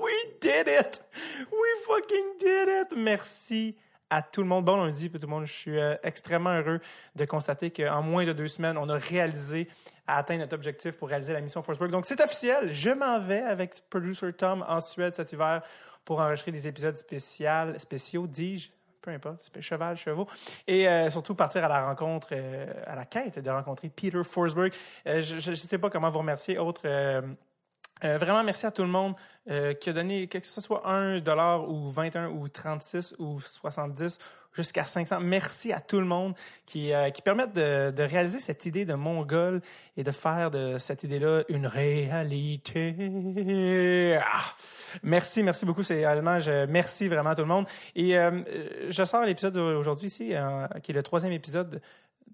We 0.00 0.12
did 0.40 0.66
it! 0.66 1.02
We 1.52 1.68
fucking 1.86 2.38
did 2.38 2.68
it! 2.68 2.96
Merci 2.96 3.76
à 4.08 4.22
tout 4.22 4.40
le 4.40 4.46
monde. 4.46 4.64
Bon 4.64 4.82
lundi, 4.82 5.10
tout 5.10 5.18
le 5.20 5.28
monde. 5.28 5.44
Je 5.44 5.52
suis 5.52 5.78
euh, 5.78 5.94
extrêmement 6.02 6.54
heureux 6.54 6.80
de 7.16 7.24
constater 7.26 7.70
qu'en 7.70 8.02
moins 8.02 8.24
de 8.24 8.32
deux 8.32 8.48
semaines, 8.48 8.78
on 8.78 8.88
a 8.88 8.96
réalisé, 8.96 9.68
à 10.06 10.16
atteindre 10.16 10.40
notre 10.40 10.54
objectif 10.54 10.96
pour 10.96 11.08
réaliser 11.08 11.34
la 11.34 11.42
mission 11.42 11.60
Forsberg. 11.60 11.90
Donc, 11.90 12.06
c'est 12.06 12.20
officiel. 12.20 12.72
Je 12.72 12.90
m'en 12.90 13.20
vais 13.20 13.42
avec 13.42 13.88
producer 13.90 14.32
Tom 14.32 14.64
en 14.66 14.80
Suède 14.80 15.14
cet 15.14 15.32
hiver 15.32 15.60
pour 16.04 16.20
enregistrer 16.20 16.50
des 16.50 16.66
épisodes 16.66 16.96
spéciaux, 16.96 17.78
spéciaux, 17.78 18.26
dis-je 18.26 18.70
peu 19.02 19.10
importe, 19.10 19.50
cheval, 19.60 19.96
chevaux, 19.96 20.28
et 20.66 20.86
euh, 20.86 21.08
surtout 21.10 21.34
partir 21.34 21.64
à 21.64 21.68
la 21.68 21.86
rencontre, 21.86 22.28
euh, 22.32 22.66
à 22.86 22.94
la 22.94 23.06
quête 23.06 23.38
de 23.38 23.48
rencontrer 23.48 23.88
Peter 23.88 24.22
Forsberg. 24.22 24.74
Je 25.06 25.50
ne 25.50 25.54
sais 25.54 25.78
pas 25.78 25.88
comment 25.88 26.10
vous 26.10 26.18
remercier, 26.18 26.58
autre 26.58 26.82
euh, 28.04 28.18
vraiment, 28.18 28.42
merci 28.42 28.66
à 28.66 28.70
tout 28.70 28.82
le 28.82 28.88
monde 28.88 29.14
euh, 29.50 29.74
qui 29.74 29.90
a 29.90 29.92
donné, 29.92 30.26
que 30.26 30.38
ce 30.42 30.60
soit 30.60 30.86
1 30.86 31.20
dollar 31.20 31.68
ou 31.68 31.90
21 31.90 32.28
ou 32.28 32.48
36 32.48 33.14
ou 33.18 33.40
70 33.40 34.18
jusqu'à 34.52 34.84
500. 34.84 35.20
Merci 35.20 35.72
à 35.72 35.80
tout 35.80 36.00
le 36.00 36.06
monde 36.06 36.34
qui, 36.66 36.92
euh, 36.92 37.10
qui 37.10 37.22
permettent 37.22 37.52
de, 37.52 37.90
de, 37.90 38.02
réaliser 38.02 38.40
cette 38.40 38.66
idée 38.66 38.84
de 38.84 38.94
Mongol 38.94 39.60
et 39.96 40.02
de 40.02 40.10
faire 40.10 40.50
de 40.50 40.76
cette 40.78 41.04
idée-là 41.04 41.44
une 41.48 41.66
réalité. 41.66 42.96
Ah! 44.20 44.40
Merci, 45.02 45.42
merci 45.42 45.66
beaucoup. 45.66 45.82
C'est 45.82 46.04
allemand. 46.04 46.38
Merci 46.68 47.08
vraiment 47.08 47.30
à 47.30 47.34
tout 47.34 47.42
le 47.42 47.48
monde. 47.48 47.66
Et 47.94 48.16
je 48.88 49.04
sors 49.04 49.24
l'épisode 49.24 49.56
aujourd'hui 49.56 50.06
ici, 50.06 50.32
qui 50.82 50.90
est 50.90 50.94
le 50.94 51.02
troisième 51.02 51.32
épisode 51.32 51.80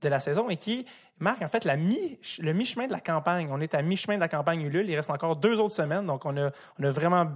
de 0.01 0.09
la 0.09 0.21
saison 0.21 0.49
et 0.49 0.57
qui 0.57 0.87
marque 1.19 1.43
en 1.43 1.49
fait 1.49 1.65
le 1.65 2.53
mi-chemin 2.53 2.87
de 2.87 2.93
la 2.93 3.01
campagne. 3.01 3.49
On 3.51 3.61
est 3.61 3.75
à 3.75 3.83
mi-chemin 3.83 4.17
de 4.17 4.21
la 4.21 4.29
campagne 4.29 4.63
Ulule. 4.63 4.89
Il 4.89 4.97
reste 4.97 5.11
encore 5.11 5.37
deux 5.37 5.61
autres 5.61 5.75
semaines, 5.75 6.07
donc 6.07 6.25
on 6.25 6.37
a, 6.37 6.51
vraiment 6.79 7.27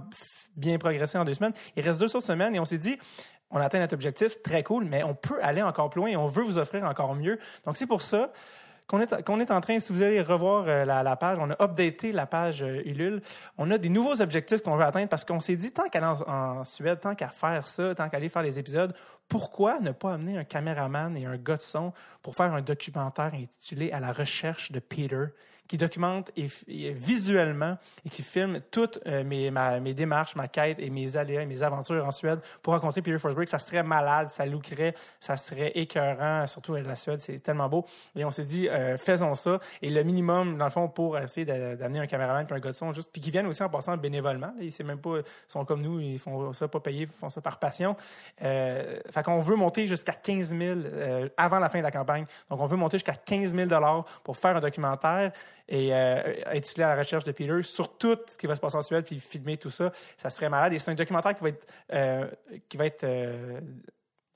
bien 0.55 0.77
progressé 0.77 1.17
en 1.17 1.25
deux 1.25 1.33
semaines. 1.33 1.53
Il 1.75 1.83
reste 1.83 1.99
deux 1.99 2.15
autres 2.15 2.27
semaines 2.27 2.55
et 2.55 2.59
on 2.59 2.65
s'est 2.65 2.77
dit, 2.77 2.97
on 3.49 3.57
atteint 3.57 3.79
notre 3.79 3.93
objectif, 3.93 4.41
très 4.41 4.63
cool, 4.63 4.85
mais 4.85 5.03
on 5.03 5.13
peut 5.13 5.39
aller 5.41 5.61
encore 5.61 5.89
plus 5.89 6.01
loin 6.01 6.09
et 6.09 6.17
on 6.17 6.27
veut 6.27 6.43
vous 6.43 6.57
offrir 6.57 6.83
encore 6.83 7.15
mieux. 7.15 7.39
Donc 7.65 7.77
c'est 7.77 7.87
pour 7.87 8.01
ça 8.01 8.31
qu'on 8.87 8.99
est, 8.99 9.13
est 9.13 9.51
en 9.51 9.61
train, 9.61 9.79
si 9.79 9.93
vous 9.93 10.01
allez 10.01 10.21
revoir 10.21 10.65
euh, 10.67 10.83
la, 10.83 11.15
page, 11.15 11.37
on 11.39 11.49
a 11.49 11.63
updaté 11.63 12.11
la 12.11 12.25
page 12.25 12.61
euh, 12.61 12.81
Ulule. 12.85 13.21
On 13.57 13.71
a 13.71 13.77
des 13.77 13.87
nouveaux 13.87 14.21
objectifs 14.21 14.61
qu'on 14.61 14.75
veut 14.75 14.83
atteindre 14.83 15.07
parce 15.07 15.23
qu'on 15.23 15.39
s'est 15.39 15.55
dit, 15.55 15.71
tant 15.71 15.87
qu'aller 15.87 16.07
en, 16.27 16.59
en, 16.59 16.63
Suède, 16.65 16.99
tant 16.99 17.15
qu'à 17.15 17.29
faire 17.29 17.67
ça, 17.67 17.95
tant 17.95 18.09
qu'à 18.09 18.17
aller 18.17 18.27
faire 18.27 18.43
les 18.43 18.59
épisodes, 18.59 18.93
pourquoi 19.31 19.79
ne 19.79 19.93
pas 19.93 20.15
amener 20.15 20.37
un 20.37 20.43
caméraman 20.43 21.15
et 21.15 21.25
un 21.25 21.37
gars 21.37 21.55
de 21.55 21.61
son 21.61 21.93
pour 22.21 22.35
faire 22.35 22.53
un 22.53 22.61
documentaire 22.61 23.33
intitulé 23.33 23.89
À 23.93 24.01
la 24.01 24.11
recherche 24.11 24.73
de 24.73 24.79
Peter 24.81 25.27
qui 25.71 25.77
documente 25.77 26.31
et, 26.35 26.47
visuellement 26.91 27.77
et 28.05 28.09
qui 28.09 28.23
filme 28.23 28.59
toutes 28.71 28.99
euh, 29.07 29.23
mes, 29.23 29.49
mes 29.79 29.93
démarches, 29.93 30.35
ma 30.35 30.49
quête 30.49 30.79
et 30.79 30.89
mes 30.89 31.15
aléas 31.15 31.43
et 31.43 31.45
mes 31.45 31.63
aventures 31.63 32.05
en 32.05 32.11
Suède 32.11 32.41
pour 32.61 32.73
rencontrer 32.73 33.01
Peter 33.01 33.17
Forsberg. 33.17 33.47
Ça 33.47 33.57
serait 33.57 33.81
malade, 33.81 34.29
ça 34.29 34.45
lookerait, 34.45 34.93
ça 35.17 35.37
serait 35.37 35.71
écœurant, 35.75 36.45
surtout 36.45 36.75
la 36.75 36.97
Suède, 36.97 37.21
c'est 37.21 37.39
tellement 37.39 37.69
beau. 37.69 37.85
Et 38.17 38.25
on 38.25 38.31
s'est 38.31 38.43
dit, 38.43 38.67
euh, 38.67 38.97
faisons 38.97 39.33
ça. 39.33 39.59
Et 39.81 39.89
le 39.89 40.03
minimum, 40.03 40.57
dans 40.57 40.65
le 40.65 40.71
fond, 40.71 40.89
pour 40.89 41.17
essayer 41.17 41.45
d'amener 41.45 41.99
un 41.99 42.07
caméraman 42.07 42.45
et 42.45 42.53
un 42.53 42.59
gars 42.59 42.71
de 42.71 42.75
son, 42.75 42.91
juste, 42.91 43.09
puis 43.09 43.21
qui 43.21 43.31
viennent 43.31 43.47
aussi 43.47 43.63
en 43.63 43.69
passant 43.69 43.95
bénévolement. 43.95 44.51
Ils 44.59 44.73
sont 44.73 44.83
même 44.83 44.99
pas, 44.99 45.19
sont 45.47 45.63
comme 45.63 45.81
nous, 45.81 46.01
ils 46.01 46.19
font 46.19 46.51
ça 46.51 46.67
pas 46.67 46.81
payé, 46.81 47.03
ils 47.03 47.17
font 47.17 47.29
ça 47.29 47.39
par 47.39 47.59
passion. 47.59 47.95
Euh, 48.43 48.99
fait 49.09 49.25
veut 49.25 49.55
monter 49.55 49.87
jusqu'à 49.87 50.11
15 50.11 50.49
000 50.49 50.61
euh, 50.61 51.29
avant 51.37 51.59
la 51.59 51.69
fin 51.69 51.77
de 51.77 51.83
la 51.83 51.91
campagne. 51.91 52.25
Donc, 52.49 52.59
on 52.59 52.65
veut 52.65 52.75
monter 52.75 52.97
jusqu'à 52.97 53.15
15 53.15 53.55
000 53.55 53.69
pour 54.25 54.35
faire 54.35 54.57
un 54.57 54.59
documentaire 54.59 55.31
et 55.67 55.93
euh, 55.93 56.43
à 56.45 56.79
la 56.79 56.95
recherche 56.95 57.23
de 57.23 57.31
Peter 57.31 57.61
sur 57.63 57.97
tout 57.97 58.17
ce 58.27 58.37
qui 58.37 58.47
va 58.47 58.55
se 58.55 58.61
passer 58.61 58.77
en 58.77 58.81
Suède, 58.81 59.05
puis 59.05 59.19
filmer 59.19 59.57
tout 59.57 59.69
ça. 59.69 59.91
Ça 60.17 60.29
serait 60.29 60.49
malade. 60.49 60.73
Et 60.73 60.79
c'est 60.79 60.91
un 60.91 60.95
documentaire 60.95 61.35
qui 61.35 61.43
va 61.43 61.49
être, 61.49 61.67
euh, 61.93 62.27
qui 62.67 62.77
va 62.77 62.85
être 62.85 63.03
euh, 63.03 63.59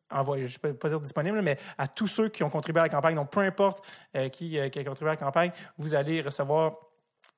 envoyé, 0.10 0.48
je 0.48 0.58
ne 0.64 0.70
vais 0.70 0.74
pas 0.76 0.90
dire 0.90 1.00
disponible, 1.00 1.42
mais 1.42 1.58
à 1.78 1.88
tous 1.88 2.08
ceux 2.08 2.30
qui 2.30 2.44
ont 2.44 2.50
contribué 2.50 2.82
à 2.82 2.84
la 2.84 2.90
campagne. 2.90 3.16
Donc, 3.16 3.32
peu 3.32 3.42
importe 3.42 3.86
euh, 4.16 4.30
qui 4.30 4.60
a 4.60 4.70
contribué 4.70 5.10
à 5.10 5.14
la 5.14 5.18
campagne, 5.18 5.52
vous 5.78 5.96
allez 5.96 6.22
recevoir 6.22 6.78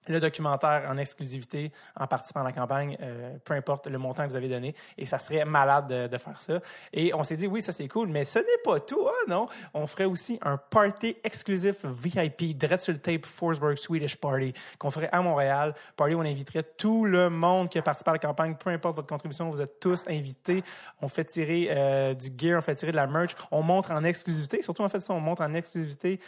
le 0.07 0.19
documentaire 0.19 0.88
en 0.90 0.97
exclusivité 0.97 1.72
en 1.95 2.07
participant 2.07 2.41
à 2.41 2.44
la 2.44 2.51
campagne, 2.51 2.97
euh, 3.01 3.38
peu 3.44 3.53
importe 3.53 3.88
le 3.88 3.97
montant 3.97 4.23
que 4.23 4.29
vous 4.29 4.35
avez 4.35 4.50
donné. 4.50 4.75
Et 4.97 5.06
ça 5.06 5.19
serait 5.19 5.45
malade 5.45 6.09
de, 6.09 6.18
faire 6.18 6.41
ça. 6.41 6.59
Et 6.94 7.13
on 7.13 7.23
s'est 7.23 7.38
dit, 7.38 7.47
oui, 7.47 7.62
ça 7.62 7.72
c'est 7.72 7.88
cool, 7.88 8.07
mais 8.07 8.25
ce 8.25 8.40
n'est 8.40 8.62
pas 8.63 8.79
tout, 8.79 9.07
hein, 9.07 9.25
non? 9.28 9.47
On 9.73 9.85
ferait 9.88 10.06
aussi 10.06 10.40
un 10.41 10.57
party 10.57 11.17
exclusif 11.23 11.85
VIP, 11.85 12.57
Dread 12.57 12.81
sur 12.81 12.94
le 12.94 13.00
tape 13.00 13.25
Forsberg 13.25 13.78
Swedish 13.78 14.16
Party, 14.16 14.53
qu'on 14.79 14.91
ferait 14.91 15.09
à 15.12 15.22
Montréal. 15.22 15.73
Party 15.96 16.16
où 16.16 16.19
on 16.19 16.25
inviterait 16.25 16.63
tout 16.63 17.06
le 17.06 17.29
monde 17.29 17.69
qui 17.69 17.78
a 17.78 17.81
participé 17.81 18.09
à 18.09 18.13
la 18.13 18.19
campagne, 18.19 18.56
peu 18.56 18.69
importe 18.69 18.96
votre 18.96 19.07
contribution, 19.07 19.50
vous 19.50 19.62
êtes 19.62 19.79
tous 19.79 20.06
invités. 20.07 20.63
On 21.01 21.07
fait 21.07 21.25
tirer 21.25 21.67
euh, 21.72 22.13
du 22.13 22.31
gear, 22.35 22.57
on 22.57 22.62
fait 22.62 22.75
tirer 22.75 22.91
de 22.91 22.97
la 22.97 23.07
merch. 23.07 23.35
On 23.51 23.62
montre 23.62 23.91
en 23.91 24.03
exclusivité, 24.03 24.62
surtout 24.62 24.84
en 24.84 24.90
fait 24.90 25.01
ça, 25.01 25.13
on 25.13 25.19
montre 25.19 25.44
en 25.44 25.53
exclusivité 25.53 26.19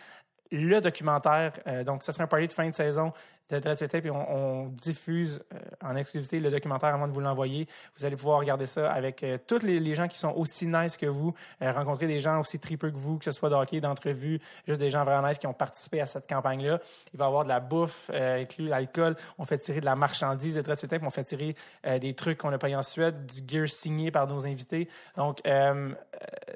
le 0.51 0.81
documentaire. 0.81 1.53
Euh, 1.67 1.83
donc, 1.83 2.03
ça 2.03 2.11
serait 2.11 2.23
un 2.23 2.27
party 2.27 2.47
de 2.47 2.51
fin 2.51 2.69
de 2.69 2.75
saison 2.75 3.13
de 3.49 3.59
Dread 3.59 3.77
Tape 3.77 4.05
et 4.05 4.11
on, 4.11 4.31
on 4.31 4.67
diffuse 4.67 5.41
euh, 5.53 5.57
en 5.83 5.95
exclusivité 5.95 6.39
le 6.39 6.51
documentaire 6.51 6.93
avant 6.93 7.07
de 7.07 7.13
vous 7.13 7.19
l'envoyer. 7.19 7.67
Vous 7.97 8.05
allez 8.05 8.15
pouvoir 8.15 8.39
regarder 8.39 8.65
ça 8.65 8.91
avec 8.91 9.23
euh, 9.23 9.37
tous 9.45 9.63
les, 9.63 9.95
gens 9.95 10.07
qui 10.07 10.19
sont 10.19 10.33
aussi 10.35 10.67
nice 10.67 10.97
que 10.97 11.07
vous, 11.07 11.33
euh, 11.61 11.71
rencontrer 11.71 12.07
des 12.07 12.19
gens 12.19 12.39
aussi 12.39 12.59
tripeux 12.59 12.91
que 12.91 12.97
vous, 12.97 13.17
que 13.17 13.25
ce 13.25 13.31
soit 13.31 13.49
d'hockey, 13.49 13.81
d'entrevue, 13.81 14.39
juste 14.67 14.79
des 14.79 14.89
gens 14.89 15.03
vraiment 15.03 15.27
nice 15.27 15.39
qui 15.39 15.47
ont 15.47 15.53
participé 15.53 16.01
à 16.01 16.05
cette 16.05 16.29
campagne-là. 16.29 16.79
Il 17.13 17.17
va 17.17 17.25
y 17.25 17.27
avoir 17.27 17.43
de 17.43 17.49
la 17.49 17.59
bouffe, 17.59 18.09
inclus 18.11 18.67
l'alcool. 18.67 19.15
On 19.37 19.45
fait 19.45 19.57
tirer 19.57 19.79
de 19.79 19.85
la 19.85 19.95
marchandise 19.95 20.55
de 20.55 20.61
Dread 20.61 20.77
Tape. 20.87 21.01
On 21.03 21.09
fait 21.09 21.23
tirer 21.23 21.55
des 21.99 22.13
trucs 22.13 22.37
qu'on 22.37 22.51
a 22.53 22.57
payés 22.57 22.75
en 22.75 22.83
Suède, 22.83 23.25
du 23.25 23.41
gear 23.47 23.67
signé 23.67 24.11
par 24.11 24.27
nos 24.27 24.45
invités. 24.45 24.87
Donc, 25.15 25.41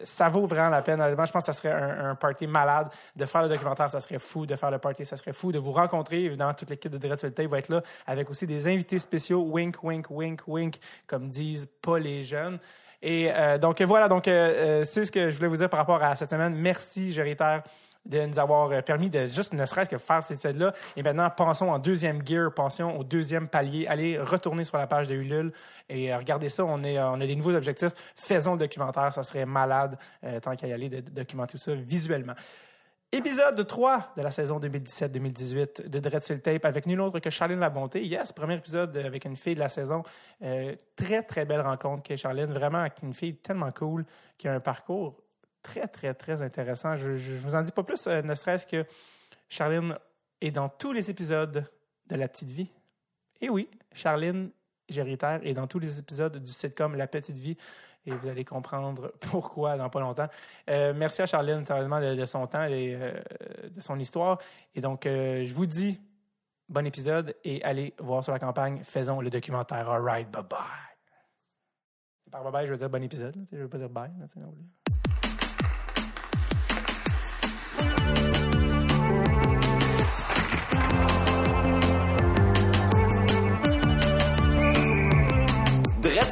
ça 0.03 0.29
vaut 0.29 0.45
vraiment 0.45 0.69
la 0.69 0.81
peine. 0.81 1.01
Je 1.09 1.15
pense 1.15 1.31
que 1.31 1.39
ça 1.39 1.53
serait 1.53 1.71
un, 1.71 2.11
un 2.11 2.15
party 2.15 2.47
malade 2.47 2.89
de 3.15 3.25
faire 3.25 3.41
le 3.41 3.49
documentaire. 3.49 3.89
Ça 3.89 3.99
serait 3.99 4.19
fou 4.19 4.45
de 4.45 4.55
faire 4.55 4.71
le 4.71 4.79
party. 4.79 5.05
Ça 5.05 5.17
serait 5.17 5.33
fou 5.33 5.51
de 5.51 5.59
vous 5.59 5.71
rencontrer, 5.71 6.25
évidemment, 6.25 6.53
toutes 6.53 6.69
les 6.69 6.77
l'équipe 6.83 6.91
de 6.91 7.07
Dread 7.07 7.49
va 7.49 7.57
être 7.57 7.69
là 7.69 7.81
avec 8.05 8.29
aussi 8.29 8.47
des 8.47 8.67
invités 8.67 8.99
spéciaux, 8.99 9.41
wink, 9.41 9.83
wink, 9.83 10.07
wink, 10.09 10.41
wink, 10.47 10.79
comme 11.07 11.27
disent 11.27 11.67
pas 11.81 11.99
les 11.99 12.23
jeunes. 12.23 12.59
Et 13.01 13.31
euh, 13.33 13.57
donc 13.57 13.81
voilà, 13.81 14.07
donc 14.07 14.27
euh, 14.27 14.31
euh, 14.31 14.83
c'est 14.85 15.05
ce 15.05 15.11
que 15.11 15.29
je 15.29 15.35
voulais 15.35 15.49
vous 15.49 15.57
dire 15.57 15.69
par 15.69 15.79
rapport 15.79 16.01
à 16.01 16.16
cette 16.16 16.29
semaine. 16.29 16.55
Merci, 16.55 17.11
Géritaire 17.11 17.63
de 18.05 18.19
nous 18.25 18.38
avoir 18.38 18.83
permis 18.83 19.09
de 19.09 19.27
juste 19.27 19.53
ne 19.53 19.66
serait-ce 19.66 19.89
que 19.89 19.97
faire 19.97 20.21
ces 20.21 20.35
études-là. 20.35 20.73
Et 20.97 21.03
maintenant, 21.03 21.29
pensons 21.29 21.69
en 21.69 21.79
deuxième 21.79 22.21
gear, 22.27 22.53
pensons 22.53 22.89
au 22.97 23.05
deuxième 23.05 23.47
palier. 23.47 23.88
Allez 23.88 24.19
retourner 24.19 24.65
sur 24.65 24.77
la 24.77 24.88
page 24.88 25.07
de 25.07 25.15
Ulule 25.15 25.53
et 25.88 26.13
regardez 26.13 26.50
ça. 26.50 26.65
On, 26.65 26.83
est, 26.83 27.00
on 27.00 27.21
a 27.21 27.25
des 27.25 27.38
nouveaux 27.38 27.55
objectifs. 27.55 27.94
Faisons 28.17 28.53
le 28.53 28.57
documentaire. 28.57 29.13
Ça 29.13 29.23
serait 29.23 29.45
malade 29.45 29.97
tant 30.41 30.53
qu'à 30.57 30.67
y 30.67 30.73
aller 30.73 30.89
de, 30.89 31.00
de 31.00 31.11
documenter 31.11 31.53
tout 31.53 31.57
ça 31.59 31.75
visuellement. 31.75 32.33
Épisode 33.16 33.68
3 33.68 34.13
de 34.18 34.24
la 34.24 34.31
saison 34.31 34.59
2017-2018 34.59 35.88
de 35.88 36.00
Dread 36.00 36.41
Tape 36.41 36.66
avec 36.66 36.88
nul 36.88 37.00
autre 37.00 37.19
que 37.19 37.29
Charline 37.29 37.59
Labonté. 37.59 38.03
Yes, 38.03 38.34
premier 38.34 38.56
épisode 38.56 38.97
avec 38.97 39.25
une 39.25 39.35
fille 39.35 39.53
de 39.53 39.59
la 39.59 39.69
saison. 39.69 40.01
Euh, 40.41 40.75
très, 40.96 41.22
très 41.22 41.46
belle 41.46 41.62
rencontre 41.62 42.01
qui 42.01 42.13
est 42.13 42.18
Charline. 42.18 42.51
Vraiment, 42.51 42.88
une 43.03 43.13
fille 43.13 43.35
tellement 43.35 43.72
cool 43.72 44.03
qui 44.35 44.47
a 44.47 44.56
un 44.56 44.59
parcours 44.59 45.22
très, 45.62 45.88
très, 45.88 46.16
très 46.16 46.41
intéressant. 46.41 46.96
Je, 46.96 47.13
je, 47.13 47.35
je 47.35 47.47
vous 47.47 47.53
en 47.53 47.62
dis 47.62 47.72
pas 47.72 47.84
plus, 47.84 48.07
euh, 48.07 48.24
ne 48.24 48.34
serait-ce 48.34 48.66
que 48.66 48.84
Charline 49.47 49.95
est 50.41 50.50
dans 50.50 50.69
tous 50.69 50.91
les 50.91 51.12
épisodes 51.12 51.69
de 52.07 52.16
La 52.16 52.28
Petite 52.28 52.50
Vie. 52.50 52.72
Et 53.41 53.50
oui, 53.50 53.69
Charline 53.91 54.50
Géritaire 54.90 55.40
est 55.44 55.53
dans 55.53 55.68
tous 55.68 55.78
les 55.78 56.00
épisodes 56.00 56.44
du 56.44 56.51
sitcom 56.51 56.95
La 56.95 57.06
Petite 57.06 57.38
Vie 57.38 57.57
et 58.05 58.11
vous 58.11 58.27
allez 58.27 58.45
comprendre 58.45 59.13
pourquoi 59.31 59.77
dans 59.77 59.89
pas 59.89 59.99
longtemps. 59.99 60.27
Euh, 60.69 60.93
merci 60.95 61.21
à 61.21 61.25
Charline 61.25 61.65
sérieusement 61.65 61.99
de, 61.99 62.25
son 62.25 62.45
temps 62.47 62.63
et 62.65 62.95
euh, 62.99 63.13
de 63.69 63.81
son 63.81 63.99
histoire. 63.99 64.39
Et 64.75 64.81
donc, 64.81 65.05
euh, 65.05 65.43
je 65.45 65.53
vous 65.53 65.65
dis 65.65 65.99
bon 66.69 66.85
épisode 66.85 67.35
et 67.44 67.63
allez 67.63 67.94
voir 68.00 68.23
sur 68.23 68.33
la 68.33 68.39
campagne. 68.39 68.81
Faisons 68.83 69.21
le 69.21 69.29
documentaire. 69.29 69.89
All 69.89 70.01
right, 70.01 70.29
bye 70.29 70.44
bye. 70.44 70.59
Par 72.31 72.44
bye 72.44 72.51
bye, 72.51 72.65
je 72.65 72.71
veux 72.71 72.77
dire 72.77 72.89
bon 72.89 73.03
épisode. 73.03 73.35
Je 73.51 73.57
veux 73.57 73.69
pas 73.69 73.77
dire 73.77 73.89
bye. 73.89 74.11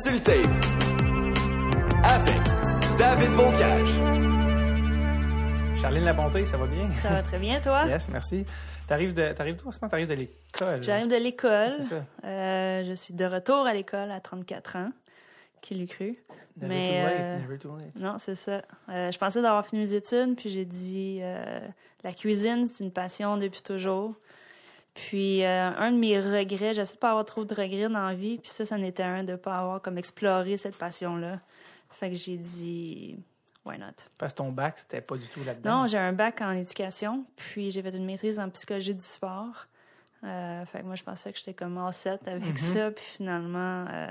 Sur 0.01 0.11
le 0.13 0.19
tape 0.19 0.80
avec 2.03 2.35
David 2.97 3.31
Bocage. 3.35 3.89
Charline 5.79 6.05
Labonté, 6.05 6.45
ça 6.45 6.57
va 6.57 6.67
bien? 6.67 6.91
Ça 6.91 7.09
va 7.09 7.21
très 7.21 7.39
bien, 7.39 7.59
toi? 7.59 7.85
yes, 7.87 8.09
merci. 8.09 8.45
T'arrives 8.87 9.13
de, 9.13 9.31
t'arrives 9.33 9.55
d'où? 9.55 9.71
T'arrives 9.87 10.07
de 10.07 10.13
l'école? 10.13 10.83
J'arrive 10.83 11.07
de 11.07 11.15
l'école. 11.15 11.73
Euh, 12.23 12.83
je 12.83 12.93
suis 12.93 13.13
de 13.13 13.25
retour 13.25 13.65
à 13.65 13.73
l'école 13.73 14.11
à 14.11 14.19
34 14.19 14.75
ans. 14.77 14.91
Qui 15.61 15.75
l'eût 15.75 15.87
cru? 15.87 16.17
Never 16.57 16.67
Mais, 16.67 16.85
too 16.85 16.93
late, 16.93 17.19
euh, 17.19 17.39
never 17.39 17.57
too 17.59 17.77
late. 17.77 17.95
Non, 17.95 18.17
c'est 18.17 18.35
ça. 18.35 18.61
Euh, 18.89 19.11
je 19.11 19.17
pensais 19.17 19.41
d'avoir 19.41 19.65
fini 19.65 19.81
mes 19.81 19.93
études, 19.93 20.35
puis 20.35 20.49
j'ai 20.49 20.65
dit 20.65 21.19
euh, 21.21 21.59
la 22.03 22.11
cuisine, 22.11 22.65
c'est 22.65 22.83
une 22.83 22.91
passion 22.91 23.37
depuis 23.37 23.61
toujours. 23.61 24.15
Puis 24.93 25.43
euh, 25.43 25.69
un 25.77 25.91
de 25.91 25.97
mes 25.97 26.19
regrets, 26.19 26.73
j'essaie 26.73 26.95
de 26.95 26.99
pas 26.99 27.11
avoir 27.11 27.25
trop 27.25 27.45
de 27.45 27.53
regrets 27.53 27.89
dans 27.89 28.07
la 28.07 28.13
vie, 28.13 28.37
puis 28.39 28.49
ça, 28.49 28.65
ça 28.65 28.75
en 28.75 28.83
était 28.83 29.03
un 29.03 29.23
de 29.23 29.35
pas 29.35 29.57
avoir 29.57 29.81
comme 29.81 29.97
exploré 29.97 30.57
cette 30.57 30.75
passion-là. 30.77 31.39
Fait 31.93 32.09
que 32.09 32.15
j'ai 32.15 32.37
dit, 32.37 33.17
why 33.65 33.77
not? 33.77 33.87
Parce 34.17 34.33
que 34.33 34.37
ton 34.37 34.51
bac, 34.51 34.77
c'était 34.79 35.01
pas 35.01 35.17
du 35.17 35.27
tout 35.27 35.43
là-dedans. 35.43 35.81
Non, 35.81 35.87
j'ai 35.87 35.97
un 35.97 36.13
bac 36.13 36.41
en 36.41 36.51
éducation, 36.51 37.25
puis 37.35 37.71
j'ai 37.71 37.81
fait 37.81 37.95
une 37.95 38.05
maîtrise 38.05 38.39
en 38.39 38.49
psychologie 38.49 38.95
du 38.95 39.03
sport. 39.03 39.67
Euh, 40.23 40.65
fait 40.65 40.79
que 40.81 40.85
moi, 40.85 40.95
je 40.95 41.03
pensais 41.03 41.31
que 41.31 41.37
j'étais 41.39 41.53
comme 41.53 41.77
all 41.77 41.91
set 41.93 42.27
avec 42.27 42.49
Mhm. 42.49 42.57
ça, 42.57 42.91
puis 42.91 43.03
finalement, 43.05 43.85
euh, 43.91 44.07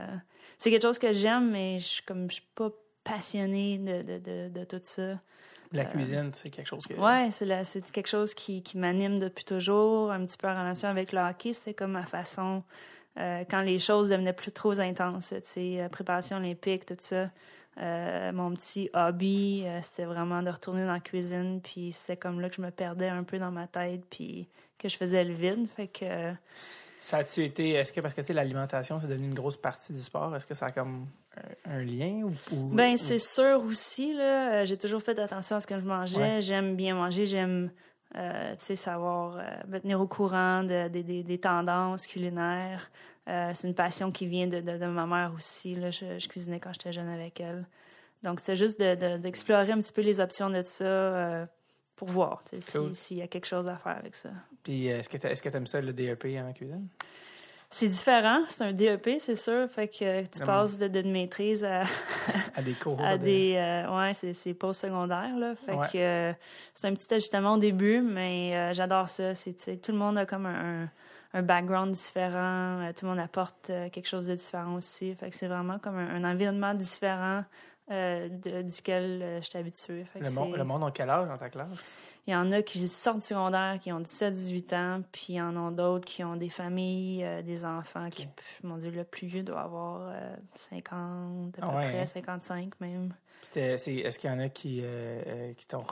c'est 0.58 0.70
quelque 0.70 0.82
chose 0.82 0.98
que 0.98 1.12
j'aime, 1.12 1.50
mais 1.50 1.78
je 1.78 1.84
suis 1.86 2.02
comme, 2.02 2.28
je 2.28 2.34
suis 2.34 2.48
pas 2.54 2.70
passionnée 3.04 3.78
de, 3.78 4.02
de, 4.02 4.18
de, 4.18 4.48
de 4.48 4.64
tout 4.64 4.80
ça. 4.82 5.20
La 5.72 5.84
cuisine, 5.84 6.32
c'est 6.34 6.50
quelque 6.50 6.66
chose 6.66 6.84
que. 6.84 6.94
Ouais, 6.94 7.30
c'est 7.30 7.90
quelque 7.92 8.08
chose 8.08 8.34
qui, 8.34 8.60
qui 8.62 8.76
m'anime 8.76 9.20
depuis 9.20 9.44
toujours, 9.44 10.10
un 10.10 10.26
petit 10.26 10.36
peu 10.36 10.48
en 10.48 10.54
relation 10.54 10.88
avec 10.88 11.12
le 11.12 11.20
hockey. 11.20 11.52
C'était 11.52 11.74
comme 11.74 11.92
ma 11.92 12.02
façon, 12.04 12.64
euh, 13.18 13.44
quand 13.48 13.60
les 13.60 13.78
choses 13.78 14.08
devenaient 14.08 14.32
plus 14.32 14.50
trop 14.50 14.80
intenses, 14.80 15.28
tu 15.28 15.40
sais, 15.44 15.80
euh, 15.80 15.88
préparation 15.88 16.38
olympique, 16.38 16.86
tout 16.86 16.96
ça. 16.98 17.30
Euh, 17.78 18.32
mon 18.32 18.52
petit 18.52 18.90
hobby, 18.94 19.62
euh, 19.64 19.78
c'était 19.80 20.04
vraiment 20.04 20.42
de 20.42 20.50
retourner 20.50 20.84
dans 20.84 20.92
la 20.92 21.00
cuisine, 21.00 21.60
puis 21.62 21.92
c'était 21.92 22.16
comme 22.16 22.40
là 22.40 22.48
que 22.50 22.56
je 22.56 22.62
me 22.62 22.70
perdais 22.70 23.08
un 23.08 23.22
peu 23.22 23.38
dans 23.38 23.50
ma 23.50 23.66
tête, 23.66 24.02
puis 24.10 24.48
que 24.78 24.88
je 24.88 24.96
faisais 24.96 25.24
le 25.24 25.32
vide. 25.32 25.66
Fait 25.68 25.86
que 25.86 26.04
euh, 26.04 26.32
Ça 26.98 27.18
a-tu 27.18 27.44
été. 27.44 27.70
Est-ce 27.70 27.92
que 27.92 28.00
parce 28.00 28.12
que 28.14 28.20
tu 28.20 28.28
sais, 28.28 28.32
l'alimentation, 28.32 28.98
c'est 29.00 29.06
devenu 29.06 29.28
une 29.28 29.34
grosse 29.34 29.56
partie 29.56 29.92
du 29.92 30.00
sport, 30.00 30.34
est-ce 30.36 30.46
que 30.46 30.54
ça 30.54 30.66
a 30.66 30.72
comme 30.72 31.06
un, 31.66 31.72
un 31.76 31.82
lien 31.84 32.22
ou. 32.24 32.32
ou- 32.54 32.68
Ben, 32.74 32.96
c'est 32.96 33.18
sûr 33.18 33.64
aussi, 33.64 34.14
là. 34.14 34.64
J'ai 34.64 34.76
toujours 34.76 35.00
fait 35.02 35.18
attention 35.18 35.56
à 35.56 35.60
ce 35.60 35.66
que 35.66 35.78
je 35.78 35.84
mangeais. 35.84 36.18
Ouais. 36.18 36.40
J'aime 36.40 36.76
bien 36.76 36.94
manger. 36.96 37.24
J'aime, 37.24 37.70
tu 38.14 38.20
sais, 38.60 38.74
savoir 38.74 39.38
me 39.68 39.78
tenir 39.78 40.00
au 40.00 40.06
courant 40.08 40.64
de- 40.64 40.88
de- 40.88 41.02
des- 41.02 41.22
des 41.22 41.38
tendances 41.38 42.06
culinaires. 42.06 42.90
Euh, 43.28 43.50
c'est 43.54 43.68
une 43.68 43.74
passion 43.74 44.10
qui 44.10 44.26
vient 44.26 44.46
de, 44.46 44.60
de- 44.60 44.78
de 44.78 44.86
ma 44.86 45.06
mère 45.06 45.32
aussi, 45.36 45.74
là. 45.74 45.90
Je, 45.90 46.18
je 46.18 46.28
cuisinais 46.28 46.58
quand 46.58 46.72
j'étais 46.72 46.92
jeune 46.92 47.08
avec 47.08 47.40
elle. 47.40 47.66
Donc, 48.22 48.40
c'est 48.40 48.56
juste 48.56 48.80
de- 48.80 48.94
de- 48.94 49.16
d'explorer 49.18 49.72
un 49.72 49.80
petit 49.80 49.92
peu 49.92 50.00
les 50.02 50.20
options 50.20 50.50
de 50.50 50.62
ça 50.62 50.84
euh, 50.84 51.46
pour 51.96 52.08
voir, 52.08 52.42
si- 52.58 52.94
s'il 52.94 53.18
y 53.18 53.22
a 53.22 53.28
quelque 53.28 53.46
chose 53.46 53.68
à 53.68 53.76
faire 53.76 53.96
avec 53.98 54.14
ça. 54.14 54.30
Puis 54.62 54.90
euh, 54.90 54.98
est-ce 55.00 55.08
que 55.08 55.16
tu 55.18 55.50
que 55.50 55.56
aimes 55.56 55.66
ça, 55.66 55.80
le 55.80 55.92
DEP 55.92 56.24
en 56.38 56.52
cuisine? 56.52 56.88
C'est 57.72 57.86
différent. 57.88 58.40
C'est 58.48 58.64
un 58.64 58.72
DEP, 58.72 59.20
c'est 59.20 59.36
sûr. 59.36 59.68
Fait 59.70 59.86
que 59.86 60.22
tu 60.26 60.44
passes 60.44 60.76
de, 60.76 60.88
de 60.88 61.02
maîtrise 61.02 61.64
à, 61.64 61.82
À 62.56 62.62
des 62.62 62.72
cours 62.74 63.00
à 63.00 63.16
de- 63.16 63.22
des 63.24 63.54
euh, 63.56 63.96
ouais 63.96 64.12
c'est 64.12 64.32
c'est 64.32 64.54
post-secondaire 64.54 65.36
là 65.38 65.54
fait 65.54 65.74
Ouais. 65.74 65.86
que 65.92 65.98
euh, 65.98 66.32
c'est 66.74 66.88
un 66.88 66.94
petit 66.94 67.14
ajustement 67.14 67.52
au 67.54 67.58
début 67.58 68.00
mais 68.00 68.56
euh, 68.56 68.72
j'adore 68.74 69.08
ça 69.08 69.34
c'est 69.36 69.54
tout 69.80 69.92
le 69.92 69.98
monde 69.98 70.18
a 70.18 70.26
comme 70.26 70.46
un, 70.46 70.82
un- 70.84 70.90
un 71.32 71.42
background 71.42 71.92
différent 71.92 72.80
euh, 72.82 72.92
tout 72.92 73.04
le 73.06 73.10
monde 73.10 73.20
apporte 73.20 73.70
euh, 73.70 73.88
quelque 73.90 74.08
chose 74.08 74.26
de 74.26 74.34
différent 74.34 74.74
aussi 74.74 75.14
fait 75.14 75.30
que 75.30 75.36
c'est 75.36 75.46
vraiment 75.48 75.78
comme 75.78 75.96
un, 75.96 76.22
un 76.24 76.30
environnement 76.30 76.74
différent 76.74 77.44
euh, 77.90 78.28
de- 78.28 78.62
duquel 78.62 79.20
euh, 79.22 79.40
je 79.42 79.48
suis 79.48 79.58
habituée 79.58 80.06
Le, 80.20 80.30
monde, 80.30 80.56
le 80.56 80.64
monde 80.64 80.84
a 80.84 80.90
quel 80.92 81.10
âge 81.10 81.28
dans 81.28 81.36
ta 81.38 81.48
classe? 81.50 81.96
il 82.26 82.32
y 82.32 82.36
en 82.36 82.52
a 82.52 82.62
qui 82.62 82.86
sortent 82.86 83.18
du 83.18 83.26
secondaire, 83.26 83.78
qui 83.80 83.90
ont 83.92 84.00
17-18 84.00 84.74
ans, 84.76 85.02
puis 85.10 85.26
il 85.30 85.34
y 85.36 85.40
en 85.42 85.56
a 85.66 85.70
d'autres 85.72 86.04
qui 86.06 86.22
ont 86.22 86.36
des 86.36 86.50
familles, 86.50 87.24
euh, 87.24 87.42
des 87.42 87.64
enfants, 87.64 88.08
qui, 88.10 88.28
mon 88.62 88.76
Dieu, 88.76 88.90
le 88.92 89.02
plus 89.02 89.26
vieux 89.26 89.42
doit 89.42 89.62
avoir 89.62 90.10
euh, 90.12 90.36
50, 90.54 91.58
à 91.58 91.60
peu 91.60 91.66
Ah 91.68 91.76
ouais, 91.76 91.88
près, 91.88 92.00
hein? 92.02 92.06
55 92.06 92.78
même. 92.80 93.12
C'était- 93.42 93.76
c'est- 93.78 93.94
Est-ce 93.96 94.18
qu'il 94.20 94.30
y 94.30 94.32
en 94.32 94.38
a 94.38 94.48
qui, 94.48 94.84
qui 95.56 95.66
t'ont 95.66 95.84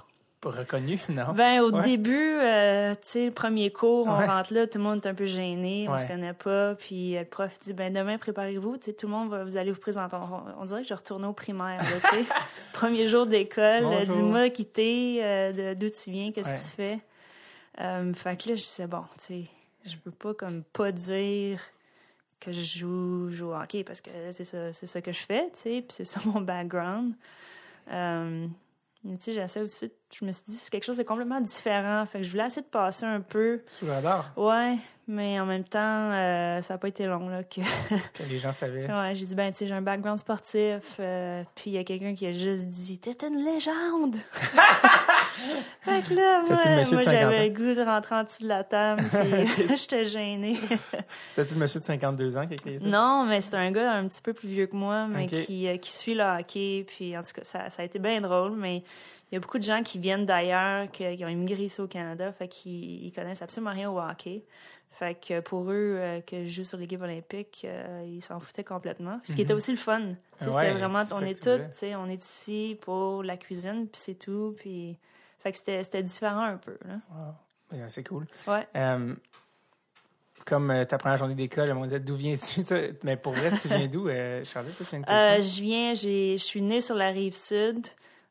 reconnu? 0.45 1.01
Non? 1.09 1.33
Ben, 1.35 1.61
au 1.63 1.71
Ouais. 1.73 1.83
début, 1.83 2.39
euh, 2.41 2.93
tu 2.95 3.01
sais, 3.03 3.25
le 3.27 3.31
premier 3.33 3.71
cours, 3.71 4.07
on 4.07 4.17
Ouais. 4.19 4.27
rentre 4.27 4.53
là, 4.55 4.67
tout 4.67 4.79
le 4.79 4.85
monde 4.85 5.05
est 5.05 5.09
un 5.09 5.15
peu 5.15 5.27
gêné, 5.27 5.87
on 5.89 5.93
Ouais. 5.93 5.99
se 5.99 6.07
connaît 6.07 6.33
pas, 6.33 6.75
puis 6.77 7.15
le 7.19 7.25
prof 7.25 7.59
dit, 7.61 7.73
ben 7.73 7.93
demain, 7.93 8.19
préparez-vous, 8.19 8.77
tu 8.79 8.85
sais, 8.87 8.93
tout 8.93 9.07
le 9.07 9.13
monde 9.13 9.31
va, 9.31 9.45
vous 9.45 9.57
allez 9.57 9.73
vous 9.73 9.81
présenter. 9.81 10.17
On, 10.17 10.63
on 10.63 10.65
dirait 10.65 10.83
que 10.83 10.89
je 10.89 10.95
retournais 10.95 11.27
au 11.27 11.33
primaire, 11.33 11.81
tu 11.87 12.17
sais. 12.17 12.25
premier 12.73 13.09
jour 13.09 13.27
d'école, 13.27 13.85
euh, 13.85 14.05
dis-moi 14.05 14.51
qui 14.51 14.65
t'es, 14.67 15.19
euh, 15.23 15.75
d'où 15.75 15.89
tu 15.91 16.11
viens, 16.11 16.31
qu'est-ce 16.33 16.65
que 16.65 16.71
tu 16.71 16.77
fais? 16.77 16.99
Euh, 17.81 18.13
fait 18.15 18.37
que 18.43 18.49
là, 18.51 18.55
je 18.57 18.63
disais, 18.63 18.87
bon, 18.87 19.05
tu 19.19 19.25
sais, 19.25 19.45
je 19.87 19.97
peux 19.97 20.11
pas 20.11 20.35
comme 20.35 20.63
pas 20.65 20.91
dire 20.93 21.61
que 22.41 22.53
je 22.53 22.61
joue, 22.79 23.31
joue 23.31 23.49
au 23.51 23.55
hockey 23.55 23.83
parce 23.85 24.01
que 24.01 24.11
c'est 24.31 24.45
ça, 24.45 24.73
c'est 24.73 24.87
ça 24.87 25.01
que 25.01 25.11
je 25.13 25.19
fais, 25.25 25.45
tu 25.55 25.61
sais, 25.61 25.71
puis 25.81 25.89
c'est 25.91 26.05
ça 26.05 26.21
mon 26.25 26.41
background. 26.41 27.15
Mais 29.05 29.17
tu 29.17 29.25
sais, 29.25 29.33
j'essaie 29.33 29.61
aussi, 29.63 29.91
je 30.13 30.25
me 30.25 30.33
suis 30.33 30.43
dit, 30.49 30.57
c'est 30.57 30.71
quelque 30.71 30.85
chose 30.85 30.99
de 30.99 31.03
complètement 31.05 31.41
différent. 31.41 32.05
Fait 32.07 32.19
que 32.19 32.25
je 32.25 32.31
voulais 32.31 32.47
essayer 32.47 32.63
de 32.63 32.67
passer 32.67 33.07
un 33.07 33.21
peu. 33.21 33.63
Sous 33.67 33.87
le 33.87 33.93
radar, 33.93 34.33
Ouais, 34.37 34.77
mais 35.09 35.41
en 35.41 35.47
même 35.47 35.65
temps, 35.65 36.13
euh, 36.13 36.61
ça 36.61 36.75
n'a 36.75 36.79
pas 36.79 36.89
été 36.89 37.07
long, 37.07 37.29
là. 37.29 37.43
Que... 37.43 37.61
que 38.15 38.23
les 38.29 38.39
gens 38.39 38.53
savaient. 38.53 38.87
ouais, 38.87 39.15
j'ai 39.15 39.25
dit, 39.25 39.35
ben, 39.35 39.51
tu 39.51 39.59
sais, 39.59 39.67
j'ai 39.67 39.75
un 39.75 39.83
background 39.83 40.19
sportif. 40.19 40.97
euh, 41.01 41.43
puis 41.55 41.71
il 41.71 41.73
y 41.73 41.79
a 41.79 41.85
quelqu'un 41.85 42.15
qui 42.15 42.27
a 42.27 42.33
juste 42.33 42.69
dit, 42.69 42.99
t'es 42.99 43.17
une 43.27 43.43
légende! 43.43 44.17
fait 45.81 46.09
que 46.09 46.15
là, 46.15 46.41
moi, 46.41 46.49
moi 46.51 46.83
50 46.85 46.93
ans? 46.93 47.11
j'avais 47.11 47.49
le 47.49 47.55
goût 47.55 47.75
de 47.75 47.83
rentrer 47.83 48.15
en 48.17 48.25
dessous 48.25 48.43
de 48.43 48.49
la 48.49 48.65
table, 48.65 49.03
puis 49.57 49.77
j'étais 49.77 50.05
gênée. 50.05 50.57
C'était-tu 51.29 51.55
le 51.55 51.61
monsieur 51.61 51.81
de 51.81 51.87
52 51.87 52.37
ans 52.37 52.47
qui 52.47 52.53
a 52.53 52.55
écrit 52.55 52.79
ça? 52.79 52.87
Non, 52.87 53.25
mais 53.25 53.41
c'est 53.41 53.57
un 53.57 53.71
gars 53.71 53.93
un 53.93 54.07
petit 54.07 54.21
peu 54.21 54.35
plus 54.35 54.49
vieux 54.49 54.67
que 54.67 54.77
moi, 54.77 55.07
mais 55.07 55.27
qui, 55.27 55.67
euh, 55.67 55.79
qui 55.79 55.91
suit 55.91 56.15
le 56.15 56.25
hockey. 56.25 56.85
Puis 56.87 57.17
en 57.17 57.23
tout 57.23 57.33
cas, 57.35 57.45
ça, 57.45 57.71
ça 57.71 57.81
a 57.81 57.85
été 57.87 57.99
bien 57.99 58.21
drôle, 58.21 58.53
mais 58.57 58.83
il 59.31 59.35
y 59.35 59.37
a 59.37 59.41
beaucoup 59.41 59.59
de 59.59 59.65
gens 59.65 59.83
qui 59.83 59.99
viennent 59.99 60.27
d'ailleurs, 60.27 60.91
qui, 60.91 61.17
qui 61.17 61.25
ont 61.25 61.29
immigré 61.29 61.65
ici 61.65 61.81
au 61.81 61.87
Canada, 61.87 62.33
fait 62.33 62.49
qu'ils 62.49 63.05
ils 63.05 63.13
connaissent 63.13 63.43
absolument 63.43 63.73
rien 63.73 63.91
au 63.91 63.99
hockey. 63.99 64.43
Fait 64.91 65.15
que 65.15 65.41
pour 65.41 65.71
eux, 65.71 65.97
euh, 65.99 66.21
que 66.21 66.45
je 66.45 66.49
joue 66.49 66.65
sur 66.65 66.79
l'équipe 66.79 67.01
olympique, 67.01 67.65
euh, 67.65 68.05
ils 68.05 68.23
s'en 68.23 68.41
foutaient 68.41 68.65
complètement. 68.65 69.21
Ce 69.23 69.35
qui 69.35 69.43
était 69.43 69.53
aussi 69.53 69.71
le 69.71 69.77
fun. 69.77 70.01
Mhm. 70.01 70.17
Ouais, 70.41 70.51
c'était 70.53 70.73
vraiment, 70.73 71.03
on 71.13 71.21
est 71.21 71.43
sais, 71.73 71.95
on 71.95 72.09
est 72.09 72.25
ici 72.25 72.77
pour 72.81 73.23
la 73.23 73.37
cuisine, 73.37 73.87
puis 73.87 74.01
c'est 74.01 74.19
tout. 74.19 74.57
Puis, 74.59 74.99
fait 75.39 75.53
que 75.53 75.59
c'était 75.59 76.03
différent 76.03 76.43
un 76.43 76.57
peu. 76.57 76.77
Ouais, 77.73 77.79
C'est 77.89 78.03
cool. 78.03 78.27
Ouais. 78.47 78.67
Euh, 78.77 79.15
comme 80.49 80.71
euh, 80.71 80.85
ta 80.85 80.99
première 80.99 81.19
journée 81.19 81.35
d'école, 81.35 81.71
on 81.73 81.85
disait 81.85 82.01
d'où 82.01 82.17
viens-tu? 82.17 82.63
Mais 83.05 83.17
pour 83.17 83.35
vrai, 83.35 83.51
tu 83.61 83.69
viens 83.69 83.87
d'où, 83.87 84.09
euh, 84.09 84.43
Charlotte? 84.45 84.75
Tu 84.77 84.85
viens 84.85 85.01
de 85.01 85.11
Euh, 85.11 85.41
je 85.41 85.61
viens, 85.61 85.95
je 85.95 86.37
suis 86.39 86.63
née 86.63 86.81
sur 86.81 86.97
la 86.97 87.11
rive 87.11 87.35
sud, 87.35 87.87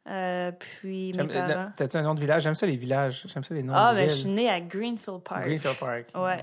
euh, 0.07 0.51
puis 0.51 1.13
mes 1.13 1.23
euh, 1.23 1.47
parents. 1.47 1.71
T'as-tu 1.75 1.97
un 1.97 2.01
nom 2.03 2.13
de 2.15 2.19
village? 2.19 2.43
J'aime 2.43 2.55
ça, 2.55 2.65
les 2.65 2.75
villages. 2.77 3.25
J'aime 3.27 3.43
ça, 3.43 3.53
les 3.53 3.63
noms 3.63 3.73
Ah, 3.75 3.91
de 3.91 3.95
ben, 3.97 4.01
villes. 4.01 4.09
je 4.11 4.15
suis 4.21 4.29
née 4.29 4.49
à 4.49 4.59
Greenfield 4.61 5.21
Park. 5.23 5.43
Greenfield 5.45 5.77
Park. 5.77 6.05
Ouais. 6.15 6.41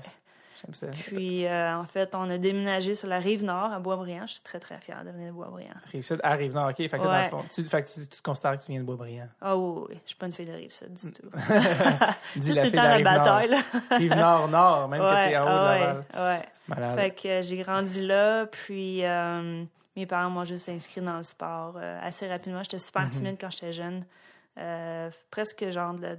J'aime 0.63 0.73
ça. 0.73 0.87
Puis, 0.87 1.45
euh, 1.45 1.75
en 1.77 1.83
fait, 1.83 2.15
on 2.15 2.29
a 2.29 2.37
déménagé 2.37 2.95
sur 2.95 3.09
la 3.09 3.19
rive 3.19 3.43
nord, 3.43 3.73
à 3.73 3.79
Boisbriand. 3.79 4.25
Je 4.25 4.33
suis 4.33 4.41
très, 4.41 4.57
très 4.59 4.77
fière 4.79 5.03
de 5.03 5.09
venir 5.11 5.27
de 5.27 5.33
Boisbriand. 5.33 5.73
Rive-Sud 5.91 6.19
à 6.23 6.33
Rive-Nord, 6.35 6.69
OK. 6.69 6.77
Fait 6.77 6.87
que 6.89 6.97
dans 7.03 7.17
le 7.21 7.25
fond, 7.25 7.43
tu, 7.53 7.63
fait 7.65 7.83
que 7.83 7.87
tu, 7.89 7.99
tu 8.07 8.17
te 8.17 8.21
considères 8.23 8.57
que 8.57 8.63
tu 8.63 8.71
viens 8.71 8.79
de 8.79 8.85
Boisbriand. 8.85 9.27
Ah 9.41 9.55
oui, 9.57 9.85
oui, 9.89 9.95
je 10.05 10.07
suis 10.09 10.15
pas 10.15 10.25
une 10.27 10.31
fille 10.31 10.45
de 10.45 10.53
rive 10.53 10.71
sud 10.71 10.93
du 10.93 11.11
tout. 11.11 11.27
Dis 12.37 12.53
Ça, 12.53 12.55
la 12.55 12.61
fille 12.61 12.71
de 12.71 12.75
la 12.77 12.93
Rive-Nord. 12.93 13.13
bataille, 13.25 13.49
là. 13.49 13.57
Rive-Nord-Nord, 13.97 14.87
même 14.89 15.01
que 15.01 15.05
Ouais, 15.13 15.29
t'es 15.29 15.37
en 15.37 15.43
haut 15.43 15.45
de 15.45 15.51
ah 15.51 15.77
Laval. 15.77 16.03
ouais, 16.13 16.19
ouais. 16.21 16.41
Malade. 16.69 16.95
Fait 16.99 17.11
que 17.11 17.27
euh, 17.27 17.41
j'ai 17.41 17.57
grandi 17.57 18.01
là, 18.01 18.45
puis 18.47 19.05
euh, 19.05 19.63
mes 19.95 20.05
parents 20.05 20.29
m'ont 20.29 20.45
juste 20.45 20.69
inscrit 20.69 21.01
dans 21.01 21.17
le 21.17 21.23
sport 21.23 21.75
euh, 21.77 21.99
assez 22.01 22.27
rapidement. 22.27 22.61
J'étais 22.63 22.77
super 22.79 23.03
Mhm. 23.03 23.09
timide 23.11 23.37
quand 23.39 23.49
j'étais 23.49 23.73
jeune. 23.73 24.05
Euh, 24.57 25.09
presque 25.31 25.69
genre 25.69 25.93
de, 25.95 26.17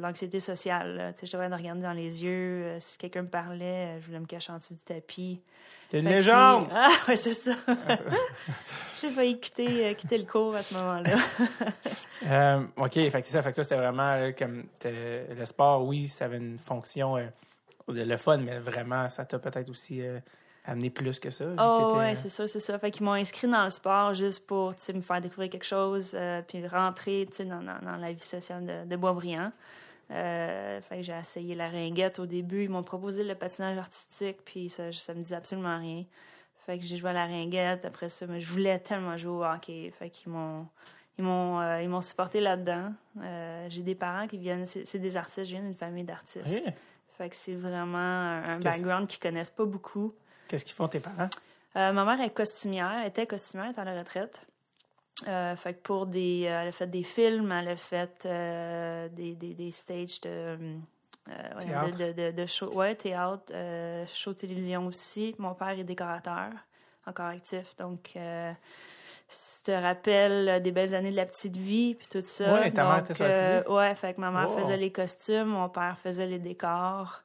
l'anxiété 0.00 0.40
sociale. 0.40 1.14
Je 1.22 1.30
devais 1.30 1.50
de 1.50 1.54
regarder 1.54 1.82
dans 1.82 1.92
les 1.92 2.24
yeux. 2.24 2.64
euh, 2.64 2.76
si 2.80 2.96
quelqu'un 2.96 3.22
me 3.22 3.28
parlait, 3.28 3.88
euh, 3.96 4.00
je 4.00 4.06
voulais 4.06 4.20
me 4.20 4.26
cacher 4.26 4.52
en 4.52 4.56
dessous 4.58 4.72
du 4.74 4.80
tapis. 4.80 5.42
T'es 5.90 5.98
une 6.00 6.08
légende! 6.08 6.68
Ah, 6.72 6.88
ouais, 7.06 7.16
c'est 7.16 7.34
ça. 7.34 7.52
J'ai 9.02 9.10
failli 9.10 9.38
quitter, 9.38 9.94
quitter 9.96 10.16
le 10.16 10.24
cours 10.24 10.54
à 10.54 10.62
ce 10.62 10.72
moment-là. 10.72 11.16
OK, 12.78 12.94
fait 12.94 13.10
que 13.10 13.26
c'est 13.26 13.32
ça. 13.32 13.42
Fait 13.42 13.50
que 13.50 13.56
toi, 13.56 13.64
c'était 13.64 13.76
vraiment 13.76 14.14
là, 14.16 14.32
comme 14.32 14.64
le 14.82 15.44
sport, 15.44 15.84
oui, 15.86 16.08
ça 16.08 16.24
avait 16.24 16.38
une 16.38 16.58
fonction 16.58 17.16
de 17.86 18.02
le 18.02 18.16
fun, 18.16 18.38
mais 18.38 18.58
vraiment, 18.60 19.10
ça 19.10 19.26
t'a 19.26 19.38
peut-être 19.38 19.68
aussi 19.68 20.00
euh, 20.66 20.72
amené 20.72 20.90
plus 20.90 21.18
que 21.18 21.30
ça. 21.30 21.46
Oh, 21.58 21.94
ouais, 21.96 22.14
c'est 22.14 22.28
ça, 22.28 22.46
c'est 22.46 22.60
ça. 22.60 22.78
Fait 22.78 22.90
qu'ils 22.90 23.04
m'ont 23.04 23.12
inscrit 23.12 23.48
dans 23.48 23.64
le 23.64 23.70
sport 23.70 24.14
juste 24.14 24.46
pour, 24.46 24.70
me 24.94 25.00
faire 25.00 25.20
découvrir 25.20 25.50
quelque 25.50 25.64
chose, 25.64 26.12
euh, 26.14 26.42
puis 26.42 26.66
rentrer, 26.66 27.28
dans, 27.40 27.62
dans, 27.62 27.78
dans 27.82 27.96
la 27.96 28.12
vie 28.12 28.20
sociale 28.20 28.64
de, 28.64 28.88
de 28.88 28.96
Boisbriand. 28.96 29.52
Euh, 30.10 30.80
fait 30.82 30.96
que 30.98 31.02
j'ai 31.02 31.18
essayé 31.18 31.54
la 31.54 31.68
ringuette 31.68 32.18
au 32.18 32.26
début. 32.26 32.64
Ils 32.64 32.70
m'ont 32.70 32.82
proposé 32.82 33.24
le 33.24 33.34
patinage 33.34 33.78
artistique, 33.78 34.38
puis 34.44 34.68
ça, 34.68 34.92
ça 34.92 35.14
me 35.14 35.20
disait 35.20 35.36
absolument 35.36 35.78
rien. 35.78 36.04
Fait 36.66 36.78
que 36.78 36.84
j'ai 36.84 36.96
joué 36.96 37.10
à 37.10 37.14
la 37.14 37.26
ringuette. 37.26 37.84
Après 37.84 38.08
ça, 38.08 38.26
mais 38.26 38.40
je 38.40 38.50
voulais 38.50 38.78
tellement 38.78 39.16
jouer 39.16 39.32
au 39.32 39.44
hockey. 39.44 39.92
Fait 39.98 40.10
qu'ils 40.10 40.32
m'ont... 40.32 40.66
Ils 41.16 41.22
m'ont, 41.22 41.60
euh, 41.60 41.80
ils 41.80 41.88
m'ont 41.88 42.00
supporté 42.00 42.40
là-dedans. 42.40 42.92
Euh, 43.22 43.66
j'ai 43.68 43.82
des 43.82 43.94
parents 43.94 44.26
qui 44.26 44.36
viennent, 44.36 44.66
c'est, 44.66 44.98
des 44.98 45.16
artistes, 45.16 45.44
je 45.44 45.54
viens 45.54 45.62
d'une 45.62 45.76
famille 45.76 46.02
d'artistes. 46.02 46.44
Oui. 46.66 46.72
Fait 47.16 47.30
que 47.30 47.36
c'est 47.36 47.54
vraiment 47.54 47.98
un, 47.98 48.56
un 48.56 48.58
background 48.58 49.06
qu'ils 49.06 49.20
connaissent 49.20 49.50
pas 49.50 49.64
beaucoup. 49.64 50.12
Qu'est-ce 50.48 50.64
qu'ils 50.64 50.74
font 50.74 50.88
tes 50.88 51.00
parents? 51.00 51.28
Euh, 51.76 51.92
ma 51.92 52.04
mère 52.04 52.20
est 52.20 52.30
costumière, 52.30 52.92
elle 53.00 53.08
était 53.08 53.26
costumière, 53.26 53.66
elle 53.76 53.76
est 53.76 53.80
à 53.90 53.94
la 53.94 53.98
retraite. 54.00 54.40
Euh, 55.28 55.54
fait 55.56 55.74
que 55.74 55.80
pour 55.80 56.06
des, 56.06 56.44
euh, 56.46 56.62
elle 56.62 56.68
a 56.68 56.72
fait 56.72 56.86
des 56.90 57.02
films, 57.02 57.50
elle 57.52 57.68
a 57.68 57.76
fait 57.76 58.26
euh, 58.26 59.08
des, 59.08 59.34
des, 59.34 59.54
des 59.54 59.70
stages 59.70 60.20
de, 60.22 60.58
Théâtre. 61.60 61.96
de, 61.98 62.12
de, 62.12 62.30
de, 62.32 62.46
show, 62.46 62.72
ouais, 62.74 62.94
théâtre, 62.94 63.52
show 64.12 64.34
télévision 64.34 64.86
aussi. 64.86 65.34
Mon 65.38 65.54
père 65.54 65.70
est 65.70 65.84
décorateur, 65.84 66.50
encore 67.06 67.26
actif. 67.26 67.74
Donc, 67.78 68.16
si 69.28 69.62
tu 69.64 69.70
te 69.70 69.72
rappelles 69.72 70.60
des 70.62 70.70
belles 70.70 70.94
années 70.94 71.10
de 71.10 71.16
la 71.16 71.24
petite 71.24 71.56
vie, 71.56 71.94
puis 71.94 72.06
tout 72.08 72.22
ça. 72.24 72.52
Ouais, 72.52 72.70
ta 72.70 72.84
mère 72.84 72.98
était 72.98 73.14
euh, 73.22 73.62
Ouais, 73.68 73.94
fait 73.94 74.14
que 74.14 74.20
ma 74.20 74.30
mère 74.30 74.50
Wow. 74.50 74.58
faisait 74.58 74.76
les 74.76 74.92
costumes, 74.92 75.46
mon 75.46 75.68
père 75.70 75.96
faisait 75.98 76.26
les 76.26 76.38
décors. 76.38 77.22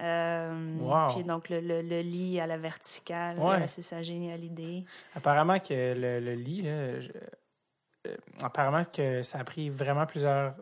Euh, 0.00 0.76
Wow. 0.80 1.14
Puis 1.14 1.24
donc, 1.24 1.48
le, 1.48 1.60
le, 1.60 1.80
le 1.82 2.00
lit 2.00 2.40
à 2.40 2.46
la 2.46 2.56
verticale, 2.58 3.38
Ouais. 3.38 3.66
c'est 3.68 3.82
sa 3.82 4.02
géniale 4.02 4.42
idée. 4.42 4.84
Apparemment 5.14 5.58
que 5.60 5.94
le, 5.94 6.20
le 6.20 6.34
lit, 6.34 6.62
là, 6.62 7.00
je- 7.00 7.10
euh, 8.08 8.16
apparemment 8.42 8.84
que 8.84 9.22
ça 9.22 9.38
a 9.38 9.44
pris 9.44 9.70
vraiment 9.70 10.04
plusieurs. 10.06 10.54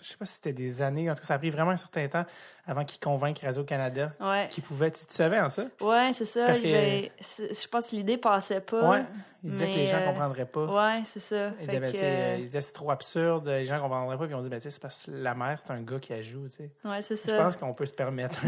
Je 0.00 0.08
sais 0.08 0.16
pas 0.16 0.24
si 0.24 0.34
c'était 0.34 0.52
des 0.52 0.82
années, 0.82 1.10
en 1.10 1.14
tout 1.14 1.20
cas, 1.20 1.26
ça 1.28 1.34
a 1.34 1.38
pris 1.38 1.50
vraiment 1.50 1.70
un 1.72 1.76
certain 1.76 2.06
temps 2.08 2.24
avant 2.66 2.84
qu'ils 2.84 3.00
convainquent 3.00 3.40
Radio-Canada 3.40 4.12
Ouais, 4.20 4.46
qu'ils 4.50 4.62
pouvaient. 4.62 4.90
Tu, 4.90 5.06
tu 5.06 5.14
savais 5.14 5.40
en 5.40 5.48
ça? 5.48 5.64
ouais 5.80 6.10
c'est 6.12 6.24
ça. 6.26 6.44
Parce 6.46 6.60
que- 6.60 6.66
je 6.68 7.68
pense 7.68 7.88
que 7.90 7.96
l'idée 7.96 8.18
passait 8.18 8.60
pas. 8.60 8.88
Ouais. 8.90 9.04
Ils 9.44 9.52
disaient 9.52 9.70
que 9.70 9.76
les 9.76 9.86
gens 9.86 9.98
euh, 9.98 10.04
comprendraient 10.06 10.44
pas. 10.46 10.64
Ouais, 10.66 11.00
c'est 11.04 11.20
ça. 11.20 11.50
Ils 11.60 11.66
disaient, 11.68 11.78
ben, 11.80 11.92
que, 11.92 11.98
euh, 12.02 12.36
ils 12.40 12.46
disaient 12.46 12.60
c'est 12.60 12.72
trop 12.72 12.90
absurde, 12.90 13.46
les 13.46 13.66
gens 13.66 13.78
comprendraient 13.80 14.18
pas. 14.18 14.26
Puis 14.26 14.34
on 14.34 14.42
dit, 14.42 14.48
ben, 14.50 14.56
tu 14.58 14.64
sais, 14.64 14.70
c'est 14.70 14.82
parce 14.82 15.06
que 15.06 15.12
la 15.12 15.34
mère, 15.36 15.60
c'est 15.64 15.72
un 15.72 15.80
gars 15.80 16.00
qui 16.00 16.12
ajoute. 16.12 16.50
tu 16.50 16.56
sais. 16.64 16.70
ouais, 16.84 17.00
c'est 17.00 17.14
Je 17.14 17.20
ça. 17.30 17.36
pense 17.38 17.56
qu'on 17.56 17.72
peut 17.72 17.86
se 17.86 17.92
permettre 17.92 18.40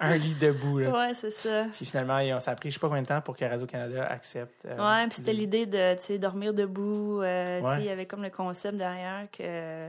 un 0.00 0.16
lit, 0.16 0.34
debout. 0.40 0.78
Là. 0.80 0.90
Ouais, 0.90 1.14
c'est 1.14 1.30
ça. 1.30 1.64
Puis 1.72 1.86
finalement, 1.86 2.38
ça 2.40 2.50
a 2.52 2.54
pris 2.54 2.70
je 2.70 2.74
sais 2.74 2.80
pas 2.80 2.88
combien 2.88 3.02
de 3.02 3.06
temps 3.08 3.20
pour 3.22 3.34
que 3.36 3.44
Radio-Canada 3.44 4.06
accepte. 4.06 4.64
euh, 4.66 4.76
Ouais, 4.76 5.06
puis 5.08 5.16
c'était 5.16 5.32
l'idée 5.32 5.66
de, 5.66 5.94
tu 5.94 6.02
sais, 6.02 6.18
dormir 6.18 6.52
debout. 6.54 7.22
euh, 7.22 7.60
tu 7.60 7.66
sais, 7.66 7.72
Ouais. 7.76 7.80
il 7.80 7.86
y 7.86 7.90
avait 7.90 8.06
comme 8.06 8.22
le 8.22 8.30
concept 8.30 8.76
derrière 8.76 9.26
que... 9.36 9.88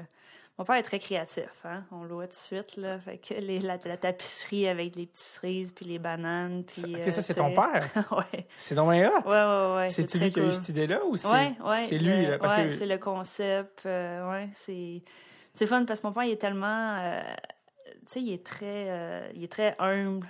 Mon 0.58 0.64
père 0.64 0.78
est 0.78 0.84
très 0.84 1.00
créatif, 1.00 1.50
hein? 1.66 1.84
On 1.92 2.04
le 2.04 2.14
voit 2.14 2.28
tout 2.28 2.32
de 2.32 2.36
suite, 2.36 2.78
là. 2.78 2.98
Fait 3.00 3.18
que 3.18 3.34
les, 3.34 3.60
la, 3.60 3.78
la 3.84 3.98
tapisserie 3.98 4.70
avec 4.70 4.96
les 4.96 5.06
petites 5.06 5.18
cerises 5.18 5.72
puis 5.74 5.86
les 5.86 6.00
bananes, 6.00 6.64
puis... 6.64 6.96
Ok, 6.96 7.02
euh, 7.08 7.10
ça, 7.10 7.22
c'est 7.22 7.34
ton 7.34 7.54
père. 7.54 7.86
ouais. 8.12 8.48
C'est 8.58 8.74
bien 8.74 8.86
hot. 8.86 9.30
Ouais, 9.30 9.36
ouais, 9.36 9.76
ouais. 9.76 9.90
C'est-tu 9.90 10.18
très 10.18 10.26
lui 10.28 10.32
qui 10.34 10.40
a 10.40 10.44
eu 10.46 10.52
cette 10.54 10.70
idée-là 10.70 11.04
ou 11.06 11.18
c'est 11.18 11.28
Ouais, 11.28 11.54
ouais. 11.62 11.86
c'est 11.90 11.98
lui? 11.98 12.26
là, 12.26 12.38
parce 12.40 12.56
ouais, 12.58 12.64
que- 12.68 12.70
c'est 12.70 12.86
le 12.86 12.98
concept. 12.98 13.86
euh, 13.86 14.32
ouais, 14.32 14.50
c'est... 14.54 15.02
C'est 15.54 15.68
fun 15.68 15.84
parce 15.86 16.00
que 16.00 16.08
mon 16.08 16.14
père, 16.14 16.24
il 16.24 16.32
est 16.32 16.38
tellement... 16.42 16.98
euh, 17.00 17.22
tu 17.86 17.94
sais, 18.08 18.22
il 18.22 18.32
est 18.34 18.46
très, 18.46 18.86
euh, 18.90 19.30
il 19.34 19.44
est 19.44 19.52
très 19.52 19.76
humble. 19.80 20.28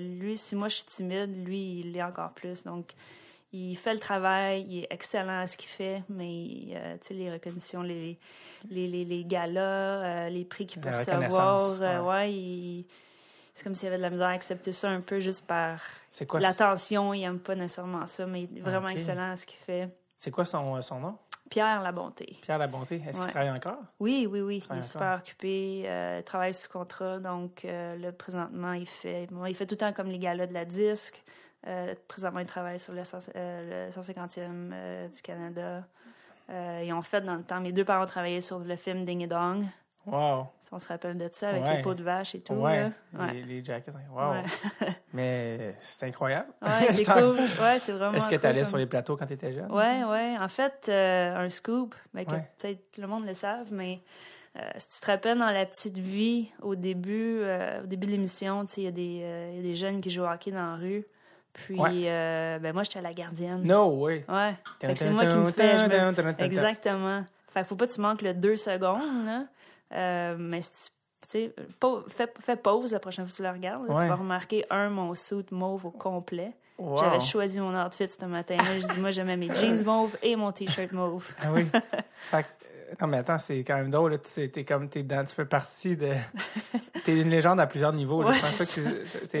Lui, 0.00 0.36
si 0.36 0.56
moi 0.56 0.66
je 0.68 0.74
suis 0.76 0.84
timide, 0.84 1.46
lui, 1.46 1.80
il 1.80 1.92
l'est 1.92 2.02
encore 2.02 2.32
plus. 2.32 2.64
Donc, 2.64 2.90
il 3.52 3.76
fait 3.76 3.92
le 3.94 3.98
travail, 3.98 4.66
il 4.68 4.78
est 4.84 4.86
excellent 4.90 5.40
à 5.40 5.46
ce 5.46 5.56
qu'il 5.56 5.68
fait, 5.68 6.02
mais 6.08 6.46
euh, 6.72 6.96
tu 7.00 7.08
sais, 7.08 7.14
les 7.14 7.30
reconnaissances, 7.32 7.84
les, 7.86 8.18
les, 8.70 8.86
les, 8.88 9.04
les 9.04 9.24
galas, 9.24 9.60
euh, 9.60 10.28
les 10.28 10.44
prix 10.44 10.66
qu'il 10.66 10.80
peut 10.82 10.90
La 10.90 10.96
recevoir, 10.98 11.82
euh, 11.82 12.02
ouais. 12.02 12.08
ouais, 12.08 12.32
il- 12.34 12.86
c'est 13.54 13.64
comme 13.64 13.74
s'il 13.74 13.88
avait 13.88 13.96
de 13.96 14.02
la 14.02 14.10
misère 14.10 14.28
à 14.28 14.32
accepter 14.32 14.72
ça 14.72 14.88
un 14.90 15.00
peu 15.00 15.18
juste 15.18 15.46
par 15.46 15.80
quoi, 16.28 16.38
l'attention. 16.40 17.12
Il 17.12 17.24
aime 17.24 17.40
pas 17.40 17.54
nécessairement 17.56 18.06
ça, 18.06 18.24
mais 18.26 18.42
il 18.44 18.58
est 18.58 18.60
vraiment 18.60 18.88
excellent 18.88 19.32
à 19.32 19.36
ce 19.36 19.46
qu'il 19.46 19.58
fait. 19.58 19.88
c'est 20.16 20.30
quoi 20.30 20.44
son, 20.44 20.80
son 20.82 21.00
nom? 21.00 21.18
Pierre 21.50 21.80
La 21.82 21.90
Bonté. 21.92 22.36
Pierre 22.42 22.58
Labonté. 22.58 23.02
Est-ce 23.08 23.22
qu'il 23.22 23.30
travaille 23.30 23.50
encore? 23.50 23.78
Oui, 23.98 24.26
oui, 24.30 24.42
oui. 24.42 24.56
Il 24.58 24.60
Travaille 24.62 24.82
est 24.84 24.86
super 24.86 25.18
occupé. 25.18 25.82
euh, 25.86 26.18
il 26.20 26.24
travaille 26.24 26.52
sous 26.52 26.68
contrat. 26.68 27.18
Donc, 27.20 27.64
euh, 27.64 27.96
là, 27.96 28.12
présentement, 28.12 28.74
il 28.74 28.86
fait, 28.86 29.26
bon, 29.32 29.46
il 29.46 29.54
fait 29.54 29.64
tout 29.66 29.72
le 29.74 29.78
temps 29.78 29.92
comme 29.94 30.08
les 30.08 30.18
galas 30.18 30.46
de 30.46 30.52
la 30.52 30.66
disque. 30.66 31.24
Euh, 31.66 31.94
présentement, 32.06 32.40
il 32.40 32.46
travaille 32.46 32.78
sur 32.78 32.92
le, 32.94 33.02
100 33.04 33.30
euh, 33.36 33.86
le 33.88 33.92
150e 33.92 34.70
euh, 34.72 35.08
du 35.08 35.22
Canada. 35.22 35.84
Ils 36.50 36.92
ont 36.94 37.02
fait 37.02 37.20
dans 37.20 37.34
le 37.34 37.42
temps. 37.42 37.60
Mes 37.60 37.72
deux 37.72 37.84
parents 37.84 38.06
travaillaient 38.06 38.40
sur 38.40 38.58
le 38.60 38.76
film 38.76 39.04
Ding 39.04 39.20
et 39.22 39.26
Dong. 39.26 39.64
Wow. 40.06 40.46
Si 40.62 40.72
on 40.72 40.78
se 40.78 40.88
rappelle 40.88 41.18
de 41.18 41.28
ça, 41.30 41.50
avec 41.50 41.62
Ouais. 41.64 41.76
les 41.76 41.82
peaux 41.82 41.92
de 41.92 42.02
vache 42.02 42.34
et 42.34 42.40
tout. 42.40 42.54
ouais. 42.54 42.84
là. 42.84 42.90
Ouais. 43.12 43.32
Les, 43.34 43.42
les 43.42 43.64
jackets. 43.64 43.92
Wow. 44.10 44.30
Ouais. 44.32 44.44
Mais 45.12 45.74
c'est 45.82 46.06
incroyable. 46.06 46.48
Ouais, 46.62 46.88
c'est 46.88 47.04
cool. 47.04 47.36
Ouais, 47.60 47.78
c'est 47.78 47.92
vraiment 47.92 48.14
Est-ce 48.16 48.26
que 48.28 48.36
tu 48.36 48.46
allais 48.46 48.60
comme- 48.60 48.68
sur 48.68 48.78
les 48.78 48.86
plateaux 48.86 49.18
quand 49.18 49.26
tu 49.26 49.34
étais 49.34 49.52
jeune? 49.52 49.70
Ouais, 49.70 50.04
ouais. 50.04 50.36
En 50.40 50.48
fait, 50.48 50.86
euh, 50.88 51.36
un 51.44 51.50
scoop, 51.50 51.94
mais 52.14 52.24
que 52.24 52.30
peut-être 52.58 52.96
le 52.96 53.06
monde 53.06 53.26
le 53.26 53.34
savent, 53.34 53.70
mais 53.70 54.00
euh, 54.56 54.60
si 54.78 54.88
tu 54.88 55.00
te 55.06 55.10
rappelles 55.10 55.38
dans 55.38 55.50
la 55.50 55.66
petite 55.66 55.98
vie, 55.98 56.50
au 56.62 56.74
début, 56.76 57.40
euh, 57.42 57.82
au 57.82 57.86
début 57.86 58.06
de 58.06 58.12
l'émission, 58.12 58.64
il 58.78 58.84
y, 58.84 58.86
a 58.86 58.90
des, 58.90 59.50
il 59.52 59.56
y 59.56 59.58
a 59.58 59.62
des 59.62 59.76
jeunes 59.76 60.00
qui 60.00 60.08
jouent 60.08 60.22
au 60.22 60.28
hockey 60.28 60.50
dans 60.52 60.64
la 60.70 60.76
rue. 60.76 61.04
Puis, 61.66 61.78
Ouais. 61.80 61.90
euh, 62.06 62.58
ben 62.58 62.72
moi, 62.72 62.82
j'étais 62.82 63.00
la 63.00 63.12
gardienne. 63.12 63.62
No 63.62 63.86
way. 63.88 64.24
Ouais. 64.28 64.54
Fait 64.80 64.92
que 64.92 64.98
c'est 64.98 65.10
moi 65.10 65.26
qui 65.26 65.36
me 65.36 65.50
fais. 65.50 65.88
me- 65.88 66.42
Exactement. 66.44 67.24
Fait 67.52 67.60
que 67.62 67.66
faut 67.66 67.76
pas 67.76 67.86
que 67.86 67.92
tu 67.92 68.00
manques 68.00 68.22
le 68.22 68.34
deux 68.34 68.56
secondes, 68.56 69.26
là. 69.26 69.44
Euh, 69.94 70.36
mais 70.38 70.60
si 70.62 70.90
tu 71.30 71.50
pa- 71.80 72.02
fais, 72.08 72.32
fais 72.40 72.56
pause 72.56 72.92
la 72.92 73.00
prochaine 73.00 73.24
fois 73.24 73.30
que 73.32 73.36
tu 73.36 73.42
le 73.42 73.50
regardes. 73.50 73.86
là. 73.88 73.94
Ouais. 73.94 74.02
Tu 74.02 74.08
vas 74.08 74.14
remarquer, 74.16 74.64
un, 74.70 74.90
mon 74.90 75.14
suit 75.14 75.46
mauve 75.50 75.86
au 75.86 75.90
complet. 75.90 76.52
Wow. 76.78 76.98
J'avais 76.98 77.20
choisi 77.20 77.58
mon 77.60 77.74
outfit 77.84 78.08
ce 78.08 78.24
matin-là. 78.24 78.80
Je 78.80 78.86
dis, 78.86 79.00
moi, 79.00 79.10
j'aimais 79.10 79.36
mes 79.36 79.52
jeans 79.54 79.82
mauves 79.84 80.16
et 80.22 80.36
mon 80.36 80.52
t-shirt 80.52 80.92
mauve. 80.92 81.28
Ah 81.42 81.46
oui. 81.52 81.66
fait 82.30 82.42
que, 82.42 82.48
non, 83.00 83.06
mais 83.06 83.18
attends, 83.18 83.38
c'est 83.38 83.58
quand 83.64 83.76
même 83.76 83.90
drôle. 83.90 84.18
Tu 84.20 84.50
t'es 84.50 84.64
comme, 84.64 84.88
t'es 84.88 85.02
dans, 85.02 85.24
tu 85.24 85.34
fais 85.34 85.44
partie 85.44 85.96
de. 85.96 86.12
T'es 87.04 87.20
une 87.20 87.30
légende 87.30 87.58
à 87.60 87.66
plusieurs 87.66 87.92
niveaux. 87.92 88.22
Ouais, 88.24 88.38
c'est 88.38 88.82
La 88.82 88.90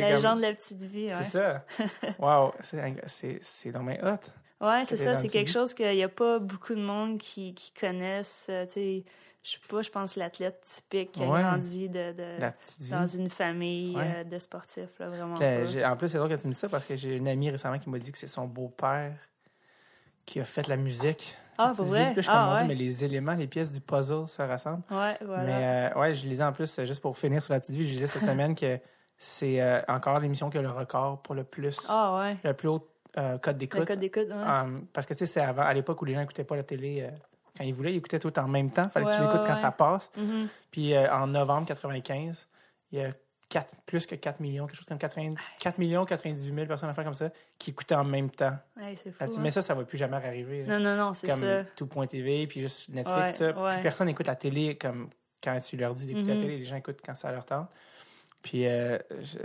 légende 0.16 0.38
de 0.38 0.42
la 0.42 0.54
petite 0.54 0.82
vie, 0.84 1.04
ouais. 1.06 1.22
C'est 1.22 1.38
ça. 1.38 1.64
Wow. 2.18 2.52
C'est, 2.60 3.72
donc 3.72 3.86
bien 3.86 3.98
hot. 4.02 4.64
Ouais, 4.66 4.84
c'est 4.84 4.96
ça. 4.96 5.12
dans 5.12 5.14
C'est 5.14 5.28
quelque 5.28 5.50
chose 5.50 5.74
qu'il 5.74 5.90
n'y 5.94 6.02
a 6.02 6.08
pas 6.08 6.38
beaucoup 6.38 6.74
de 6.74 6.80
monde 6.82 7.18
qui, 7.18 7.54
qui 7.54 7.72
connaissent. 7.72 8.46
euh, 8.50 8.66
tu 8.66 9.04
je 9.44 9.52
sais 9.52 9.58
pas, 9.68 9.80
je 9.82 9.90
pense 9.90 10.16
l'athlète 10.16 10.60
typique 10.64 11.12
qui 11.12 11.22
a 11.22 11.26
Ouais. 11.28 11.40
grandi 11.42 11.88
de, 11.88 12.12
vie. 12.80 12.90
dans 12.90 13.06
une 13.06 13.30
famille 13.30 13.96
Ouais. 13.96 14.16
euh, 14.18 14.24
de 14.24 14.38
sportifs, 14.38 14.98
là, 14.98 15.08
vraiment. 15.08 15.36
J'ai- 15.64 15.84
en 15.84 15.96
plus, 15.96 16.08
c'est 16.08 16.18
drôle 16.18 16.28
que 16.30 16.34
tu 16.40 16.48
me 16.48 16.52
dis 16.52 16.58
ça 16.58 16.68
parce 16.68 16.84
que 16.84 16.96
j'ai 16.96 17.14
une 17.16 17.28
amie 17.28 17.50
récemment 17.50 17.78
qui 17.78 17.88
m'a 17.88 17.98
dit 17.98 18.10
que 18.12 18.18
c'est 18.18 18.26
son 18.26 18.46
beau-père 18.46 19.12
qui 20.28 20.40
a 20.40 20.44
fait 20.44 20.68
la 20.68 20.76
musique. 20.76 21.36
Ah, 21.56 21.72
pour 21.74 21.86
vrai? 21.86 22.14
Là, 22.14 22.20
je 22.22 22.30
Ah, 22.30 22.54
ouais. 22.56 22.64
mais 22.64 22.74
les 22.74 23.04
éléments, 23.04 23.32
les 23.34 23.46
pièces 23.48 23.72
du 23.72 23.80
puzzle 23.80 24.28
se 24.28 24.40
rassemblent. 24.42 24.82
Ouais, 24.90 25.16
voilà. 25.24 25.42
Mais 25.44 25.90
euh, 25.96 26.00
ouais, 26.00 26.14
je 26.14 26.26
lisais 26.28 26.44
en 26.44 26.52
plus, 26.52 26.80
juste 26.84 27.00
pour 27.00 27.16
finir 27.18 27.42
sur 27.42 27.52
la 27.54 27.60
petite 27.60 27.74
vie, 27.74 27.86
je 27.86 27.92
lisais 27.92 28.06
cette 28.06 28.24
semaine 28.36 28.54
que 28.54 28.78
c'est 29.16 29.60
euh, 29.60 29.80
encore 29.88 30.20
l'émission 30.20 30.50
qui 30.50 30.58
a 30.58 30.62
le 30.62 30.70
record 30.70 31.20
pour 31.22 31.34
le 31.34 31.42
plus, 31.44 31.78
Ah, 31.88 32.16
ouais. 32.18 32.36
le 32.44 32.52
plus 32.54 32.68
haut 32.68 32.86
euh, 33.16 33.38
code 33.38 33.54
Le 33.54 33.58
d'écoute. 33.58 33.84
code 33.86 33.98
d'écoute, 33.98 34.28
ouais. 34.28 34.34
Um, 34.62 34.86
parce 34.92 35.06
que 35.06 35.14
tu 35.14 35.20
sais, 35.20 35.26
c'était 35.26 35.40
avant, 35.40 35.62
à 35.62 35.72
l'époque 35.74 36.00
où 36.00 36.04
les 36.04 36.14
gens 36.14 36.20
n'écoutaient 36.20 36.44
pas 36.44 36.54
la 36.56 36.62
télé 36.62 37.08
quand 37.56 37.64
ils 37.64 37.74
voulaient, 37.74 37.92
ils 37.92 37.96
écoutaient 37.96 38.20
tout 38.20 38.38
en 38.38 38.46
même 38.46 38.70
temps. 38.70 38.88
Fallait 38.88 39.06
que 39.06 39.10
tu 39.10 39.16
Ouais, 39.16 39.22
l'écoutes 39.26 39.40
ouais, 39.40 39.46
quand 39.46 39.54
ouais. 39.54 39.60
ça 39.60 39.72
passe. 39.72 40.10
Mhm. 40.16 40.48
Puis 40.70 40.96
en 40.96 41.26
novembre 41.26 41.66
95, 41.66 42.46
il 42.92 42.98
y 43.00 43.02
a 43.02 43.08
quatre- 43.48 43.74
plus 43.86 44.06
que 44.06 44.14
4 44.14 44.40
millions, 44.40 44.66
quelque 44.66 44.76
chose 44.76 44.86
comme 44.86 44.98
80 44.98 45.34
4 45.60 45.78
millions 45.78 46.04
98 46.04 46.54
000 46.54 46.66
personnes 46.66 46.88
à 46.90 46.94
faire 46.94 47.04
comme 47.04 47.14
ça, 47.14 47.30
qui 47.58 47.70
écoutaient 47.70 47.94
en 47.94 48.04
même 48.04 48.30
temps. 48.30 48.56
Ouais, 48.76 48.94
c'est 48.94 49.10
fou. 49.10 49.24
Hein. 49.24 49.28
Mais 49.40 49.50
ça, 49.50 49.62
ça 49.62 49.74
va 49.74 49.84
plus 49.84 49.96
jamais 49.98 50.16
arriver. 50.16 50.64
Non, 50.66 50.78
non, 50.78 50.96
non, 50.96 51.14
c'est 51.14 51.28
comme 51.28 51.40
ça. 51.40 51.64
tout.tv, 51.76 52.46
puis 52.46 52.60
juste 52.60 52.88
Netflix, 52.90 53.18
Ouais, 53.26 53.32
ça. 53.32 53.50
ouais. 53.62 53.72
Puis 53.74 53.82
personne 53.82 54.06
n'écoute 54.08 54.26
la 54.26 54.36
télé 54.36 54.76
comme 54.76 55.08
quand 55.42 55.58
tu 55.60 55.76
leur 55.76 55.94
dis 55.94 56.06
d'écouter 56.06 56.32
Mhm. 56.32 56.36
la 56.40 56.42
télé. 56.44 56.58
Les 56.58 56.64
gens 56.64 56.76
écoutent 56.76 57.00
quand 57.04 57.14
ça 57.14 57.30
leur 57.32 57.44
tente. 57.44 57.68
Puis 58.42 58.66
euh, 58.66 58.98
je- 59.20 59.38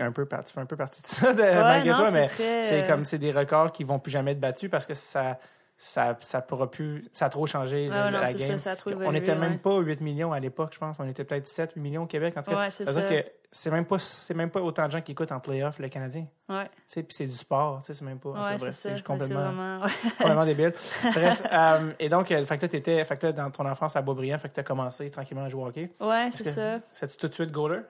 un 0.00 0.10
peu 0.10 0.26
tu 0.26 0.52
fais 0.52 0.60
un 0.60 0.66
peu 0.66 0.76
partie 0.76 1.00
de 1.00 1.06
ça, 1.06 1.32
de, 1.32 1.42
malgré 1.42 1.90
non, 1.90 1.96
toi, 1.98 2.10
mais 2.10 2.26
très, 2.26 2.64
c'est 2.64 2.82
euh, 2.82 2.86
comme 2.88 3.04
c'est 3.04 3.18
des 3.18 3.30
records 3.30 3.70
qui 3.70 3.84
vont 3.84 4.00
plus 4.00 4.10
jamais 4.10 4.32
être 4.32 4.40
battus 4.40 4.68
parce 4.68 4.84
que 4.84 4.94
ça 4.94 5.38
ça 5.78 6.16
ça 6.20 6.40
pourra 6.40 6.70
plus 6.70 7.04
ça 7.12 7.26
a 7.26 7.28
trop 7.28 7.46
changé 7.46 7.88
Ouais, 7.90 7.94
la, 7.94 8.10
non, 8.10 8.20
la 8.20 8.26
c'est 8.28 8.38
game. 8.38 8.48
ça, 8.52 8.58
ça 8.58 8.70
a 8.72 8.76
trop 8.76 8.90
on 8.92 9.12
n'était 9.12 9.34
même 9.34 9.52
ouais. 9.52 9.58
pas 9.58 9.78
8 9.78 10.00
millions 10.00 10.32
à 10.32 10.40
l'époque, 10.40 10.70
je 10.72 10.78
pense. 10.78 10.96
On 10.98 11.06
était 11.08 11.24
peut-être 11.24 11.46
7 11.46 11.72
8 11.76 11.80
millions 11.82 12.02
au 12.04 12.06
Québec 12.06 12.34
en 12.36 12.42
tout 12.42 12.50
cas. 12.50 12.58
Ouais, 12.58 12.70
c'est 12.70 12.84
que 12.86 13.30
c'est 13.52 13.70
même 13.70 13.84
pas 13.86 13.98
c'est 13.98 14.34
même 14.34 14.50
pas 14.50 14.60
autant 14.60 14.86
de 14.86 14.92
gens 14.92 15.00
qui 15.00 15.12
écoutent 15.12 15.32
en 15.32 15.40
playoff 15.40 15.78
le 15.78 15.88
Canadien. 15.88 16.26
Ouais, 16.48 16.64
Tu 16.64 16.70
sais, 16.86 17.02
puis 17.02 17.14
c'est 17.16 17.26
du 17.26 17.36
sport, 17.36 17.80
tu 17.82 17.86
sais, 17.88 17.94
c'est 17.98 18.04
même 18.04 18.18
pas. 18.18 18.30
ouais, 18.30 18.58
c'est 18.58 18.64
ça. 18.66 18.72
c'est 18.72 18.96
C'est 18.96 19.02
complètement 19.02 19.50
vraiment... 19.52 19.80
complètement 20.18 20.44
débile. 20.46 20.72
Bref, 21.14 21.42
euh, 21.52 21.92
et 21.98 22.08
donc, 22.08 22.30
euh, 22.32 22.44
fait 22.44 22.56
que 22.58 22.62
là, 22.62 22.68
t'étais, 22.68 23.04
fait 23.04 23.16
que 23.16 23.26
là, 23.26 23.32
dans 23.32 23.50
ton 23.50 23.66
enfance 23.66 23.96
à 23.96 24.02
Beaubriand, 24.02 24.38
fait 24.38 24.48
que 24.48 24.54
t'as 24.54 24.62
commencé 24.62 25.08
tranquillement 25.10 25.44
à 25.44 25.48
jouer 25.48 25.62
au 25.62 25.66
hockey. 25.66 25.90
Ouais, 26.00 26.28
c'est 26.30 26.44
ça. 26.44 26.76
C'est-tu 26.92 27.16
tout 27.16 27.28
de 27.28 27.34
suite 27.34 27.50
goaler? 27.52 27.80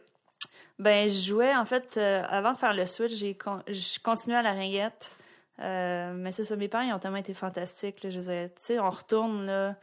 Ben, 0.79 1.09
je 1.09 1.15
jouais, 1.31 1.55
en 1.55 1.65
fait, 1.65 1.97
euh, 1.97 2.23
avant 2.29 2.53
de 2.53 2.59
faire 2.59 2.75
le 2.75 2.85
switch, 2.85 3.15
j'ai 3.15 3.35
con- 3.35 3.63
je 3.67 3.99
continuais 4.03 4.37
à 4.39 4.43
la 4.43 4.53
ringuette. 4.53 5.17
Euh, 5.61 6.13
mais 6.15 6.31
c'est 6.31 6.45
ça, 6.45 6.57
mes 6.57 6.69
parents, 6.69 6.85
ils 6.85 6.93
ont 6.93 6.99
tellement 6.99 7.17
été 7.17 7.35
fantastiques. 7.35 8.03
Là, 8.03 8.11
je 8.11 8.21
tu 8.21 8.53
sais, 8.61 8.79
on 8.79 8.91
retourne, 8.91 9.47
là. 9.47 9.77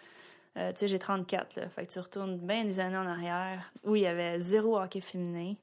euh, 0.58 0.72
tu 0.72 0.80
sais, 0.80 0.88
j'ai 0.88 1.00
34, 1.00 1.56
là. 1.56 1.70
Fait 1.70 1.86
que 1.86 1.92
tu 1.92 2.00
retournes 2.00 2.38
bien 2.38 2.64
des 2.64 2.80
années 2.80 2.98
en 2.98 3.08
arrière 3.08 3.72
où 3.84 3.96
il 3.96 4.04
y 4.04 4.08
avait 4.08 4.40
zéro 4.40 4.80
hockey 4.80 5.02
féminin. 5.02 5.56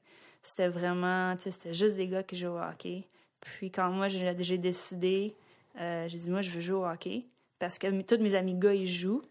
C'était 0.43 0.67
vraiment, 0.67 1.35
tu 1.35 1.43
sais, 1.43 1.51
c'était 1.51 1.73
juste 1.73 1.95
des 1.97 2.07
gars 2.07 2.23
qui 2.23 2.35
jouaient 2.35 2.49
au 2.49 2.59
hockey. 2.59 3.07
Puis 3.39 3.71
quand 3.71 3.89
moi, 3.91 4.07
j'ai 4.07 4.57
décidé, 4.57 5.35
euh, 5.79 6.07
j'ai 6.07 6.17
dit, 6.17 6.29
moi, 6.29 6.41
je 6.41 6.49
veux 6.49 6.59
jouer 6.59 6.75
au 6.77 6.85
hockey. 6.85 7.25
Parce 7.59 7.77
que 7.77 8.01
tous 8.01 8.17
mes 8.17 8.35
amis 8.35 8.55
gars, 8.55 8.73
ils 8.73 8.87
jouent. 8.87 9.21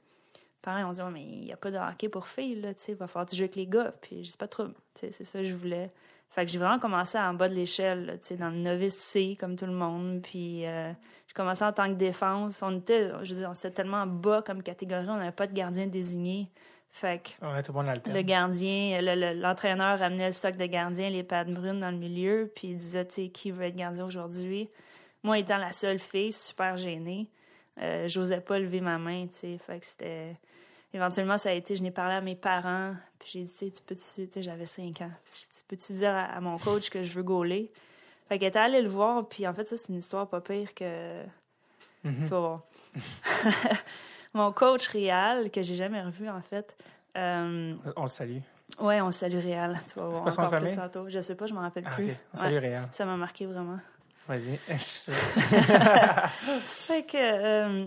Pareil, 0.63 0.85
on 0.85 0.93
dit, 0.93 1.01
mais 1.13 1.23
il 1.23 1.45
n'y 1.45 1.53
a 1.53 1.57
pas 1.57 1.71
de 1.71 1.79
hockey 1.79 2.09
pour 2.09 2.27
filles, 2.29 2.61
tu 2.61 2.75
sais, 2.77 2.95
va 2.95 3.07
falloir 3.07 3.27
que 3.27 3.31
tu 3.31 3.37
joues 3.37 3.45
avec 3.45 3.57
les 3.57 3.67
gars. 3.67 3.93
Puis 4.01 4.25
je 4.25 4.31
dis, 4.31 4.37
pas 4.37 4.49
trop, 4.49 4.67
tu 4.67 4.73
sais, 4.95 5.11
c'est 5.11 5.25
ça 5.25 5.43
je 5.43 5.55
voulais. 5.55 5.91
Fait 6.31 6.45
que 6.47 6.51
j'ai 6.53 6.59
vraiment 6.59 6.79
commencé 6.79 7.19
en 7.19 7.35
bas 7.35 7.49
de 7.49 7.55
l'échelle, 7.55 8.19
tu 8.23 8.29
sais, 8.29 8.37
dans 8.37 8.51
le 8.51 8.57
novice 8.57 8.95
C, 8.97 9.37
comme 9.39 9.57
tout 9.57 9.67
le 9.67 9.73
monde. 9.73 10.21
Puis 10.23 10.65
euh, 10.65 10.93
j'ai 11.27 11.35
commencé 11.35 11.65
en 11.65 11.73
tant 11.73 11.89
que 11.89 11.95
défense. 11.99 12.63
On 12.63 12.79
était, 12.79 13.09
je 13.23 13.35
veux 13.35 13.41
dire, 13.41 13.49
on 13.51 13.55
était 13.55 13.71
tellement 13.73 14.07
bas 14.07 14.43
comme 14.47 14.63
catégorie, 14.63 15.09
on 15.09 15.17
n'avait 15.17 15.33
pas 15.33 15.47
de 15.49 15.55
gardien 15.55 15.87
désigné. 15.89 16.49
Fait 16.93 17.23
que 17.23 17.45
Ouais, 17.47 17.63
tout 17.63 17.73
le 17.73 17.79
monde 17.83 18.01
le 18.13 18.23
gardien, 18.23 19.01
le- 19.01 19.15
le- 19.15 19.41
l'entraîneur 19.41 20.03
amenait 20.03 20.27
le 20.27 20.33
stock 20.33 20.57
de 20.57 20.67
gardien, 20.67 21.09
les 21.11 21.23
pattes 21.23 21.53
brunes 21.53 21.79
dans 21.81 21.91
le 21.93 21.97
milieu, 21.97 22.51
puis 22.55 22.69
il 22.69 22.77
disait, 22.77 23.07
tu 23.07 23.15
sais, 23.15 23.29
qui 23.29 23.51
veut 23.53 23.65
être 23.65 23.77
gardien 23.77 24.05
aujourd'hui? 24.05 24.69
Moi, 25.23 25.39
étant 25.39 25.59
la 25.59 25.73
seule 25.73 25.99
fille, 26.01 26.33
super 26.33 26.77
gênée, 26.79 27.29
euh, 27.81 28.09
j'osais 28.09 28.41
pas 28.41 28.59
lever 28.59 28.81
ma 28.81 28.99
main, 28.99 29.27
tu 29.29 29.35
sais. 29.39 29.59
Fait 29.59 29.79
que 29.79 29.87
c'était. 29.87 30.37
Éventuellement, 30.93 31.39
ça 31.39 31.51
a 31.51 31.53
été, 31.53 31.77
je 31.77 31.83
n'ai 31.83 31.91
parlé 31.93 32.15
à 32.15 32.21
mes 32.21 32.35
parents, 32.35 32.95
puis 33.19 33.29
j'ai 33.35 33.43
dit, 33.45 33.53
tu 33.53 33.59
sais, 33.59 33.71
tu 33.71 33.83
peux-tu, 33.83 34.27
tu 34.27 34.33
sais, 34.33 34.43
j'avais 34.43 34.67
5 34.67 35.01
ans. 35.03 35.11
J'ai 35.35 35.47
dit, 35.53 35.65
peux-tu 35.69 35.93
dire 35.95 36.11
à, 36.11 36.25
à 36.25 36.41
mon 36.41 36.59
coach 36.59 36.91
que 36.91 37.03
je 37.03 37.13
veux 37.15 37.23
gauler? 37.23 37.71
Fait 38.29 38.39
qu'elle 38.39 38.49
était 38.49 38.59
allée 38.59 38.83
le 38.83 38.89
voir, 38.89 39.29
puis 39.29 39.47
en 39.47 39.55
fait, 39.55 39.69
ça, 39.69 39.77
c'est 39.77 39.89
une 39.89 39.99
histoire 39.99 40.29
pas 40.29 40.41
pire 40.41 40.75
que. 40.75 41.23
Mhm. 42.05 42.25
Tu 42.25 42.29
vas 42.31 42.39
voir. 42.41 42.63
mon 44.35 44.53
coach 44.53 44.89
Réal, 44.89 45.51
que 45.51 45.63
j'ai 45.63 45.75
jamais 45.75 46.03
revu, 46.03 46.29
en 46.29 46.41
fait, 46.43 46.77
euh, 47.17 47.73
On 47.97 48.03
le 48.03 48.09
salue. 48.09 48.39
Ouais, 48.79 49.01
on 49.01 49.11
salue 49.11 49.39
Réal. 49.39 49.81
Tu 49.93 49.99
vas 49.99 50.07
voir 50.07 50.23
quoi 50.23 50.31
son 50.33 50.43
encore 50.43 50.61
plus 50.61 50.75
tantôt. 50.77 51.09
Je 51.09 51.21
sais 51.21 51.35
pas, 51.35 51.47
je 51.47 51.55
m'en 51.55 51.61
rappelle 51.61 51.85
Ah, 51.87 51.95
plus. 51.95 52.11
ok. 52.11 52.17
On 52.35 52.37
salue 52.37 52.53
Ouais, 52.55 52.59
Réal. 52.61 52.89
ça 52.93 53.05
m'a 53.05 53.17
marqué 53.17 53.47
vraiment. 53.47 53.79
Vas-y. 54.29 54.59
Je 54.69 54.77
suis. 54.79 55.13
Fait 56.63 57.03
que 57.03 57.17
euh, 57.17 57.87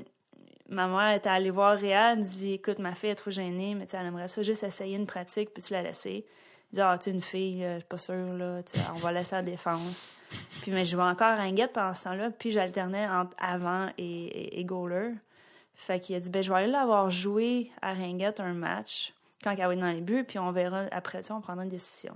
ma 0.74 0.88
mère 0.88 1.16
était 1.16 1.30
allée 1.30 1.50
voir 1.52 1.78
Réal, 1.78 2.20
elle 2.20 2.24
dit 2.26 2.54
Écoute, 2.54 2.80
ma 2.80 2.94
fille 2.96 3.10
est 3.12 3.16
trop 3.16 3.32
gênée, 3.32 3.76
mais 3.76 3.88
elle 3.94 4.06
aimerait 4.06 4.28
ça 4.28 4.42
juste 4.44 4.64
essayer 4.64 4.96
une 4.96 5.06
pratique, 5.08 5.54
puis 5.54 5.64
tu 5.64 5.74
la 5.74 5.82
laisser. 5.82 6.26
Il 6.72 6.76
dit 6.76 6.82
Ah, 6.82 6.98
tu 7.02 7.10
une 7.10 7.22
fille, 7.22 7.64
euh, 7.64 7.76
je 7.76 7.80
suis 7.80 7.88
pas 7.88 7.98
sûre, 7.98 8.34
là, 8.34 8.62
on 8.96 8.98
va 8.98 9.12
laisser 9.12 9.36
la 9.36 9.42
défense. 9.44 10.14
Puis, 10.62 10.72
mais 10.72 10.86
je 10.86 10.92
jouais 10.92 11.04
encore 11.04 11.28
à 11.28 11.36
ringuette 11.36 11.74
pendant 11.74 11.94
ce 11.94 12.04
temps-là, 12.06 12.32
puis 12.32 12.52
j'alternais 12.52 13.08
entre 13.08 13.36
avant 13.38 13.90
et, 13.98 14.04
et, 14.04 14.60
et 14.60 14.66
goaler. 14.66 15.12
Fait 15.76 16.00
qu'il 16.00 16.16
a 16.16 16.20
dit 16.20 16.30
Ben, 16.30 16.42
je 16.44 16.52
vais 16.52 16.60
aller 16.60 16.72
l'avoir 16.72 17.10
joué 17.10 17.72
à 17.82 17.94
ringuette 17.94 18.40
un 18.40 18.54
match, 18.54 19.14
quand 19.44 19.52
elle 19.52 19.66
va 19.66 19.74
être 19.74 19.80
dans 19.80 19.88
les 19.92 20.02
buts, 20.02 20.24
puis 20.24 20.40
on 20.40 20.52
verra 20.52 20.86
après, 20.92 21.22
sais, 21.24 21.32
on 21.34 21.42
prendra 21.42 21.64
une 21.64 21.70
décision. 21.70 22.14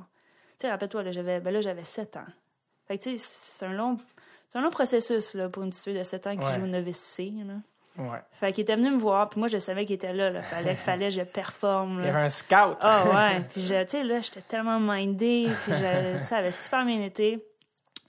Tu 0.59 0.65
sais, 0.65 0.71
rappelle-toi, 0.71 1.03
là, 1.03 1.11
j'avais 1.11 1.39
ben 1.39 1.53
là, 1.53 1.61
j'avais 1.61 1.83
7 1.83 2.17
ans. 2.17 2.25
Fait 2.87 2.97
que, 2.97 3.03
tu 3.03 3.17
sais, 3.17 3.25
c'est 3.29 3.65
un 3.65 3.73
long. 3.73 3.97
C'est 4.49 4.57
un 4.59 4.61
long 4.61 4.69
processus 4.69 5.33
là, 5.33 5.49
pour 5.49 5.61
une 5.63 5.69
petite 5.71 5.83
fille 5.83 5.97
de 5.97 6.03
7 6.03 6.27
ans 6.27 6.37
qui 6.37 6.45
Ouais. 6.45 6.53
joue 6.55 6.63
au 6.63 6.67
novice 6.67 6.97
C. 6.97 7.31
Là. 7.45 7.55
Ouais. 7.97 8.19
Fait 8.31 8.53
qu'il 8.53 8.61
était 8.61 8.75
venu 8.75 8.91
me 8.91 8.97
voir, 8.99 9.27
puis 9.29 9.39
moi, 9.39 9.47
je 9.47 9.57
savais 9.57 9.85
qu'il 9.85 9.95
était 9.95 10.13
là. 10.13 10.29
là. 10.29 10.41
Fallait, 10.41 10.75
fallait 10.75 11.07
que 11.07 11.13
je 11.13 11.21
performe. 11.21 11.99
Il 11.99 12.05
y 12.05 12.09
avait 12.09 12.19
Là. 12.19 12.25
un 12.25 12.29
scout. 12.29 12.77
Ah 12.81 13.03
ouais. 13.35 13.41
Puis, 13.49 13.61
tu 13.61 13.67
sais, 13.67 14.03
là, 14.03 14.19
j'étais 14.19 14.41
tellement 14.41 14.79
mindée. 14.79 15.47
Puis, 15.63 15.73
ça 16.25 16.37
avait 16.37 16.51
super 16.51 16.85
bien 16.85 17.01
été. 17.01 17.43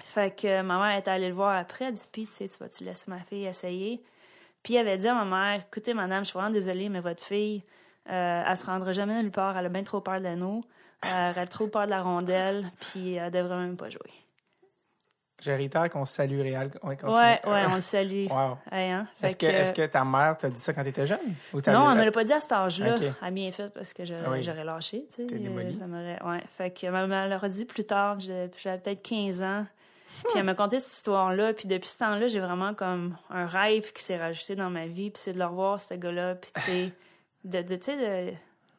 Fait 0.04 0.34
que 0.34 0.62
ma 0.62 0.78
mère 0.78 0.98
était 0.98 1.10
allée 1.10 1.28
le 1.28 1.34
voir 1.34 1.56
après. 1.56 1.86
Elle 1.86 1.94
dit, 1.94 2.04
puis, 2.12 2.26
tu 2.26 2.32
sais, 2.34 2.48
tu 2.48 2.58
vas-tu 2.58 2.84
laisser 2.84 3.10
ma 3.10 3.18
fille 3.18 3.46
essayer? 3.46 4.02
Puis, 4.62 4.74
elle 4.74 4.86
avait 4.88 4.98
dit 4.98 5.08
à 5.08 5.14
ma 5.14 5.24
mère, 5.24 5.62
écoutez, 5.70 5.94
madame, 5.94 6.24
je 6.24 6.30
suis 6.30 6.38
vraiment 6.38 6.52
désolée, 6.52 6.88
mais 6.88 7.00
votre 7.00 7.22
fille, 7.24 7.62
euh, 8.10 8.42
elle 8.46 8.56
se 8.56 8.66
rendra 8.66 8.92
jamais 8.92 9.14
nulle 9.22 9.30
part. 9.30 9.56
Elle 9.56 9.66
a 9.66 9.68
bien 9.68 9.84
trop 9.84 10.00
peur 10.00 10.18
de 10.18 10.24
l'anneau. 10.24 10.62
Euh, 11.06 11.32
elle 11.34 11.38
a 11.42 11.46
trop 11.46 11.66
peur 11.68 11.84
de 11.86 11.90
la 11.90 12.02
rondelle. 12.02 12.70
Puis, 12.80 13.14
elle 13.14 13.30
devrait 13.30 13.56
même 13.58 13.76
pas 13.76 13.88
jouer. 13.90 14.10
Réitère 15.46 15.88
qu'on 15.90 16.04
salue 16.04 16.40
Réal. 16.40 16.70
Qu'on 16.80 16.88
Ouais, 16.88 17.40
ouais, 17.46 17.62
on 17.70 17.76
le 17.76 17.80
salue. 17.80 18.26
Wow. 18.30 18.58
Hein? 18.72 19.06
Est-ce 19.22 19.36
que, 19.36 19.72
que 19.72 19.86
ta 19.86 20.04
mère 20.04 20.36
t'a 20.36 20.50
dit 20.50 20.58
ça 20.60 20.72
quand 20.72 20.82
t'étais 20.82 21.06
jeune? 21.06 21.34
Ou 21.52 21.60
t'as- 21.60 21.72
Non, 21.72 21.90
elle 21.92 21.98
me 21.98 22.04
l'a 22.04 22.10
pas 22.10 22.24
dit 22.24 22.32
à 22.32 22.40
cet 22.40 22.52
âge-là. 22.52 22.94
Ok. 22.96 23.02
Elle 23.02 23.14
a 23.20 23.30
bien 23.30 23.50
fait 23.52 23.68
parce 23.72 23.92
que 23.92 24.04
j'aurais 24.04 24.22
Ah 24.26 24.30
oui. 24.30 24.42
j'aurais 24.42 24.64
lâché, 24.64 25.04
tu 25.10 25.22
sais. 25.22 25.26
T'es 25.26 25.38
démolie. 25.38 25.76
Euh, 25.76 25.78
ça 25.78 25.86
m'aurait- 25.86 26.22
ouais. 26.24 26.42
Fait 26.56 26.70
que 26.70 26.86
ma 26.88 27.06
mère 27.06 27.28
l'aurait 27.28 27.48
dit 27.48 27.64
plus 27.64 27.84
tard, 27.84 28.18
j'avais 28.20 28.48
peut-être 28.48 29.02
15 29.02 29.42
ans. 29.42 29.64
Puis 30.24 30.32
elle 30.38 30.42
m'a 30.44 30.54
conté 30.54 30.80
cette 30.80 30.92
histoire-là. 30.94 31.52
Puis 31.52 31.68
depuis 31.68 31.88
ce 31.88 31.98
temps-là, 31.98 32.26
j'ai 32.26 32.40
vraiment 32.40 32.74
comme 32.74 33.16
un 33.30 33.46
rêve 33.46 33.92
qui 33.92 34.02
s'est 34.02 34.18
rajouté 34.18 34.56
dans 34.56 34.70
ma 34.70 34.86
vie. 34.86 35.10
Puis 35.10 35.22
c'est 35.22 35.32
de 35.32 35.38
le 35.38 35.46
revoir, 35.46 35.80
ce 35.80 35.94
gars-là. 35.94 36.34
Puis 36.34 36.50
tu 36.56 36.60
sais, 36.62 36.92
de, 37.44 37.62
de, 37.62 37.76
tu 37.76 37.82
sais, 37.84 37.96
de- 38.30 38.34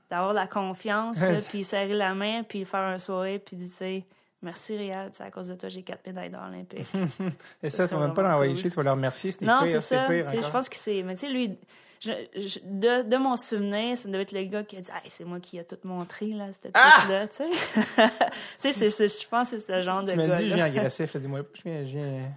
d'avoir 0.09 0.33
la 0.33 0.47
confiance, 0.47 1.21
là, 1.23 1.39
puis 1.49 1.63
serrer 1.63 1.93
la 1.93 2.13
main, 2.13 2.43
puis 2.43 2.65
faire 2.65 2.81
un 2.81 2.99
sourire, 2.99 3.39
puis 3.45 3.55
tu 3.55 3.67
sais, 3.67 4.03
merci 4.41 4.77
Réal, 4.77 5.11
tu 5.11 5.17
sais, 5.17 5.23
à 5.23 5.31
cause 5.31 5.47
de 5.49 5.55
toi, 5.55 5.69
j'ai 5.69 5.83
quatre 5.83 6.05
médailles 6.07 6.29
d'or 6.29 6.43
olympiques. 6.47 6.87
Et 7.63 7.69
ça, 7.69 7.77
Ça 7.83 7.87
tu 7.89 7.95
vas 7.95 8.05
même 8.07 8.13
pas 8.13 8.21
l'envoyer 8.23 8.49
vraiment 8.53 8.61
chier, 8.61 8.69
tu 8.69 8.75
vas 8.77 8.83
le 8.83 8.91
remercier. 8.91 9.31
C'était 9.31 9.45
Non, 9.45 9.65
c'est 9.65 9.79
ça. 9.79 10.05
Tu 10.07 10.41
Je 10.41 10.49
pense 10.51 10.69
que 10.69 10.75
c'est. 10.75 11.03
Mais 11.03 11.15
tu 11.15 11.21
sais, 11.27 11.31
lui, 11.31 11.57
je- 12.01 12.11
je- 12.35 12.59
de, 12.63 13.03
de 13.09 13.17
mon 13.17 13.35
souvenir, 13.35 13.97
ça 13.97 14.07
devait 14.07 14.21
être 14.23 14.31
le 14.31 14.43
gars 14.45 14.63
qui 14.63 14.77
a 14.77 14.81
dit 14.81 14.89
Hey, 14.91 15.09
c'est 15.09 15.25
moi 15.25 15.39
qui 15.39 15.59
a 15.59 15.63
tout 15.63 15.77
montré, 15.83 16.27
là, 16.27 16.51
cette 16.51 16.71
Ah! 16.73 16.91
petite-là. 16.95 17.27
Tu 17.27 17.35
sais, 17.35 17.49
Tu 18.61 18.71
sais, 18.71 18.71
c'est- 18.71 18.89
c'est- 18.89 19.21
je 19.23 19.27
pense 19.27 19.51
que 19.51 19.57
c'est 19.57 19.67
ce 19.67 19.81
genre 19.81 20.03
de 20.03 20.11
Tu 20.11 20.17
m'as 20.17 20.27
dit, 20.27 20.47
je 20.47 20.55
viens 20.55 20.69
gars. 20.69 20.79
agressif. 20.81 21.17
Dis-moi 21.17 21.41
je 21.65 21.69
viens. 21.83 22.31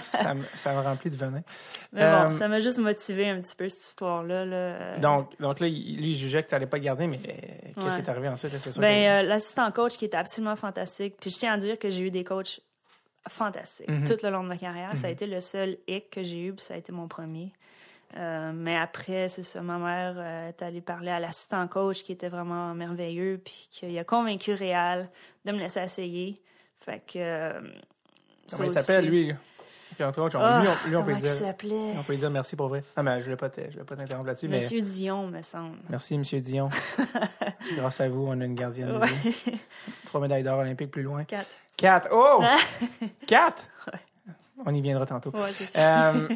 Ça, 0.00 0.34
me, 0.34 0.42
ça 0.54 0.72
me 0.74 0.80
remplit 0.80 1.10
de 1.10 1.16
venin. 1.16 1.42
Mais 1.92 2.00
bon, 2.00 2.30
Euh, 2.30 2.32
ça 2.32 2.48
m'a 2.48 2.58
juste 2.58 2.78
motivé 2.78 3.28
un 3.30 3.40
petit 3.40 3.54
peu, 3.56 3.68
cette 3.68 3.84
histoire-là. 3.84 4.44
Là. 4.44 4.56
Euh, 4.56 4.98
Donc, 4.98 5.38
donc 5.40 5.60
là, 5.60 5.66
il- 5.66 5.96
lui, 5.98 6.10
il 6.12 6.16
jugeait 6.16 6.42
que 6.42 6.48
tu 6.48 6.54
n'allais 6.54 6.66
pas 6.66 6.78
garder, 6.78 7.06
mais 7.06 7.18
qu'est-ce 7.18 7.86
Ouais. 7.86 7.94
qui 7.94 8.00
est 8.00 8.08
arrivé 8.08 8.28
ensuite? 8.28 8.52
Ben, 8.52 8.60
que- 8.70 9.24
euh, 9.24 9.28
l'assistant 9.28 9.70
coach 9.72 9.96
qui 9.96 10.04
était 10.06 10.16
absolument 10.16 10.56
fantastique. 10.56 11.16
Puis 11.20 11.30
je 11.30 11.38
tiens 11.38 11.52
à 11.54 11.56
dire 11.58 11.78
que 11.78 11.90
j'ai 11.90 12.02
eu 12.02 12.10
des 12.10 12.24
coachs 12.24 12.60
fantastiques 13.28 13.88
Mhm. 13.88 14.04
tout 14.04 14.16
le 14.22 14.30
long 14.30 14.42
de 14.42 14.48
ma 14.48 14.56
carrière. 14.56 14.96
Ça 14.96 15.06
a 15.06 15.10
Mhm. 15.10 15.14
été 15.14 15.26
le 15.26 15.40
seul 15.40 15.78
hic 15.86 16.10
que 16.10 16.22
j'ai 16.22 16.40
eu, 16.46 16.52
puis 16.52 16.64
ça 16.64 16.74
a 16.74 16.76
été 16.76 16.90
mon 16.92 17.06
premier. 17.08 17.52
Euh, 18.16 18.52
mais 18.54 18.76
après, 18.76 19.28
c'est 19.28 19.42
ça, 19.42 19.62
ma 19.62 19.78
mère 19.78 20.14
euh, 20.18 20.48
est 20.50 20.60
allée 20.62 20.82
parler 20.82 21.10
à 21.10 21.18
l'assistant 21.18 21.66
coach 21.66 22.02
qui 22.02 22.12
était 22.12 22.28
vraiment 22.28 22.74
merveilleux, 22.74 23.40
puis 23.42 23.68
qui 23.70 23.98
a 23.98 24.04
convaincu 24.04 24.52
Réal 24.52 25.08
de 25.46 25.52
me 25.52 25.58
laisser 25.58 25.80
essayer. 25.80 26.42
Fait 26.80 27.00
que. 27.06 27.18
euh, 27.18 27.60
ça 28.48 28.56
Comment 28.58 28.68
il 28.68 28.74
s'appelle, 28.74 29.06
lui? 29.08 29.32
Entre 30.00 30.20
autres, 30.22 30.36
on- 30.38 30.42
Ah, 30.42 30.60
lui, 30.60 30.68
on, 30.68 30.88
lui, 30.88 30.96
on 30.96 31.04
peut 31.04 31.14
dire, 31.14 31.32
on 31.98 32.02
peut 32.02 32.16
dire 32.16 32.30
merci 32.30 32.56
pour 32.56 32.68
vrai. 32.68 32.82
Non, 32.96 33.02
mais 33.02 33.12
je 33.14 33.18
ne 33.18 33.22
voulais 33.24 33.36
pas 33.36 33.48
t'interrompre 33.50 34.26
là-dessus, 34.26 34.48
mais 34.48 34.56
Monsieur 34.56 34.80
Dion, 34.80 35.26
me 35.28 35.42
semble. 35.42 35.76
merci, 35.88 36.16
Monsieur 36.18 36.40
Dion. 36.40 36.68
Grâce 37.76 38.00
à 38.00 38.08
vous, 38.08 38.26
on 38.28 38.40
a 38.40 38.44
une 38.44 38.54
gardienne 38.54 38.88
de 38.88 38.98
Ouais. 38.98 39.08
but. 39.24 39.54
Trois 40.06 40.20
médailles 40.20 40.42
d'or 40.42 40.58
olympiques 40.58 40.90
plus 40.90 41.02
loin. 41.02 41.24
Quatre. 41.24 41.48
Quatre! 41.76 42.08
Oh! 42.12 42.42
Quatre! 43.26 43.62
On 44.64 44.72
y 44.74 44.80
viendra 44.80 45.06
tantôt. 45.06 45.30
Ouais, 45.30 45.50
c'est 45.52 45.66
ça. 45.66 46.10
Euh, 46.12 46.28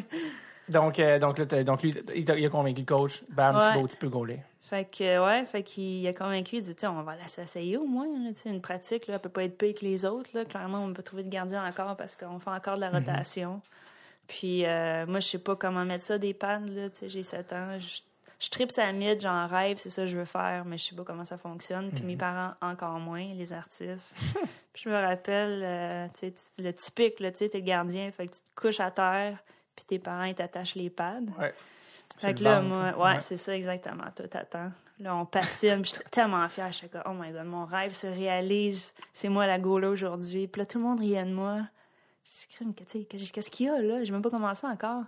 donc, 0.67 0.99
euh, 0.99 1.17
donc, 1.19 1.37
là, 1.37 1.63
donc 1.63 1.81
lui, 1.83 1.95
il, 2.15 2.29
a 2.45 2.49
convaincu 2.49 2.81
le 2.81 2.85
coach. 2.85 3.23
Bam, 3.29 3.55
Ouais. 3.55 3.67
Thibaut, 3.71 3.87
tu 3.87 3.95
peux 3.95 4.09
gauler. 4.09 4.39
Fait 4.69 4.83
que, 4.83 5.23
ouais, 5.23 5.45
fait 5.45 5.63
qu'il 5.63 6.05
a 6.07 6.13
convaincu, 6.13 6.57
il 6.57 6.61
dit, 6.61 6.75
Tiens, 6.75 6.91
on 6.91 7.01
va 7.01 7.15
la 7.15 7.27
s'essayer 7.27 7.77
au 7.77 7.85
moins, 7.85 8.07
là, 8.07 8.31
une 8.45 8.59
pratique, 8.61 9.07
là, 9.07 9.13
elle 9.15 9.21
peut 9.21 9.29
pas 9.29 9.43
être 9.43 9.57
pire 9.57 9.73
que 9.73 9.85
les 9.85 10.05
autres, 10.05 10.29
là. 10.33 10.43
Clairement, 10.43 10.83
on 10.83 10.93
peut 10.93 11.03
trouver 11.03 11.23
de 11.23 11.29
gardien 11.29 11.65
encore 11.65 11.95
parce 11.95 12.17
qu'on 12.17 12.39
fait 12.39 12.49
encore 12.49 12.75
de 12.75 12.81
la 12.81 12.89
rotation. 12.89 13.61
Puis, 14.27 14.65
euh, 14.65 15.05
moi, 15.05 15.21
je 15.21 15.27
sais 15.27 15.39
pas 15.39 15.55
comment 15.55 15.85
mettre 15.85 16.03
ça 16.03 16.17
des 16.17 16.33
pannes, 16.33 16.69
là, 16.75 16.89
tu 16.89 16.97
sais, 16.97 17.09
j'ai 17.09 17.23
7 17.23 17.53
ans. 17.53 17.79
Je, 17.79 18.01
je 18.39 18.49
tripe 18.49 18.71
sa 18.71 18.91
mythe, 18.91 19.21
j'en 19.21 19.47
rêve, 19.47 19.77
c'est 19.77 19.89
ça 19.89 20.01
que 20.01 20.09
je 20.09 20.17
veux 20.17 20.25
faire, 20.25 20.65
mais 20.65 20.77
je 20.77 20.83
sais 20.83 20.95
pas 20.95 21.03
comment 21.05 21.23
ça 21.23 21.37
fonctionne. 21.37 21.89
Puis 21.91 22.03
mes 22.03 22.17
parents, 22.17 22.53
encore 22.61 22.99
moins, 22.99 23.33
les 23.33 23.53
artistes. 23.53 24.17
Puis 24.73 24.83
je 24.83 24.89
me 24.89 25.01
rappelle, 25.01 25.61
euh, 25.63 26.07
tu 26.09 26.27
sais, 26.27 26.33
le 26.57 26.73
typique, 26.73 27.21
là, 27.21 27.31
tu 27.31 27.37
sais, 27.37 27.49
t'es 27.49 27.59
le 27.59 27.63
gardien, 27.63 28.11
fait 28.11 28.25
que 28.25 28.33
tu 28.33 28.39
te 28.39 28.61
couches 28.61 28.79
à 28.81 28.91
terre, 28.91 29.37
puis 29.75 29.85
tes 29.85 29.97
parents, 29.97 30.25
ils 30.25 30.35
t'attachent 30.35 30.75
les 30.75 30.89
pads. 30.89 31.21
Ouais. 31.39 31.53
Fait 32.17 32.33
que 32.33 32.43
là, 32.43 32.61
moi, 32.61 32.97
ouais, 32.97 33.19
c'est 33.21 33.37
ça 33.37 33.55
exactement. 33.55 34.05
Toi, 34.15 34.27
t'attends. 34.27 34.71
Là, 34.99 35.15
on 35.15 35.25
patine, 35.25 35.85
suis 35.85 35.99
tellement 36.09 36.47
fière. 36.49 36.71
Je 36.71 36.77
suis 36.77 36.89
comme, 36.89 37.03
oh 37.05 37.11
my 37.13 37.31
god, 37.31 37.45
mon 37.45 37.65
rêve 37.65 37.91
se 37.91 38.07
réalise. 38.07 38.95
C'est 39.13 39.29
moi 39.29 39.45
la 39.45 39.59
goaler 39.59 39.87
aujourd'hui. 39.87 40.47
Puis 40.47 40.59
là, 40.61 40.65
tout 40.65 40.79
le 40.79 40.83
monde 40.85 40.99
riait 40.99 41.23
de 41.25 41.33
moi. 41.33 41.59
Qu'est-ce 42.75 43.49
qu'il 43.51 43.65
y 43.67 43.69
a 43.69 43.79
là? 43.79 44.03
J'ai 44.03 44.11
même 44.11 44.21
pas 44.21 44.29
commencé 44.29 44.65
encore. 44.67 45.03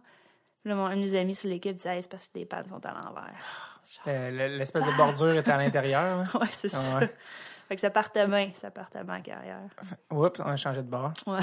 Puis 0.62 0.70
là, 0.70 0.76
mon, 0.76 0.86
un 0.86 0.96
de 0.96 1.02
mes 1.02 1.16
amis 1.16 1.36
sur 1.36 1.50
l'équipe 1.50 1.76
disait, 1.76 1.96
hey, 1.96 2.04
c'est 2.04 2.12
parce 2.12 2.28
que 2.28 2.34
tes 2.34 2.46
pads 2.46 2.64
sont 2.68 2.86
à 2.86 2.92
l'envers. 2.94 3.80
Euh, 4.08 4.30
le- 4.32 4.58
L'espèce 4.58 4.84
de 4.84 4.96
bordure 4.96 5.34
était 5.36 5.52
à 5.52 5.58
l'intérieur. 5.64 6.18
là. 6.20 6.40
ouais, 6.40 6.48
c'est 6.52 6.68
Ah 6.74 6.78
ça. 6.78 7.00
Fait 7.68 7.76
que 7.76 7.82
ça 7.82 7.90
partait 7.90 8.26
bien. 8.28 8.52
Ça 8.56 8.72
partait 8.72 9.04
bien 9.04 9.18
en 9.18 9.22
carrière. 9.22 9.60
Oups, 10.12 10.40
on 10.40 10.50
a 10.50 10.56
changé 10.58 10.82
de 10.82 10.88
bord. 10.90 11.12
Ouais. 11.28 11.40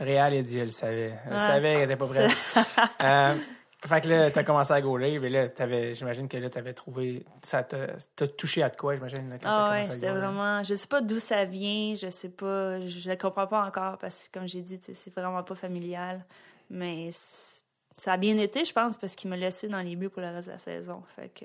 Réal, 0.00 0.34
il 0.34 0.42
dit, 0.46 0.58
je 0.58 0.64
le 0.64 0.70
savais. 0.70 1.18
Je 1.24 1.30
le 1.30 1.36
Ouais. 1.36 1.40
savais 1.46 1.72
qu'elle 1.74 1.82
était 1.90 1.96
pas 1.96 2.06
prête. 2.06 2.30
euh, 3.02 3.34
fait 3.84 4.00
que 4.00 4.08
là, 4.08 4.30
t'as 4.30 4.42
commencé 4.42 4.72
à 4.72 4.80
gauler, 4.80 5.18
mais 5.18 5.28
là, 5.28 5.48
t'avais, 5.48 5.94
j'imagine 5.94 6.28
que 6.28 6.36
là, 6.38 6.48
t'avais 6.48 6.72
trouvé, 6.72 7.24
ça 7.42 7.62
t'a 7.62 8.28
touché 8.28 8.62
à 8.62 8.70
de 8.70 8.76
quoi, 8.76 8.94
j'imagine, 8.94 9.28
là, 9.28 9.36
quand 9.38 9.48
Ah 9.48 9.68
t'as 9.68 9.70
ouais, 9.72 9.90
c'était 9.90 10.10
vraiment. 10.10 10.62
Je 10.62 10.74
sais 10.74 10.88
pas 10.88 11.00
d'où 11.00 11.18
ça 11.18 11.44
vient, 11.44 11.94
je 11.94 12.08
sais 12.08 12.30
pas, 12.30 12.80
je 12.86 13.10
le 13.10 13.16
comprends 13.16 13.46
pas 13.46 13.64
encore 13.64 13.98
parce 13.98 14.28
que 14.28 14.38
comme 14.38 14.48
j'ai 14.48 14.62
dit, 14.62 14.80
c'est 14.80 15.14
vraiment 15.14 15.42
pas 15.42 15.54
familial. 15.54 16.24
Mais 16.70 17.10
ça 17.10 18.12
a 18.12 18.16
bien 18.16 18.36
été, 18.38 18.64
je 18.64 18.72
pense, 18.72 18.96
parce 18.96 19.14
qu'il 19.14 19.30
m'a 19.30 19.36
laissé 19.36 19.68
dans 19.68 19.80
les 19.80 19.94
buts 19.94 20.08
pour 20.08 20.22
le 20.22 20.28
reste 20.28 20.48
de 20.48 20.52
la 20.52 20.58
saison. 20.58 21.02
Fait 21.14 21.28
que 21.28 21.44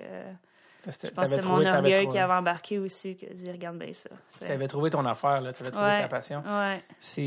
je 0.85 0.89
pense 0.89 1.29
que 1.29 1.35
c'était 1.35 1.47
mon 1.47 1.53
orgueil 1.65 1.93
trouvé- 1.93 2.07
qui 2.07 2.17
avait 2.17 2.33
embarqué 2.33 2.79
aussi, 2.79 3.15
qui 3.15 3.25
a 3.27 3.33
dit 3.33 3.51
regarde 3.51 3.77
bien 3.77 3.93
ça. 3.93 4.09
C'est- 4.31 4.47
T'avais 4.47 4.67
trouvé 4.67 4.89
ton 4.89 5.05
affaire, 5.05 5.41
là, 5.41 5.53
t'avais 5.53 5.71
trouvé 5.71 5.85
Ouais. 5.87 6.01
ta 6.01 6.07
passion. 6.07 6.39
Ouais. 6.45 6.81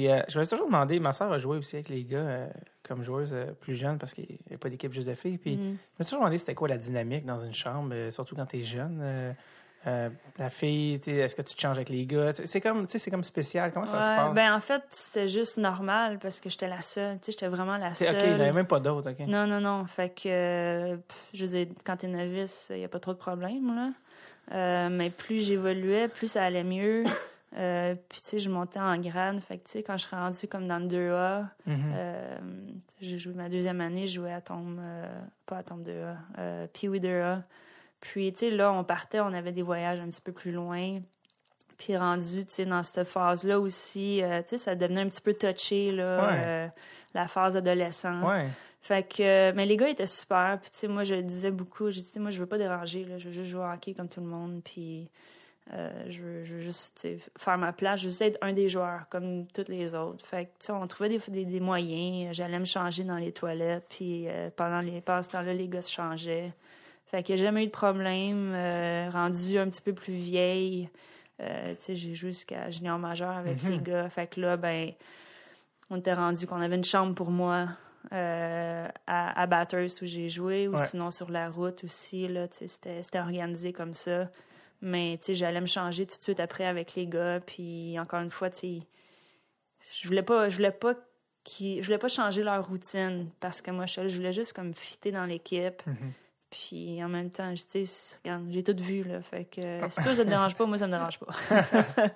Euh, 0.09 0.23
je 0.29 0.39
me 0.39 0.45
suis 0.45 0.51
toujours 0.51 0.67
demandé, 0.67 0.99
ma 1.01 1.13
soeur 1.13 1.33
a 1.33 1.39
joué 1.39 1.59
aussi 1.59 1.77
avec 1.77 1.89
les 1.89 2.05
gars 2.05 2.19
euh, 2.19 2.49
comme 2.83 3.03
joueuse 3.03 3.33
euh, 3.33 3.53
plus 3.61 3.75
jeune 3.75 3.99
parce 3.99 4.13
qu'il 4.15 4.27
n'y 4.49 4.55
a 4.57 4.59
pas 4.59 4.69
d'équipe 4.69 4.93
juste 4.93 5.09
de 5.09 5.15
filles. 5.15 5.39
Puis 5.39 5.57
Mhm. 5.57 5.63
je 5.63 5.71
me 5.71 5.77
suis 6.01 6.05
toujours 6.07 6.21
demandé 6.21 6.39
c'était 6.39 6.55
quoi 6.55 6.69
la 6.69 6.79
dynamique 6.79 7.25
dans 7.25 7.39
une 7.39 7.53
chambre, 7.55 7.95
surtout 8.11 8.35
quand 8.37 8.47
tu 8.47 8.59
es 8.59 8.63
jeune. 8.63 9.35
Euh, 9.87 9.91
euh, 10.07 10.11
la 10.39 10.51
fille, 10.51 10.95
est-ce 11.07 11.35
que 11.35 11.43
tu 11.43 11.55
te 11.55 11.61
changes 11.61 11.77
avec 11.77 11.89
les 11.89 12.07
gars? 12.07 12.33
C'est 12.33 12.61
comme, 12.61 12.87
tu 12.87 12.93
sais, 12.93 12.99
c'est 12.99 13.11
comme 13.11 13.23
spécial. 13.25 13.71
Comment 13.73 13.87
ça 13.87 14.03
se 14.03 14.09
passe? 14.09 14.35
Ben 14.35 14.55
en 14.55 14.61
fait, 14.61 14.83
c'était 14.91 15.29
juste 15.29 15.59
normal 15.59 16.19
parce 16.19 16.41
que 16.41 16.49
j'étais 16.51 16.69
la 16.69 16.81
seule. 16.81 17.17
Tu 17.19 17.27
sais, 17.27 17.33
j'étais 17.33 17.49
vraiment 17.49 17.77
la 17.77 17.95
seule. 17.95 18.15
OK, 18.17 18.23
il 18.23 18.29
n'y 18.31 18.35
en 18.35 18.41
avait 18.41 18.53
même 18.53 18.67
pas 18.67 18.81
d'autres. 18.81 19.11
OK. 19.11 19.21
Non, 19.29 19.47
non, 19.47 19.61
non. 19.61 19.85
Fait 19.87 20.09
que, 20.11 20.29
euh, 20.29 20.97
pff, 20.97 21.29
je 21.35 21.45
veux 21.47 21.51
dire, 21.65 21.75
quand 21.85 21.97
t'es 21.99 22.09
novice, 22.09 22.69
il 22.71 22.79
n'y 22.79 22.85
a 22.85 22.89
pas 22.89 22.99
trop 23.01 23.13
de 23.13 23.19
problèmes, 23.19 23.75
là. 23.75 23.91
Euh, 24.53 24.89
mais 24.91 25.11
plus 25.11 25.45
j'évoluais, 25.47 26.09
plus 26.09 26.29
ça 26.33 26.45
allait 26.45 26.65
mieux. 26.65 27.05
Euh, 27.57 27.95
puis, 28.09 28.21
tu 28.21 28.31
sais, 28.31 28.39
je 28.41 28.51
montais 28.51 28.81
en 28.81 28.99
grade. 28.99 29.39
Fait 29.39 29.59
que, 29.59 29.65
tu 29.67 29.71
sais, 29.71 29.83
quand 29.85 29.97
je 29.97 30.09
suis 30.09 30.17
rendue 30.17 30.49
comme 30.49 30.67
dans 30.67 30.81
le 30.81 30.87
2A, 30.89 31.45
Mhm. 31.67 31.93
euh, 31.95 32.39
j'ai 33.01 33.17
joué 33.17 33.33
ma 33.33 33.49
deuxième 33.49 33.81
année, 33.81 34.09
je 34.09 34.15
jouais 34.17 34.33
à 34.33 34.41
Tombe, 34.41 34.81
euh, 34.81 35.07
pas 35.47 35.59
à 35.59 35.63
Tombe 35.63 35.85
2A, 35.85 36.17
euh, 36.41 36.67
Pee-Wee 36.73 36.99
2A. 36.99 37.43
Puis, 38.13 38.33
tu 38.35 38.41
sais, 38.41 38.51
là, 38.51 38.71
on 38.71 38.85
partait, 38.85 39.21
on 39.21 39.33
avait 39.33 39.51
des 39.53 39.63
voyages 39.63 39.99
un 39.99 40.09
petit 40.11 40.21
peu 40.21 40.33
plus 40.33 40.53
loin. 40.53 41.01
Puis, 41.79 41.97
rendu, 41.97 42.45
tu 42.45 42.53
sais, 42.53 42.67
dans 42.67 42.83
cette 42.83 43.09
phase-là 43.09 43.59
aussi, 43.59 44.23
euh, 44.23 44.43
tu 44.43 44.51
sais, 44.51 44.59
ça 44.59 44.75
devenait 44.75 45.01
un 45.01 45.09
petit 45.09 45.23
peu 45.23 45.33
touché, 45.33 45.91
là, 45.91 46.27
Ouais. 46.27 46.39
euh, 46.45 46.69
la 47.15 47.27
phase 47.27 47.57
adolescente. 47.57 48.23
Ouais. 48.25 48.49
Fait 48.83 49.03
que, 49.09 49.23
euh, 49.23 49.53
mais 49.57 49.65
les 49.65 49.79
gars 49.79 49.89
étaient 49.89 50.07
super. 50.07 50.59
Puis, 50.61 50.71
tu 50.71 50.79
sais, 50.81 50.89
moi, 50.89 51.03
je 51.05 51.15
disais 51.15 51.51
beaucoup. 51.51 51.91
J'ai 51.91 52.03
dit, 52.03 52.07
tu 52.09 52.13
sais, 52.13 52.21
moi, 52.21 52.31
je 52.31 52.39
veux 52.39 52.47
pas 52.47 52.59
déranger, 52.59 53.05
là. 53.05 53.17
Je 53.17 53.29
veux 53.29 53.33
juste 53.35 53.51
jouer 53.51 53.63
au 53.63 53.73
hockey 53.73 53.95
comme 53.95 54.09
tout 54.11 54.21
le 54.21 54.27
monde. 54.27 54.61
Puis, 54.63 55.09
je, 55.73 56.21
veux, 56.21 56.45
je 56.45 56.55
veux 56.57 56.61
juste, 56.61 57.09
faire 57.39 57.57
ma 57.57 57.73
place. 57.73 58.01
Je 58.01 58.05
veux 58.05 58.11
juste 58.11 58.21
être 58.23 58.39
un 58.43 58.53
des 58.53 58.69
joueurs, 58.69 59.09
comme 59.09 59.47
tous 59.47 59.69
les 59.69 59.95
autres. 59.95 60.27
Fait 60.27 60.45
que, 60.45 60.51
tu 60.61 60.67
sais, 60.67 60.73
on 60.73 60.87
trouvait 60.87 61.09
des, 61.09 61.19
des, 61.29 61.47
des 61.47 61.61
moyens. 61.61 62.37
J'allais 62.37 62.59
me 62.59 62.67
changer 62.67 63.03
dans 63.03 63.17
les 63.17 63.33
toilettes. 63.33 63.87
Puis, 63.89 64.27
pendant 64.57 64.81
les 64.83 65.01
passes 65.01 65.31
temps-là, 65.31 65.55
les 65.55 65.69
gars 65.69 65.81
se 65.83 65.91
changeaient. 65.91 66.53
Fait 67.07 67.23
que 67.23 67.37
j'ai 67.37 67.45
jamais 67.45 67.63
eu 67.65 67.67
de 67.67 67.71
problème. 67.73 68.53
Euh, 68.55 69.09
rendu 69.11 69.59
un 69.59 69.69
petit 69.69 69.83
peu 69.83 69.93
plus 69.93 70.15
vieille. 70.15 70.89
Euh, 71.41 71.75
tu 71.75 71.81
sais, 71.81 71.97
j'ai 71.97 72.15
joué 72.15 72.31
jusqu'à 72.33 72.71
junior 72.71 72.99
majeur 72.99 73.31
avec 73.31 73.63
Mhm. 73.63 73.71
les 73.73 73.79
gars. 73.79 74.09
Fait 74.09 74.27
que 74.27 74.41
là, 74.41 74.57
ben, 74.57 74.93
on 75.91 75.97
était 75.97 76.13
rendu 76.15 76.47
qu'on 76.47 76.61
avait 76.61 76.77
une 76.77 76.85
chambre 76.85 77.15
pour 77.15 77.31
moi 77.31 77.69
euh, 78.13 78.89
à, 79.07 79.41
à 79.41 79.47
Bathurst 79.47 80.03
où 80.03 80.07
j'ai 80.07 80.29
joué, 80.29 80.69
ou 80.69 80.73
Ouais. 80.73 80.79
sinon 80.79 81.11
sur 81.11 81.31
la 81.31 81.49
route 81.51 81.85
aussi. 81.85 82.29
Là, 82.29 82.49
tu 82.49 82.67
sais, 82.69 83.01
c'était, 83.03 83.19
organisé 83.19 83.73
comme 83.73 83.95
ça. 83.95 84.31
Mais 84.81 85.17
tu 85.19 85.27
sais, 85.27 85.35
j'allais 85.35 85.61
me 85.61 85.67
changer 85.67 86.07
tout 86.07 86.19
de 86.19 86.23
suite 86.23 86.41
après 86.41 86.67
avec 86.67 86.95
les 86.95 87.07
gars. 87.07 87.41
Puis 87.41 87.99
encore 87.99 88.21
une 88.21 88.31
fois, 88.31 88.51
tu 88.51 88.59
sais, 88.59 88.79
je 90.03 90.07
voulais 90.09 90.23
pas, 90.23 90.49
je 90.49 90.57
voulais 90.57 90.71
pas 90.73 90.95
je 91.61 91.83
voulais 91.83 91.99
pas 91.99 92.09
changer 92.09 92.43
leur 92.43 92.67
routine 92.67 93.29
parce 93.39 93.61
que 93.61 93.71
moi, 93.71 93.85
je, 93.85 94.09
je 94.09 94.17
voulais 94.17 94.33
juste 94.33 94.55
comme 94.55 94.73
fitter 94.73 95.13
dans 95.13 95.27
l'équipe. 95.27 95.83
Mhm. 95.87 96.13
Puis 96.57 97.03
en 97.03 97.09
même 97.09 97.31
temps, 97.31 97.53
je- 97.55 97.65
sais, 97.85 98.17
regarde, 98.23 98.45
j'ai 98.51 98.63
tout 98.63 98.77
vu 98.79 99.03
là. 99.03 99.21
Fait 99.23 99.45
que 99.45 99.81
si 99.91 100.03
toi 100.03 100.15
ça 100.15 100.25
te 100.25 100.29
dérange 100.29 100.55
pas, 100.55 100.67
moi 100.67 100.79
ça 100.79 100.87
me 100.87 100.93
dérange 100.93 101.19
pas. 101.19 101.33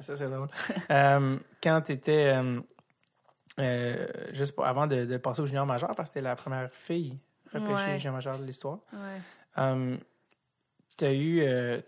Ça, 0.00 0.16
c'est 0.16 0.28
drôle. 0.28 0.48
Euh, 0.90 1.38
quand 1.62 1.80
tu 1.82 1.92
étais. 1.92 2.34
juste 4.32 4.52
pour- 4.54 4.66
avant 4.66 4.86
de, 4.86 5.04
de 5.04 5.16
passer 5.16 5.42
au 5.42 5.46
junior 5.46 5.66
majeur, 5.66 5.94
parce 5.96 6.10
que 6.10 6.18
tu 6.18 6.24
la 6.24 6.36
première 6.36 6.72
fille 6.72 7.18
repêchée 7.52 7.72
Ouais. 7.92 7.98
junior 7.98 8.14
majeur 8.14 8.38
de 8.38 8.44
l'histoire, 8.44 8.78
Ouais. 8.92 9.20
euh, 9.58 9.96
tu 10.96 11.04
as 11.04 11.12
eu. 11.14 11.40
euh, 11.42 11.80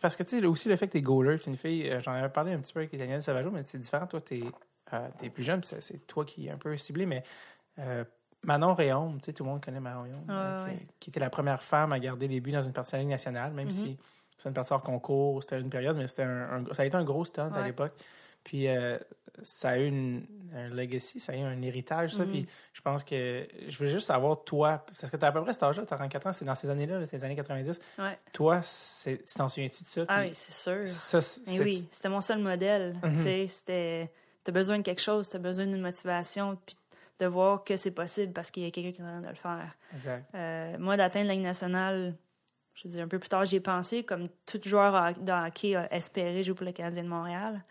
parce 0.00 0.16
que 0.16 0.22
tu 0.22 0.40
sais, 0.40 0.46
aussi 0.46 0.68
le 0.68 0.76
fait 0.76 0.86
que 0.86 0.92
tu 0.92 0.98
es 0.98 1.02
goaler, 1.02 1.38
tu 1.38 1.48
es 1.48 1.52
une 1.52 1.58
fille, 1.58 1.88
euh, 1.90 2.00
j'en 2.00 2.12
avais 2.12 2.28
parlé 2.28 2.52
un 2.52 2.58
petit 2.60 2.72
peu 2.72 2.80
avec 2.80 2.96
Daniel 2.96 3.22
Sauvageau, 3.22 3.50
mais 3.50 3.62
c'est 3.66 3.78
différent. 3.78 4.06
Toi, 4.06 4.20
tu 4.20 4.42
es, 5.22 5.30
plus 5.30 5.42
jeune, 5.44 5.62
c'est- 5.64 6.06
toi 6.06 6.24
qui 6.24 6.46
est 6.46 6.50
un 6.50 6.58
peu 6.58 6.76
ciblé, 6.76 7.06
mais. 7.06 7.24
Manon 8.44 8.74
Réaume, 8.74 9.18
tu 9.20 9.26
sais, 9.26 9.32
tout 9.32 9.44
le 9.44 9.50
monde 9.50 9.64
connaît 9.64 9.80
Manon 9.80 10.02
Réaume, 10.02 10.24
Ouais, 10.28 10.34
euh, 10.34 10.76
qui, 11.00 11.10
était 11.10 11.20
la 11.20 11.30
première 11.30 11.62
femme 11.62 11.92
à 11.92 11.98
garder 11.98 12.26
les 12.28 12.40
buts 12.40 12.52
dans 12.52 12.62
une 12.62 12.72
partie 12.72 12.92
de 12.92 12.96
la 12.96 13.00
Ligue 13.02 13.10
nationale, 13.10 13.52
même 13.52 13.66
Mhm. 13.66 13.72
si 13.72 13.98
c'est 14.36 14.48
une 14.48 14.54
partie 14.54 14.72
hors 14.72 14.82
concours, 14.82 15.42
c'était 15.42 15.60
une 15.60 15.70
période, 15.70 15.96
mais 15.96 16.06
c'était 16.08 16.24
un, 16.24 16.64
un- 16.68 16.74
ça 16.74 16.82
a 16.82 16.84
été 16.86 16.96
un 16.96 17.04
gros 17.04 17.24
stunt 17.24 17.52
à 17.52 17.64
l'époque. 17.64 17.92
Puis 18.44 18.66
euh, 18.66 18.98
ça 19.44 19.70
a 19.70 19.78
eu 19.78 19.86
une- 19.86 20.26
un 20.52 20.68
legacy, 20.68 21.20
ça 21.20 21.32
a 21.32 21.36
eu 21.36 21.42
un 21.42 21.62
héritage, 21.62 22.14
ça. 22.16 22.24
Mhm. 22.24 22.30
Puis 22.30 22.46
je 22.72 22.80
pense 22.80 23.04
que 23.04 23.46
je 23.68 23.78
voulais 23.78 23.90
juste 23.90 24.08
savoir, 24.08 24.42
toi, 24.42 24.84
parce 24.98 25.08
que 25.12 25.16
tu 25.16 25.24
as 25.24 25.28
à 25.28 25.32
peu 25.32 25.40
près 25.42 25.52
cet 25.52 25.62
âge-là, 25.62 25.86
tu 25.86 25.94
as 25.94 25.96
34 25.96 26.26
ans, 26.26 26.32
c'est 26.32 26.44
dans 26.44 26.56
ces 26.56 26.68
années-là, 26.68 26.98
les 26.98 27.24
années 27.24 27.36
90. 27.36 27.80
Ouais. 28.00 28.18
Toi, 28.32 28.60
tu 29.04 29.16
t'en 29.36 29.48
souviens-tu 29.48 29.84
de 29.84 29.88
ça? 29.88 30.04
Ah 30.08 30.22
oui, 30.22 30.30
c'est 30.34 30.52
sûr. 30.52 30.88
ça, 30.88 31.20
Mais 31.46 31.60
oui, 31.60 31.88
c'était 31.92 32.08
mon 32.08 32.20
seul 32.20 32.40
modèle. 32.40 32.96
Tu 33.14 33.22
sais, 33.22 33.46
c'était. 33.46 34.10
T'as 34.42 34.50
besoin 34.52 34.78
de 34.78 34.82
quelque 34.82 35.00
chose, 35.00 35.28
t'as 35.28 35.38
besoin 35.38 35.66
d'une 35.66 35.80
motivation, 35.80 36.58
puis 36.66 36.74
de 37.22 37.26
voir 37.28 37.64
que 37.64 37.76
c'est 37.76 37.90
possible 37.92 38.32
parce 38.32 38.50
qu'il 38.50 38.62
y 38.64 38.66
a 38.66 38.70
quelqu'un 38.70 38.92
qui 38.92 39.00
est 39.00 39.04
en 39.04 39.08
train 39.08 39.20
de 39.20 39.28
le 39.28 39.34
faire. 39.34 39.74
Exact. 39.94 40.24
Euh, 40.34 40.76
moi, 40.78 40.96
d'atteindre 40.96 41.26
la 41.28 41.34
Ligue 41.34 41.42
nationale, 41.44 42.14
je 42.74 42.84
veux 42.84 42.90
dire, 42.90 43.04
un 43.04 43.08
peu 43.08 43.18
plus 43.18 43.28
tard, 43.28 43.44
j'y 43.44 43.56
ai 43.56 43.60
pensé, 43.60 44.02
comme 44.02 44.28
tout 44.46 44.60
joueur 44.64 45.14
de 45.14 45.32
hockey 45.32 45.74
a 45.76 45.92
espéré 45.94 46.42
jouer 46.42 46.54
pour 46.54 46.66
le 46.66 46.72
Canadien 46.72 47.04
de 47.04 47.08
Montréal. 47.08 47.62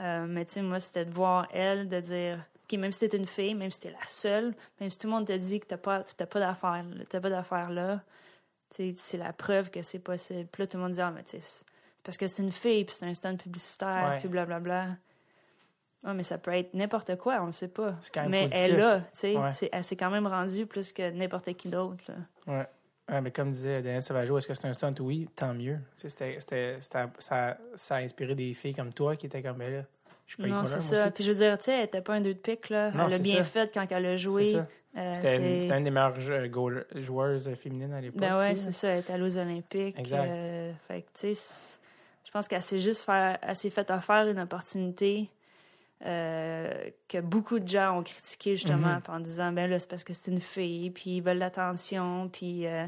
Euh, 0.00 0.26
mais 0.28 0.44
tu 0.44 0.54
sais, 0.54 0.62
moi, 0.62 0.80
c'était 0.80 1.04
de 1.04 1.10
voir 1.10 1.46
elle, 1.52 1.88
de 1.88 2.00
dire, 2.00 2.44
OK, 2.64 2.78
même 2.78 2.92
si 2.92 3.00
t'es 3.00 3.16
une 3.16 3.26
fille, 3.26 3.54
même 3.54 3.70
si 3.70 3.80
t'es 3.80 3.90
la 3.90 4.06
seule, 4.06 4.54
même 4.80 4.90
si 4.90 4.98
tout 4.98 5.06
le 5.06 5.12
monde 5.12 5.26
te 5.26 5.32
dit 5.36 5.60
que 5.60 5.66
t'as 5.66 5.76
pas, 5.76 6.02
t'as 6.02 6.26
pas 6.26 6.40
d'affaires, 6.40 6.84
t'as 7.08 7.20
pas 7.20 7.30
d'affaires 7.30 7.70
là, 7.70 8.00
c'est 8.70 9.16
la 9.16 9.32
preuve 9.32 9.70
que 9.70 9.82
c'est 9.82 9.98
possible. 9.98 10.46
Puis 10.52 10.62
là, 10.62 10.66
tout 10.66 10.76
le 10.76 10.82
monde 10.82 10.92
dit, 10.92 11.00
ah, 11.00 11.10
mais 11.10 11.22
tu 11.24 11.30
sais, 11.30 11.40
c'est 11.40 11.64
parce 12.04 12.16
que 12.18 12.26
c'est 12.26 12.42
une 12.42 12.52
fille, 12.52 12.84
puis 12.84 12.94
c'est 12.94 13.06
un 13.06 13.14
stand 13.14 13.40
publicitaire, 13.42 14.08
Ouais. 14.10 14.18
puis 14.18 14.28
blablabla. 14.28 14.96
Ah, 16.04 16.14
mais 16.14 16.22
ça 16.22 16.38
peut 16.38 16.52
être 16.52 16.74
n'importe 16.74 17.16
quoi, 17.16 17.38
on 17.42 17.46
ne 17.46 17.50
sait 17.52 17.68
pas. 17.68 17.96
C'est 18.00 18.14
quand 18.14 18.22
même 18.22 18.30
mais 18.30 18.42
positif. 18.42 18.64
elle 18.64 18.74
est 18.74 18.78
là, 18.78 18.98
tu 19.00 19.06
sais, 19.14 19.36
Ouais. 19.36 19.50
elle 19.72 19.84
s'est 19.84 19.96
quand 19.96 20.10
même 20.10 20.26
rendue 20.26 20.64
plus 20.66 20.92
que 20.92 21.10
n'importe 21.10 21.52
qui 21.54 21.68
d'autre. 21.68 22.04
Ouais. 22.46 22.66
Ouais, 23.10 23.20
mais 23.22 23.30
comme 23.30 23.50
disait 23.50 23.80
Daniel 23.82 24.02
Sauvageau, 24.02 24.36
est-ce 24.38 24.46
que 24.46 24.54
c'est 24.54 24.66
un 24.68 24.74
stunt? 24.74 24.94
Oui, 25.00 25.28
tant 25.34 25.54
mieux. 25.54 25.78
C'était- 25.96 26.38
ça, 26.80 27.08
ça 27.18 27.56
a 27.96 27.96
inspiré 28.00 28.34
des 28.34 28.52
filles 28.54 28.74
comme 28.74 28.92
toi 28.92 29.16
qui 29.16 29.26
étaient 29.26 29.42
comme, 29.42 29.56
ben 29.58 29.72
là, 29.72 29.82
je 30.26 30.34
suis 30.34 30.42
pas 30.42 30.48
Non, 30.48 30.64
c'est 30.66 30.78
ça. 30.78 31.02
aussi. 31.04 31.10
Puis 31.12 31.24
je 31.24 31.32
veux 31.32 31.38
dire, 31.38 31.58
tu 31.58 31.64
sais, 31.64 31.72
elle 31.72 31.80
n'était 31.82 32.02
pas 32.02 32.14
un 32.14 32.20
deux 32.20 32.34
de 32.34 32.38
pique, 32.38 32.68
là. 32.68 32.90
Non, 32.92 33.06
elle 33.06 33.14
a 33.14 33.16
c'est 33.16 33.22
bien 33.22 33.38
ça. 33.38 33.44
fait 33.44 33.70
quand 33.72 33.86
elle 33.90 34.06
a 34.06 34.16
joué. 34.16 34.56
Euh, 34.96 35.12
C'était 35.14 35.36
une, 35.36 35.84
des 35.84 35.90
meilleures 35.90 36.16
goaler- 36.48 36.84
joueuses 36.96 37.50
féminines 37.54 37.92
à 37.92 38.00
l'époque. 38.00 38.20
Ben 38.20 38.38
ouais, 38.38 38.54
c'est 38.54 38.72
ça. 38.72 38.88
Elle 38.90 38.98
est 38.98 39.10
allée 39.10 39.22
aux 39.24 39.38
Olympiques. 39.38 39.98
Exact. 39.98 40.28
euh, 40.28 40.72
fait 40.86 41.02
que, 41.02 41.06
tu 41.14 41.34
sais, 41.34 41.78
je 42.24 42.30
pense 42.30 42.46
qu'elle 42.46 42.62
s'est 42.62 42.78
juste 42.78 43.04
faire, 43.04 43.38
elle 43.42 43.56
s'est 43.56 43.70
fait 43.70 43.90
offrir 43.90 44.28
une 44.28 44.38
opportunité 44.40 45.30
euh, 46.04 46.90
que 47.08 47.18
beaucoup 47.20 47.58
de 47.58 47.66
gens 47.68 47.98
ont 47.98 48.02
critiqué, 48.02 48.54
justement, 48.56 48.96
Mhm. 48.96 49.02
en 49.08 49.20
disant, 49.20 49.52
ben 49.52 49.68
là, 49.68 49.78
c'est 49.78 49.88
parce 49.90 50.04
que 50.04 50.12
c'est 50.12 50.30
une 50.30 50.40
fille, 50.40 50.90
puis 50.90 51.16
ils 51.16 51.20
veulent 51.22 51.38
l'attention, 51.38 52.28
puis 52.28 52.66
euh, 52.66 52.86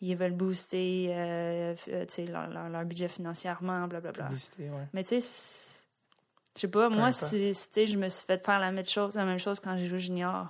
ils 0.00 0.16
veulent 0.16 0.32
booster, 0.32 1.08
euh, 1.10 1.74
f- 1.74 2.06
tu 2.06 2.12
sais, 2.12 2.24
leur, 2.26 2.48
leur- 2.48 2.68
leur 2.68 2.84
budget 2.84 3.08
financièrement, 3.08 3.86
blablabla. 3.88 4.24
Publicité, 4.24 4.70
ouais. 4.70 4.86
Mais 4.94 5.04
tu 5.04 5.20
sais, 5.20 5.82
je 6.54 6.60
sais 6.62 6.68
pas, 6.68 6.88
moi, 6.88 7.10
si, 7.12 7.52
je 7.52 7.98
me 7.98 8.08
suis 8.08 8.24
fait 8.26 8.44
faire 8.44 8.58
la 8.58 8.72
même 8.72 8.84
chose, 8.86 9.14
la 9.14 9.24
même 9.24 9.38
chose 9.38 9.60
quand 9.60 9.76
j'ai 9.76 9.86
joué 9.86 9.98
junior. 9.98 10.48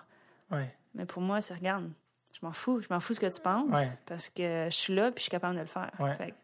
Ouais. 0.50 0.72
Mais 0.94 1.04
pour 1.06 1.20
moi, 1.22 1.40
c'est 1.40 1.54
regarde, 1.54 1.90
je 2.32 2.38
m'en 2.46 2.52
fous. 2.52 2.80
Je 2.80 2.86
m'en 2.90 3.00
fous 3.00 3.14
ce 3.14 3.20
que 3.20 3.34
tu 3.34 3.40
penses. 3.40 3.68
Ouais. 3.74 3.88
Parce 4.06 4.28
que 4.28 4.66
je 4.70 4.74
suis 4.76 4.94
là 4.94 5.10
puis 5.10 5.16
je 5.18 5.22
suis 5.22 5.30
capable 5.30 5.56
de 5.56 5.60
le 5.60 5.66
faire. 5.66 5.90
Fait 6.16 6.34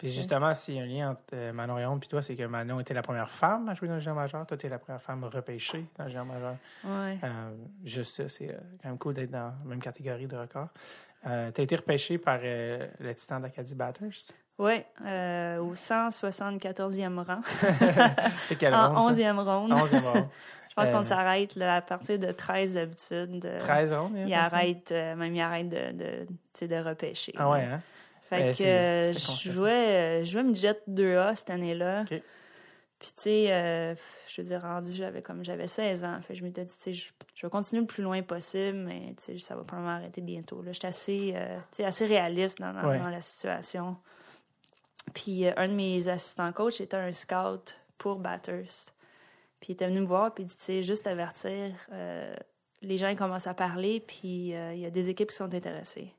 Puis 0.00 0.08
justement, 0.08 0.54
s'il 0.54 0.76
y 0.76 0.80
a 0.80 0.82
un 0.82 0.86
lien 0.86 1.10
entre 1.10 1.20
euh, 1.34 1.52
Manon 1.52 1.98
et 1.98 2.06
toi, 2.06 2.22
c'est 2.22 2.34
que 2.34 2.44
Manon 2.44 2.80
était 2.80 2.94
la 2.94 3.02
première 3.02 3.30
femme 3.30 3.68
à 3.68 3.74
jouer 3.74 3.86
dans 3.86 3.94
le 3.94 4.00
géant 4.00 4.14
majeur. 4.14 4.46
Toi, 4.46 4.56
tu 4.56 4.64
es 4.66 4.70
la 4.70 4.78
première 4.78 5.02
femme 5.02 5.22
repêchée 5.24 5.84
dans 5.98 6.04
le 6.04 6.10
géant 6.10 6.24
majeur. 6.24 6.56
ouais. 6.84 7.18
Euh, 7.22 7.50
juste 7.84 8.16
ça, 8.16 8.26
c'est 8.26 8.48
euh, 8.48 8.58
quand 8.82 8.88
même 8.88 8.96
cool 8.96 9.12
d'être 9.12 9.30
dans 9.30 9.38
la 9.48 9.54
même 9.66 9.82
catégorie 9.82 10.26
de 10.26 10.36
record. 10.38 10.68
Euh, 11.26 11.50
tu 11.54 11.60
as 11.60 11.64
été 11.64 11.76
repêché 11.76 12.16
par 12.16 12.38
euh, 12.42 12.86
le 12.98 13.14
titan 13.14 13.40
d'Acadie 13.40 13.74
Bathurst. 13.74 14.34
Euh, 14.58 15.58
au 15.58 15.74
174e 15.74 17.22
rang, 17.22 17.40
C'est 18.44 18.56
quelle 18.56 18.74
en 18.74 18.98
ronde, 19.02 19.14
ça? 19.14 19.22
11e 19.22 19.38
ronde. 19.38 19.72
11e 19.72 20.00
ronde. 20.00 20.28
Je 20.70 20.74
pense 20.74 20.88
qu'on 20.88 21.02
s'arrête 21.02 21.54
à 21.60 21.82
partir 21.82 22.18
de 22.18 22.30
13 22.32 22.74
d'habitude. 22.74 23.44
Euh, 23.44 23.58
13 23.58 23.92
rondes, 23.92 24.12
hein, 24.16 24.24
Il 24.26 24.30
ça? 24.32 24.56
arrête, 24.56 24.90
même 24.92 25.34
il 25.34 25.40
arrête 25.42 25.68
de, 25.68 25.92
de, 25.92 26.66
de 26.66 26.76
repêcher. 26.88 27.34
Ah 27.36 27.50
ouais, 27.50 27.64
hein? 27.64 27.82
Fait 28.30 28.56
que 28.56 28.62
euh, 28.64 29.12
je 29.12 29.50
jouais, 29.50 29.70
euh, 30.20 30.24
je 30.24 30.30
jouais 30.30 30.42
midget 30.44 30.80
2A 30.88 31.34
cette 31.34 31.50
année-là. 31.50 32.04
Puis 33.00 33.08
tu 33.16 33.22
sais, 33.22 33.46
euh, 33.50 33.94
je 34.28 34.42
veux 34.42 34.48
dire, 34.48 34.60
rendu, 34.62 34.90
j'avais 34.94 35.22
comme 35.22 35.42
j'avais 35.44 35.66
16 35.66 36.04
ans. 36.04 36.20
Fait 36.22 36.34
je 36.34 36.44
m'étais 36.44 36.64
dit, 36.64 36.76
tu 36.76 36.82
sais, 36.82 36.92
je, 36.92 37.12
je 37.34 37.46
vais 37.46 37.50
continuer 37.50 37.80
le 37.80 37.86
plus 37.86 38.02
loin 38.02 38.22
possible, 38.22 38.76
mais 38.76 39.14
tu 39.16 39.22
sais, 39.24 39.38
ça 39.38 39.56
va 39.56 39.64
probablement 39.64 39.96
arrêter 39.96 40.20
bientôt. 40.20 40.62
Là, 40.62 40.72
j'étais 40.72 40.88
assez, 40.88 41.32
euh, 41.34 41.58
assez 41.84 42.04
réaliste 42.06 42.60
dans, 42.60 42.72
dans, 42.74 42.86
Ouais. 42.86 42.98
dans 42.98 43.08
la 43.08 43.20
situation. 43.22 43.96
Puis 45.14 45.46
euh, 45.46 45.52
un 45.56 45.68
de 45.68 45.72
mes 45.72 46.08
assistants 46.08 46.52
coach 46.52 46.80
était 46.82 46.96
un 46.98 47.10
scout 47.10 47.74
pour 47.96 48.16
Bathurst. 48.18 48.94
Puis 49.60 49.70
il 49.70 49.72
était 49.72 49.88
venu 49.88 50.00
me 50.02 50.06
voir, 50.06 50.32
puis 50.34 50.44
il 50.44 50.46
dit, 50.46 50.56
tu 50.56 50.64
sais, 50.64 50.82
juste 50.82 51.06
avertir, 51.06 51.72
les 52.82 52.96
gens 52.96 53.08
ils 53.08 53.16
commencent 53.16 53.46
à 53.46 53.52
parler, 53.54 54.00
puis 54.00 54.48
il 54.52 54.78
y 54.78 54.86
a 54.86 54.90
des 54.90 55.10
équipes 55.10 55.28
qui 55.30 55.36
sont 55.36 55.52
intéressées. 55.52 56.14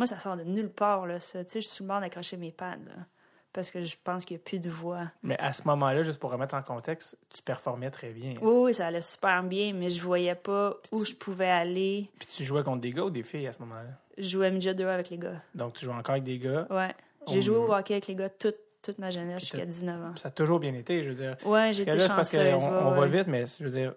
Moi, 0.00 0.06
ça 0.06 0.18
sort 0.18 0.34
de 0.38 0.44
nulle 0.44 0.70
part, 0.70 1.06
là, 1.06 1.20
ça. 1.20 1.44
Tu 1.44 1.50
sais, 1.50 1.60
je 1.60 1.68
suis 1.68 1.84
le 1.84 1.88
bord 1.88 2.00
d'accrocher 2.00 2.38
mes 2.38 2.52
pads, 2.52 2.76
là, 2.86 3.04
parce 3.52 3.70
que 3.70 3.84
je 3.84 3.96
pense 4.02 4.24
qu'il 4.24 4.38
n'y 4.38 4.40
a 4.40 4.44
plus 4.44 4.58
de 4.58 4.70
voix. 4.70 5.10
Mais 5.22 5.38
à 5.38 5.52
ce 5.52 5.62
moment-là, 5.64 6.02
juste 6.02 6.18
pour 6.18 6.30
remettre 6.30 6.54
en 6.54 6.62
contexte, 6.62 7.18
tu 7.28 7.42
performais 7.42 7.90
très 7.90 8.08
bien. 8.12 8.36
Oui, 8.40 8.52
oui, 8.64 8.72
ça 8.72 8.86
allait 8.86 9.02
super 9.02 9.42
bien, 9.42 9.74
mais 9.74 9.90
je 9.90 10.02
voyais 10.02 10.34
pas 10.34 10.78
où 10.90 11.04
je 11.04 11.12
pouvais 11.12 11.50
aller. 11.50 12.08
Puis 12.18 12.28
tu 12.34 12.44
jouais 12.44 12.62
contre 12.62 12.80
des 12.80 12.92
gars 12.92 13.02
ou 13.02 13.10
des 13.10 13.22
filles 13.22 13.46
à 13.46 13.52
ce 13.52 13.58
moment-là? 13.58 13.90
Je 14.16 14.26
jouais 14.26 14.50
midget 14.50 14.74
2 14.74 14.86
avec 14.88 15.10
les 15.10 15.18
gars. 15.18 15.42
Donc 15.54 15.74
tu 15.74 15.84
jouais 15.84 15.94
encore 15.94 16.12
avec 16.12 16.24
des 16.24 16.38
gars? 16.38 16.66
Ouais. 16.70 16.94
J'ai 17.28 17.42
joué 17.42 17.56
au 17.58 17.70
hockey 17.70 17.92
avec 17.92 18.06
les 18.06 18.14
gars 18.14 18.30
toute, 18.30 18.56
toute 18.80 18.98
ma 18.98 19.10
jeunesse 19.10 19.40
jusqu'à 19.40 19.66
19 19.66 20.02
ans. 20.02 20.16
Ça 20.16 20.28
a 20.28 20.30
toujours 20.30 20.60
bien 20.60 20.72
été, 20.72 21.04
je 21.04 21.10
veux 21.10 21.14
dire. 21.14 21.36
Ouais, 21.44 21.74
j'ai 21.74 21.84
Parce 21.84 21.98
que 21.98 21.98
été 21.98 21.98
là, 21.98 22.08
c'est 22.08 22.14
parce 22.14 22.30
chanceuse. 22.34 22.64
qu'on 22.64 22.70
ouais, 22.70 22.82
on 22.84 22.90
va 22.92 23.00
ouais. 23.00 23.08
vite, 23.10 23.26
mais 23.26 23.44
je 23.44 23.64
veux 23.64 23.70
dire, 23.70 23.94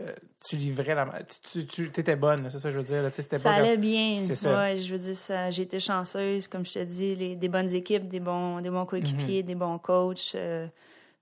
euh, 0.00 0.12
tu 0.46 0.56
livrais 0.56 0.94
la. 0.94 1.06
Tu, 1.52 1.66
tu, 1.66 1.90
tu 1.92 2.00
étais 2.00 2.16
bonne, 2.16 2.48
c'est 2.50 2.58
ça 2.58 2.68
que 2.68 2.74
je 2.74 2.78
veux 2.78 2.84
dire. 2.84 3.02
là, 3.02 3.10
c'était 3.10 3.38
Ça 3.38 3.50
pas 3.50 3.56
allait 3.56 3.72
comme- 3.72 3.80
bien. 3.82 4.20
C'est 4.22 4.34
ça. 4.34 4.58
Ouais, 4.58 4.76
je 4.78 4.92
veux 4.92 4.98
dire, 4.98 5.14
ça, 5.16 5.50
j'ai 5.50 5.62
été 5.62 5.78
chanceuse, 5.80 6.48
comme 6.48 6.64
je 6.66 6.72
te 6.72 6.78
dis, 6.84 7.14
les, 7.14 7.36
des 7.36 7.48
bonnes 7.48 7.72
équipes, 7.74 8.08
des 8.08 8.20
bons, 8.20 8.60
des 8.60 8.70
bons 8.70 8.86
coéquipiers, 8.86 9.42
Mhm. 9.42 9.46
des 9.46 9.54
bons 9.54 9.78
coachs. 9.78 10.34
euh, 10.34 10.66
tu 10.66 10.72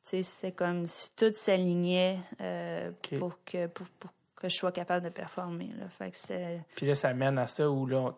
sais, 0.03 0.23
c'était 0.23 0.53
comme 0.53 0.87
si 0.87 1.15
tout 1.15 1.31
s'alignait 1.35 2.19
euh, 2.41 2.91
pour, 3.19 3.39
que, 3.45 3.67
pour, 3.67 3.87
pour 3.99 4.11
que 4.37 4.49
je 4.49 4.57
sois 4.57 4.73
capable 4.73 5.05
de 5.05 5.11
performer. 5.11 5.71
Là. 5.79 5.87
Fait 5.99 6.11
que 6.11 6.17
c'était- 6.17 6.61
Puis 6.75 6.87
là, 6.87 6.95
ça 6.95 7.13
mène 7.13 7.37
à 7.39 7.47
ça 7.47 7.69
où 7.71 7.85
là, 7.87 7.99
on- 7.99 8.15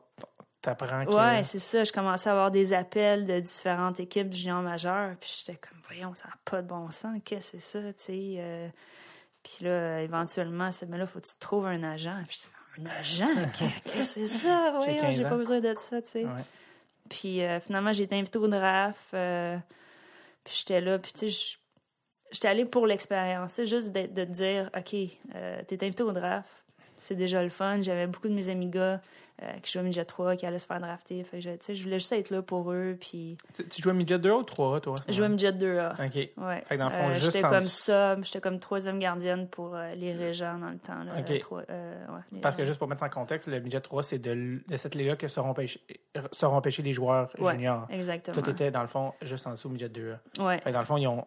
t'apprends 0.60 1.04
que. 1.04 1.10
Ouais, 1.12 1.42
c'est 1.42 1.58
ça. 1.58 1.82
Je 1.82 1.92
commençais 1.92 2.28
à 2.30 2.32
avoir 2.34 2.52
des 2.52 2.72
appels 2.72 3.26
de 3.26 3.40
différentes 3.40 3.98
équipes 3.98 4.30
du 4.30 4.38
junior 4.38 4.62
majeur. 4.62 5.16
Puis 5.20 5.34
j'étais 5.44 5.58
comme, 5.58 5.78
voyons, 5.88 6.14
ça 6.14 6.28
n'a 6.28 6.34
pas 6.44 6.62
de 6.62 6.68
bon 6.68 6.88
sens. 6.92 7.18
Qu'est-ce 7.24 7.52
que 7.52 7.58
c'est 7.58 7.80
ça, 7.80 7.92
tu 7.94 8.02
sais? 8.04 8.34
euh. 8.38 8.68
Puis 9.42 9.64
là, 9.64 10.00
éventuellement, 10.02 10.70
c'était, 10.70 10.87
mais 10.87 10.98
là, 10.98 11.07
faut 11.07 11.20
que 11.20 11.26
tu 11.26 11.37
trouves 11.40 11.66
un 11.66 11.83
agent. 11.83 12.16
Puis 12.28 12.46
je 12.76 12.83
un 12.83 12.87
agent? 12.87 13.26
Qu'est- 13.59 13.83
Qu'est-ce 13.92 14.14
que 14.20 14.24
c'est 14.24 14.26
ça? 14.26 14.72
15 15.00 15.14
j'ai 15.16 15.22
pas 15.24 15.37
besoin 15.37 15.61
de 15.61 15.74
ça, 15.78 16.00
tu 16.00 16.09
sais. 16.09 16.24
Ouais. 16.24 16.31
Puis 17.11 17.42
euh, 17.42 17.61
finalement, 17.61 17.92
j'ai 17.92 18.05
été 18.05 18.14
invitée 18.16 18.38
au 18.38 18.48
draft. 18.48 19.12
euh, 19.14 19.57
puis 20.44 20.55
j'étais 20.59 20.81
là. 20.81 20.98
Puis 20.98 21.12
tu 21.12 21.31
sais, 21.31 21.59
j'étais 22.31 22.48
allée 22.48 22.64
pour 22.64 22.87
l'expérience. 22.87 23.52
C'est 23.52 23.66
juste 23.66 23.92
de, 23.92 24.07
de 24.07 24.24
te 24.24 24.31
dire, 24.31 24.70
OK, 24.76 24.94
euh, 25.35 25.62
t'es 25.66 25.85
invité 25.85 26.02
au 26.02 26.12
draft. 26.12 26.48
C'est 26.96 27.16
déjà 27.16 27.42
le 27.42 27.48
fun. 27.50 27.83
J'avais 27.83 28.07
beaucoup 28.07 28.28
de 28.28 28.35
mes 28.35 28.48
amis 28.48 28.68
gars 28.68 29.00
qui 29.62 29.72
jouaient 29.72 29.83
au 29.83 29.85
midget 29.85 30.05
3, 30.05 30.37
qui 30.37 30.46
allaient 30.46 30.59
se 30.59 30.66
faire 30.66 30.81
drafter. 30.81 31.22
Fait 31.24 31.38
que 31.40 31.42
je, 31.42 31.74
je 31.74 31.83
voulais 31.83 31.98
juste 31.98 32.12
être 32.12 32.31
là 32.31 32.42
pour 32.42 32.72
eux. 32.72 32.96
Puis 33.00 33.37
Tu, 33.55 33.66
tu 33.68 33.83
jouais 33.83 33.92
midget 33.94 34.18
2 34.18 34.31
ou 34.31 34.42
3 34.42 34.81
toi? 34.81 34.94
je 35.09 35.12
jouais 35.12 35.28
midget 35.28 35.52
2A. 35.52 35.92
OK. 35.92 36.14
Ouais. 36.44 36.62
Fait 36.66 36.74
que 36.76 36.78
dans 36.81 36.85
le 36.87 36.90
fond, 36.90 37.07
Euh, 37.07 37.11
juste 37.11 37.24
j'étais 37.33 37.42
comme 37.42 37.66
sub, 37.68 38.24
j'étais 38.24 38.40
comme 38.40 38.59
troisième 38.59 38.98
gardienne 38.98 39.48
pour 39.48 39.74
euh, 39.74 39.94
les 39.94 40.12
régents 40.12 40.59
dans 40.59 40.70
le 40.70 40.78
temps. 40.78 41.02
Là, 41.05 41.12
Ok. 41.18 41.31
Euh, 41.31 41.38
trois- 41.38 41.62
euh, 41.70 42.07
ouais, 42.09 42.20
les- 42.33 42.40
Parce 42.40 42.57
que 42.57 42.64
juste 42.64 42.78
pour 42.78 42.88
mettre 42.88 43.02
en 43.02 43.09
contexte, 43.09 43.48
le 43.48 43.61
midget 43.61 43.81
3, 43.81 44.02
c'est 44.02 44.18
de, 44.18 44.61
de 44.66 44.76
cette 44.76 44.94
ligue-là 44.94 45.16
que 45.16 45.28
seront 45.28 45.55
pêchés, 45.55 45.81
seront 46.33 46.61
pêchés 46.61 46.83
les 46.83 46.92
joueurs 46.92 47.31
Ouais, 47.38 47.52
juniors. 47.52 47.87
Exactement. 47.90 48.40
Tout 48.40 48.48
était, 48.50 48.70
dans 48.70 48.83
le 48.83 48.87
fond, 48.88 49.12
juste 49.22 49.46
en 49.46 49.52
dessous 49.52 49.68
midget 49.68 49.88
2. 49.88 50.16
Ouais. 50.40 50.59
Fait 50.61 50.70
que 50.70 50.74
dans 50.74 50.81
le 50.81 50.87
fond, 50.87 50.96
ils 50.96 51.07
ont 51.07 51.24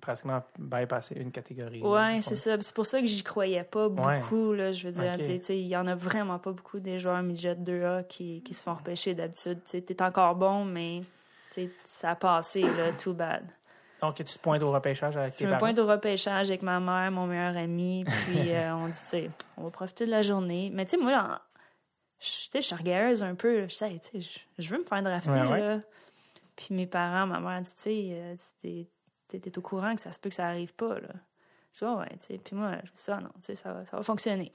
pratiquement 0.00 0.42
bypassé 0.58 1.14
une 1.16 1.30
catégorie. 1.32 1.82
Ouais, 1.82 2.16
je 2.16 2.20
c'est 2.20 2.34
ça. 2.36 2.56
C'est 2.60 2.74
pour 2.74 2.86
ça 2.86 3.00
que 3.00 3.06
j'y 3.06 3.22
croyais 3.22 3.64
pas 3.64 3.88
Ouais. 3.88 4.18
beaucoup. 4.20 4.52
Là, 4.52 4.72
je 4.72 4.88
veux 4.88 4.92
dire, 4.92 5.14
il 5.50 5.66
y 5.66 5.76
en 5.76 5.86
a 5.86 5.94
vraiment 5.94 6.38
pas 6.38 6.52
beaucoup 6.52 6.80
des 6.80 6.98
joueurs 6.98 7.22
midget 7.22 7.54
2A 7.54 8.04
qui, 8.04 8.42
qui 8.42 8.54
se 8.54 8.62
font 8.62 8.74
repêcher 8.74 9.14
d'habitude. 9.14 9.60
Tu 9.64 9.76
es 9.78 10.02
encore 10.02 10.34
bon, 10.36 10.64
mais 10.64 11.02
ça 11.84 12.10
a 12.10 12.16
passé, 12.16 12.62
là, 12.62 12.92
too 12.92 13.12
bad. 13.14 13.44
Donc, 14.02 14.16
tu 14.16 14.24
te 14.24 14.38
pointes 14.38 14.62
au 14.62 14.70
repêchage 14.70 15.16
avec 15.16 15.34
Je 15.34 15.38
tes 15.38 15.44
me 15.44 15.50
parents? 15.50 15.60
pointe 15.60 15.78
au 15.78 15.86
repêchage 15.86 16.50
avec 16.50 16.62
ma 16.62 16.80
mère, 16.80 17.10
mon 17.10 17.26
meilleur 17.26 17.56
ami, 17.56 18.04
puis 18.04 18.50
euh, 18.54 18.74
on 18.76 18.86
dit, 18.88 18.92
tu 18.92 18.98
sais, 19.06 19.30
on 19.56 19.64
va 19.64 19.70
profiter 19.70 20.04
de 20.06 20.10
la 20.10 20.20
journée. 20.22 20.70
Mais 20.72 20.84
tu 20.84 20.92
sais, 20.92 20.96
moi, 21.02 21.40
je 22.20 22.26
je 22.54 22.60
suis 22.60 22.74
regardeuse 22.74 23.22
un 23.22 23.34
peu. 23.34 23.66
Je 23.68 23.74
sais, 23.74 23.98
tu 24.02 24.20
sais, 24.22 24.40
je- 24.58 24.62
je 24.62 24.68
veux 24.68 24.78
me 24.80 24.84
faire 24.84 25.02
drafter, 25.02 25.30
Ouais, 25.30 25.48
ouais. 25.48 25.60
là. 25.60 25.80
Puis 26.56 26.74
mes 26.74 26.86
parents, 26.86 27.26
ma 27.26 27.40
mère 27.40 27.62
dit, 27.62 27.74
tu 27.74 27.80
sais, 27.82 28.08
euh, 28.12 28.34
t'es- 29.28 29.58
au 29.58 29.62
courant 29.62 29.94
que 29.94 30.00
ça 30.00 30.12
se 30.12 30.18
peut 30.20 30.28
que 30.28 30.34
ça 30.34 30.46
arrive 30.46 30.74
pas, 30.74 30.98
là. 31.00 31.08
Je 31.74 31.84
dis, 31.84 31.92
ouais, 31.92 31.98
ouais. 31.98 32.38
Puis 32.38 32.56
moi, 32.56 32.72
je 32.84 32.90
dis, 32.90 33.04
ah 33.08 33.20
non, 33.20 33.30
tu 33.36 33.42
sais, 33.42 33.54
ça 33.54 33.72
va, 33.72 33.84
ça 33.84 33.96
va 33.96 34.02
fonctionner. 34.02 34.52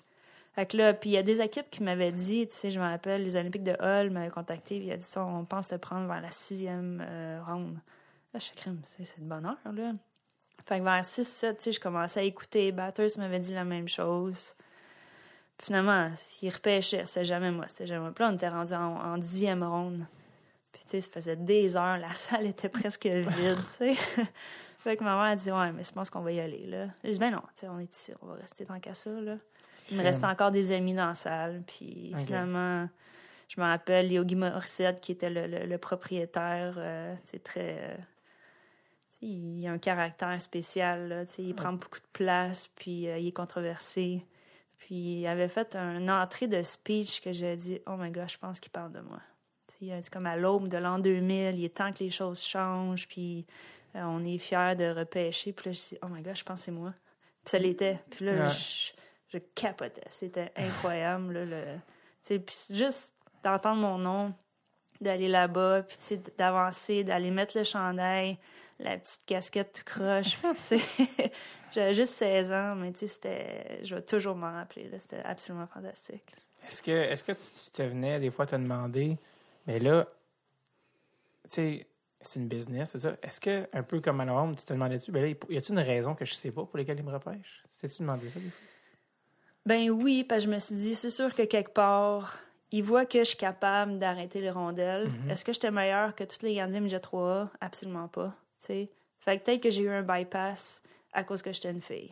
Fait 0.53 0.65
que 0.65 0.75
là, 0.75 0.93
puis 0.93 1.11
il 1.11 1.13
y 1.13 1.17
a 1.17 1.23
des 1.23 1.41
équipes 1.41 1.69
qui 1.69 1.81
m'avaient 1.83 2.11
dit, 2.11 2.47
tu 2.47 2.55
sais, 2.55 2.71
je 2.71 2.79
me 2.79 2.85
rappelle, 2.85 3.23
les 3.23 3.37
Olympiques 3.37 3.63
de 3.63 3.75
Hull 3.79 4.09
m'avaient 4.09 4.31
contacté, 4.31 4.77
puis 4.79 4.87
il 4.87 4.91
a 4.91 4.97
dit 4.97 5.05
ça, 5.05 5.23
on 5.25 5.45
pense 5.45 5.69
te 5.69 5.75
prendre 5.75 6.07
vers 6.07 6.21
la 6.21 6.31
sixième 6.31 7.01
euh, 7.07 7.41
ronde. 7.45 7.77
Là, 8.33 8.39
je 8.39 8.47
c'est 8.93 9.19
de 9.19 9.25
bonne 9.25 9.45
heure, 9.45 9.73
là. 9.73 9.93
Fait 10.65 10.79
que 10.79 10.83
vers 10.83 11.03
6-7, 11.03 11.57
tu 11.57 11.63
sais, 11.63 11.71
je 11.71 11.79
commençais 11.79 12.19
à 12.19 12.23
écouter. 12.23 12.71
Batters 12.71 13.17
m'avait 13.17 13.39
dit 13.39 13.53
la 13.53 13.63
même 13.63 13.87
chose. 13.87 14.53
Puis 15.57 15.67
finalement, 15.67 16.11
ils 16.41 16.49
repêchaient. 16.49 17.05
C'était 17.05 17.25
jamais 17.25 17.51
moi, 17.51 17.67
c'était 17.67 17.87
jamais 17.87 18.01
moi. 18.01 18.11
Puis 18.13 18.23
là, 18.23 18.29
on 18.31 18.35
était 18.35 18.49
rendu 18.49 18.73
en, 18.73 18.95
en 18.95 19.17
dixième 19.17 19.63
ronde. 19.63 20.05
Sais, 20.91 21.01
ça 21.01 21.09
faisait 21.11 21.35
des 21.35 21.77
heures. 21.77 21.97
La 21.97 22.13
salle 22.13 22.47
était 22.47 22.69
presque 22.69 23.05
vide, 23.05 23.57
tu 23.77 23.93
sais. 23.93 23.93
fait 24.79 24.97
que 24.97 25.03
ma 25.03 25.11
mère 25.15 25.31
a 25.31 25.35
dit, 25.35 25.51
ouais, 25.51 25.71
mais 25.71 25.83
je 25.83 25.91
pense 25.91 26.09
qu'on 26.09 26.21
va 26.21 26.31
y 26.31 26.39
aller, 26.39 26.65
là. 26.67 26.87
J'ai 27.03 27.11
dit, 27.11 27.19
ben 27.19 27.31
non, 27.31 27.41
tu 27.55 27.61
sais, 27.61 27.67
on 27.69 27.79
est 27.79 27.93
ici, 27.93 28.13
on 28.21 28.27
va 28.27 28.33
rester 28.35 28.65
tant 28.65 28.79
qu'à 28.79 28.93
ça, 28.93 29.09
là. 29.11 29.35
Il 29.89 29.97
me 29.97 30.03
restait 30.03 30.25
encore 30.25 30.51
des 30.51 30.71
amis 30.71 30.93
dans 30.93 31.07
la 31.07 31.13
salle. 31.13 31.63
Puis 31.67 32.11
finalement, 32.25 32.87
je 33.49 33.59
me 33.59 33.65
rappelle 33.65 34.11
Yogi 34.11 34.35
Morissette, 34.35 35.01
qui 35.01 35.11
était 35.13 35.29
le, 35.29 35.47
le- 35.47 35.65
le 35.65 35.77
propriétaire, 35.77 36.75
euh, 36.77 37.13
c'est 37.25 37.43
très. 37.43 37.77
euh, 37.81 37.95
il 39.21 39.65
a 39.67 39.71
un 39.71 39.77
caractère 39.77 40.39
spécial, 40.41 41.07
là, 41.07 41.23
il 41.37 41.53
prend 41.53 41.73
beaucoup 41.73 41.99
de 41.99 42.07
place, 42.11 42.67
puis 42.75 43.07
euh, 43.07 43.17
il 43.19 43.27
est 43.27 43.31
controversé. 43.31 44.25
Puis 44.79 45.19
il 45.21 45.27
avait 45.27 45.47
fait 45.47 45.75
une 45.75 46.09
entrée 46.09 46.47
de 46.47 46.61
speech 46.63 47.21
que 47.21 47.31
j'ai 47.31 47.55
dit 47.55 47.79
Oh 47.85 47.95
my 47.97 48.09
god, 48.09 48.29
je 48.29 48.37
pense 48.39 48.59
qu'il 48.59 48.71
parle 48.71 48.91
de 48.91 48.99
moi. 49.01 49.19
A 49.89 50.01
dit 50.01 50.09
comme 50.09 50.25
à 50.27 50.35
l'aube 50.35 50.67
de 50.67 50.77
l'an 50.77 50.99
2000, 50.99 51.55
il 51.57 51.65
est 51.65 51.69
temps 51.75 51.91
que 51.93 52.03
les 52.03 52.09
choses 52.09 52.43
changent, 52.43 53.07
puis 53.07 53.45
euh, 53.95 54.01
on 54.03 54.23
est 54.25 54.37
fiers 54.37 54.75
de 54.77 54.89
repêcher. 54.93 55.53
Puis 55.53 55.69
là, 55.69 55.71
je 55.73 55.79
dis 55.79 55.97
Oh 56.03 56.07
my 56.07 56.21
god, 56.21 56.35
je 56.35 56.43
pense 56.43 56.59
que 56.59 56.65
c'est 56.65 56.71
moi. 56.71 56.93
Puis 57.45 57.51
ça 57.51 57.57
l'était. 57.57 57.99
Puis 58.11 58.25
là, 58.25 58.33
Ouais. 58.33 58.49
je, 58.49 58.91
je 59.33 59.37
capotais. 59.55 60.03
C'était 60.09 60.51
incroyable. 60.55 61.33
Là, 61.33 61.45
le, 61.45 62.39
puis 62.39 62.55
juste 62.71 63.13
d'entendre 63.43 63.81
mon 63.81 63.97
nom, 63.97 64.33
d'aller 64.99 65.27
là-bas, 65.29 65.83
puis 65.83 66.19
d'avancer, 66.37 67.03
d'aller 67.03 67.31
mettre 67.31 67.57
le 67.57 67.63
chandail, 67.63 68.37
la 68.79 68.97
petite 68.97 69.25
casquette 69.25 69.73
tout 69.73 69.83
croche. 69.83 70.37
J'avais 71.73 71.93
juste 71.93 72.13
16 72.15 72.51
ans, 72.51 72.75
mais 72.75 72.91
c'était. 72.95 73.79
Je 73.83 73.95
vais 73.95 74.01
toujours 74.01 74.35
m'en 74.35 74.51
rappeler. 74.51 74.89
C'était 74.99 75.21
absolument 75.23 75.67
fantastique. 75.67 76.35
Est-ce 76.67 76.81
que, 76.83 76.91
est-ce 76.91 77.23
que 77.23 77.31
tu, 77.31 77.39
tu 77.65 77.71
te 77.71 77.81
venais 77.81 78.19
des 78.19 78.29
fois 78.29 78.45
te 78.45 78.55
demander, 78.55 79.17
mais 79.67 79.79
là, 79.79 80.07
tu 81.43 81.49
sais, 81.55 81.87
c'est 82.21 82.39
une 82.39 82.47
business, 82.47 82.91
tout 82.91 82.99
ça. 82.99 83.15
Est-ce 83.21 83.41
que, 83.41 83.67
un 83.73 83.83
peu 83.83 83.99
comme 83.99 84.21
à 84.21 84.25
Novembre, 84.25 84.55
tu 84.57 84.65
te 84.65 84.73
demandais-tu, 84.73 85.11
ben 85.11 85.21
là, 85.23 85.27
y 85.49 85.57
a-t-il 85.57 85.71
une 85.73 85.79
raison 85.79 86.15
que 86.15 86.25
je 86.25 86.33
sais 86.33 86.51
pas 86.51 86.63
pour 86.65 86.77
lesquelles 86.77 86.99
ils 86.99 87.05
me 87.05 87.11
repêchent? 87.11 87.63
T'es-tu 87.79 88.01
demandé 88.01 88.29
ça 88.29 88.39
des 88.39 88.49
fois? 88.49 88.67
Ben 89.65 89.89
oui, 89.89 90.23
parce 90.23 90.43
que 90.43 90.49
je 90.49 90.53
me 90.53 90.59
suis 90.59 90.75
dit, 90.75 90.95
c'est 90.95 91.09
sûr 91.09 91.33
que 91.35 91.43
quelque 91.43 91.71
part, 91.71 92.39
ils 92.71 92.83
voient 92.83 93.05
que 93.05 93.19
je 93.19 93.29
suis 93.29 93.37
capable 93.37 93.99
d'arrêter 93.99 94.41
les 94.41 94.49
rondelles. 94.49 95.09
Mhm. 95.09 95.31
Est-ce 95.31 95.45
que 95.45 95.53
j'étais 95.53 95.71
meilleure 95.71 96.15
que 96.15 96.23
tous 96.23 96.41
les 96.43 96.55
gardiens 96.55 96.79
midget 96.79 96.99
3A? 96.99 97.49
Absolument 97.59 98.07
pas. 98.07 98.35
tu 98.59 98.65
sais. 98.67 98.89
Fait 99.19 99.37
que 99.37 99.43
peut-être 99.43 99.61
que 99.61 99.69
j'ai 99.69 99.83
eu 99.83 99.89
un 99.89 100.01
bypass 100.01 100.81
à 101.13 101.23
cause 101.23 101.41
que 101.41 101.51
j'étais 101.51 101.69
une 101.69 101.81
fille. 101.81 102.11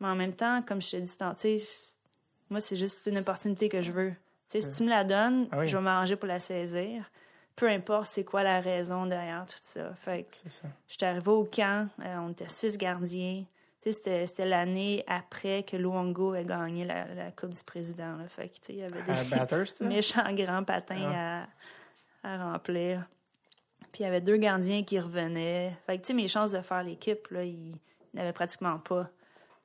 Mais 0.00 0.08
en 0.08 0.14
même 0.14 0.34
temps, 0.34 0.62
comme 0.62 0.80
je 0.80 0.90
te 0.90 0.96
dis 0.96 1.16
moi, 2.48 2.60
c'est 2.60 2.76
juste 2.76 3.06
une 3.06 3.18
opportunité 3.18 3.68
que 3.68 3.80
je 3.80 3.90
veux. 3.90 4.14
Sais, 4.48 4.60
si 4.60 4.70
tu 4.70 4.82
me 4.84 4.90
la 4.90 5.04
donnes, 5.04 5.48
Ah 5.50 5.58
oui. 5.58 5.66
je 5.68 5.76
vais 5.76 5.82
m'arranger 5.82 6.16
pour 6.16 6.28
la 6.28 6.38
saisir. 6.38 7.04
Peu 7.56 7.68
importe 7.68 8.06
c'est 8.08 8.24
quoi 8.24 8.42
la 8.42 8.60
raison 8.60 9.06
derrière 9.06 9.46
tout 9.46 9.56
ça. 9.62 9.94
Fait 9.94 10.24
que 10.24 10.50
ça. 10.50 10.68
J'étais 10.88 11.06
arrivée 11.06 11.30
au 11.30 11.44
camp, 11.44 11.88
euh, 12.04 12.16
on 12.18 12.30
était 12.30 12.48
six 12.48 12.76
gardiens. 12.76 13.44
Tu 13.82 13.92
sais, 13.92 13.92
C'était, 13.92 14.26
c'était 14.26 14.44
l'année 14.46 15.04
après 15.06 15.62
que 15.62 15.76
Luongo 15.76 16.34
ait 16.34 16.44
gagné 16.44 16.84
la, 16.84 17.06
la 17.14 17.30
Coupe 17.30 17.54
du 17.54 17.62
Président. 17.64 18.16
là. 18.16 18.28
Fait 18.28 18.48
que, 18.48 18.54
tu 18.54 18.60
sais, 18.62 18.72
il 18.74 18.78
y 18.80 18.82
avait 18.82 19.02
des 19.02 19.30
Batters, 19.30 19.68
sais? 19.68 19.84
méchants 19.86 20.32
grands 20.34 20.64
patins 20.64 21.12
à, 21.14 21.46
à 22.24 22.52
remplir. 22.52 23.06
Puis 23.92 24.02
il 24.02 24.02
y 24.02 24.06
avait 24.06 24.20
deux 24.20 24.36
gardiens 24.36 24.82
qui 24.82 25.00
revenaient. 25.00 25.74
Fait 25.86 25.96
que, 25.96 26.02
tu 26.02 26.08
sais, 26.08 26.14
mes 26.14 26.28
chances 26.28 26.52
de 26.52 26.60
faire 26.60 26.82
l'équipe, 26.82 27.26
là, 27.30 27.42
ils 27.44 27.74
n'avaient 28.12 28.32
pratiquement 28.34 28.78
pas. 28.78 29.08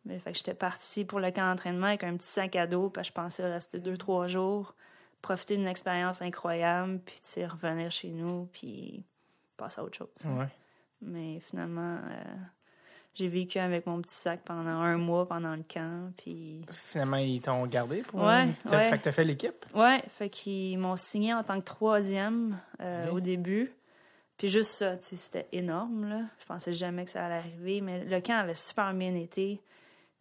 Mais 0.05 0.19
fait 0.19 0.31
que 0.31 0.37
j'étais 0.37 0.53
partie 0.53 1.05
pour 1.05 1.19
le 1.19 1.31
camp 1.31 1.47
d'entraînement 1.49 1.87
avec 1.87 2.03
un 2.03 2.17
petit 2.17 2.27
sac 2.27 2.55
à 2.55 2.67
dos, 2.67 2.89
parce 2.89 3.09
que 3.09 3.13
je 3.15 3.21
pensais 3.21 3.51
rester 3.51 3.79
deux, 3.79 3.97
trois 3.97 4.27
jours, 4.27 4.75
profiter 5.21 5.57
d'une 5.57 5.67
expérience 5.67 6.21
incroyable, 6.21 6.99
puis 7.05 7.19
tu 7.21 7.45
revenir 7.45 7.91
chez 7.91 8.09
nous, 8.09 8.49
puis 8.51 9.03
passer 9.57 9.79
à 9.79 9.83
autre 9.83 9.97
chose. 9.97 10.25
Ouais. 10.25 10.47
Mais 11.01 11.39
finalement, 11.39 11.97
euh, 11.97 12.23
j'ai 13.13 13.27
vécu 13.27 13.59
avec 13.59 13.85
mon 13.85 14.01
petit 14.01 14.15
sac 14.15 14.41
pendant 14.43 14.69
un 14.69 14.97
mois 14.97 15.27
pendant 15.27 15.55
le 15.55 15.63
camp. 15.63 16.11
Puis, 16.17 16.61
Finalement, 16.69 17.17
ils 17.17 17.41
t'ont 17.41 17.65
gardé 17.67 18.01
pour. 18.01 18.21
Ouais, 18.21 18.47
ouais. 18.65 18.89
Fait 18.89 18.97
que 18.97 19.03
t'as 19.03 19.11
fait 19.11 19.23
l'équipe? 19.23 19.65
ouais, 19.75 20.01
fait 20.07 20.29
qu'ils 20.29 20.77
m'ont 20.77 20.95
signé 20.95 21.33
en 21.33 21.43
tant 21.43 21.59
que 21.59 21.65
troisième 21.65 22.59
euh, 22.79 23.11
au 23.11 23.19
début. 23.19 23.71
Puis 24.37 24.47
juste 24.47 24.71
ça, 24.71 24.95
c'était 25.01 25.47
énorme, 25.51 26.09
là. 26.09 26.21
Je 26.39 26.45
pensais 26.45 26.73
jamais 26.73 27.05
que 27.05 27.11
ça 27.11 27.23
allait 27.25 27.35
arriver, 27.35 27.81
mais 27.81 28.03
le 28.03 28.21
camp 28.21 28.39
avait 28.39 28.55
super 28.55 28.91
bien 28.93 29.13
été. 29.13 29.61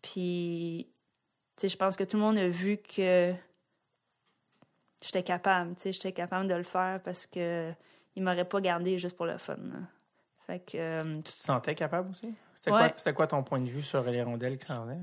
Puis, 0.03 0.89
tu 1.57 1.63
sais, 1.63 1.69
je 1.69 1.77
pense 1.77 1.97
que 1.97 2.05
tout 2.05 2.17
le 2.17 2.23
monde 2.23 2.39
a 2.39 2.49
vu 2.49 2.79
que 2.79 3.35
j'étais 5.03 5.23
capable, 5.23 5.75
tu 5.77 5.83
sais, 5.83 5.93
j'étais 5.93 6.13
capable 6.13 6.49
de 6.49 6.55
le 6.55 6.63
faire 6.63 7.01
parce 7.03 7.27
que 7.27 7.73
ils 8.17 8.23
m'auraient 8.23 8.45
pas 8.49 8.61
gardé 8.61 8.99
juste 8.99 9.17
pour 9.17 9.27
le 9.27 9.39
fun, 9.39 9.57
là. 9.57 9.79
Fait 10.47 10.61
que... 10.61 10.77
euh, 10.77 11.15
Tu 11.17 11.23
te 11.23 11.29
sentais 11.31 11.75
capable 11.75 12.11
aussi? 12.11 12.35
C'était, 12.55 12.73
Ouais. 12.73 12.93
quoi, 13.15 13.27
ton 13.27 13.43
point 13.43 13.61
de 13.61 13.69
vue 13.69 13.83
sur 13.83 14.03
les 14.03 14.23
rondelles 14.23 14.59
qui 14.59 14.67
s'en 14.67 14.85
venaient? 14.85 15.01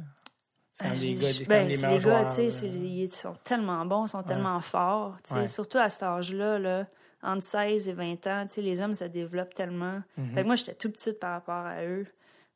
C'est 0.74 0.86
Ah, 0.86 0.94
des 0.96 1.14
je- 1.14 1.22
gars, 1.22 1.34
des, 1.34 1.46
ben, 1.46 1.68
meilleurs 1.68 1.92
les 1.92 2.00
gars, 2.04 2.26
tu 2.26 2.52
sais, 2.52 2.68
ils 2.70 3.12
sont 3.12 3.34
tellement 3.44 3.86
bons, 3.86 4.06
ils 4.06 4.10
sont 4.10 4.24
tellement 4.24 4.62
forts, 4.62 5.18
tu 5.24 5.34
sais, 5.34 5.40
Ouais. 5.40 5.48
surtout 5.48 5.78
à 5.80 5.90
cet 5.90 6.04
âge-là, 6.04 6.60
là, 6.60 6.88
entre 7.24 7.42
16 7.44 7.88
et 7.90 7.94
20 7.94 8.28
ans, 8.28 8.46
tu 8.48 8.56
sais, 8.56 8.62
les 8.62 8.80
hommes 8.82 8.94
se 8.94 9.06
développent 9.06 9.56
tellement. 9.56 10.04
Mhm. 10.18 10.34
Fait 10.36 10.42
que 10.42 10.46
moi, 10.46 10.56
j'étais 10.56 10.76
tout 10.76 10.92
petite 10.92 11.20
par 11.20 11.32
rapport 11.32 11.66
à 11.66 11.84
eux. 11.84 12.06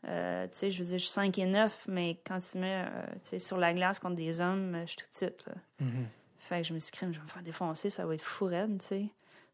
Euh, 0.08 0.48
tu 0.48 0.58
sais, 0.58 0.72
je 0.72 0.80
veux 0.82 0.90
dire, 0.90 0.98
je 0.98 1.04
suis 1.04 1.10
5 1.12 1.38
et 1.38 1.46
9, 1.46 1.86
mais 1.88 2.18
quand 2.26 2.40
tu 2.40 2.58
mets 2.58 2.86
euh, 2.88 3.06
tu 3.24 3.30
sais, 3.30 3.40
sur 3.40 3.58
la 3.58 3.74
glace 3.74 4.00
contre 4.00 4.16
des 4.16 4.42
hommes, 4.42 4.74
euh, 4.76 4.82
je 4.82 4.92
suis 4.92 4.98
toute 4.98 5.10
petite. 5.12 5.46
là. 5.46 5.54
Mhm. 5.80 6.08
Fait 6.40 6.62
que 6.62 6.68
je 6.68 6.74
me 6.74 6.80
suis 6.80 6.92
dit, 6.92 6.98
Crime, 6.98 7.14
je 7.14 7.20
vais 7.20 7.24
me 7.26 7.30
faire 7.30 7.44
défoncer, 7.44 7.90
ça 7.90 8.06
va 8.06 8.16
être 8.16 8.22
fou 8.24 8.46
raide, 8.46 8.80
tu 8.80 8.86
sais. 8.86 9.06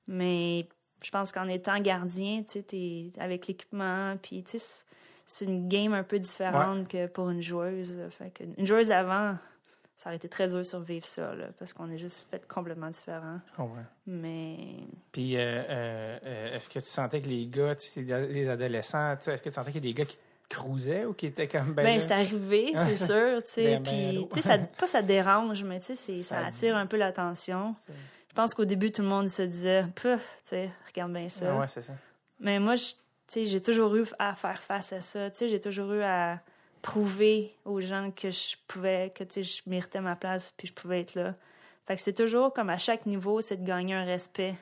Mais 0.07 0.67
je 1.03 1.11
pense 1.11 1.31
qu'en 1.33 1.47
étant 1.49 1.79
gardien, 1.79 2.43
tu 2.43 2.63
sais, 2.67 3.11
avec 3.21 3.47
l'équipement, 3.47 4.15
puis 4.21 4.43
tu 4.43 4.57
sais, 4.57 4.83
c'est- 5.25 5.45
une 5.45 5.67
game 5.67 5.93
un 5.93 6.03
peu 6.03 6.17
différente 6.19 6.87
que 6.87 7.07
pour 7.07 7.29
une 7.29 7.41
joueuse. 7.41 7.99
Fait 8.11 8.29
que 8.31 8.43
une 8.57 8.65
joueuse 8.65 8.89
avant, 8.91 9.35
ça 9.97 10.09
aurait 10.09 10.15
été 10.15 10.29
très 10.29 10.47
dur 10.47 10.57
de 10.59 10.63
survivre 10.63 11.05
ça, 11.05 11.35
là, 11.35 11.47
parce 11.59 11.73
qu'on 11.73 11.91
est 11.91 11.97
juste 11.97 12.25
fait 12.31 12.47
complètement 12.47 12.89
différent. 12.89 13.41
Comprends. 13.57 13.83
Mais 14.05 14.57
Puis, 15.11 15.33
euh, 15.35 16.53
est-ce 16.55 16.69
que 16.69 16.79
tu 16.79 16.87
sentais 16.87 17.21
que 17.21 17.27
les 17.27 17.47
gars, 17.47 17.73
les 17.97 18.47
adolescents, 18.47 19.17
tu 19.17 19.23
sais, 19.23 19.33
est-ce 19.33 19.43
que 19.43 19.49
tu 19.49 19.55
sentais 19.55 19.71
qu'il 19.73 19.83
y 19.83 19.89
a 19.89 19.91
des 19.91 19.93
gars 19.93 20.05
qui 20.05 20.17
te 20.49 20.55
cruisaient 20.55 21.05
ou 21.05 21.13
qui 21.13 21.25
étaient 21.27 21.47
comme 21.47 21.73
ben, 21.73 21.83
Ben, 21.83 21.99
c'est 21.99 22.11
arrivé, 22.11 22.73
c'est 22.77 22.95
sûr, 22.97 23.43
tu 23.43 23.49
sais. 23.51 23.77
Des 23.77 23.83
Puis, 23.83 23.95
mélos. 23.95 24.29
tu 24.31 24.41
sais, 24.41 24.47
ça, 24.47 24.57
pas 24.57 24.87
ça 24.87 25.01
dérange, 25.01 25.63
mais 25.63 25.79
tu 25.79 25.95
sais, 25.95 26.17
ça 26.23 26.23
Ça- 26.41 26.45
attire 26.47 26.75
un 26.77 26.85
peu 26.87 26.97
l'attention. 26.97 27.75
Je 28.29 28.33
pense 28.35 28.53
qu'au 28.53 28.65
début, 28.65 28.91
tout 28.91 29.01
le 29.01 29.07
monde 29.07 29.27
se 29.29 29.41
disait, 29.43 29.83
puf, 29.95 30.21
tu 30.43 30.49
sais, 30.49 30.69
regarde 30.87 31.11
bien 31.13 31.27
ça. 31.29 31.55
Ouais, 31.55 31.67
c'est 31.67 31.81
ça. 31.81 31.93
Mais 32.39 32.59
moi, 32.59 32.75
tu 32.75 32.93
sais, 33.27 33.45
j'ai 33.45 33.61
toujours 33.61 33.95
eu 33.95 34.03
à 34.19 34.35
faire 34.35 34.61
face 34.61 34.93
à 34.93 35.01
ça. 35.01 35.29
Tu 35.31 35.37
sais, 35.37 35.47
j'ai 35.49 35.59
toujours 35.59 35.91
eu 35.93 36.01
à 36.03 36.39
prouver 36.81 37.53
aux 37.65 37.81
gens 37.81 38.11
que 38.15 38.29
je 38.29 38.55
pouvais, 38.67 39.11
que 39.15 39.23
tu 39.23 39.43
sais, 39.43 39.43
je 39.43 39.61
méritais 39.65 39.99
ma 40.01 40.15
place 40.15 40.53
puis 40.55 40.67
je 40.67 40.73
pouvais 40.73 41.01
être 41.01 41.15
là. 41.15 41.33
Fait 41.87 41.95
que 41.95 42.01
c'est 42.01 42.13
toujours 42.13 42.53
comme 42.53 42.69
à 42.69 42.77
chaque 42.77 43.05
niveau, 43.05 43.41
c'est 43.41 43.57
de 43.57 43.65
gagner 43.67 43.95
un 43.95 44.05
respect. 44.05 44.55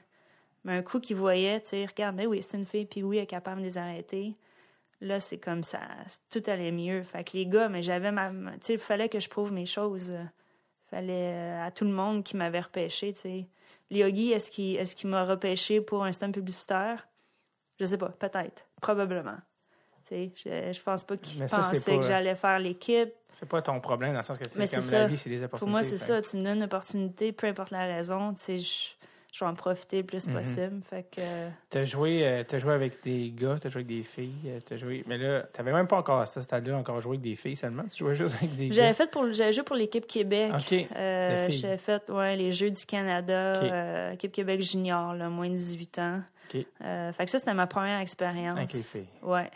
Mais 0.63 0.73
un 0.77 0.81
coup 0.81 0.99
qu'ils 0.99 1.17
voyaient, 1.17 1.59
tu 1.61 1.69
sais, 1.69 1.85
regarde, 1.85 2.15
ben 2.15 2.25
oui, 2.27 2.41
c'est 2.41 2.57
une 2.57 2.65
fille, 2.65 2.85
puis 2.85 3.03
oui, 3.03 3.17
elle 3.17 3.23
est 3.23 3.27
capable 3.27 3.61
de 3.61 3.65
les 3.65 3.77
arrêter. 3.77 4.33
Là, 5.01 5.19
c'est 5.19 5.37
comme 5.39 5.63
ça, 5.63 5.79
tout 6.31 6.41
allait 6.47 6.71
mieux. 6.71 7.03
Fait 7.03 7.23
que 7.23 7.35
les 7.37 7.45
gars, 7.45 7.67
mais 7.69 7.81
j'avais 7.81 8.11
ma. 8.11 8.31
Tu 8.31 8.57
sais, 8.61 8.77
fallait 8.77 9.09
que 9.09 9.19
je 9.19 9.27
prouve 9.29 9.51
mes 9.51 9.65
choses. 9.65 10.13
fallait 10.89 11.33
euh, 11.33 11.65
à 11.65 11.71
tout 11.71 11.83
le 11.83 11.91
monde 11.91 12.23
qui 12.23 12.37
m'avait 12.37 12.61
repêché, 12.61 13.13
tu 13.13 13.19
sais. 13.19 13.47
Lyogi, 13.91 14.31
est-ce 14.31 14.95
qu'il 14.95 15.09
m'a 15.09 15.25
repêché 15.25 15.81
pour 15.81 16.03
un 16.05 16.11
stand 16.11 16.33
publicitaire? 16.33 17.07
Je 17.79 17.85
sais 17.85 17.97
pas, 17.97 18.09
peut-être, 18.09 18.67
probablement. 18.81 19.37
Tu 20.07 20.09
sais, 20.09 20.31
je, 20.35 20.73
je 20.73 20.81
pense 20.81 21.03
pas 21.03 21.17
qu'il 21.17 21.39
pensait 21.45 21.91
pas- 21.91 21.97
que 21.97 22.03
j'allais 22.03 22.35
faire 22.35 22.59
l'équipe. 22.59 23.11
C'est 23.33 23.49
pas 23.49 23.61
ton 23.61 23.79
problème 23.81 24.11
dans 24.13 24.19
le 24.19 24.23
sens 24.23 24.37
que 24.37 24.47
c'est 24.47 24.57
comme 24.73 24.91
la 24.91 25.07
vie, 25.07 25.17
c'est 25.17 25.29
des 25.29 25.43
opportunités. 25.43 25.59
Pour 25.59 25.67
moi, 25.69 25.83
c'est 25.83 25.97
ça. 25.97 26.21
Tu 26.21 26.37
me 26.37 26.43
donnes 26.43 26.57
une 26.57 26.63
opportunité, 26.63 27.33
peu 27.33 27.47
importe 27.47 27.71
la 27.71 27.85
raison, 27.85 28.33
tu 28.33 28.59
sais, 28.59 28.94
je, 29.35 29.43
vais 29.43 29.49
en 29.51 29.53
profiter 29.53 29.97
le 29.97 30.03
plus 30.03 30.27
Mhm. 30.27 30.33
possible. 30.33 30.81
Fait 30.89 31.03
que, 31.11 31.21
T'as 31.69 31.83
joué, 31.83 32.25
euh, 32.25 32.43
t'as 32.47 32.57
joué 32.57 32.73
avec 32.73 33.03
des 33.03 33.31
gars, 33.35 33.57
t'as 33.59 33.69
joué 33.69 33.79
avec 33.81 33.87
des 33.87 34.03
filles, 34.03 34.31
euh, 34.47 34.77
joué. 34.77 35.03
Mais 35.07 35.17
là, 35.17 35.41
t'avais 35.43 35.73
même 35.73 35.87
pas 35.87 35.97
encore 35.97 36.21
à 36.21 36.25
ce 36.25 36.41
stade-là 36.41 36.77
encore 36.77 36.99
joué 36.99 37.11
avec 37.17 37.21
des 37.21 37.35
filles 37.35 37.55
seulement. 37.55 37.83
Tu 37.91 37.97
jouais 37.97 38.15
juste 38.15 38.35
avec 38.35 38.55
des 38.55 38.71
j'avais 38.71 38.93
fait 38.93 39.11
pour, 39.11 39.31
j'avais 39.33 39.51
joué 39.51 39.63
pour 39.63 39.75
l'équipe 39.75 40.07
Québec. 40.07 40.51
Euh, 40.95 41.47
j'avais 41.49 41.77
fait 41.77 42.09
ouais, 42.09 42.35
les 42.35 42.51
Jeux 42.51 42.71
du 42.71 42.85
Canada, 42.85 43.53
Ok. 43.55 43.63
euh, 43.71 44.11
équipe 44.13 44.31
Québec 44.31 44.61
junior, 44.61 45.13
là, 45.13 45.29
moins 45.29 45.49
de 45.49 45.55
18 45.55 45.99
ans. 45.99 46.21
Euh, 46.83 47.11
fait 47.11 47.25
que 47.25 47.29
ça, 47.31 47.39
c'était 47.39 47.53
ma 47.53 47.67
première 47.67 47.99
expérience. 47.99 48.57
Avec 48.57 48.71
les 48.73 48.81
filles. 48.81 49.07
Ouais. 49.21 49.49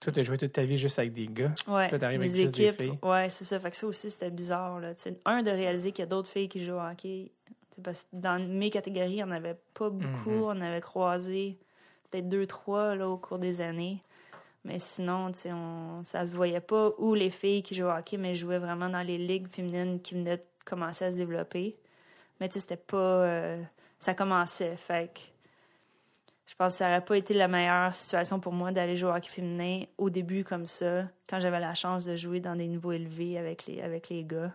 Toi, 0.00 0.12
t'as 0.12 0.22
joué 0.22 0.38
toute 0.38 0.52
ta 0.52 0.62
vie 0.62 0.78
juste 0.78 0.98
avec 1.00 1.12
des 1.12 1.26
gars. 1.26 1.52
Ouais, 1.66 1.90
Là, 1.90 1.98
t'arrives 1.98 2.20
avec 2.20 2.32
juste 2.32 2.54
des 2.56 2.70
filles. 2.72 2.98
Ouais, 3.02 3.28
c'est 3.28 3.44
ça. 3.44 3.58
Fait 3.58 3.70
que 3.70 3.76
ça 3.76 3.86
aussi, 3.86 4.08
c'était 4.10 4.30
bizarre. 4.30 4.78
Là. 4.78 4.92
Un, 5.24 5.42
de 5.42 5.50
réaliser 5.50 5.90
qu'il 5.90 6.02
y 6.04 6.06
a 6.06 6.08
d'autres 6.08 6.30
filles 6.30 6.48
qui 6.48 6.64
jouent 6.64 6.74
au 6.76 6.80
hockey. 6.80 7.32
Parce 7.82 8.02
que 8.02 8.08
dans 8.12 8.42
mes 8.42 8.70
catégories, 8.70 9.10
il 9.10 9.16
n'y 9.16 9.22
en 9.22 9.30
avait 9.30 9.56
pas 9.74 9.90
beaucoup. 9.90 10.30
Mhm. 10.30 10.42
On 10.42 10.60
avait 10.60 10.80
croisé 10.80 11.58
peut-être 12.10 12.28
deux, 12.28 12.46
trois 12.46 12.94
là, 12.94 13.08
au 13.08 13.16
cours 13.16 13.38
des 13.38 13.60
années. 13.60 14.02
Mais 14.64 14.78
sinon, 14.78 15.32
on, 15.46 16.02
ça 16.02 16.24
se 16.24 16.34
voyait 16.34 16.60
pas 16.60 16.90
où 16.98 17.14
les 17.14 17.30
filles 17.30 17.62
qui 17.62 17.74
jouaient 17.74 17.86
au 17.86 17.96
hockey, 17.96 18.16
mais 18.16 18.34
jouaient 18.34 18.58
vraiment 18.58 18.88
dans 18.88 19.02
les 19.02 19.18
ligues 19.18 19.48
féminines 19.48 20.00
qui 20.00 20.14
venaient 20.14 20.38
de 20.38 20.42
commencer 20.64 21.04
à 21.04 21.10
se 21.10 21.16
développer. 21.16 21.76
Mais 22.40 22.48
tu 22.48 22.60
c'était 22.60 22.76
pas. 22.76 22.96
euh, 22.96 23.62
ça 23.98 24.14
commençait. 24.14 24.76
Fait 24.76 25.12
que 25.12 25.20
je 26.46 26.54
pense 26.54 26.74
que 26.74 26.78
ça 26.78 26.88
n'aurait 26.88 27.04
pas 27.04 27.16
été 27.16 27.34
la 27.34 27.48
meilleure 27.48 27.92
situation 27.94 28.40
pour 28.40 28.52
moi 28.52 28.72
d'aller 28.72 28.96
jouer 28.96 29.10
au 29.10 29.14
hockey 29.14 29.28
féminin 29.28 29.84
au 29.96 30.10
début 30.10 30.44
comme 30.44 30.66
ça, 30.66 31.02
quand 31.28 31.40
j'avais 31.40 31.60
la 31.60 31.74
chance 31.74 32.04
de 32.04 32.16
jouer 32.16 32.40
dans 32.40 32.56
des 32.56 32.66
niveaux 32.66 32.92
élevés 32.92 33.38
avec 33.38 33.66
les, 33.66 33.80
avec 33.80 34.08
les 34.08 34.24
gars. 34.24 34.52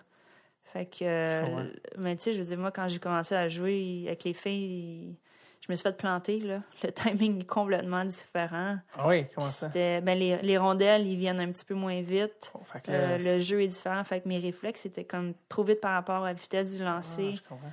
Fait 0.73 0.86
que. 0.88 0.97
euh, 1.03 1.63
mais 1.97 2.15
tu 2.17 2.23
sais, 2.23 2.33
je 2.33 2.39
veux 2.39 2.45
dire, 2.45 2.57
moi, 2.57 2.71
quand 2.71 2.88
j'ai 2.88 2.99
commencé 2.99 3.36
à 3.36 3.47
jouer 3.47 4.03
avec 4.07 4.23
les 4.23 4.33
filles, 4.33 5.15
je 5.62 5.71
me 5.71 5.75
suis 5.75 5.83
fait 5.83 5.95
planter, 5.95 6.39
là. 6.39 6.62
Le 6.83 6.91
timing 6.91 7.41
est 7.41 7.45
complètement 7.45 8.03
différent. 8.03 8.77
Ah 8.97 9.07
oui, 9.07 9.27
comment 9.33 9.47
ça? 9.47 9.67
C'était, 9.67 10.01
ben, 10.01 10.17
les, 10.17 10.38
les 10.41 10.57
rondelles, 10.57 11.05
ils 11.07 11.15
viennent 11.17 11.39
un 11.39 11.51
petit 11.51 11.63
peu 11.63 11.75
moins 11.75 12.01
vite. 12.01 12.51
Oh, 12.55 12.59
fait 12.63 12.81
que 12.81 12.91
là, 12.91 12.97
Euh, 12.97 13.17
le 13.19 13.39
jeu 13.39 13.62
est 13.62 13.67
différent. 13.67 14.03
Fait 14.03 14.19
que 14.21 14.27
mes 14.27 14.39
réflexes 14.39 14.86
étaient 14.86 15.05
comme 15.05 15.33
trop 15.47 15.63
vite 15.63 15.79
par 15.79 15.93
rapport 15.93 16.23
à 16.23 16.27
la 16.29 16.33
vitesse 16.33 16.75
du 16.77 16.81
Ah, 16.83 16.95
lancer. 16.95 17.33
je 17.36 17.41
comprends. 17.43 17.71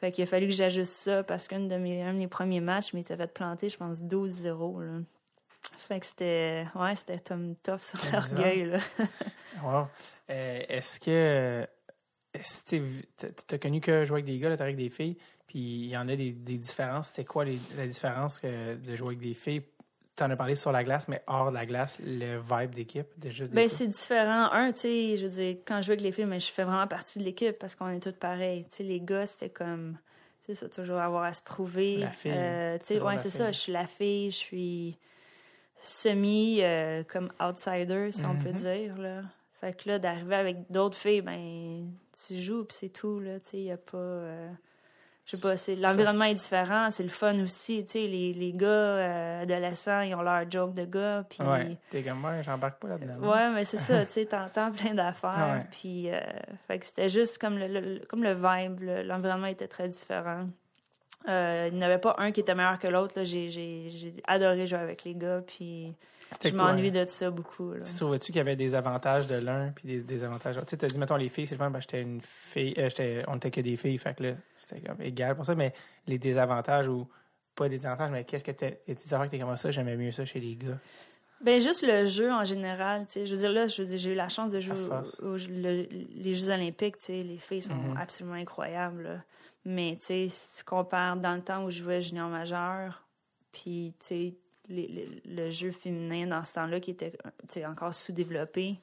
Fait 0.00 0.12
qu'il 0.12 0.24
a 0.24 0.26
fallu 0.26 0.46
que 0.48 0.52
j'ajuste 0.52 0.92
ça 0.92 1.22
parce 1.22 1.48
qu'un 1.48 1.60
de 1.60 1.76
mes, 1.76 2.02
un 2.02 2.12
de 2.12 2.18
mes 2.18 2.28
premiers 2.28 2.60
matchs, 2.60 2.90
je 2.92 2.96
m'étais 2.98 3.16
fait 3.16 3.32
planter, 3.32 3.70
je 3.70 3.78
pense, 3.78 4.02
12-0. 4.02 4.80
là. 4.82 4.98
Fait 5.78 5.98
que 6.00 6.06
c'était. 6.06 6.66
Ouais, 6.74 6.94
c'était 6.94 7.18
comme 7.18 7.56
tough 7.56 7.80
sur 7.80 7.98
l'orgueil, 8.12 8.64
là. 8.66 8.78
Wow. 9.64 9.86
Euh, 10.28 10.60
est-ce 10.68 11.00
que. 11.00 11.66
T'as 13.46 13.58
connu 13.58 13.80
que 13.80 14.04
jouer 14.04 14.16
avec 14.16 14.24
des 14.26 14.38
gars, 14.38 14.48
là, 14.48 14.56
t'as 14.56 14.64
avec 14.64 14.76
des 14.76 14.88
filles, 14.90 15.16
puis 15.46 15.58
il 15.58 15.90
y 15.90 15.96
en 15.96 16.08
a 16.08 16.16
des, 16.16 16.32
des 16.32 16.56
différences. 16.58 17.08
C'était 17.08 17.24
quoi 17.24 17.44
les, 17.44 17.58
la 17.76 17.86
différence 17.86 18.38
que 18.38 18.74
de 18.74 18.94
jouer 18.94 19.08
avec 19.08 19.20
des 19.20 19.34
filles? 19.34 19.62
T'en 20.16 20.30
as 20.30 20.36
parlé 20.36 20.54
sur 20.56 20.72
la 20.72 20.82
glace, 20.82 21.08
mais 21.08 21.22
hors 21.26 21.50
de 21.50 21.54
la 21.54 21.66
glace, 21.66 21.98
le 22.02 22.38
vibe 22.38 22.74
d'équipe, 22.74 23.06
de 23.18 23.28
juste 23.28 23.52
Ben, 23.52 23.68
c'est 23.68 23.86
différent. 23.86 24.50
Un, 24.50 24.72
tu 24.72 24.80
sais, 24.80 25.16
je 25.18 25.24
veux 25.26 25.30
dire, 25.32 25.56
quand 25.66 25.82
je 25.82 25.86
joue 25.86 25.92
avec 25.92 26.00
les 26.00 26.10
filles, 26.12 26.24
mais 26.24 26.40
je 26.40 26.50
fais 26.50 26.64
vraiment 26.64 26.86
partie 26.86 27.18
de 27.18 27.24
l'équipe 27.24 27.58
parce 27.58 27.74
qu'on 27.74 27.88
est 27.90 28.00
toutes 28.00 28.16
pareilles. 28.16 28.64
Tu 28.70 28.76
sais, 28.76 28.82
les 28.82 29.00
gars, 29.00 29.26
c'était 29.26 29.50
comme. 29.50 29.98
Tu 30.46 30.54
sais, 30.54 30.54
ça, 30.54 30.68
toujours 30.70 30.98
avoir 31.00 31.24
à 31.24 31.34
se 31.34 31.42
prouver. 31.42 31.98
La 31.98 32.12
fille. 32.12 32.32
Euh, 32.34 32.78
tu 32.78 32.86
sais, 32.86 32.94
Toujours 32.94 33.08
ouais, 33.08 33.16
c'est 33.18 33.28
ça. 33.28 33.52
Je 33.52 33.58
suis 33.58 33.72
la 33.72 33.86
fille, 33.86 34.30
je 34.30 34.36
suis 34.36 34.98
semi 35.82 36.62
euh, 36.62 37.02
comme 37.04 37.30
outsider, 37.40 38.10
si 38.10 38.24
on 38.24 38.36
peut 38.36 38.50
Mhm. 38.50 38.54
dire, 38.54 38.96
là. 38.98 39.22
Fait 39.66 39.72
que 39.72 39.88
là, 39.88 39.98
d'arriver 39.98 40.36
avec 40.36 40.70
d'autres 40.70 40.96
filles, 40.96 41.22
ben, 41.22 41.90
tu 42.26 42.36
joues, 42.40 42.64
puis 42.64 42.76
c'est 42.78 42.88
tout, 42.88 43.18
là. 43.18 43.40
Tu 43.40 43.48
sais, 43.50 43.56
il 43.58 43.64
n'y 43.64 43.72
a 43.72 43.76
pas. 43.76 43.96
euh, 43.96 44.48
je 45.24 45.34
sais 45.36 45.42
pas, 45.48 45.56
c'est, 45.56 45.74
l'environnement 45.74 46.26
est 46.26 46.34
différent, 46.34 46.88
c'est 46.90 47.02
le 47.02 47.08
fun 47.08 47.36
aussi. 47.40 47.84
Tu 47.84 47.90
sais, 47.90 47.98
les, 48.06 48.32
les 48.32 48.52
gars 48.52 48.66
euh, 48.68 49.42
adolescents, 49.42 50.02
ils 50.02 50.14
ont 50.14 50.22
leur 50.22 50.48
joke 50.48 50.72
de 50.74 50.84
gars, 50.84 51.24
puis. 51.28 51.42
Ouais, 51.42 51.76
t'es 51.90 52.04
comme 52.04 52.20
moi, 52.20 52.42
j'embarque 52.42 52.78
pas 52.80 52.86
là-dedans. 52.90 53.28
Ouais, 53.28 53.50
mais 53.50 53.64
c'est 53.64 53.76
ça, 53.78 54.06
tu 54.06 54.12
sais, 54.12 54.26
t'entends 54.26 54.70
plein 54.70 54.94
d'affaires. 54.94 55.56
Ouais. 55.58 55.66
Puis, 55.72 56.10
euh, 56.12 56.20
fait 56.68 56.78
que 56.78 56.86
c'était 56.86 57.08
juste 57.08 57.38
comme 57.38 57.58
le, 57.58 57.66
le- 57.66 58.06
comme 58.08 58.22
le 58.22 58.34
vibe, 58.34 58.78
le- 58.82 59.02
l'environnement 59.02 59.48
était 59.48 59.66
très 59.66 59.88
différent. 59.88 60.46
Il 61.26 61.70
n'y 61.72 61.78
en 61.78 61.82
avait 61.82 61.98
pas 61.98 62.14
un 62.18 62.30
qui 62.30 62.38
était 62.38 62.54
meilleur 62.54 62.78
que 62.78 62.86
l'autre. 62.86 63.14
là. 63.16 63.24
J'ai, 63.24 63.50
j'ai, 63.50 63.90
j'ai 63.90 64.14
adoré 64.28 64.64
jouer 64.68 64.78
avec 64.78 65.02
les 65.02 65.16
gars, 65.16 65.40
puis 65.44 65.92
je 66.42 66.50
m'ennuie 66.54 66.88
hein? 66.88 67.04
de 67.04 67.08
ça 67.08 67.30
beaucoup. 67.30 67.72
Là. 67.72 67.80
Tu 67.84 67.94
trouvais-tu 67.94 68.26
qu'il 68.26 68.36
y 68.36 68.40
avait 68.40 68.56
des 68.56 68.74
avantages 68.74 69.26
de 69.26 69.36
l'un 69.36 69.70
puis 69.72 69.86
des, 69.86 70.00
des 70.02 70.24
avantages 70.24 70.54
de 70.54 70.60
l'autre? 70.60 70.70
Tu 70.70 70.76
sais, 70.76 70.78
t'as 70.78 70.86
dit, 70.88 70.98
mettons, 70.98 71.16
les 71.16 71.28
filles, 71.28 71.46
c'est 71.46 71.56
ben, 71.56 71.72
j'étais 71.80 72.02
une 72.02 72.20
fille, 72.20 72.74
euh, 72.78 72.88
j'étais, 72.88 73.22
on 73.28 73.36
était 73.36 73.50
que 73.50 73.60
des 73.60 73.76
filles, 73.76 73.98
fait 73.98 74.16
que 74.16 74.22
là, 74.24 74.32
c'était 74.56 74.80
comme 74.80 75.00
égal 75.02 75.36
pour 75.36 75.44
ça, 75.46 75.54
mais 75.54 75.72
les 76.06 76.18
désavantages 76.18 76.88
ou 76.88 77.08
pas 77.54 77.68
des 77.68 77.76
désavantages, 77.76 78.10
mais 78.10 78.24
qu'est-ce 78.24 78.44
que 78.44 78.50
t'es, 78.50 78.80
des 78.86 78.94
affaires 79.14 79.26
que 79.26 79.30
t'es 79.30 79.38
comme 79.38 79.56
ça, 79.56 79.70
j'aimais 79.70 79.96
mieux 79.96 80.12
ça 80.12 80.24
chez 80.24 80.40
les 80.40 80.56
gars? 80.56 80.78
Ben 81.42 81.60
juste 81.60 81.86
le 81.86 82.06
jeu 82.06 82.32
en 82.32 82.44
général, 82.44 83.06
tu 83.06 83.12
sais. 83.12 83.26
Je 83.26 83.34
veux 83.34 83.40
dire, 83.40 83.52
là, 83.52 83.66
je 83.66 83.82
veux 83.82 83.88
dire, 83.88 83.98
j'ai 83.98 84.12
eu 84.12 84.14
la 84.14 84.28
chance 84.30 84.52
de 84.52 84.60
jouer 84.60 84.74
aux, 85.20 85.24
aux- 85.26 85.36
le- 85.36 85.86
les 86.14 86.34
Jeux 86.34 86.50
olympiques, 86.50 86.96
tu 86.96 87.04
sais. 87.06 87.22
Les 87.22 87.36
filles 87.36 87.60
sont 87.60 87.74
Mhm. 87.74 87.96
absolument 87.98 88.36
incroyables, 88.36 89.02
là. 89.02 89.22
Mais, 89.66 89.96
tu 90.00 90.06
sais, 90.06 90.26
si 90.30 90.58
tu 90.58 90.64
compares 90.64 91.16
dans 91.18 91.34
le 91.34 91.42
temps 91.42 91.64
où 91.64 91.70
je 91.70 91.82
jouais 91.82 92.00
junior 92.00 92.30
majeur, 92.30 93.04
puis, 93.52 93.92
tu 94.00 94.06
sais, 94.06 94.34
les- 94.68 94.88
les- 94.88 95.22
le 95.26 95.50
jeu 95.50 95.70
féminin 95.70 96.26
dans 96.26 96.42
ce 96.44 96.54
temps-là 96.54 96.80
qui 96.80 96.90
était, 96.92 97.12
sais, 97.48 97.64
encore 97.66 97.94
sous-développé, 97.94 98.78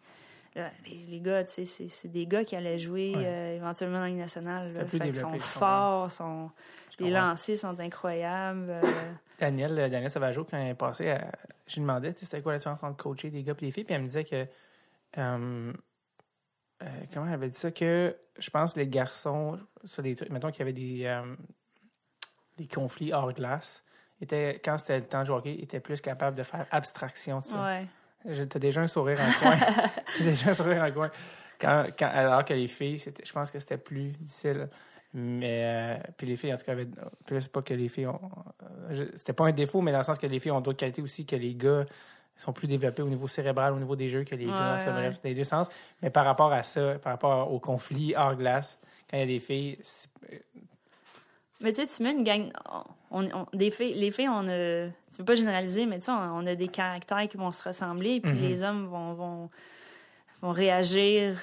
là, 0.56 0.72
les, 0.88 1.06
les 1.08 1.19
gars, 1.22 1.46
c'est- 1.48 1.65
c'est 1.65 2.08
des 2.08 2.26
gars 2.26 2.43
qui 2.43 2.56
allaient 2.56 2.80
jouer 2.80 3.13
Ouais. 3.15 3.24
euh, 3.26 3.56
éventuellement 3.58 3.98
dans 3.98 4.04
la 4.04 4.10
Ligue 4.10 4.17
nationale, 4.17 4.72
là. 4.74 4.86
Fait 4.86 5.00
qu'ils 5.00 5.15
sont 5.15 5.38
forts, 5.39 6.12
sont... 6.12 6.52
Les 7.00 7.10
lancers 7.10 7.58
sont 7.58 7.80
incroyables. 7.80 8.69
euh, 8.69 8.82
Daniel, 9.39 9.77
euh, 9.79 9.90
Daniel 9.90 10.10
Sauvageau, 10.12 10.44
quand 10.46 10.58
elle 10.58 10.69
est 10.69 10.75
passée, 10.75 11.17
je 11.67 11.73
lui 11.75 11.81
demandais 11.81 12.12
c'était 12.15 12.42
quoi 12.42 12.52
la 12.52 12.60
différence 12.60 12.84
entre 12.84 12.98
coacher 13.04 13.29
des 13.31 13.42
gars 13.44 13.54
et 13.58 13.65
des 13.65 13.71
filles, 13.71 13.84
puis 13.84 13.94
elle 13.96 14.02
me 14.02 14.08
disait 14.08 14.23
que. 14.23 14.46
euh, 15.17 15.73
euh, 16.84 16.86
comment 17.13 17.25
elle 17.27 17.34
avait 17.34 17.50
dit 17.50 17.58
ça? 17.58 17.71
Que 17.71 18.15
je 18.38 18.50
pense 18.52 18.73
que 18.73 18.79
les 18.79 18.88
garçons, 18.88 19.60
sur 19.86 20.04
des 20.04 20.15
trucs, 20.15 20.29
mettons 20.29 20.50
qu'il 20.52 20.60
y 20.60 20.62
avait 20.63 20.73
des, 20.73 21.06
euh, 21.06 21.36
des 22.58 22.67
conflits 22.67 23.12
hors 23.13 23.31
glace, 23.34 23.84
étaient, 24.24 24.60
quand 24.63 24.78
c'était 24.78 24.98
le 24.98 25.04
temps 25.04 25.21
de 25.21 25.26
jouer 25.26 25.36
hockey, 25.38 25.56
étaient 25.62 25.80
plus 25.80 26.02
capables 26.02 26.36
de 26.38 26.44
faire 26.44 26.65
abstraction 26.71 27.40
de 27.40 27.46
ça. 27.46 27.63
ouais. 27.63 27.88
T'as 28.50 28.60
déjà 28.60 28.82
un 28.82 28.88
sourire 28.88 29.19
en 29.19 29.32
coin. 29.44 29.58
T'as 30.17 30.24
déjà 30.24 30.50
un 30.52 30.54
sourire 30.54 30.82
en 30.84 30.92
coin. 30.92 31.10
Quand, 31.60 31.86
quand- 31.98 32.10
alors 32.13 32.46
que 32.46 32.54
les 32.54 32.67
filles, 32.67 32.98
je 32.98 33.32
pense 33.34 33.52
que 33.52 33.60
c'était 33.60 33.78
plus 33.78 34.12
difficile. 34.12 34.69
Mais 35.13 35.62
euh, 35.63 35.98
puis 36.17 36.26
les 36.28 36.36
filles, 36.38 36.54
en 36.54 36.58
tout 36.58 36.65
cas, 36.65 36.71
avaient, 36.71 36.88
c'est 37.28 37.52
pas 37.52 37.62
que 37.62 37.74
les 37.74 37.88
filles 37.90 38.08
ont. 38.08 38.19
euh, 38.90 39.06
C'était 39.15 39.34
pas 39.34 39.46
un 39.46 39.52
défaut, 39.52 39.82
mais 39.82 39.92
dans 39.92 40.00
le 40.00 40.04
sens 40.04 40.17
que 40.17 40.26
les 40.26 40.40
filles 40.40 40.52
ont 40.52 40.62
d'autres 40.62 40.80
qualités 40.80 41.02
aussi 41.02 41.26
que 41.26 41.36
les 41.36 41.54
gars. 41.54 41.86
sont 42.36 42.52
plus 42.54 42.67
développés 42.67 43.04
au 43.04 43.10
niveau 43.10 43.28
cérébral, 43.28 43.74
au 43.74 43.78
niveau 43.78 43.96
des 43.96 44.10
jeux 44.10 44.24
que 44.24 44.36
les 44.36 44.46
gars, 44.46 44.78
Ouais, 44.78 44.86
ouais. 44.86 44.92
bref, 44.94 45.21
dans 45.21 45.30
les 45.30 45.36
deux 45.36 45.44
sens. 45.44 45.67
Mais 46.02 46.10
par 46.10 46.26
rapport 46.26 46.52
à 46.52 46.63
ça, 46.63 46.96
par 47.00 47.12
rapport 47.13 47.52
au 47.54 47.60
conflit 47.60 48.15
hors 48.17 48.36
glace, 48.36 48.80
quand 49.10 49.17
il 49.17 49.19
y 49.19 49.24
a 49.24 49.28
des 49.28 49.40
filles, 49.40 49.78
Mais 51.62 51.71
tu 51.73 51.81
sais, 51.81 51.87
tu 51.87 52.04
mets 52.04 52.12
une 52.12 52.23
gang. 52.23 52.51
On, 53.12 53.23
on- 53.31 53.47
des 53.54 53.71
filles, 53.71 53.93
les 53.93 54.12
filles, 54.12 54.29
on 54.29 54.47
a. 54.49 54.87
Tu 55.12 55.17
peux 55.19 55.25
pas 55.25 55.35
généraliser, 55.35 55.85
mais 55.85 55.99
tu 55.99 56.06
sais, 56.06 56.12
on, 56.12 56.45
a 56.47 56.56
des 56.56 56.67
caractères 56.67 57.27
qui 57.29 57.37
vont 57.37 57.51
se 57.51 57.63
ressembler, 57.63 58.19
puis 58.21 58.31
Mhm. 58.33 58.41
les 58.41 58.63
hommes 58.63 58.85
vont, 58.87 59.13
vont, 59.13 59.49
vont 60.41 60.51
réagir 60.51 61.39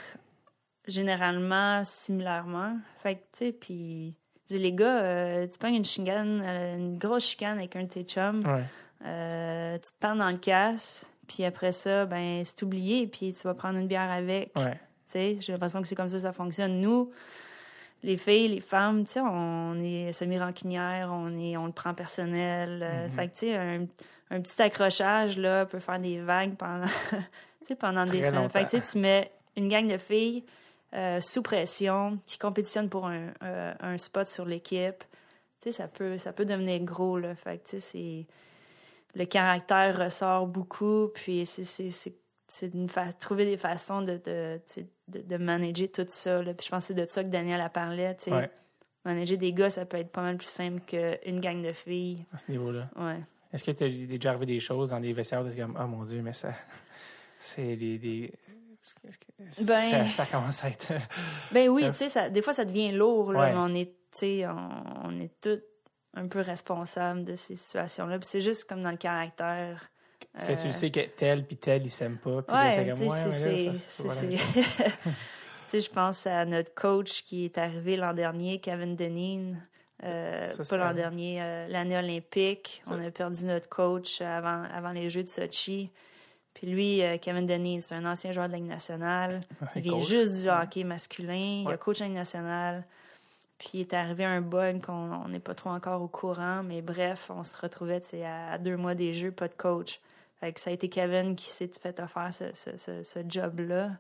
généralement 0.89 1.83
similairement. 1.85 2.77
Fait 3.03 3.17
que, 3.17 3.21
tu 3.21 3.39
sais, 3.47 3.53
puis. 3.53 4.15
Les 4.53 4.73
gars, 4.73 5.01
euh, 5.05 5.47
tu 5.47 5.57
pognes 5.61 5.77
une 5.77 5.85
chicane, 5.85 6.43
euh, 6.45 6.75
une 6.77 6.99
grosse 6.99 7.25
chicane 7.25 7.59
avec 7.59 7.77
un 7.77 7.85
de 7.85 7.89
tes 7.89 8.03
chums, 8.03 8.45
ouais. 8.45 8.65
euh, 9.07 9.75
tu 9.79 9.93
te 9.93 9.97
pends 10.01 10.17
dans 10.17 10.29
le 10.31 10.39
casse, 10.39 11.09
puis 11.29 11.45
après 11.45 11.71
ça, 11.71 12.05
ben, 12.05 12.43
c'est 12.45 12.61
oublié, 12.65 13.07
puis 13.07 13.33
tu 13.33 13.43
vas 13.47 13.55
prendre 13.55 13.79
une 13.79 13.87
bière 13.87 14.11
avec. 14.11 14.51
Ouais. 14.57 14.73
Tu 14.73 14.81
sais, 15.07 15.37
j'ai 15.39 15.53
l'impression 15.53 15.81
que 15.81 15.87
c'est 15.87 15.95
comme 15.95 16.09
ça 16.09 16.17
que 16.17 16.23
ça 16.23 16.33
fonctionne. 16.33 16.81
Nous, 16.81 17.13
les 18.03 18.17
filles, 18.17 18.49
les 18.49 18.61
femmes, 18.61 19.05
tu 19.05 19.13
sais, 19.13 19.21
on 19.21 19.75
est 19.83 20.13
semi-rancunières, 20.13 21.11
on, 21.13 21.39
est, 21.39 21.57
on 21.57 21.67
le 21.67 21.73
prend 21.73 21.95
personnel. 21.95 22.81
euh, 22.83 23.07
Mhm. 23.07 23.13
Fait 23.13 23.29
que, 23.29 23.33
tu 23.33 23.39
sais, 23.41 23.57
un, 23.57 23.87
un 24.31 24.41
petit 24.41 24.61
accrochage, 24.63 25.37
là, 25.37 25.67
peut 25.67 25.81
faire 25.81 25.99
des 25.99 26.21
vagues 26.21 26.55
pendant, 26.57 26.87
tu 27.11 27.67
sais, 27.67 27.75
pendant 27.77 28.05
des 28.05 28.23
semaines. 28.23 28.49
Fait 28.51 28.65
que, 28.65 28.71
tu 28.71 28.79
sais, 28.79 28.93
tu 28.93 28.99
mets 28.99 29.31
une 29.57 29.69
gang 29.69 29.87
de 29.87 29.99
filles 29.99 30.45
euh, 30.95 31.21
sous 31.21 31.43
pression 31.43 32.19
qui 32.27 32.39
compétitionnent 32.39 32.89
pour 32.89 33.07
un, 33.07 33.29
euh, 33.43 33.75
un 33.81 33.97
spot 33.99 34.29
sur 34.29 34.45
l'équipe. 34.47 35.05
Tu 35.61 35.71
sais, 35.71 35.73
ça 35.73 35.89
peut, 35.89 36.17
ça 36.17 36.33
peut 36.33 36.47
devenir 36.47 36.81
gros, 36.81 37.19
là. 37.19 37.35
Fait 37.35 37.59
que, 37.59 37.65
tu 37.69 37.71
sais, 37.79 37.81
c'est... 37.81 38.27
Le 39.17 39.25
caractère 39.27 39.99
ressort 39.99 40.47
beaucoup, 40.47 41.09
puis 41.15 41.45
c'est... 41.45 41.65
c'est, 42.53 42.69
de 42.75 42.87
trouver 43.19 43.45
des 43.45 43.57
façons 43.57 44.03
de, 44.03 44.21
de, 44.25 44.61
de, 45.09 45.21
de 45.21 45.37
manager 45.37 45.89
tout 45.93 46.05
ça. 46.09 46.43
Là. 46.43 46.53
Puis 46.55 46.67
je 46.67 46.71
pense 46.71 46.85
que 46.89 46.95
c'est 46.95 47.01
de 47.07 47.09
ça 47.09 47.23
que 47.25 47.29
Daniel 47.29 47.61
a 47.61 47.69
parlé. 47.69 48.15
Ouais. 48.27 48.51
Manager 49.05 49.39
des 49.39 49.53
gars, 49.53 49.71
ça 49.71 49.87
peut 49.87 49.97
être 49.97 50.11
pas 50.13 50.21
mal 50.23 50.37
plus 50.37 50.49
simple 50.49 50.81
qu'une 50.81 51.41
gang 51.41 51.63
de 51.63 51.73
filles. 51.73 52.27
à 52.33 52.39
ce 52.39 52.51
niveau-là. 52.51 52.91
Ouais. 52.97 53.21
Est-ce 53.53 53.65
que 53.65 53.71
tu 53.71 53.85
as 53.85 53.89
déjà 53.89 54.31
arrivé 54.31 54.47
des 54.47 54.61
choses 54.61 54.91
dans 54.91 55.01
des 55.01 55.13
vestiaires 55.13 55.45
où 55.45 55.49
tu 55.51 55.57
comme, 55.57 55.79
oh 55.81 55.87
mon 55.87 56.05
Dieu, 56.05 56.23
mais 56.23 56.33
ça. 56.33 56.53
C'est 57.39 57.77
des. 57.77 58.33
Ben- 59.67 60.09
ça, 60.09 60.09
ça 60.09 60.27
commence 60.27 60.63
à 60.65 60.69
être. 60.69 60.93
Ben 61.53 61.69
oui, 61.69 61.85
tu 61.97 62.09
sais, 62.09 62.31
des 62.31 62.43
fois, 62.43 62.53
ça 62.53 62.65
devient 62.65 62.93
lourd, 62.93 63.33
là, 63.33 63.41
Ouais. 63.41 63.53
mais 63.53 63.59
on 63.59 63.75
est, 63.75 64.47
on, 64.47 65.09
on 65.09 65.21
est 65.21 65.33
tous 65.41 65.61
un 66.15 66.27
peu 66.29 66.41
responsables 66.41 67.25
de 67.25 67.37
ces 67.37 67.57
situations-là. 67.57 68.19
Puis 68.19 68.29
c'est 68.29 68.41
juste 68.41 68.69
comme 68.69 68.83
dans 68.83 68.91
le 68.91 68.97
caractère. 68.97 69.90
Parce 70.33 70.45
que 70.47 70.53
tu 70.53 70.61
Euh, 70.61 70.67
le 70.67 70.73
sais 70.73 70.91
que 70.91 71.01
tel 71.01 71.45
puis 71.45 71.57
tel, 71.57 71.85
ils 71.85 71.91
s'aiment 71.91 72.19
pas. 72.19 72.43
Puis 72.43 72.55
là, 72.55 72.71
c'est 72.71 72.87
comme, 72.89 73.09
ouais, 73.09 73.31
c'est- 75.67 75.81
je 75.81 75.91
pense 75.91 76.27
à 76.27 76.45
notre 76.45 76.75
coach 76.75 77.23
qui 77.23 77.45
est 77.45 77.59
arrivé 77.59 77.97
l'an 77.97 78.13
dernier, 78.15 78.59
Kevin 78.61 78.97
Deneen. 78.97 79.61
Euh, 80.03 80.47
Ça, 80.53 80.77
pas 80.77 80.83
l'an 80.83 80.95
dernier, 80.95 81.43
euh, 81.43 81.69
l'année 81.69 81.97
olympique. 81.99 82.81
Ça- 82.85 82.95
On 82.95 83.07
a 83.07 83.11
perdu 83.11 83.45
notre 83.45 83.69
coach 83.69 84.21
avant, 84.23 84.63
avant 84.75 84.91
les 84.93 85.11
Jeux 85.11 85.23
de 85.23 85.29
Sochi. 85.29 85.91
Puis 86.55 86.67
lui, 86.67 87.03
euh, 87.03 87.19
Kevin 87.19 87.45
Deneen, 87.47 87.81
c'est 87.81 87.95
un 87.95 88.05
ancien 88.07 88.33
joueur 88.33 88.49
de 88.49 88.55
Ligue 88.55 88.65
nationale. 88.65 89.41
Il 89.77 89.83
vient 89.83 90.01
juste 90.01 90.43
du 90.43 90.49
hockey 90.49 90.85
masculin. 90.85 91.65
Il 91.67 91.71
a 91.71 91.77
coach 91.77 92.01
en 92.01 92.05
Ligue 92.07 92.15
nationale. 92.15 92.85
Puis 93.59 93.71
il 93.75 93.81
est 93.83 93.93
arrivé 93.95 94.25
un 94.25 94.41
bug 94.41 94.81
qu'on 94.81 94.93
on 95.25 95.29
n'est 95.29 95.39
pas 95.39 95.55
trop 95.55 95.71
encore 95.71 96.01
au 96.01 96.09
courant. 96.09 96.63
Mais 96.63 96.81
bref, 96.81 97.31
on 97.31 97.45
se 97.45 97.57
retrouvait 97.61 98.01
à, 98.25 98.53
à 98.53 98.59
deux 98.59 98.77
mois 98.79 98.95
des 98.95 99.13
Jeux, 99.13 99.31
pas 99.33 99.49
de 99.49 99.53
coach. 99.55 100.01
Fait 100.41 100.53
que 100.53 100.61
ça 100.61 100.71
a 100.71 100.73
été 100.73 100.89
Kevin 100.89 101.37
qui 101.37 101.51
s'est 101.51 101.71
fait 101.81 102.01
offrir 102.01 102.33
ce, 102.33 102.47
ce, 102.55 102.77
ce, 102.77 103.03
ce 103.03 103.19
job-là. 103.29 103.91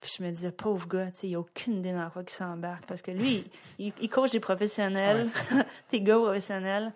Puis 0.00 0.14
je 0.18 0.22
me 0.22 0.30
disais, 0.30 0.52
pauvre 0.52 0.86
gars, 0.86 1.10
il 1.22 1.32
n'a 1.32 1.40
aucune 1.40 1.78
idée 1.78 1.92
dans 1.92 2.08
quoi 2.10 2.22
il 2.22 2.30
s'embarque. 2.30 2.86
Parce 2.86 3.02
que 3.02 3.10
lui, 3.10 3.44
il, 3.78 3.92
il 4.00 4.08
coach 4.08 4.30
des 4.30 4.40
professionnels, 4.40 5.26
des 5.90 6.00
gars 6.00 6.18
professionnels. 6.18 6.92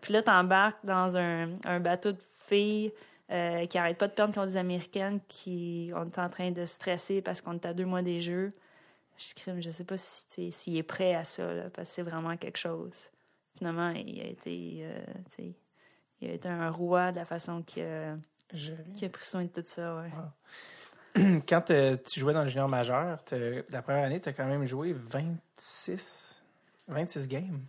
Puis 0.00 0.12
là, 0.12 0.22
t'embarques 0.22 0.84
dans 0.84 1.16
un, 1.16 1.50
un 1.64 1.80
bateau 1.80 2.12
de 2.12 2.20
filles 2.46 2.92
euh, 3.30 3.66
qui 3.66 3.78
arrêtent 3.78 3.98
pas 3.98 4.08
de 4.08 4.12
perdre 4.12 4.34
contre 4.34 4.46
des 4.48 4.56
Américaines 4.56 5.20
qui 5.28 5.90
on 5.94 6.04
est 6.04 6.18
en 6.18 6.28
train 6.28 6.50
de 6.50 6.64
stresser 6.64 7.22
parce 7.22 7.40
qu'on 7.40 7.54
est 7.54 7.66
à 7.66 7.74
deux 7.74 7.86
mois 7.86 8.02
des 8.02 8.20
Jeux. 8.20 8.52
Je 9.16 9.60
je 9.60 9.70
sais 9.70 9.84
pas 9.84 9.96
si, 9.96 10.52
s'il 10.52 10.76
est 10.76 10.82
prêt 10.82 11.14
à 11.14 11.24
ça, 11.24 11.54
là, 11.54 11.70
parce 11.70 11.88
que 11.88 11.94
c'est 11.94 12.02
vraiment 12.02 12.36
quelque 12.36 12.58
chose. 12.58 13.08
Finalement, 13.56 13.90
il 13.90 14.20
a 14.20 14.26
été, 14.26 14.80
euh, 14.82 15.50
il 16.24 16.30
a 16.30 16.34
été 16.34 16.48
un 16.48 16.70
roi 16.70 17.10
de 17.12 17.16
la 17.16 17.24
façon 17.24 17.62
qu'il 17.62 17.82
a, 17.84 18.16
pris 19.12 19.24
soin 19.24 19.42
de 19.44 19.48
tout 19.48 19.62
ça, 19.66 19.96
ouais. 19.96 20.10
Quand 21.48 21.62
tu 21.62 22.20
jouais 22.20 22.34
dans 22.34 22.42
le 22.42 22.48
junior 22.48 22.68
majeur, 22.68 23.18
la 23.70 23.82
première 23.82 24.04
année, 24.04 24.20
tu 24.20 24.28
as 24.28 24.32
quand 24.32 24.46
même 24.46 24.64
joué 24.64 24.92
26, 24.92 26.42
26 26.88 27.28
games. 27.28 27.60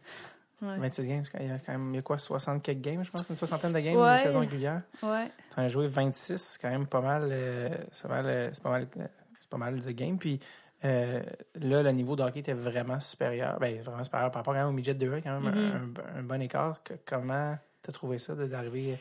Ouais. 0.62 0.78
26 0.78 1.08
games, 1.08 1.24
il 1.42 1.48
y 1.48 1.52
a 1.52 1.60
quand 1.60 1.74
même 1.74 1.90
il 1.94 1.96
y 1.98 2.00
a 2.00 2.02
quoi, 2.02 2.18
60 2.18 2.64
quelques 2.64 2.80
games, 2.82 3.04
je 3.04 3.12
pense, 3.12 3.28
une 3.30 3.36
soixantaine 3.36 3.74
de 3.74 3.80
games, 3.80 3.98
Ouais. 3.98 4.12
une 4.12 4.18
saison 4.18 4.40
régulière. 4.40 4.82
Ouais. 5.04 5.30
Tu 5.54 5.60
as 5.60 5.68
joué 5.68 5.88
26, 5.88 6.38
c'est 6.38 6.62
quand 6.62 6.70
même 6.70 6.88
pas 6.88 7.02
mal, 7.02 7.28
euh, 7.30 7.70
c'est 7.92 8.04
pas 8.08 8.22
mal, 8.22 8.26
euh, 8.26 8.50
c'est 8.54 8.64
pas 8.64 8.70
mal, 8.70 8.88
euh, 8.98 9.08
pas 9.50 9.58
mal 9.58 9.82
de 9.82 9.92
games. 9.92 10.18
Puis 10.18 10.40
euh, 10.86 11.22
là, 11.56 11.84
le 11.84 11.92
niveau 11.92 12.16
de 12.16 12.24
hockey 12.24 12.40
était 12.40 12.54
vraiment 12.54 13.00
supérieur. 13.02 13.60
Ben, 13.60 13.82
vraiment 13.82 14.04
supérieur 14.04 14.32
par 14.32 14.40
rapport 14.40 14.54
quand 14.54 14.60
même 14.60 14.70
au 14.70 14.72
midget 14.72 14.94
2 14.94 15.20
quand 15.22 15.40
même 15.42 15.54
Mhm. 15.54 15.94
un, 16.16 16.20
un 16.20 16.24
bon 16.24 16.42
écart. 16.42 16.82
Que- 16.84 16.94
comment 17.06 17.58
tu 17.86 17.92
as 17.92 17.94
trouvé 17.94 18.18
ça 18.18 18.34
d'arriver? 18.36 18.98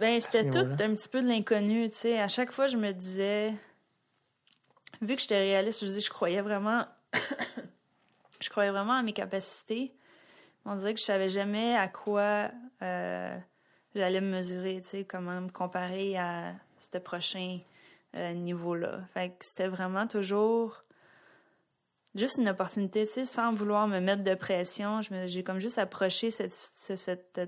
Ben, 0.00 0.18
c'était 0.20 0.48
tout 0.48 0.60
un 0.60 0.94
petit 0.94 1.08
peu 1.08 1.20
de 1.20 1.26
l'inconnu, 1.28 1.90
tu 1.90 1.98
sais. 1.98 2.18
À 2.18 2.28
chaque 2.28 2.52
fois, 2.52 2.66
je 2.66 2.76
me 2.76 2.92
disais, 2.92 3.52
vu 5.02 5.16
que 5.16 5.20
j'étais 5.20 5.38
réaliste, 5.38 5.84
je 5.84 5.90
dis, 5.90 6.00
je 6.00 6.10
croyais 6.10 6.40
vraiment, 6.40 6.86
je 8.40 8.48
croyais 8.48 8.70
vraiment 8.70 8.94
à 8.94 9.02
mes 9.02 9.12
capacités. 9.12 9.92
On 10.64 10.76
dirait 10.76 10.94
que 10.94 11.00
je 11.00 11.04
savais 11.04 11.28
jamais 11.28 11.76
à 11.76 11.88
quoi 11.88 12.50
euh, 12.82 13.36
j'allais 13.94 14.20
me 14.20 14.30
mesurer, 14.30 14.80
tu 14.82 14.88
sais, 14.88 15.04
comment 15.04 15.40
me 15.40 15.50
comparer 15.50 16.16
à 16.16 16.54
ce 16.78 16.98
prochain 16.98 17.58
euh, 18.14 18.32
niveau-là. 18.32 19.00
Fait 19.12 19.30
que 19.30 19.44
c'était 19.44 19.68
vraiment 19.68 20.06
toujours 20.06 20.84
juste 22.14 22.38
une 22.38 22.48
opportunité, 22.48 23.04
tu 23.06 23.12
sais, 23.12 23.24
sans 23.24 23.52
vouloir 23.52 23.88
me 23.88 24.00
mettre 24.00 24.22
de 24.22 24.34
pression. 24.34 25.00
J'ai 25.02 25.42
comme 25.42 25.58
juste 25.58 25.78
approché 25.78 26.30
cette, 26.30 26.54
cette, 26.54 26.98
cette, 26.98 27.40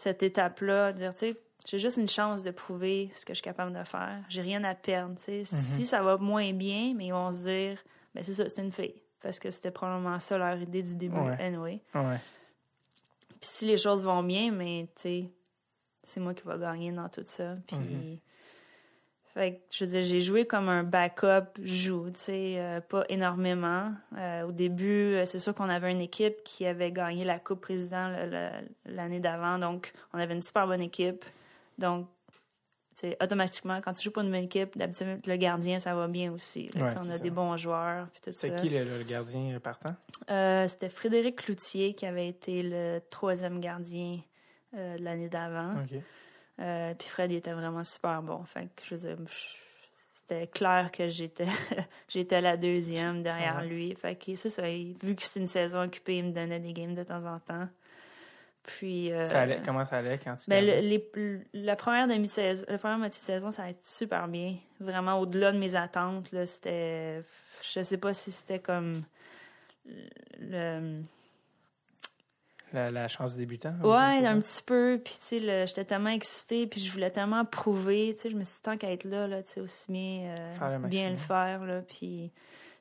cette 0.00 0.22
étape-là, 0.22 0.92
dire, 0.92 1.12
tu 1.12 1.18
sais, 1.32 1.36
j'ai 1.66 1.80
juste 1.80 1.96
une 1.96 2.08
chance 2.08 2.44
de 2.44 2.52
prouver 2.52 3.10
ce 3.14 3.26
que 3.26 3.32
je 3.32 3.38
suis 3.38 3.42
capable 3.42 3.76
de 3.76 3.82
faire. 3.82 4.22
J'ai 4.28 4.42
rien 4.42 4.62
à 4.62 4.76
perdre, 4.76 5.16
tu 5.16 5.24
sais. 5.24 5.44
Si 5.44 5.84
ça 5.84 6.00
va 6.02 6.16
moins 6.18 6.52
bien, 6.52 6.94
mais 6.94 7.06
ils 7.06 7.12
vont 7.12 7.32
se 7.32 7.48
dire, 7.48 7.78
ben 8.14 8.22
c'est 8.22 8.34
ça, 8.34 8.48
c'est 8.48 8.62
une 8.62 8.70
fille. 8.70 8.94
Parce 9.20 9.40
que 9.40 9.50
c'était 9.50 9.72
probablement 9.72 10.20
ça 10.20 10.38
leur 10.38 10.56
idée 10.56 10.84
du 10.84 10.94
début, 10.94 11.18
Ouais. 11.18 11.36
anyway. 11.42 11.80
Ouais. 11.96 12.20
Puis 13.40 13.50
si 13.50 13.66
les 13.66 13.76
choses 13.76 14.04
vont 14.04 14.22
bien, 14.22 14.52
mais 14.52 14.86
tu 14.94 15.02
sais, 15.02 15.30
c'est 16.04 16.20
moi 16.20 16.32
qui 16.32 16.44
va 16.44 16.56
gagner 16.58 16.92
dans 16.92 17.08
tout 17.08 17.22
ça. 17.24 17.56
Puis, 17.66 17.76
Mhm. 17.76 18.18
Fait 19.38 19.52
que, 19.54 19.58
je 19.70 19.84
veux 19.84 19.90
dire, 19.90 20.02
j'ai 20.02 20.20
joué 20.20 20.46
comme 20.46 20.68
un 20.68 20.82
backup 20.82 21.46
joue, 21.62 22.10
tu 22.10 22.18
sais, 22.18 22.54
euh, 22.58 22.80
pas 22.80 23.04
énormément. 23.08 23.92
Euh, 24.16 24.42
au 24.42 24.52
début, 24.52 25.14
euh, 25.14 25.24
c'est 25.24 25.38
sûr 25.38 25.54
qu'on 25.54 25.68
avait 25.68 25.92
une 25.92 26.00
équipe 26.00 26.42
qui 26.44 26.66
avait 26.66 26.90
gagné 26.90 27.24
la 27.24 27.38
Coupe 27.38 27.60
Président 27.60 28.10
l'année 28.86 29.20
d'avant, 29.20 29.58
donc 29.58 29.92
on 30.12 30.18
avait 30.18 30.34
une 30.34 30.40
super 30.42 30.66
bonne 30.66 30.80
équipe. 30.80 31.24
Donc, 31.78 32.08
sais, 32.96 33.16
automatiquement, 33.22 33.80
quand 33.80 33.92
tu 33.92 34.02
joues 34.02 34.10
pour 34.10 34.22
une 34.22 34.30
bonne 34.30 34.44
équipe, 34.44 34.76
d'habitude, 34.76 35.24
le 35.26 35.36
gardien, 35.36 35.78
ça 35.78 35.94
va 35.94 36.08
bien 36.08 36.32
aussi. 36.32 36.68
là, 36.74 36.82
Ouais, 36.86 36.92
on 36.98 37.04
c'est 37.04 37.10
a 37.10 37.16
ça. 37.16 37.18
des 37.22 37.30
bons 37.30 37.56
joueurs, 37.56 38.08
puis 38.08 38.20
tout 38.24 38.32
ça. 38.32 38.48
C'est 38.48 38.56
qui 38.56 38.68
le, 38.68 38.84
le 38.98 39.04
gardien 39.04 39.58
partant? 39.60 39.94
Euh, 40.30 40.66
c'était 40.66 40.88
Frédéric 40.88 41.36
Cloutier 41.36 41.92
qui 41.92 42.06
avait 42.06 42.28
été 42.28 42.62
le 42.62 42.98
troisième 43.10 43.60
gardien 43.60 44.18
euh, 44.76 44.96
de 44.98 45.04
l'année 45.04 45.28
d'avant. 45.28 45.74
Euh, 46.60 46.94
puis 46.94 47.08
Fred 47.08 47.30
il 47.30 47.36
était 47.36 47.52
vraiment 47.52 47.84
super 47.84 48.22
bon. 48.22 48.42
Fait 48.44 48.68
que 48.74 48.82
je 48.84 48.94
veux 48.94 49.00
dire, 49.14 49.16
c'était 50.12 50.46
clair 50.48 50.90
que 50.92 51.08
j'étais 51.08 51.46
j'étais 52.08 52.40
la 52.40 52.56
deuxième 52.56 53.22
derrière 53.22 53.56
Ah 53.58 53.62
ouais. 53.62 53.68
lui. 53.68 53.94
Fait 53.94 54.16
que 54.16 54.34
c'est 54.34 54.50
ça. 54.50 54.68
il- 54.68 54.96
vu 55.02 55.14
que 55.14 55.22
c'était 55.22 55.40
une 55.40 55.46
saison 55.46 55.82
occupée, 55.84 56.18
il 56.18 56.24
me 56.24 56.32
donnait 56.32 56.58
des 56.60 56.72
games 56.72 56.94
de 56.94 57.02
temps 57.04 57.24
en 57.26 57.38
temps. 57.38 57.68
Puis 58.64 59.10
euh, 59.12 59.24
Ça 59.24 59.42
allait, 59.42 59.60
comment 59.64 59.84
ça 59.86 59.96
allait 59.98 60.18
quand 60.18 60.36
tu 60.36 60.50
ben, 60.50 60.62
le- 60.66 60.80
les- 60.80 61.40
la 61.54 61.74
première 61.76 62.06
demi 62.06 62.26
de 62.26 62.32
saison, 62.32 62.66
la 62.68 62.76
première 62.78 62.98
moitié 62.98 63.20
de 63.20 63.24
saison, 63.24 63.50
ça 63.50 63.62
a 63.64 63.70
été 63.70 63.80
super 63.84 64.28
bien. 64.28 64.56
Vraiment 64.80 65.18
au-delà 65.20 65.52
de 65.52 65.58
mes 65.58 65.74
attentes. 65.74 66.30
Là, 66.32 66.44
c'était, 66.44 67.22
je 67.62 67.80
sais 67.82 67.96
pas 67.98 68.12
si 68.12 68.30
c'était 68.30 68.58
comme 68.58 69.04
le, 70.38 71.00
la, 72.72 72.90
la 72.90 73.08
chance 73.08 73.32
du 73.32 73.38
débutant? 73.38 73.74
Ouais, 73.82 74.26
un 74.26 74.40
petit 74.40 74.62
peu. 74.62 75.00
Puis, 75.04 75.14
tu 75.20 75.40
sais, 75.40 75.66
j'étais 75.66 75.84
tellement 75.84 76.10
excitée, 76.10 76.66
puis 76.66 76.80
je 76.80 76.92
voulais 76.92 77.10
tellement 77.10 77.44
prouver. 77.44 78.14
Tu 78.14 78.22
sais, 78.22 78.30
je 78.30 78.36
me 78.36 78.44
suis 78.44 78.56
dit, 78.56 78.62
tant 78.62 78.76
qu'à 78.76 78.92
être 78.92 79.04
là, 79.04 79.26
là 79.26 79.42
tu 79.42 79.52
sais, 79.52 79.60
aussi 79.60 79.90
bien, 79.92 80.36
euh, 80.60 80.78
le 80.78 80.88
bien 80.88 81.10
le 81.10 81.16
faire. 81.16 81.64
Là, 81.64 81.82
puis, 81.82 82.32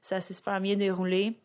ça 0.02 0.20
s'est 0.22 0.34
super 0.34 0.60
bien 0.62 0.76
déroulé. 0.76 1.38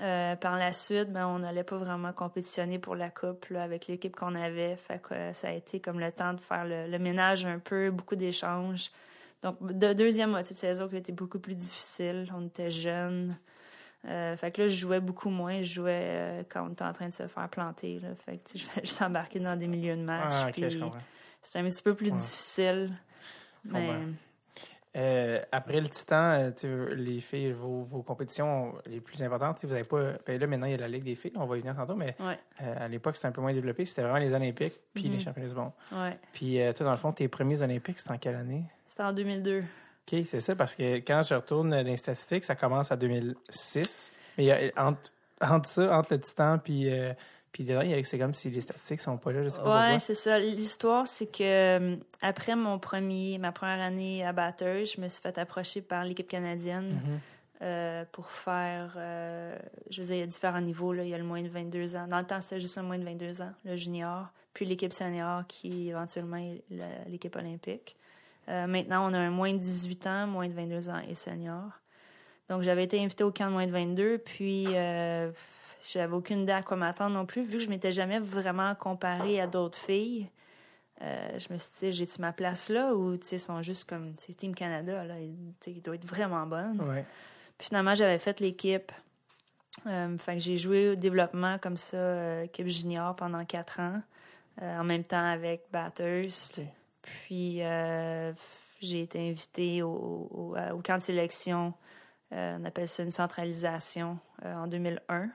Euh, 0.00 0.36
par 0.36 0.58
la 0.58 0.72
suite, 0.72 1.12
ben, 1.12 1.26
on 1.26 1.40
n'allait 1.40 1.64
pas 1.64 1.76
vraiment 1.76 2.12
compétitionner 2.12 2.78
pour 2.78 2.94
la 2.94 3.10
coupe 3.10 3.46
là, 3.46 3.62
avec 3.62 3.86
l'équipe 3.86 4.14
qu'on 4.14 4.34
avait. 4.34 4.76
Fait 4.76 5.00
que 5.00 5.14
euh, 5.14 5.32
ça 5.32 5.48
a 5.48 5.52
été 5.52 5.80
comme 5.80 5.98
le 5.98 6.12
temps 6.12 6.34
de 6.34 6.40
faire 6.40 6.64
le, 6.64 6.86
le 6.88 6.98
ménage 6.98 7.46
un 7.46 7.58
peu, 7.58 7.90
beaucoup 7.90 8.16
d'échanges. 8.16 8.90
Donc, 9.42 9.56
de 9.60 9.92
deuxième 9.92 10.30
moitié 10.30 10.54
de 10.54 10.58
saison 10.58 10.88
qui 10.88 10.96
a 10.96 10.98
été 10.98 11.12
beaucoup 11.12 11.38
plus 11.38 11.54
difficile. 11.54 12.30
On 12.36 12.46
était 12.46 12.70
jeunes. 12.70 13.36
Euh, 14.06 14.36
fait 14.36 14.52
que 14.52 14.62
là, 14.62 14.68
je 14.68 14.74
jouais 14.76 15.00
beaucoup 15.00 15.28
moins. 15.30 15.60
Je 15.60 15.74
jouais 15.74 16.02
euh, 16.04 16.42
quand 16.48 16.66
on 16.68 16.72
était 16.72 16.84
en 16.84 16.92
train 16.92 17.08
de 17.08 17.14
se 17.14 17.26
faire 17.26 17.48
planter. 17.48 17.98
Là. 18.00 18.08
Fait 18.24 18.36
que 18.38 18.56
je 18.58 18.64
fais 18.64 18.80
juste 18.84 19.02
embarquer 19.02 19.40
dans 19.40 19.56
des 19.58 19.66
milieux 19.66 19.96
de 19.96 20.02
match. 20.02 20.32
Ah, 20.34 20.50
je 20.56 20.78
comprends. 20.78 20.98
C'était 21.42 21.58
un 21.60 21.64
petit 21.68 21.82
peu 21.82 21.94
plus 21.94 22.10
Ouais. 22.10 22.16
difficile. 22.16 22.92
Mais. 23.64 23.90
Euh, 24.96 25.40
après 25.52 25.80
le 25.80 25.88
Titan, 25.88 26.50
les 26.96 27.20
filles, 27.20 27.52
vos, 27.52 27.82
vos 27.82 28.02
compétitions 28.02 28.74
les 28.86 29.00
plus 29.00 29.22
importantes, 29.22 29.62
vous 29.64 29.72
avez 29.72 29.84
pas. 29.84 30.12
Ben 30.26 30.40
là, 30.40 30.46
maintenant, 30.46 30.66
il 30.66 30.72
y 30.72 30.74
a 30.74 30.78
la 30.78 30.88
Ligue 30.88 31.04
des 31.04 31.14
filles, 31.14 31.32
on 31.36 31.44
va 31.46 31.56
y 31.56 31.60
venir 31.60 31.76
tantôt, 31.76 31.94
mais 31.94 32.16
ouais, 32.20 32.38
à 32.58 32.88
l'époque, 32.88 33.14
c'était 33.16 33.28
un 33.28 33.32
peu 33.32 33.40
moins 33.42 33.52
développé. 33.52 33.84
C'était 33.84 34.02
vraiment 34.02 34.18
les 34.18 34.32
Olympiques, 34.32 34.72
puis 34.94 35.04
les 35.04 35.10
Mhm. 35.16 35.20
championnats 35.20 35.48
du 35.48 35.54
monde. 35.54 35.72
ouais. 35.92 36.18
Puis, 36.32 36.58
toi, 36.74 36.86
dans 36.86 36.90
le 36.92 36.96
fond, 36.96 37.12
tes 37.12 37.28
premiers 37.28 37.60
Olympiques, 37.62 37.98
c'était 37.98 38.12
en 38.12 38.18
quelle 38.18 38.36
année? 38.36 38.64
C'était 38.86 39.02
en 39.02 39.12
2002. 39.12 39.62
OK, 40.12 40.22
c'est 40.26 40.40
ça, 40.40 40.56
parce 40.56 40.74
que 40.74 40.96
quand 40.98 41.22
je 41.22 41.34
retourne 41.34 41.70
dans 41.70 41.84
les 41.86 41.96
statistiques, 41.96 42.44
ça 42.44 42.54
commence 42.54 42.90
à 42.92 42.96
2006. 42.96 44.12
Mais 44.36 44.44
il 44.44 44.46
y 44.46 44.52
a, 44.52 44.58
entre, 44.76 45.10
entre 45.40 45.68
ça, 45.68 45.98
entre 45.98 46.12
le 46.14 46.20
Titan 46.20 46.58
puis, 46.58 46.90
euh, 46.92 47.12
puis 47.52 47.64
dedans, 47.64 47.80
il 47.82 47.90
y 47.90 47.94
a- 47.94 48.04
c'est 48.04 48.18
comme 48.18 48.34
si 48.34 48.50
les 48.50 48.60
statistiques 48.60 49.00
sont 49.00 49.16
pas 49.18 49.32
là, 49.32 49.42
je 49.42 49.48
sais 49.48 49.60
pas 49.60 49.90
Ouais, 49.92 49.98
c'est 49.98 50.14
ça. 50.14 50.38
L'histoire, 50.38 51.06
c'est 51.06 51.26
que 51.26 51.42
euh, 51.42 51.96
après 52.22 52.54
mon 52.56 52.78
premier, 52.78 53.38
ma 53.38 53.52
première 53.52 53.80
année 53.80 54.24
à 54.24 54.32
batteuse, 54.32 54.94
je 54.96 55.00
me 55.00 55.08
suis 55.08 55.20
fait 55.22 55.36
approcher 55.38 55.80
par 55.82 56.04
l'équipe 56.04 56.28
canadienne 56.28 56.92
Mhm. 56.94 57.20
euh, 57.62 58.04
pour 58.12 58.30
faire. 58.30 58.94
euh, 58.96 59.56
je 59.90 60.00
veux 60.00 60.06
dire, 60.06 60.16
il 60.16 60.20
y 60.20 60.22
a 60.22 60.26
différents 60.26 60.60
niveaux. 60.60 60.92
Là. 60.92 61.02
Il 61.02 61.08
y 61.08 61.14
a 61.14 61.18
le 61.18 61.24
moins 61.24 61.42
de 61.42 61.48
22 61.48 61.96
ans. 61.96 62.06
Dans 62.06 62.18
le 62.18 62.24
temps, 62.24 62.40
c'était 62.40 62.60
juste 62.60 62.76
le 62.76 62.82
moins 62.84 62.98
de 62.98 63.04
22 63.04 63.42
ans, 63.42 63.52
le 63.64 63.76
junior. 63.76 64.26
Puis 64.54 64.64
l'équipe 64.66 64.92
senior, 64.92 65.42
qui 65.48 65.88
éventuellement 65.90 66.40
l'équipe 67.08 67.34
olympique. 67.36 67.96
Euh, 68.48 68.66
maintenant, 68.66 69.10
on 69.10 69.14
a 69.14 69.18
un 69.18 69.30
moins 69.30 69.52
de 69.52 69.58
18 69.58 70.06
ans, 70.06 70.26
moins 70.26 70.48
de 70.48 70.54
22 70.54 70.88
ans 70.88 71.00
et 71.08 71.14
senior. 71.14 71.64
Donc, 72.48 72.62
j'avais 72.62 72.84
été 72.84 73.02
invitée 73.02 73.24
au 73.24 73.30
camp 73.30 73.46
de 73.46 73.52
moins 73.52 73.66
de 73.66 73.72
22, 73.72 74.18
puis 74.18 74.64
euh, 74.68 75.30
j'avais 75.84 76.14
aucune 76.14 76.40
idée 76.40 76.52
à 76.52 76.62
quoi 76.62 76.76
m'attendre 76.76 77.14
non 77.14 77.26
plus, 77.26 77.42
vu 77.42 77.58
que 77.58 77.64
je 77.64 77.68
m'étais 77.68 77.90
jamais 77.90 78.18
vraiment 78.18 78.74
comparée 78.74 79.40
à 79.40 79.46
d'autres 79.46 79.78
filles. 79.78 80.28
Euh, 81.02 81.38
je 81.38 81.52
me 81.52 81.58
suis 81.58 81.70
dit, 81.78 81.92
j'ai-tu 81.92 82.20
ma 82.20 82.32
place 82.32 82.70
là 82.70 82.92
ou 82.92 83.16
tu 83.16 83.26
sais, 83.26 83.36
ils 83.36 83.40
sont 83.40 83.62
juste 83.62 83.88
comme 83.88 84.14
tu 84.14 84.34
Team 84.34 84.54
Canada, 84.54 85.04
là, 85.04 85.20
ils, 85.20 85.54
tu 85.60 85.70
ils 85.70 85.82
doivent 85.82 85.96
être 85.96 86.06
vraiment 86.06 86.44
bonnes. 86.46 86.80
Ouais. 86.80 87.04
Puis 87.56 87.68
finalement, 87.68 87.94
j'avais 87.94 88.18
fait 88.18 88.40
l'équipe. 88.40 88.90
Euh, 89.86 90.18
fait 90.18 90.34
que 90.34 90.40
j'ai 90.40 90.56
joué 90.56 90.90
au 90.90 90.94
développement 90.96 91.58
comme 91.58 91.76
ça, 91.76 91.96
euh, 91.96 92.42
équipe 92.44 92.66
junior 92.66 93.14
pendant 93.14 93.44
quatre 93.44 93.78
ans, 93.78 94.02
en 94.60 94.82
même 94.82 95.04
temps 95.04 95.24
avec 95.24 95.66
Batters. 95.70 96.58
Puis 97.26 97.62
euh, 97.62 98.32
j'ai 98.80 99.02
été 99.02 99.28
invitée 99.28 99.82
au, 99.82 100.28
au, 100.30 100.82
camp 100.82 100.98
de 100.98 101.02
sélection. 101.02 101.74
Euh, 102.32 102.58
on 102.60 102.64
appelle 102.64 102.88
ça 102.88 103.02
une 103.02 103.10
centralisation 103.10 104.18
euh, 104.44 104.54
en 104.54 104.66
2001. 104.66 105.28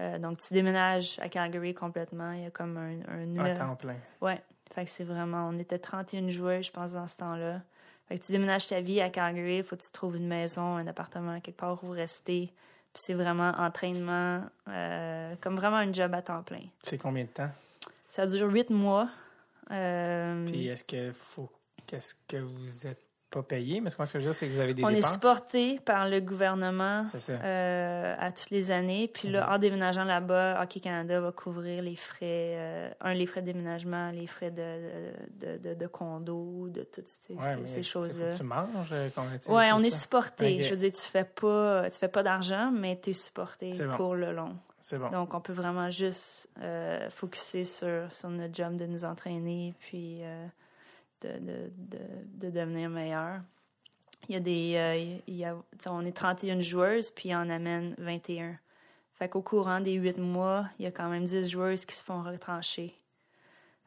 Euh, 0.00 0.18
donc, 0.18 0.38
tu 0.38 0.54
déménages 0.54 1.18
à 1.20 1.28
Calgary 1.28 1.74
complètement. 1.74 2.32
Il 2.32 2.42
y 2.42 2.46
a 2.46 2.50
comme 2.50 2.76
un, 2.76 3.00
un 3.08 3.44
À 3.44 3.56
temps 3.56 3.76
plein. 3.76 3.96
Ouais. 4.20 4.40
Fait 4.74 4.84
que 4.84 4.90
c'est 4.90 5.04
vraiment. 5.04 5.48
On 5.48 5.58
était 5.58 5.78
31 5.78 6.28
joueurs, 6.30 6.62
je 6.62 6.70
pense, 6.70 6.92
dans 6.92 7.06
ce 7.06 7.16
temps-là. 7.16 7.62
Fait 8.08 8.18
que 8.18 8.24
tu 8.24 8.32
déménages 8.32 8.66
ta 8.66 8.80
vie 8.80 9.00
à 9.00 9.10
Calgary, 9.10 9.58
il 9.58 9.62
faut 9.62 9.76
que 9.76 9.82
tu 9.82 9.90
trouves 9.90 10.16
une 10.16 10.28
maison, 10.28 10.76
un 10.76 10.86
appartement, 10.86 11.40
quelque 11.40 11.58
part 11.58 11.82
où 11.84 11.90
rester. 11.90 12.52
Puis 12.94 13.02
c'est 13.04 13.14
vraiment 13.14 13.50
entraînement, 13.58 14.44
comme 15.42 15.56
vraiment 15.56 15.76
un 15.76 15.92
job 15.92 16.14
à 16.14 16.22
temps 16.22 16.42
plein. 16.42 16.62
C'est 16.82 16.96
combien 16.96 17.24
de 17.24 17.28
temps? 17.28 17.50
Ça 18.06 18.26
dure 18.26 18.50
huit 18.50 18.70
mois. 18.70 19.10
Euh, 19.70 20.46
Puis 20.46 20.68
est-ce 20.68 20.84
que 20.84 21.12
faut 21.12 21.50
qu'est-ce 21.86 22.14
que 22.26 22.36
vous 22.36 22.86
êtes 22.86 23.07
pas 23.30 23.42
payé? 23.42 23.80
Mais 23.80 23.90
ce 23.90 23.96
que 23.96 24.04
je 24.06 24.16
veux 24.18 24.20
dire, 24.22 24.34
c'est 24.34 24.46
que 24.46 24.52
vous 24.52 24.60
avez 24.60 24.74
des 24.74 24.82
on 24.84 24.88
est 24.88 24.94
dépenses. 24.96 25.12
supporté 25.12 25.80
par 25.84 26.08
le 26.08 26.20
gouvernement 26.20 27.04
euh, 27.28 28.14
à 28.18 28.32
toutes 28.32 28.50
les 28.50 28.70
années. 28.70 29.08
Puis 29.12 29.28
là, 29.28 29.46
Mhm. 29.46 29.52
en 29.54 29.58
déménageant 29.58 30.04
là-bas, 30.04 30.62
Hockey 30.62 30.80
Canada 30.80 31.20
va 31.20 31.32
couvrir 31.32 31.82
les 31.82 31.96
frais, 31.96 32.54
euh, 32.56 32.90
un, 33.00 33.14
les 33.14 33.26
frais 33.26 33.40
de 33.42 33.46
déménagement, 33.46 34.10
les 34.10 34.26
frais 34.26 34.50
de, 34.50 34.78
de, 35.40 35.58
de, 35.58 35.74
de 35.74 35.86
condo, 35.86 36.68
de 36.68 36.82
toutes 36.84 37.08
ces, 37.08 37.34
Ouais, 37.34 37.82
choses-là. 37.82 38.34
Tu 38.36 38.42
manges, 38.42 38.92
euh, 38.92 39.08
sais, 39.10 39.50
Ouais, 39.50 39.68
tout 39.70 39.74
on 39.76 39.82
est 39.82 39.90
ça. 39.90 39.98
supporté. 40.00 40.62
Je 40.62 40.70
veux 40.70 40.76
dire, 40.76 40.92
tu 40.92 41.02
fais 41.08 41.24
pas, 41.24 41.90
tu 41.90 41.98
fais 41.98 42.08
pas 42.08 42.22
d'argent, 42.22 42.70
mais 42.72 42.98
tu 43.02 43.10
es 43.10 43.12
supporté 43.12 43.72
bon. 43.72 43.96
pour 43.96 44.14
le 44.14 44.32
long. 44.32 44.56
C'est 44.80 44.96
bon. 44.98 45.10
Donc, 45.10 45.34
on 45.34 45.40
peut 45.40 45.52
vraiment 45.52 45.90
juste 45.90 46.48
euh, 46.62 47.10
focuser 47.10 47.64
sur, 47.64 48.10
sur 48.10 48.30
notre 48.30 48.54
job 48.54 48.76
de 48.76 48.86
nous 48.86 49.04
entraîner 49.04 49.74
puis 49.80 50.20
euh, 50.22 50.46
de, 51.22 51.28
de, 51.38 51.70
de, 51.76 51.98
de 52.46 52.50
devenir 52.50 52.90
meilleur. 52.90 53.40
Il 54.28 54.34
y 54.34 54.36
a 54.36 54.40
des. 54.40 54.74
euh, 54.76 55.18
il 55.26 55.36
y 55.36 55.44
a, 55.44 55.56
on 55.88 56.04
est 56.04 56.12
31 56.16 56.60
joueuses, 56.60 57.10
puis 57.10 57.34
on 57.34 57.48
amène 57.50 57.94
21. 57.98 58.58
Fait 59.14 59.28
qu'au 59.28 59.42
courant 59.42 59.80
des 59.80 59.94
8 59.94 60.18
mois, 60.18 60.66
il 60.78 60.84
y 60.84 60.86
a 60.86 60.90
quand 60.92 61.08
même 61.08 61.24
10 61.24 61.48
joueuses 61.50 61.84
qui 61.84 61.94
se 61.96 62.04
font 62.04 62.22
retrancher. 62.22 62.94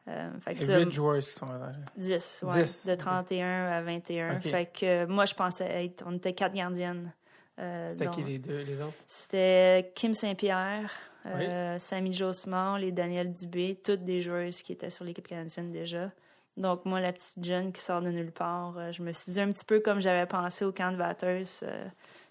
Euh, 0.08 0.30
fait 0.40 0.54
que 0.54 0.58
Il 0.58 0.62
y 0.62 0.66
ça, 0.66 0.74
a 0.74 0.78
huit 0.80 0.92
joueurs 0.92 1.18
qui 1.20 1.30
sont 1.30 1.46
là. 1.46 1.72
10, 1.96 2.44
ouais, 2.48 2.64
10, 2.64 2.86
de 2.86 2.92
ok. 2.92 2.98
31 2.98 3.66
à 3.70 3.82
21. 3.82 4.36
Ok. 4.36 4.42
Fait 4.42 4.66
que 4.66 4.86
euh, 4.86 5.06
moi, 5.06 5.24
je 5.26 5.34
pensais 5.34 5.84
être. 5.84 6.02
On 6.06 6.16
était 6.16 6.32
quatre 6.34 6.54
gardiennes. 6.54 7.12
Euh, 7.58 7.90
C'était 7.90 8.08
qui 8.10 8.22
les 8.24 8.38
deux, 8.38 8.62
les 8.62 8.80
autres? 8.80 8.94
C'était 9.06 9.92
Kim 9.94 10.12
Saint-Pierre, 10.14 10.90
euh, 11.26 11.78
Samy 11.78 12.12
Josemar, 12.12 12.78
les 12.78 12.90
Daniel 12.90 13.30
Dubé, 13.30 13.78
toutes 13.84 14.04
des 14.04 14.22
joueuses 14.22 14.62
qui 14.62 14.72
étaient 14.72 14.90
sur 14.90 15.04
l'équipe 15.04 15.28
canadienne 15.28 15.70
déjà. 15.70 16.10
Donc, 16.56 16.84
moi, 16.84 17.00
la 17.00 17.12
petite 17.12 17.42
jeune 17.42 17.72
qui 17.72 17.80
sort 17.80 18.02
de 18.02 18.10
nulle 18.10 18.30
part, 18.32 18.74
euh, 18.76 18.92
je 18.92 19.02
me 19.02 19.12
suis 19.12 19.32
dit 19.32 19.40
un 19.40 19.50
petit 19.52 19.64
peu 19.64 19.80
comme 19.80 20.00
j'avais 20.00 20.26
pensé 20.26 20.64
au 20.64 20.72
camp 20.72 20.92
de 20.92 20.96
batteuse. 20.98 21.60
euh, 21.62 21.86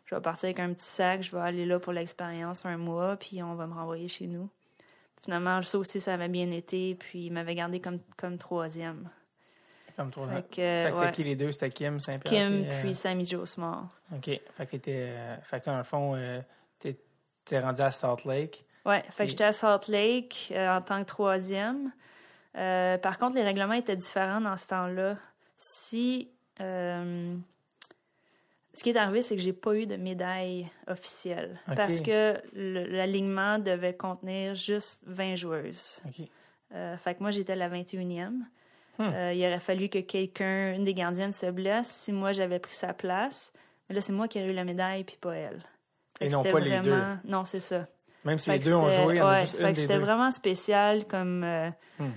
je 0.06 0.14
vais 0.16 0.22
partir 0.22 0.48
avec 0.48 0.60
un 0.60 0.74
petit 0.74 0.86
sac, 0.86 1.24
je 1.24 1.32
vais 1.36 1.42
aller 1.42 1.66
là 1.66 1.80
pour 1.80 1.94
l'expérience 1.94 2.66
un 2.66 2.78
mois, 2.78 3.16
puis 3.18 3.42
on 3.42 3.56
va 3.56 3.66
me 3.66 3.74
renvoyer 3.74 4.08
chez 4.08 4.28
nous. 4.28 4.50
Finalement, 5.24 5.62
ça 5.62 5.78
aussi, 5.78 6.00
ça 6.02 6.14
avait 6.16 6.28
bien 6.28 6.52
été, 6.52 6.96
puis 6.96 7.28
il 7.28 7.32
m'avait 7.32 7.56
gardé 7.56 7.80
comme, 7.80 8.00
comme 8.18 8.38
troisième. 8.38 9.10
Comme 9.96 10.10
toi. 10.12 10.28
Fait 10.28 10.42
que, 10.42 10.48
c'était 10.92 10.98
ouais, 10.98 11.12
qui 11.12 11.24
les 11.24 11.36
deux? 11.36 11.52
C'était 11.52 11.70
Kim, 11.70 12.00
Saint-Pierre? 12.00 12.48
Kim, 12.50 12.62
puis, 12.64 12.72
euh, 12.72 12.82
puis 12.82 12.94
Samy 12.94 13.26
Josemar. 13.26 13.90
OK. 14.16 14.26
Fait 14.26 14.66
que 14.66 14.72
t'étais... 14.72 15.14
euh, 15.16 15.36
fait 15.44 15.60
que 15.62 15.66
dans 15.66 15.78
le 15.78 15.84
fond, 15.84 16.16
euh, 16.16 16.42
t'es 16.80 17.60
rendu 17.60 17.82
à 17.82 17.92
Salt 17.92 18.26
Lake. 18.26 18.66
Ouais, 18.86 19.02
fait 19.04 19.08
Puis- 19.10 19.26
que 19.26 19.30
j'étais 19.32 19.44
à 19.46 19.52
Salt 19.52 19.88
Lake 19.92 20.54
en 20.56 20.82
tant 20.82 21.02
que 21.02 21.08
troisième. 21.08 21.92
Euh, 22.58 22.98
par 22.98 23.18
contre, 23.18 23.36
les 23.36 23.44
règlements 23.44 23.74
étaient 23.74 23.96
différents 23.96 24.42
dans 24.42 24.58
ce 24.58 24.68
temps-là. 24.68 25.18
Si. 25.58 26.30
euh, 26.60 27.36
ce 28.74 28.84
qui 28.84 28.90
est 28.90 28.98
arrivé, 28.98 29.22
c'est 29.22 29.36
que 29.36 29.42
j'ai 29.42 29.54
pas 29.54 29.76
eu 29.76 29.86
de 29.86 29.98
médaille 29.98 30.70
officielle. 30.88 31.60
Parce 31.76 32.00
que 32.00 32.42
l'alignement 32.54 33.60
devait 33.60 33.94
contenir 33.94 34.56
juste 34.56 35.04
20 35.08 35.36
joueuses. 35.36 36.02
Euh, 36.74 36.96
fait 36.98 37.16
que 37.16 37.20
moi, 37.22 37.32
j'étais 37.32 37.56
la 37.56 37.70
21e. 37.70 38.32
Hmm. 38.98 39.12
Il 39.34 39.46
aurait 39.46 39.60
fallu 39.60 39.90
que 39.90 40.00
quelqu'un, 40.00 40.74
une 40.74 40.86
des 40.86 40.94
gardiennes, 40.94 41.32
se 41.34 41.48
blesse 41.48 41.90
si 41.90 42.14
moi 42.14 42.32
j'avais 42.32 42.60
pris 42.60 42.74
sa 42.76 42.94
place. 42.94 43.52
Mais 43.90 43.96
là, 43.96 44.02
c'est 44.02 44.14
moi 44.14 44.30
qui 44.30 44.40
ai 44.40 44.46
eu 44.46 44.54
la 44.54 44.64
médaille, 44.64 45.04
puis 45.04 45.18
pas 45.20 45.36
elle. 45.36 45.64
Fait 46.18 46.28
Et 46.28 46.30
non 46.30 46.44
pas 46.44 46.60
les 46.60 46.80
deux. 46.80 47.02
Non, 47.26 47.44
c'est 47.44 47.60
ça. 47.60 47.88
Même 48.24 48.38
si 48.38 48.52
Fait 48.52 48.58
les 48.58 48.64
deux 48.64 48.76
ont 48.76 48.90
joué, 48.90 49.16
il 49.16 49.18
y 49.18 49.22
en 49.22 49.28
a 49.28 49.34
ouais, 49.34 49.42
juste 49.42 49.58
fait 49.58 49.64
une 49.64 49.70
que 49.70 49.74
des 49.74 49.82
c'était 49.82 49.98
vraiment 49.98 50.32
spécial 50.32 51.06
comme, 51.08 51.44
Hmm. 52.00 52.12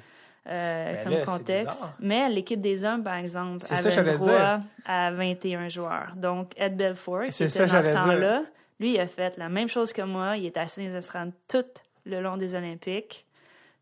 Euh, 0.47 0.95
Ben 0.95 1.03
comme 1.05 1.13
là, 1.13 1.25
contexte. 1.25 1.95
Mais 2.01 2.29
l'équipe 2.29 2.61
des 2.61 2.85
hommes, 2.85 3.03
par 3.03 3.15
exemple, 3.17 3.63
ça, 3.65 3.77
avait 3.77 4.17
droit 4.17 4.59
à 4.85 5.11
21 5.13 5.69
joueurs. 5.69 6.13
Donc, 6.17 6.53
Ed 6.57 6.77
Belfour, 6.77 7.23
qui 7.25 7.29
était 7.29 7.49
ça, 7.49 7.67
dans 7.67 7.83
ce 7.83 7.93
temps-là, 7.93 8.43
lui, 8.81 8.95
il 8.95 9.01
a 9.01 9.07
fait 9.07 9.37
la 9.39 9.49
même 9.49 9.69
chose 9.69 9.93
que 9.93 10.03
moi. 10.03 10.37
Il 10.37 10.47
est 10.47 10.57
assis 10.57 10.81
dans 10.81 10.87
les 10.87 10.97
estrades 10.97 11.33
tout 11.49 11.65
le 12.05 12.21
long 12.21 12.37
des 12.37 12.55
Olympiques. 12.55 13.27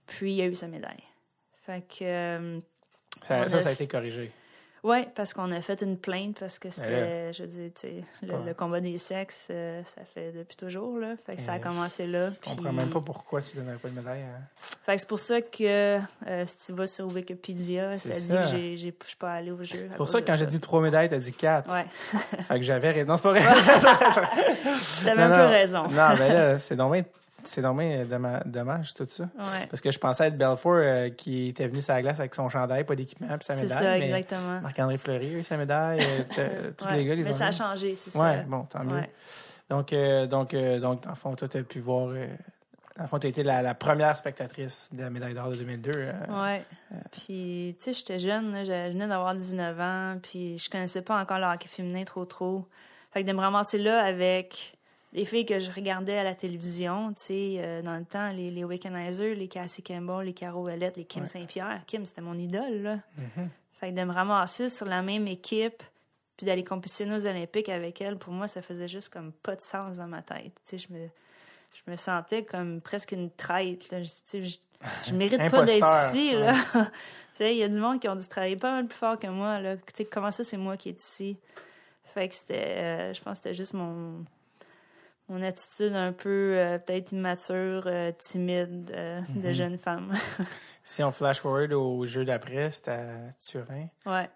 Puis, 0.06 0.34
il 0.34 0.40
a 0.42 0.46
eu 0.46 0.54
sa 0.54 0.68
médaille. 0.68 1.02
Fait 1.64 1.80
que... 1.82 2.04
euh, 2.04 2.58
Ça, 3.22 3.48
ça, 3.48 3.60
ça 3.60 3.68
a 3.68 3.72
été 3.72 3.86
corrigé. 3.86 4.30
Oui, 4.84 5.06
parce 5.14 5.32
qu'on 5.32 5.50
a 5.52 5.60
fait 5.60 5.80
une 5.82 5.96
plainte 5.96 6.38
parce 6.40 6.58
que 6.58 6.68
c'était, 6.70 7.32
je 7.32 7.44
dis, 7.44 7.70
tu 7.72 7.88
sais, 7.88 7.94
le, 8.22 8.52
combat 8.52 8.80
des 8.80 8.98
sexes, 8.98 9.48
euh, 9.50 9.80
ça 9.84 10.02
fait 10.14 10.32
depuis 10.32 10.56
toujours, 10.56 10.98
là. 10.98 11.14
Fait 11.24 11.36
que 11.36 11.42
ça 11.42 11.52
a 11.52 11.56
Eh, 11.58 11.60
commencé 11.60 12.06
là. 12.06 12.30
Je 12.42 12.50
comprends 12.50 12.72
même 12.72 12.90
pas 12.90 13.00
pourquoi 13.00 13.40
tu 13.42 13.56
donnerais 13.56 13.76
pas 13.76 13.88
de 13.88 13.94
médaille. 13.94 14.22
à- 14.22 14.40
Fait 14.84 14.94
que 14.96 15.00
c'est 15.00 15.08
pour 15.08 15.20
ça 15.20 15.40
que 15.40 15.98
euh, 16.26 16.46
si 16.46 16.66
tu 16.66 16.72
vas 16.72 16.86
sur 16.86 17.06
Wikipédia, 17.14 17.94
ça 17.94 18.10
dit 18.10 18.28
que 18.28 18.46
je 18.76 19.06
suis 19.06 19.16
pas 19.18 19.34
allée 19.34 19.52
au 19.52 19.62
jeu. 19.62 19.86
C'est 19.90 19.96
pour 19.96 20.08
ça 20.08 20.20
que 20.20 20.26
quand 20.26 20.34
j'ai 20.34 20.46
dit 20.46 20.60
trois 20.60 20.80
médailles, 20.80 21.08
t'as 21.08 21.18
dit 21.18 21.32
quatre. 21.32 21.72
Ouais, 21.72 21.84
Fait 22.48 22.56
que 22.56 22.62
j'avais 22.62 22.90
raison. 22.90 23.06
Non, 23.08 23.16
c'est 23.16 23.22
pas 23.22 23.32
vrai. 23.32 23.42
t'avais 25.04 25.22
un 25.22 25.28
peu 25.28 25.46
raison. 25.52 25.82
Non, 25.84 26.08
mais 26.18 26.28
là, 26.32 26.58
c'est 26.58 26.76
dommage, 26.76 27.04
c'est 27.44 27.62
dommage 27.62 28.06
dommage, 28.08 28.42
dommage, 28.46 28.94
tout 28.94 29.06
ça. 29.10 29.24
Ouais, 29.24 29.66
Parce 29.70 29.80
que 29.80 29.90
je 29.90 29.98
pensais 29.98 30.26
être 30.28 30.36
Belfour 30.38 30.74
euh, 30.76 31.10
qui 31.10 31.48
était 31.48 31.66
venu 31.68 31.82
sur 31.82 31.92
la 31.94 32.02
glace 32.02 32.18
avec 32.20 32.34
son 32.34 32.48
chandail, 32.48 32.84
pas 32.84 32.94
d'équipement, 32.96 33.28
puis 33.38 33.44
sa 33.44 33.54
c'est 33.54 33.62
médaille. 33.62 33.78
ça, 33.78 33.98
mais 33.98 34.04
exactement. 34.18 34.60
Marc-André 34.60 34.98
Fleury 34.98 35.26
a 35.34 35.38
eu 35.38 35.42
sa 35.42 35.56
médaille. 35.56 36.00
euh, 36.38 36.70
tous 36.76 36.84
Ouais, 36.86 36.96
les 36.96 37.04
gars, 37.04 37.14
ils 37.14 37.22
Mais 37.22 37.28
ont 37.28 37.32
ça 37.32 37.46
a 37.46 37.50
changé, 37.52 37.94
c'est 37.96 38.16
Ouais, 38.18 38.36
ça. 38.38 38.42
bon, 38.46 38.64
tant 38.64 38.84
mieux. 38.84 38.94
Ouais. 38.96 39.10
Donc, 39.70 39.92
euh, 39.92 40.26
donc, 40.26 40.54
euh, 40.54 40.78
donc, 40.80 41.06
le 41.06 41.14
fond, 41.14 41.34
toi, 41.34 41.48
tu 41.48 41.56
as 41.58 41.62
pu 41.62 41.80
voir. 41.80 42.08
euh, 42.08 42.26
le 42.98 43.06
fond, 43.06 43.18
tu 43.18 43.26
as 43.26 43.30
été 43.30 43.42
la, 43.42 43.62
la 43.62 43.74
première 43.74 44.16
spectatrice 44.18 44.88
de 44.92 45.00
la 45.02 45.08
médaille 45.08 45.32
d'or 45.32 45.48
de 45.50 45.56
2002. 45.56 45.90
euh, 45.94 46.12
Ouais. 46.28 46.62
Puis, 47.10 47.74
tu 47.78 47.84
sais, 47.84 47.92
j'étais 47.94 48.18
jeune, 48.18 48.52
là, 48.52 48.64
je 48.64 48.72
je 48.72 48.92
venais 48.92 49.06
d'avoir 49.08 49.34
19 49.34 49.80
ans, 49.80 50.18
puis 50.22 50.58
je 50.58 50.68
connaissais 50.68 51.00
pas 51.02 51.18
encore 51.18 51.38
le 51.38 51.46
hockey 51.46 51.68
féminin 51.68 52.04
trop 52.04 52.24
trop. 52.26 52.66
Fait 53.12 53.22
que 53.22 53.28
de 53.28 53.32
me 53.34 53.40
ramasser 53.40 53.78
là 53.78 54.04
avec 54.04 54.76
les 55.12 55.24
filles 55.26 55.44
que 55.44 55.58
je 55.58 55.70
regardais 55.70 56.16
à 56.16 56.24
la 56.24 56.34
télévision, 56.34 57.12
tu 57.12 57.22
sais, 57.22 57.56
euh, 57.58 57.82
dans 57.82 57.96
le 57.96 58.04
temps, 58.04 58.30
les, 58.30 58.50
les 58.50 58.64
les 58.64 59.48
Cassie 59.48 59.82
Campbell, 59.82 60.26
les 60.26 60.32
Caro 60.32 60.62
Ouellette, 60.64 60.96
les 60.96 61.04
Kim 61.04 61.22
Ouais. 61.22 61.26
Saint-Pierre. 61.26 61.82
Kim, 61.86 62.06
c'était 62.06 62.22
mon 62.22 62.38
idole, 62.38 62.82
là. 62.82 62.98
mhm. 63.16 63.48
Fait 63.78 63.90
que 63.90 63.96
de 63.98 64.04
me 64.04 64.12
ramasser 64.12 64.68
sur 64.68 64.86
la 64.86 65.02
même 65.02 65.26
équipe, 65.26 65.82
puis 66.36 66.46
d'aller 66.46 66.64
compétitionner 66.64 67.14
aux 67.14 67.26
Olympiques 67.26 67.68
avec 67.68 68.00
elle, 68.00 68.16
pour 68.16 68.32
moi, 68.32 68.46
ça 68.46 68.62
faisait 68.62 68.88
juste 68.88 69.12
comme 69.12 69.32
pas 69.32 69.54
de 69.56 69.60
sens 69.60 69.96
dans 69.98 70.06
ma 70.06 70.22
tête. 70.22 70.52
Tu 70.66 70.78
sais, 70.78 70.78
je 70.78 70.92
me, 70.94 71.08
je 71.74 71.90
me 71.90 71.96
sentais 71.96 72.44
comme 72.44 72.80
presque 72.80 73.12
une 73.12 73.30
traite. 73.30 73.90
Là. 73.90 74.02
Je, 74.02 74.44
je, 74.44 74.56
je 75.06 75.14
mérite 75.14 75.50
pas 75.50 75.64
d'être 75.64 75.86
ici. 76.08 76.30
ouais. 76.34 76.40
Là. 76.40 76.54
tu 76.74 76.80
sais, 77.32 77.54
il 77.54 77.58
y 77.58 77.62
a 77.64 77.68
du 77.68 77.78
monde 77.78 78.00
qui 78.00 78.08
ont 78.08 78.16
dû 78.16 78.26
travailler 78.28 78.56
pas 78.56 78.70
mal 78.72 78.86
plus 78.86 78.96
fort 78.96 79.18
que 79.18 79.26
moi. 79.26 79.60
Là. 79.60 79.76
Tu 79.76 79.82
sais, 79.94 80.04
comment 80.06 80.30
ça, 80.30 80.42
c'est 80.42 80.56
moi 80.56 80.76
qui 80.76 80.88
est 80.88 81.00
ici? 81.00 81.36
Fait 82.14 82.28
que 82.28 82.34
c'était, 82.34 82.54
euh, 82.78 83.14
je 83.14 83.20
pense 83.22 83.38
que 83.38 83.44
c'était 83.44 83.54
juste 83.54 83.74
mon, 83.74 84.24
mon 85.28 85.42
attitude 85.42 85.94
un 85.94 86.12
peu 86.12 86.54
euh, 86.56 86.78
peut-être 86.78 87.12
immature, 87.12 87.84
euh, 87.86 88.12
timide 88.18 88.90
euh, 88.94 89.20
de 89.34 89.48
Mhm. 89.48 89.52
jeune 89.52 89.78
femme. 89.78 90.12
Si 90.84 91.00
on 91.04 91.12
flash 91.12 91.38
forward 91.38 91.72
au 91.74 92.04
jeu 92.06 92.24
d'après, 92.24 92.72
c'était 92.72 92.90
à 92.90 93.18
Turin. 93.38 93.86
ouais. 94.04 94.28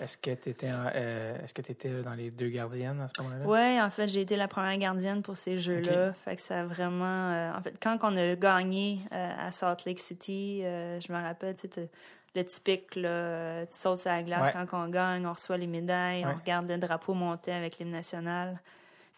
Est-ce 0.00 0.16
que 0.18 0.30
tu 0.30 0.50
étais, 0.50 0.68
est-ce 0.68 1.52
que 1.52 1.62
étais 1.62 2.02
dans 2.04 2.14
les 2.14 2.30
deux 2.30 2.48
gardiennes 2.48 3.00
à 3.00 3.08
ce 3.08 3.20
moment-là? 3.24 3.44
Ouais, 3.44 3.80
en 3.82 3.90
fait, 3.90 4.06
j'ai 4.06 4.20
été 4.20 4.36
la 4.36 4.46
première 4.46 4.78
gardienne 4.78 5.20
pour 5.22 5.36
ces 5.36 5.58
jeux-là. 5.58 6.12
Fait 6.12 6.36
que 6.36 6.42
ça 6.42 6.60
a 6.60 6.64
vraiment. 6.64 7.52
en 7.56 7.60
fait, 7.60 7.74
quand 7.82 7.98
on 8.04 8.16
a 8.16 8.36
gagné 8.36 9.00
à 9.10 9.50
Salt 9.50 9.84
Lake 9.84 9.98
City, 9.98 10.60
je 10.62 11.12
me 11.12 11.20
rappelle, 11.20 11.56
tu 11.56 11.68
sais, 11.68 11.90
le 12.36 12.44
typique, 12.44 12.94
là, 12.94 13.66
tu 13.66 13.76
sautes 13.76 13.98
sur 13.98 14.10
la 14.12 14.22
glace 14.22 14.54
Ouais. 14.54 14.64
quand 14.70 14.84
on 14.84 14.88
gagne, 14.90 15.26
on 15.26 15.32
reçoit 15.32 15.56
les 15.56 15.66
médailles, 15.66 16.24
Ouais. 16.24 16.32
on 16.32 16.38
regarde 16.38 16.68
le 16.68 16.78
drapeau 16.78 17.14
monter 17.14 17.50
avec 17.50 17.78
l'hymne 17.78 17.90
national. 17.90 18.60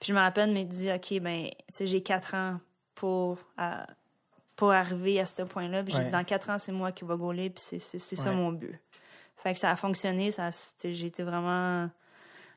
Puis 0.02 0.08
je 0.08 0.14
me 0.14 0.18
rappelle 0.18 0.50
me 0.50 0.64
dire, 0.64 0.96
OK, 0.96 1.20
ben, 1.20 1.48
j'ai 1.80 2.02
quatre 2.02 2.34
ans 2.34 2.58
pour, 2.96 3.38
à- 3.56 3.86
pour 4.56 4.72
arriver 4.72 5.20
à 5.20 5.26
ce 5.26 5.42
point-là. 5.42 5.84
Puis 5.84 5.92
j'ai 5.92 6.00
dit, 6.06 6.10
dans 6.10 6.24
quatre 6.24 6.50
ans, 6.50 6.58
c'est 6.58 6.72
moi 6.72 6.90
qui 6.90 7.04
va 7.04 7.14
gauler, 7.14 7.50
puis 7.50 7.62
c'est 7.64 7.78
c'est- 7.78 8.00
c'est 8.00 8.16
ça 8.16 8.30
mon 8.36 8.50
but. 8.50 8.76
Fait 9.36 9.52
que 9.52 9.60
ça 9.60 9.70
a 9.70 9.76
fonctionné, 9.76 10.32
ça, 10.32 10.48
j'ai 10.82 11.06
été 11.06 11.22
vraiment 11.22 11.88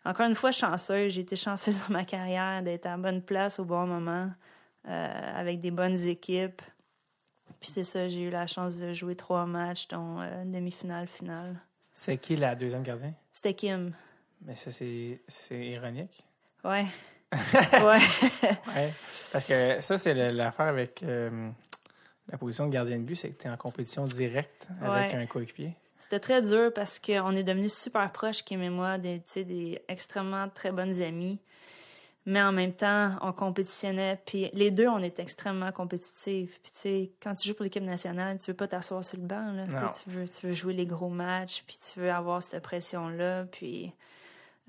encore 0.05 0.25
une 0.25 0.33
fois, 0.33 0.49
chanceuse. 0.51 1.13
J'ai 1.13 1.21
été 1.21 1.35
chanceuse 1.35 1.81
dans 1.87 1.93
ma 1.93 2.03
carrière 2.03 2.63
d'être 2.63 2.87
à 2.87 2.91
la 2.91 2.97
bonne 2.97 3.21
place 3.21 3.59
au 3.59 3.65
bon 3.65 3.85
moment, 3.85 4.31
euh, 4.87 5.31
avec 5.39 5.61
des 5.61 5.69
bonnes 5.71 5.99
équipes. 6.07 6.63
Puis 7.59 7.69
c'est 7.69 7.83
ça, 7.83 8.07
j'ai 8.07 8.21
eu 8.21 8.29
la 8.31 8.47
chance 8.47 8.77
de 8.79 8.91
jouer 8.91 9.15
trois 9.15 9.45
matchs, 9.45 9.87
dont 9.87 10.19
euh, 10.19 10.43
demi-finale, 10.45 11.05
finale. 11.07 11.59
C'est 11.93 12.17
qui 12.17 12.35
la 12.37 12.55
deuxième 12.55 12.81
gardienne? 12.81 13.13
C'était 13.31 13.53
Kim. 13.53 13.93
Mais 14.41 14.55
ça, 14.55 14.71
c'est, 14.71 15.21
c'est 15.27 15.63
ironique. 15.67 16.25
Ouais. 16.63 16.87
Ouais. 17.33 17.99
Ouais. 18.75 18.93
Parce 19.31 19.45
que 19.45 19.81
ça, 19.81 19.97
c'est 19.97 20.13
l'affaire 20.31 20.67
avec 20.67 21.03
euh, 21.03 21.49
la 22.31 22.37
position 22.37 22.67
de 22.67 22.71
gardien 22.71 22.97
de 22.97 23.03
but, 23.03 23.15
c'est 23.15 23.29
que 23.31 23.41
tu 23.41 23.47
es 23.47 23.51
en 23.51 23.57
compétition 23.57 24.03
directe 24.05 24.67
avec 24.81 25.11
Ouais. 25.13 25.19
un 25.21 25.25
coéquipier. 25.25 25.75
C'était 25.97 26.19
très 26.19 26.41
dur 26.41 26.71
parce 26.73 26.99
qu'on 26.99 27.35
est 27.35 27.43
devenus 27.43 27.73
super 27.73 28.11
proches, 28.11 28.43
Kim 28.43 28.61
et 28.61 28.69
moi, 28.69 28.97
des, 28.97 29.21
des 29.35 29.81
extrêmement 29.87 30.47
très 30.49 30.71
bonnes 30.71 31.01
amies. 31.01 31.39
Mais 32.27 32.41
en 32.41 32.51
même 32.51 32.73
temps, 32.73 33.15
on 33.21 33.31
compétitionnait. 33.33 34.19
Puis 34.25 34.49
les 34.53 34.71
deux, 34.71 34.87
on 34.87 34.99
est 34.99 35.19
extrêmement 35.19 35.71
compétitifs. 35.71 36.59
Puis 36.63 36.71
tu 36.71 36.79
sais, 36.79 37.11
quand 37.21 37.35
tu 37.35 37.47
joues 37.47 37.53
pour 37.55 37.63
l'équipe 37.63 37.83
nationale, 37.83 38.37
tu 38.39 38.49
veux 38.51 38.57
pas 38.57 38.67
t'asseoir 38.67 39.03
sur 39.03 39.17
le 39.17 39.25
banc. 39.25 39.51
Là, 39.51 39.65
tu, 40.03 40.09
veux, 40.09 40.27
tu 40.27 40.47
veux 40.47 40.53
jouer 40.53 40.73
les 40.73 40.85
gros 40.87 41.09
matchs, 41.09 41.63
puis 41.67 41.77
tu 41.77 41.99
veux 41.99 42.11
avoir 42.11 42.41
cette 42.41 42.63
pression-là. 42.63 43.45
Puis, 43.51 43.91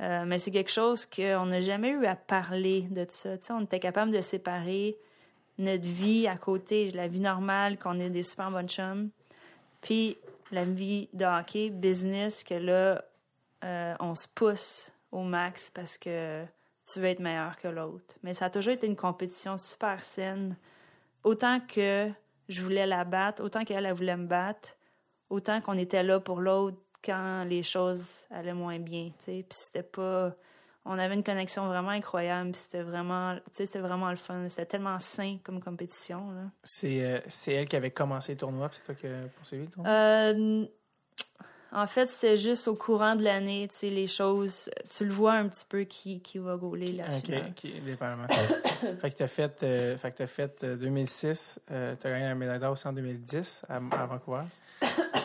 euh, 0.00 0.24
mais 0.26 0.38
c'est 0.38 0.50
quelque 0.50 0.70
chose 0.70 1.06
qu'on 1.06 1.46
n'a 1.46 1.60
jamais 1.60 1.90
eu 1.90 2.04
à 2.06 2.16
parler 2.16 2.82
de 2.90 3.06
ça. 3.08 3.38
Tu 3.38 3.46
sais, 3.46 3.52
on 3.52 3.62
était 3.62 3.80
capable 3.80 4.12
de 4.12 4.20
séparer 4.20 4.96
notre 5.58 5.84
vie 5.84 6.26
à 6.26 6.36
côté, 6.36 6.90
la 6.90 7.08
vie 7.08 7.20
normale, 7.20 7.78
qu'on 7.78 7.98
est 7.98 8.10
des 8.10 8.22
super 8.22 8.50
bonnes 8.50 8.68
chums. 8.68 9.08
Puis 9.80 10.18
la 10.52 10.64
vie 10.64 11.08
de 11.12 11.24
hockey, 11.24 11.70
business, 11.70 12.44
que 12.44 12.54
là, 12.54 13.02
euh, 13.64 13.94
on 14.00 14.14
se 14.14 14.28
pousse 14.28 14.92
au 15.12 15.22
max 15.22 15.70
parce 15.70 15.96
que 15.96 16.44
tu 16.90 17.00
veux 17.00 17.06
être 17.06 17.20
meilleur 17.20 17.56
que 17.56 17.68
l'autre. 17.68 18.14
Mais 18.22 18.34
ça 18.34 18.46
a 18.46 18.50
toujours 18.50 18.72
été 18.72 18.86
une 18.86 18.96
compétition 18.96 19.56
super 19.56 20.04
saine. 20.04 20.56
Autant 21.24 21.60
que 21.60 22.10
je 22.48 22.62
voulais 22.62 22.86
la 22.86 23.04
battre, 23.04 23.42
autant 23.42 23.64
qu'elle 23.64 23.86
elle 23.86 23.94
voulait 23.94 24.16
me 24.16 24.26
battre, 24.26 24.76
autant 25.30 25.60
qu'on 25.60 25.78
était 25.78 26.02
là 26.02 26.20
pour 26.20 26.40
l'autre 26.40 26.76
quand 27.06 27.44
les 27.44 27.62
choses 27.62 28.26
allaient 28.30 28.52
moins 28.52 28.78
bien. 28.78 29.06
tu 29.18 29.24
sais. 29.24 29.46
Puis 29.48 29.58
c'était 29.58 29.82
pas. 29.84 30.34
On 30.84 30.98
avait 30.98 31.14
une 31.14 31.24
connexion 31.24 31.66
vraiment 31.66 31.90
incroyable. 31.90 32.54
C'était 32.54 32.82
vraiment, 32.82 33.34
tu 33.36 33.42
sais, 33.52 33.66
c'était 33.66 33.80
vraiment 33.80 34.10
le 34.10 34.16
fun. 34.16 34.48
C'était 34.48 34.66
tellement 34.66 34.98
sain 34.98 35.38
comme 35.42 35.60
compétition. 35.60 36.30
Là. 36.30 36.42
C'est, 36.62 37.04
euh, 37.04 37.20
c'est 37.28 37.54
elle 37.54 37.68
qui 37.68 37.76
avait 37.76 37.90
commencé 37.90 38.32
le 38.32 38.38
tournoi, 38.38 38.68
c'est 38.70 38.84
toi 38.84 38.94
qui 38.94 39.06
as 39.08 39.28
poursuivi 39.36 39.64
le 39.64 39.70
tournoi? 39.70 39.92
Euh, 39.92 40.66
en 41.72 41.86
fait, 41.88 42.08
c'était 42.08 42.36
juste 42.36 42.68
au 42.68 42.76
courant 42.76 43.16
de 43.16 43.24
l'année, 43.24 43.66
tu 43.68 43.76
sais, 43.76 43.90
les 43.90 44.06
choses. 44.06 44.70
Tu 44.96 45.04
le 45.04 45.12
vois 45.12 45.32
un 45.32 45.48
petit 45.48 45.64
peu 45.68 45.82
qui, 45.82 46.20
qui 46.20 46.38
va 46.38 46.56
gauler 46.56 46.92
la 46.92 47.10
finale. 47.10 47.50
OK, 47.50 47.84
dépendamment. 47.84 48.28
fait 49.00 49.10
que 49.10 49.16
tu 49.16 49.22
as 49.24 49.28
fait, 49.28 49.62
euh, 49.64 49.98
fait, 49.98 50.12
que 50.12 50.18
t'as 50.18 50.26
fait 50.28 50.62
euh, 50.62 50.76
2006, 50.76 51.58
tu 51.66 51.74
as 51.74 51.96
gagné 52.04 52.26
la 52.26 52.34
médaille 52.36 52.60
d'or 52.60 52.72
aussi 52.72 52.86
en 52.86 52.92
2010 52.92 53.62
à, 53.68 53.76
à 53.76 54.06
Vancouver. 54.06 54.44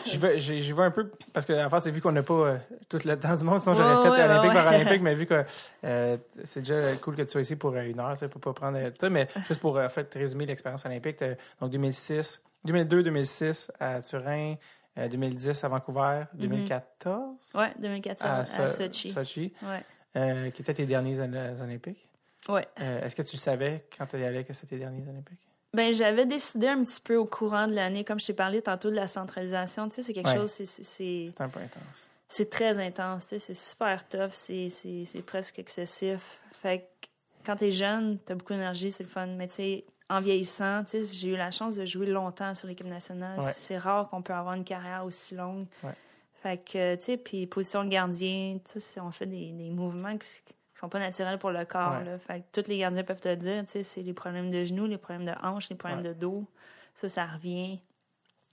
J'y 0.06 0.18
vais, 0.18 0.40
j'y- 0.40 0.60
j'y 0.62 0.72
vais 0.72 0.82
un 0.82 0.90
peu 0.90 1.10
parce 1.32 1.46
que, 1.46 1.52
fait, 1.70 1.80
c'est 1.80 1.90
vu 1.90 2.00
qu'on 2.00 2.12
n'a 2.12 2.22
pas 2.22 2.34
euh, 2.34 2.56
tout 2.88 2.98
le 3.04 3.16
temps 3.18 3.34
du 3.36 3.44
monde, 3.44 3.60
sinon 3.60 3.74
j'aurais 3.74 4.02
fait 4.02 4.10
ouais, 4.10 4.24
Olympique 4.24 4.48
ouais, 4.50 4.54
par 4.54 4.66
ouais. 4.72 4.80
Olympique, 4.80 5.02
mais 5.02 5.14
vu 5.14 5.26
que 5.26 5.44
euh, 5.84 6.16
c'est 6.44 6.60
déjà 6.60 6.94
cool 6.96 7.16
que 7.16 7.22
tu 7.22 7.30
sois 7.30 7.40
ici 7.40 7.56
pour 7.56 7.72
euh, 7.74 7.82
une 7.82 7.98
heure, 8.00 8.14
sais, 8.16 8.28
pour 8.28 8.40
pas 8.40 8.52
prendre 8.52 8.78
euh, 8.78 8.90
tout, 8.90 9.08
mais 9.10 9.28
juste 9.48 9.60
pour 9.60 9.78
en 9.78 9.88
fait, 9.88 10.12
résumer 10.14 10.44
l'expérience 10.46 10.84
olympique. 10.84 11.22
Donc 11.60 11.70
2006, 11.70 12.42
2002, 12.64 13.02
2006 13.04 13.70
à 13.80 14.00
Turin, 14.02 14.56
euh, 14.98 15.08
2010 15.08 15.64
à 15.64 15.68
Vancouver, 15.68 16.22
2014 16.34 17.36
Ouais, 17.54 17.72
2014 17.78 18.30
à, 18.30 18.38
à, 18.40 18.44
So- 18.46 18.66
Sochi. 18.66 19.10
Sochi, 19.10 19.52
Ouais. 19.62 20.50
qui 20.52 20.62
étaient 20.62 20.74
tes 20.74 20.86
derniers 20.86 21.18
Olympiques. 21.20 22.08
Ouais. 22.48 22.66
Est-ce 22.76 23.14
que 23.16 23.22
tu 23.22 23.36
savais 23.36 23.86
quand 23.96 24.06
tu 24.06 24.18
y 24.18 24.24
allais 24.24 24.44
que 24.44 24.52
c'était 24.52 24.74
tes 24.76 24.78
derniers 24.80 25.08
Olympiques? 25.08 25.38
Ben, 25.74 25.92
j'avais 25.92 26.26
décidé 26.26 26.68
un 26.68 26.82
petit 26.84 27.00
peu 27.00 27.16
au 27.16 27.24
courant 27.24 27.66
de 27.66 27.72
l'année, 27.74 28.04
comme 28.04 28.20
je 28.20 28.26
t'ai 28.26 28.34
parlé 28.34 28.60
tantôt 28.60 28.90
de 28.90 28.94
la 28.96 29.06
centralisation. 29.06 29.88
Tu 29.88 29.96
sais, 29.96 30.02
c'est 30.02 30.12
quelque 30.12 30.28
Ouais. 30.28 30.36
chose, 30.36 30.50
c'est- 30.50 30.66
c'est- 30.66 30.84
c'est 30.84 31.26
C'est 31.28 31.40
un 31.40 31.48
peu 31.48 31.60
intense. 31.60 32.08
c'est 32.28 32.50
très 32.50 32.78
intense. 32.78 33.22
tu 33.24 33.28
sais, 33.30 33.38
C'est 33.38 33.54
super 33.54 34.06
tough. 34.08 34.28
C'est 34.32 34.68
c'est- 34.68 35.04
c'est 35.06 35.22
presque 35.22 35.58
excessif. 35.58 36.40
Fait 36.60 36.80
que 37.00 37.08
quand 37.46 37.56
t'es 37.56 37.72
jeune, 37.72 38.18
t'as 38.18 38.34
beaucoup 38.34 38.52
d'énergie, 38.52 38.90
c'est 38.90 39.02
le 39.04 39.08
fun. 39.08 39.26
Mais 39.28 39.48
tu 39.48 39.54
sais, 39.54 39.84
en 40.10 40.20
vieillissant, 40.20 40.84
tu 40.84 41.04
sais, 41.06 41.16
j'ai 41.16 41.28
eu 41.28 41.36
la 41.36 41.50
chance 41.50 41.76
de 41.76 41.86
jouer 41.86 42.06
longtemps 42.06 42.52
sur 42.52 42.68
l'équipe 42.68 42.86
nationale. 42.86 43.38
Ouais. 43.40 43.52
C'est 43.56 43.78
rare 43.78 44.10
qu'on 44.10 44.20
peut 44.20 44.34
avoir 44.34 44.54
une 44.54 44.64
carrière 44.64 45.06
aussi 45.06 45.34
longue. 45.34 45.66
Ouais. 45.82 45.94
Fait 46.42 46.58
que, 46.58 46.96
tu 46.96 47.02
sais, 47.04 47.16
puis 47.16 47.46
position 47.46 47.82
de 47.84 47.88
gardien, 47.88 48.58
tu 48.70 48.78
sais, 48.78 49.00
on 49.00 49.10
fait 49.10 49.24
des, 49.26 49.52
des 49.52 49.70
mouvements 49.70 50.18
qui, 50.18 50.28
qui 50.72 50.78
sont 50.78 50.88
pas 50.88 50.98
naturels 50.98 51.38
pour 51.38 51.50
le 51.50 51.64
corps. 51.64 51.98
Ouais. 51.98 52.04
là. 52.04 52.18
Fait 52.18 52.40
que 52.40 52.60
tous 52.62 52.68
les 52.68 52.78
gardiens 52.78 53.04
peuvent 53.04 53.20
te 53.20 53.28
le 53.28 53.36
dire, 53.36 53.64
tu 53.66 53.72
sais, 53.72 53.82
c'est 53.82 54.02
les 54.02 54.14
problèmes 54.14 54.50
de 54.50 54.64
genoux, 54.64 54.86
les 54.86 54.98
problèmes 54.98 55.26
de 55.26 55.34
hanches, 55.42 55.68
les 55.68 55.76
problèmes 55.76 56.00
Ouais. 56.02 56.08
de 56.08 56.12
dos. 56.14 56.46
Ça, 56.94 57.08
ça 57.08 57.26
revient. 57.26 57.80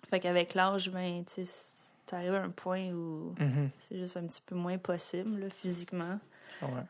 Fait 0.09 0.20
qu'avec 0.20 0.53
l'âge, 0.53 0.89
ben, 0.89 1.24
tu 1.26 1.45
sais, 1.45 1.76
t'arrives 2.05 2.34
à 2.34 2.41
un 2.41 2.49
point 2.49 2.89
où 2.91 3.36
Mhm. 3.39 3.70
c'est 3.78 3.97
juste 3.97 4.17
un 4.17 4.26
petit 4.26 4.41
peu 4.41 4.55
moins 4.55 4.78
possible, 4.78 5.39
là, 5.39 5.49
physiquement. 5.49 6.20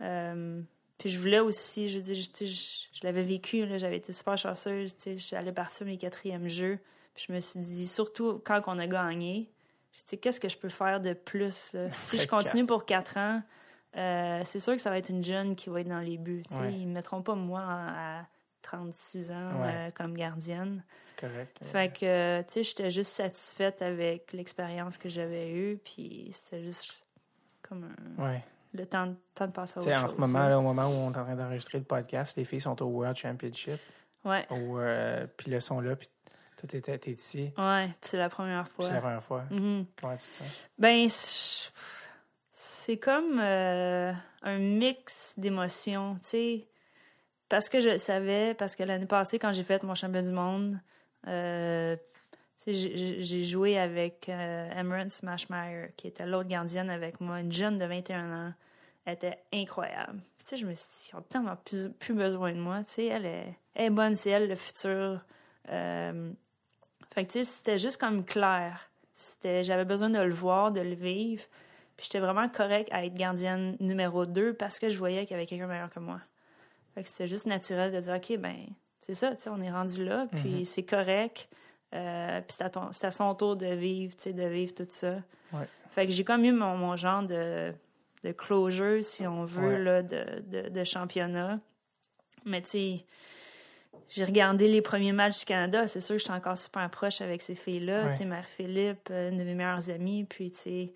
Euh, 0.01 0.61
puis 0.97 1.09
je 1.09 1.19
voulais 1.19 1.39
aussi, 1.39 1.89
je 1.89 1.97
veux 1.99 2.03
dire, 2.03 2.15
je, 2.15 3.03
l'avais 3.03 3.23
vécu, 3.23 3.65
j'avais 3.77 3.97
été 3.97 4.13
super 4.13 4.37
chanceuse, 4.37 4.95
tu 4.95 5.15
sais, 5.15 5.15
j'allais 5.15 5.51
partir 5.51 5.85
mes 5.85 5.97
quatrièmes 5.97 6.47
jeux. 6.47 6.79
Puis 7.13 7.25
je 7.27 7.33
me 7.33 7.39
suis 7.39 7.59
dit, 7.59 7.87
surtout 7.87 8.41
quand 8.45 8.61
on 8.67 8.79
a 8.79 8.87
gagné, 8.87 9.49
je 9.91 10.15
qu'est-ce 10.15 10.39
que 10.39 10.49
je 10.49 10.57
peux 10.57 10.69
faire 10.69 11.01
de 11.01 11.13
plus? 11.13 11.73
là? 11.73 11.89
Si 11.91 12.17
je 12.17 12.27
continue 12.27 12.65
pour 12.65 12.85
quatre 12.85 13.17
ans, 13.17 13.41
euh, 13.97 14.41
c'est 14.45 14.59
sûr 14.59 14.73
que 14.75 14.81
ça 14.81 14.89
va 14.89 14.97
être 14.97 15.09
une 15.09 15.23
jeune 15.23 15.55
qui 15.55 15.69
va 15.69 15.81
être 15.81 15.87
dans 15.89 15.99
les 15.99 16.17
buts. 16.17 16.43
sais. 16.49 16.59
Ouais. 16.59 16.73
Ils 16.73 16.87
ne 16.87 16.93
mettront 16.93 17.21
pas 17.21 17.35
moi 17.35 17.61
à 17.65 18.25
36 18.61 19.31
ans 19.31 19.61
Ouais. 19.61 19.73
euh, 19.73 19.91
comme 19.91 20.15
gardienne. 20.15 20.83
C'est 21.07 21.27
correct. 21.27 21.57
Euh, 21.61 21.65
Fait 21.65 21.89
que, 21.93 22.41
tu 22.41 22.45
sais, 22.49 22.63
j'étais 22.63 22.91
juste 22.91 23.11
satisfaite 23.11 23.81
avec 23.81 24.31
l'expérience 24.33 24.97
que 24.97 25.09
j'avais 25.09 25.51
eue, 25.51 25.79
puis 25.83 26.29
c'était 26.33 26.63
juste 26.63 27.03
comme 27.61 27.89
un- 28.19 28.23
Ouais. 28.23 28.43
le 28.73 28.85
temps, 28.85 29.07
de- 29.07 29.15
temps 29.33 29.47
de 29.47 29.51
passer 29.51 29.79
à 29.79 29.81
autre 29.81 29.91
en 29.91 30.01
chose. 30.01 30.11
ce 30.11 30.15
moment, 30.17 30.47
là, 30.49 30.59
au 30.59 30.61
moment 30.61 30.83
où 30.87 30.91
on 30.93 31.11
est 31.11 31.17
en 31.17 31.23
train 31.23 31.35
d'enregistrer 31.35 31.79
le 31.79 31.83
podcast, 31.85 32.37
les 32.37 32.45
filles 32.45 32.61
sont 32.61 32.79
au 32.83 32.87
World 32.87 33.15
Championship. 33.15 33.79
Ouais, 34.25 34.45
Au, 34.49 34.77
euh, 34.77 35.25
puis 35.37 35.49
là, 35.49 35.61
sont 35.61 35.79
là, 35.79 35.95
puis 35.95 36.09
t'es, 36.67 36.81
t'es 36.81 37.11
ici. 37.11 37.53
ouais, 37.57 37.89
c'est 38.01 38.17
la 38.17 38.27
première 38.29 38.67
fois. 38.69 38.85
c'est 38.85 38.93
la 38.93 38.99
première 39.01 39.23
fois. 39.23 39.45
Mhm. 39.49 39.85
Comment 39.99 40.17
tu 40.17 40.27
te 40.27 40.33
sens? 40.33 40.47
Ben, 40.77 41.07
c'est 42.61 42.97
comme 42.97 43.39
euh, 43.39 44.11
un 44.41 44.57
mix 44.57 45.33
d'émotions, 45.37 46.15
tu 46.15 46.27
sais. 46.27 46.67
parce 47.47 47.69
que 47.69 47.79
je 47.79 47.91
le 47.91 47.97
savais, 47.97 48.53
parce 48.53 48.75
que 48.75 48.83
l'année 48.83 49.05
passée, 49.05 49.39
quand 49.39 49.53
j'ai 49.53 49.63
fait 49.63 49.81
mon 49.81 49.95
championnat 49.95 50.27
du 50.27 50.33
monde, 50.33 50.79
euh, 51.27 51.95
j'ai 52.67 53.45
joué 53.45 53.79
avec 53.79 54.27
euh, 54.27 54.69
Emerald 54.77 55.09
Smashmeyer, 55.09 55.93
qui 55.95 56.07
était 56.07 56.25
l'autre 56.25 56.49
gardienne 56.49 56.89
avec 56.89 57.21
moi, 57.21 57.39
une 57.39 57.53
jeune 57.53 57.77
de 57.77 57.85
21 57.85 58.47
ans. 58.47 58.53
Elle 59.05 59.13
était 59.13 59.39
incroyable. 59.53 60.19
Je 60.53 60.65
me 60.65 60.75
suis 60.75 60.85
dit, 60.85 61.09
ils 61.13 61.15
ont 61.15 61.21
tellement 61.21 61.55
plus, 61.55 61.89
plus 61.93 62.13
besoin 62.13 62.51
de 62.51 62.59
moi. 62.59 62.81
Elle 62.97 63.25
est, 63.25 63.57
elle 63.73 63.85
est 63.85 63.89
bonne, 63.89 64.15
c'est 64.15 64.31
elle 64.31 64.49
le 64.49 64.55
futur. 64.55 65.21
Euh, 65.69 66.33
fait 67.13 67.25
que, 67.25 67.31
tu 67.31 67.39
sais, 67.39 67.43
c'était 67.45 67.77
juste 67.77 68.01
comme 68.01 68.25
clair. 68.25 68.91
J'avais 69.45 69.85
besoin 69.85 70.09
de 70.09 70.19
le 70.19 70.33
voir, 70.33 70.73
de 70.73 70.81
le 70.81 70.95
vivre. 70.95 71.43
Puis 71.99 72.05
j'étais 72.05 72.19
vraiment 72.23 72.47
correct 72.47 72.87
à 72.93 73.03
être 73.05 73.17
gardienne 73.17 73.75
numéro 73.81 74.25
2 74.25 74.53
parce 74.53 74.79
que 74.79 74.87
je 74.87 74.97
voyais 74.97 75.25
qu'il 75.25 75.31
y 75.31 75.33
avait 75.37 75.45
quelqu'un 75.45 75.67
meilleur 75.67 75.89
que 75.89 75.99
moi. 75.99 76.21
Fait 76.95 77.03
que 77.03 77.09
c'était 77.09 77.27
juste 77.27 77.45
naturel 77.45 77.91
de 77.91 77.99
dire, 77.99 78.13
OK, 78.15 78.37
ben, 78.37 78.55
c'est 79.01 79.15
ça, 79.15 79.35
tu 79.35 79.41
sais, 79.41 79.49
on 79.49 79.59
est 79.61 79.69
rendu 79.69 80.05
là, 80.05 80.25
puis 80.31 80.63
c'est 80.63 80.83
correct. 80.83 81.49
Euh, 81.93 82.39
puis 82.39 82.55
c'est 82.57 82.63
à, 82.63 82.69
ton- 82.69 82.93
c'est 82.93 83.07
à 83.07 83.11
son 83.11 83.35
tour 83.35 83.57
de 83.57 83.65
vivre, 83.65 84.15
tu 84.15 84.23
sais, 84.23 84.33
de 84.33 84.45
vivre 84.45 84.73
tout 84.73 84.87
ça. 84.89 85.15
Ouais. 85.51 85.67
Fait 85.91 86.05
que 86.05 86.13
j'ai 86.13 86.23
comme 86.23 86.45
eu 86.45 86.53
mon, 86.53 86.77
mon 86.77 86.95
genre 86.95 87.23
de, 87.23 87.73
de 88.23 88.31
closure, 88.31 89.03
si 89.03 89.27
on 89.27 89.43
veut, 89.43 89.73
Ouais. 89.73 89.79
là, 89.79 90.01
de, 90.01 90.41
de, 90.47 90.69
de 90.69 90.83
championnat. 90.85 91.59
Mais 92.45 92.61
tu 92.61 92.69
sais, 92.69 93.05
j'ai 94.07 94.23
regardé 94.23 94.69
les 94.69 94.81
premiers 94.81 95.11
matchs 95.11 95.39
du 95.39 95.45
Canada. 95.45 95.85
C'est 95.87 95.99
sûr 96.01 96.15
que 96.15 96.21
j'étais 96.21 96.31
encore 96.33 96.57
super 96.57 96.89
proche 96.89 97.19
avec 97.21 97.41
ces 97.41 97.55
filles-là. 97.55 98.05
Ouais. 98.05 98.11
Tu 98.11 98.19
sais, 98.19 98.25
Marie-Philippe, 98.25 99.09
euh, 99.11 99.29
une 99.31 99.37
de 99.37 99.43
mes 99.43 99.53
meilleures 99.55 99.89
amies. 99.89 100.23
Puis, 100.23 100.51
tu 100.51 100.57
sais, 100.59 100.93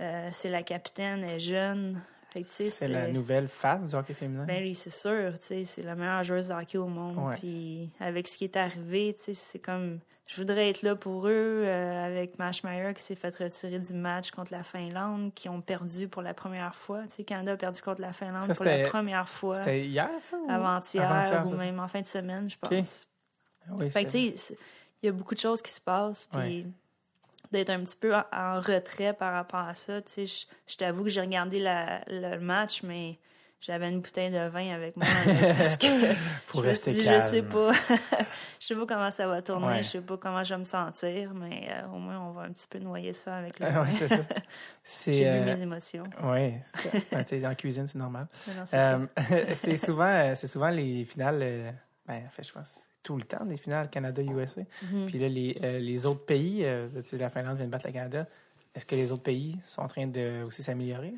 euh, 0.00 0.28
c'est 0.32 0.48
la 0.48 0.62
capitaine, 0.62 1.22
elle 1.24 1.36
est 1.36 1.38
jeune. 1.38 2.00
C'est 2.48 2.88
la 2.88 3.08
nouvelle 3.08 3.46
face 3.46 3.88
du 3.88 3.94
hockey 3.94 4.14
féminin. 4.14 4.44
ben 4.46 4.62
oui, 4.62 4.74
c'est 4.74 4.88
sûr, 4.88 5.34
c'est 5.40 5.66
la 5.82 5.94
meilleure 5.94 6.24
joueuse 6.24 6.48
de 6.48 6.54
hockey 6.54 6.78
au 6.78 6.86
monde. 6.86 7.18
Ouais. 7.18 7.36
Puis 7.36 7.90
avec 8.00 8.26
ce 8.26 8.38
qui 8.38 8.44
est 8.44 8.56
arrivé, 8.56 9.14
c'est 9.18 9.58
comme 9.58 10.00
je 10.26 10.36
voudrais 10.40 10.70
être 10.70 10.80
là 10.80 10.94
pour 10.96 11.26
eux 11.28 11.62
euh, 11.66 12.06
avec 12.06 12.38
Mashmeyer 12.38 12.94
qui 12.94 13.02
s'est 13.02 13.16
fait 13.16 13.36
retirer 13.36 13.78
du 13.78 13.92
match 13.92 14.30
contre 14.30 14.50
la 14.52 14.62
Finlande, 14.62 15.34
qui 15.34 15.50
ont 15.50 15.60
perdu 15.60 16.08
pour 16.08 16.22
la 16.22 16.32
première 16.32 16.74
fois. 16.74 17.02
Tu 17.10 17.16
sais, 17.16 17.24
Canada 17.24 17.52
a 17.52 17.56
perdu 17.58 17.82
contre 17.82 18.00
la 18.00 18.14
Finlande 18.14 18.44
Ça, 18.44 18.54
pour 18.54 18.64
la 18.64 18.88
première 18.88 19.28
fois 19.28 19.56
C'était 19.56 19.84
hier, 19.84 20.08
ça? 20.22 20.38
ou- 20.38 20.50
avant-hier 20.50 21.44
ou 21.46 21.50
même 21.56 21.80
en 21.80 21.88
fin 21.88 22.00
de 22.00 22.06
semaine, 22.06 22.48
je 22.48 22.56
pense. 22.56 23.06
Oui, 23.70 23.90
Fait 23.90 24.08
c'est- 24.08 24.56
il 25.02 25.06
y 25.06 25.08
a 25.10 25.12
beaucoup 25.12 25.34
de 25.34 25.40
choses 25.40 25.60
qui 25.60 25.70
se 25.72 25.80
passent, 25.82 26.28
puis 26.32 26.38
Ouais. 26.40 26.66
D'être 27.52 27.70
un 27.70 27.80
petit 27.84 27.96
peu 27.96 28.14
en, 28.14 28.24
en 28.32 28.60
retrait 28.60 29.12
par 29.12 29.32
rapport 29.32 29.60
à 29.60 29.74
ça. 29.74 30.00
Tu 30.02 30.12
sais, 30.12 30.26
je, 30.26 30.46
je 30.66 30.76
t'avoue 30.76 31.04
que 31.04 31.10
j'ai 31.10 31.20
regardé 31.20 31.58
la- 31.60 32.00
le 32.08 32.38
match, 32.40 32.82
mais 32.82 33.18
j'avais 33.60 33.88
une 33.88 34.00
bouteille 34.00 34.30
de 34.30 34.48
vin 34.48 34.74
avec 34.74 34.96
moi. 34.96 35.06
là, 35.26 35.54
parce 35.56 35.76
que 35.76 35.86
Faut 36.46 36.58
je 36.58 36.62
me 36.64 36.68
rester 36.68 36.92
suis 36.92 37.02
dit, 37.02 37.08
calme. 37.08 37.20
je 37.20 37.26
sais 37.26 37.42
pas. 37.42 37.70
je 38.60 38.66
sais 38.66 38.74
pas 38.74 38.86
comment 38.86 39.10
ça 39.10 39.26
va 39.28 39.40
tourner, 39.42 39.66
Ouais. 39.66 39.82
je 39.84 39.88
sais 39.88 40.00
pas 40.00 40.16
comment 40.16 40.42
je 40.42 40.54
vais 40.54 40.58
me 40.58 40.64
sentir, 40.64 41.32
mais 41.34 41.68
euh, 41.70 41.86
au 41.86 41.98
moins, 41.98 42.18
on 42.20 42.32
va 42.32 42.42
un 42.42 42.52
petit 42.52 42.66
peu 42.68 42.78
noyer 42.80 43.12
ça 43.12 43.36
avec 43.36 43.60
le 43.60 43.66
vin. 43.68 43.82
ouais, 43.84 43.90
c'est 43.92 44.08
ça. 44.08 44.16
J'ai 45.06 45.28
euh, 45.28 45.44
mes 45.44 45.60
émotions. 45.62 46.04
Oui, 46.24 46.54
dans 47.12 47.48
la 47.48 47.54
cuisine, 47.54 47.86
c'est 47.86 47.98
normal. 47.98 48.26
C'est. 48.64 48.76
Euh, 48.76 49.06
c'est 49.54 49.76
souvent, 49.76 50.06
euh, 50.06 50.34
c'est 50.34 50.48
souvent 50.48 50.70
les 50.70 51.04
finales. 51.04 51.38
euh, 51.42 51.70
ben, 52.06 52.22
en 52.26 52.30
fait, 52.30 52.42
je 52.42 52.52
pense 52.52 52.80
tout 53.02 53.16
le 53.16 53.22
temps 53.24 53.44
les 53.44 53.56
finales 53.56 53.90
Canada-USA. 53.90 54.62
Mhm. 54.92 55.06
Puis 55.06 55.18
là, 55.18 55.28
les, 55.28 55.58
euh, 55.62 55.78
les 55.78 56.06
autres 56.06 56.24
pays, 56.24 56.64
euh, 56.64 56.88
la 57.12 57.30
Finlande 57.30 57.56
vient 57.56 57.66
de 57.66 57.70
battre 57.70 57.86
le 57.86 57.92
Canada. 57.92 58.26
Est-ce 58.74 58.86
que 58.86 58.94
les 58.94 59.12
autres 59.12 59.22
pays 59.22 59.58
sont 59.64 59.82
en 59.82 59.88
train 59.88 60.06
de 60.06 60.44
aussi 60.44 60.62
s'améliorer? 60.62 61.12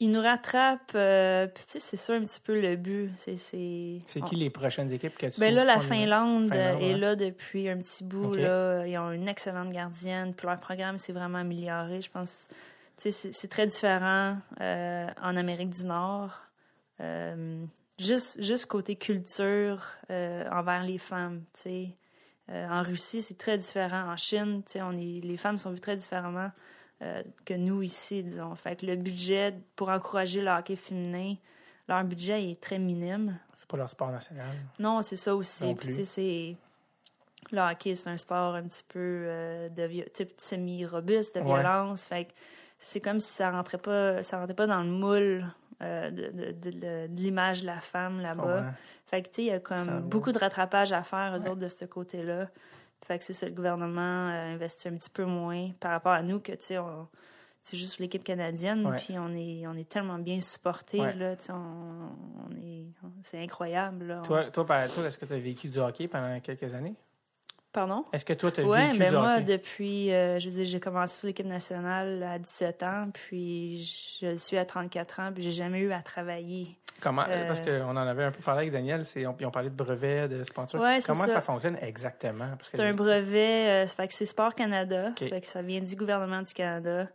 Ils 0.00 0.10
nous 0.10 0.20
rattrapent, 0.20 0.92
euh, 0.96 1.46
puis 1.46 1.64
tu 1.64 1.72
sais, 1.72 1.78
c'est 1.80 1.96
ça 1.96 2.14
un 2.14 2.20
petit 2.24 2.40
peu 2.40 2.60
le 2.60 2.74
but. 2.76 3.10
C'est, 3.14 3.36
on- 4.16 4.24
qui 4.24 4.34
les 4.36 4.50
prochaines 4.50 4.92
équipes 4.92 5.16
que 5.16 5.26
tu 5.26 5.38
Ben 5.40 5.54
là, 5.54 5.64
la 5.64 5.78
Finlande, 5.78 6.48
Finlande, 6.48 6.82
est 6.82 6.96
là 6.96 7.14
depuis 7.14 7.68
un 7.68 7.76
petit 7.78 8.02
bout. 8.02 8.34
Là. 8.34 8.84
Ils 8.86 8.98
ont 8.98 9.12
une 9.12 9.28
excellente 9.28 9.70
gardienne. 9.70 10.34
Puis 10.34 10.46
leur 10.46 10.58
programme 10.58 10.98
s'est 10.98 11.12
vraiment 11.12 11.38
amélioré. 11.38 12.00
Je 12.02 12.10
pense 12.10 12.48
tu 12.96 13.04
sais, 13.04 13.10
c'est 13.12 13.32
c'est 13.32 13.48
très 13.48 13.66
différent 13.66 14.36
euh, 14.60 15.06
en 15.22 15.36
Amérique 15.36 15.70
du 15.70 15.86
Nord. 15.86 16.42
Juste, 17.98 18.42
juste 18.42 18.66
côté 18.66 18.96
culture 18.96 19.82
euh, 20.10 20.48
envers 20.50 20.84
les 20.84 20.98
femmes. 20.98 21.44
tu 21.54 21.60
sais. 21.62 21.96
Euh, 22.50 22.68
en 22.68 22.82
Russie, 22.82 23.22
c'est 23.22 23.38
très 23.38 23.56
différent. 23.58 24.10
En 24.10 24.16
Chine, 24.16 24.62
tu 24.66 24.72
sais, 24.72 24.82
on 24.82 24.92
est, 24.92 25.20
les 25.22 25.36
femmes 25.36 25.58
sont 25.58 25.70
vues 25.70 25.80
très 25.80 25.94
différemment 25.96 26.50
euh, 27.02 27.22
que 27.44 27.54
nous 27.54 27.82
ici, 27.82 28.22
disons. 28.22 28.54
Fait 28.56 28.76
que 28.76 28.86
le 28.86 28.96
budget 28.96 29.54
pour 29.76 29.88
encourager 29.90 30.40
le 30.42 30.50
hockey 30.50 30.74
féminin, 30.74 31.36
leur 31.88 32.02
budget 32.04 32.50
est 32.50 32.60
très 32.60 32.78
minime. 32.78 33.38
C'est 33.54 33.68
pas 33.68 33.76
leur 33.76 33.88
sport 33.88 34.10
national. 34.10 34.46
Non, 34.78 35.02
c'est 35.02 35.16
ça 35.16 35.34
aussi. 35.36 35.72
Puis, 35.74 35.88
tu 35.88 35.94
sais, 35.94 36.04
c'est. 36.04 36.56
Le 37.52 37.60
hockey, 37.60 37.94
c'est 37.94 38.08
un 38.08 38.16
sport 38.16 38.54
un 38.54 38.62
petit 38.64 38.84
peu 38.88 38.98
euh, 39.26 39.68
de 39.68 40.08
type 40.12 40.32
semi-robuste, 40.38 41.36
de 41.36 41.40
Ouais. 41.40 41.46
violence. 41.46 42.04
Fait 42.06 42.24
que 42.26 42.32
c'est 42.78 43.00
comme 43.00 43.20
si 43.20 43.32
ça 43.32 43.50
rentrait 43.50 43.78
pas, 43.78 44.22
ça 44.22 44.38
rentrait 44.38 44.54
pas 44.54 44.66
dans 44.66 44.82
le 44.82 44.88
moule 44.90 45.44
euh, 45.82 46.10
de, 46.10 46.28
de- 46.30 46.52
de- 46.52 46.70
de- 46.70 47.06
de 47.08 47.16
l'image 47.20 47.62
de 47.62 47.66
la 47.66 47.80
femme 47.80 48.20
là-bas. 48.20 48.60
Ouais. 48.62 48.68
Fait 49.06 49.22
que, 49.22 49.28
tu 49.28 49.34
sais, 49.34 49.42
il 49.42 49.46
y 49.46 49.50
a 49.50 49.54
Ça 49.54 49.60
comme 49.60 49.84
va. 49.84 50.00
beaucoup 50.00 50.32
de 50.32 50.38
rattrapage 50.38 50.92
à 50.92 51.02
faire, 51.02 51.34
eux 51.36 51.42
Ouais. 51.42 51.48
autres, 51.48 51.60
de 51.60 51.68
ce 51.68 51.84
côté-là. 51.84 52.48
Fait 53.04 53.18
que 53.18 53.24
c'est 53.24 53.32
ça, 53.32 53.46
le 53.46 53.52
gouvernement 53.52 54.28
euh, 54.30 54.54
investit 54.54 54.88
un 54.88 54.96
petit 54.96 55.10
peu 55.10 55.24
moins 55.24 55.70
par 55.80 55.90
rapport 55.92 56.12
à 56.12 56.22
nous 56.22 56.38
que, 56.40 56.52
tu 56.52 56.58
sais, 56.60 56.78
on- 56.78 57.08
c'est 57.64 57.76
juste 57.76 57.98
l'équipe 58.00 58.24
canadienne, 58.24 58.92
puis 58.96 59.16
on 59.18 59.28
est, 59.36 59.66
on 59.68 59.74
est 59.74 59.88
tellement 59.88 60.18
bien 60.18 60.40
supportés, 60.40 61.00
Ouais. 61.00 61.14
là, 61.14 61.36
tu 61.36 61.44
sais, 61.44 61.52
on, 61.52 61.56
on 62.48 62.56
est... 62.60 62.86
C'est 63.22 63.40
incroyable, 63.42 64.06
là. 64.06 64.22
Toi, 64.24 64.50
toi, 64.50 64.66
par- 64.66 64.88
toi, 64.92 65.04
est-ce 65.06 65.16
que 65.18 65.26
tu 65.26 65.32
as 65.34 65.38
vécu 65.38 65.68
du 65.68 65.78
hockey 65.78 66.08
pendant 66.08 66.38
quelques 66.40 66.74
années? 66.74 66.94
Pardon? 67.72 68.04
Est-ce 68.12 68.24
que 68.24 68.34
toi, 68.34 68.50
tu 68.52 68.60
as 68.60 68.64
Ouais, 68.64 68.88
vécu 68.88 68.98
ben 68.98 69.08
du 69.10 69.16
moi, 69.16 69.34
hockey? 69.36 69.44
depuis, 69.44 70.12
euh, 70.12 70.38
je 70.38 70.48
veux 70.48 70.54
dire, 70.56 70.64
j'ai 70.66 70.80
commencé 70.80 71.18
sur 71.20 71.26
l'équipe 71.28 71.46
nationale 71.46 72.22
à 72.22 72.38
17 72.38 72.82
ans, 72.82 73.08
puis 73.12 73.84
je 74.20 74.26
le 74.26 74.36
suis 74.36 74.58
à 74.58 74.64
34 74.66 75.20
ans, 75.20 75.30
puis 75.32 75.42
j'ai 75.42 75.50
jamais 75.52 75.78
eu 75.80 75.92
à 75.92 76.00
travailler. 76.02 76.76
Comment, 77.00 77.24
euh, 77.28 77.46
Parce 77.46 77.60
qu'on 77.62 77.90
en 77.90 77.96
avait 77.96 78.24
un 78.24 78.30
peu 78.30 78.42
parlé 78.42 78.60
avec 78.60 78.72
Daniel, 78.72 79.04
c'est, 79.06 79.26
on, 79.26 79.34
ils 79.40 79.46
ont 79.46 79.50
parlé 79.50 79.70
de 79.70 79.74
brevets, 79.74 80.28
de 80.28 80.44
sponsors. 80.44 80.80
Ouais, 80.82 81.00
c'est 81.00 81.10
Comment 81.12 81.24
ça. 81.24 81.32
ça. 81.34 81.40
fonctionne 81.40 81.76
exactement? 81.80 82.44
C'est 82.60 82.76
que- 82.76 82.82
un 82.82 82.92
brevet, 82.92 83.70
euh, 83.84 83.86
ça 83.86 83.96
fait 83.96 84.08
que 84.08 84.14
c'est 84.14 84.26
Sport 84.26 84.54
Canada, 84.54 85.12
ça 85.18 85.26
fait 85.28 85.40
que 85.40 85.46
ça 85.48 85.62
vient 85.62 85.80
du 85.80 85.96
gouvernement 85.96 86.42
du 86.42 86.52
Canada. 86.52 87.08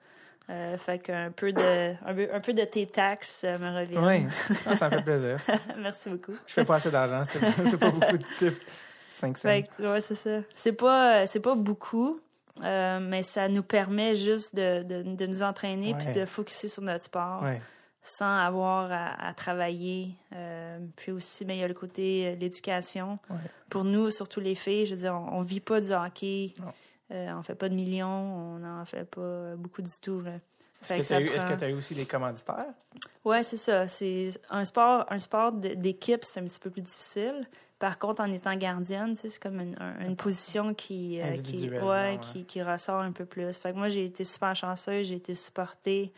Euh, 0.49 0.78
fait 0.78 0.99
qu'un 0.99 1.30
peu 1.32 1.51
de, 1.51 1.93
un 2.05 2.14
peu, 2.16 2.28
un 2.34 2.39
peu 2.39 2.53
de 2.53 2.64
tes 2.64 2.88
taxes 2.88 3.43
euh, 3.45 3.58
me 3.60 3.80
revient. 3.80 3.97
Oui, 3.97 4.26
Ah, 4.66 4.76
ça 4.76 4.89
me 4.89 4.97
fait 4.97 5.03
plaisir. 5.03 5.38
Merci 5.78 6.10
beaucoup. 6.10 6.34
Je 6.47 6.53
fais 6.53 6.64
pas 6.66 6.76
assez 6.78 6.89
d'argent, 6.89 7.24
c'est, 7.26 7.39
c'est 7.70 7.78
pas 7.78 7.91
beaucoup 7.91 8.18
de 8.18 8.26
tips. 8.39 8.66
5 9.18 9.38
cents. 9.38 9.47
Fait 9.49 9.63
que, 9.63 9.84
ouais, 9.91 10.01
c'est 10.01 10.15
ça. 10.15 10.39
C'est 10.55 10.74
pas, 10.74 11.22
euh, 11.22 11.26
c'est 11.26 11.39
pas 11.39 11.55
beaucoup, 11.55 12.20
euh, 12.63 12.99
mais 13.01 13.22
ça 13.24 13.47
nous 13.49 13.63
permet 13.63 14.15
juste 14.15 14.55
de, 14.55 14.84
de, 14.84 15.03
de 15.15 15.26
nous 15.26 15.43
entraîner 15.43 15.93
puis 15.95 16.07
de 16.13 16.26
focuser 16.26 16.68
sur 16.68 16.84
notre 16.84 17.03
sport. 17.05 17.43
Ouais. 17.43 17.61
sans 18.09 18.38
avoir 18.38 18.89
à, 18.91 19.28
à 19.28 19.34
travailler. 19.34 20.11
Euh, 20.34 20.80
puis 20.95 21.11
aussi, 21.11 21.43
ben, 21.43 21.53
il 21.55 21.59
y 21.59 21.63
a 21.63 21.68
le 21.68 21.74
côté 21.74 22.28
euh, 22.28 22.36
l'éducation. 22.36 23.20
Ouais. 23.30 23.36
Pour 23.70 23.84
nous, 23.84 24.09
surtout 24.11 24.39
les 24.39 24.55
filles, 24.55 24.86
je 24.86 24.95
veux 24.95 25.01
dire, 25.01 25.13
on, 25.13 25.39
on 25.39 25.41
vit 25.41 25.59
pas 25.59 25.82
du 25.82 25.91
hockey. 25.91 26.53
Euh, 27.11 27.32
on 27.38 27.43
fait 27.43 27.55
pas 27.55 27.68
de 27.70 27.74
millions, 27.76 28.07
on 28.55 28.59
n'en 28.59 28.86
fait 28.86 29.03
pas 29.03 29.55
beaucoup 29.57 29.82
du 29.82 29.91
tout. 30.01 30.22
Est-ce 30.84 30.93
que 30.95 31.01
tu 31.01 31.13
as, 31.36 31.43
prend- 31.45 31.57
tu 31.57 31.63
as 31.65 31.70
eu 31.70 31.74
aussi 31.74 31.95
des 31.95 32.05
commanditaires? 32.05 32.65
Ouais, 33.26 33.43
c'est 33.43 33.57
ça. 33.57 33.88
C'est 33.88 34.30
un 34.49 34.63
sport, 34.63 35.05
un 35.09 35.20
sport 35.20 35.51
d'équipe, 35.51 36.24
c'est 36.24 36.39
un 36.39 36.43
petit 36.45 36.59
peu 36.59 36.70
plus 36.70 36.82
difficile. 36.84 37.45
Par 37.80 37.99
contre, 37.99 38.21
en 38.21 38.32
étant 38.32 38.55
gardienne, 38.55 39.15
c'est 39.15 39.38
comme 39.39 39.59
une, 39.59 39.75
un- 39.80 39.99
une 40.07 40.15
position 40.15 40.73
qui, 40.73 41.21
euh, 41.21 41.34
qui, 41.34 41.39
Individuellement, 41.39 41.88
ouais, 41.89 42.11
ouais. 42.13 42.19
qui, 42.19 42.45
qui 42.45 42.63
ressort 42.63 43.01
un 43.01 43.11
peu 43.11 43.25
plus. 43.25 43.57
Fait 43.59 43.71
que 43.71 43.78
moi, 43.78 43.89
j'ai 43.89 44.05
été 44.05 44.23
super 44.23 44.55
chanceuse, 44.55 45.07
j'ai 45.07 45.15
été 45.15 45.36
supportée. 45.36 46.11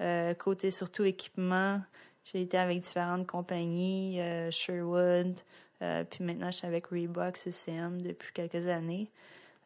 euh, 0.00 0.32
côté 0.34 0.70
surtout 0.70 1.04
équipement, 1.04 1.80
j'ai 2.24 2.42
été 2.42 2.56
avec 2.56 2.80
différentes 2.80 3.26
compagnies, 3.26 4.20
euh, 4.20 4.50
Sherwood, 4.50 5.34
puis 6.10 6.24
maintenant 6.24 6.50
je 6.50 6.56
suis 6.58 6.66
avec 6.66 6.86
Reebok, 6.86 7.36
CCM 7.36 8.00
depuis 8.00 8.32
quelques 8.32 8.66
années. 8.68 9.10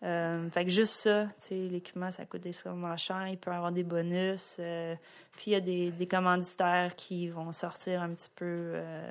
Euh, 0.03 0.51
fait 0.51 0.65
que 0.65 0.71
juste 0.71 0.95
ça, 0.95 1.29
l'équipement, 1.51 2.11
ça 2.11 2.27
coûte 2.27 2.45
extrêmement 2.47 2.97
cher. 2.97 3.27
Il 3.29 3.39
peut 3.39 3.51
y 3.51 3.55
avoir 3.55 3.73
des 3.73 3.85
bonus. 3.85 4.57
euh, 4.59 4.95
puis 5.33 5.53
il 5.53 5.55
y 5.55 5.57
a 5.57 5.61
des, 5.61 5.91
des 5.93 6.07
commanditaires 6.07 6.95
qui 6.97 7.29
vont 7.29 7.53
sortir 7.53 8.03
un 8.03 8.11
petit 8.11 8.31
peu 8.35 8.45
euh, 8.75 9.11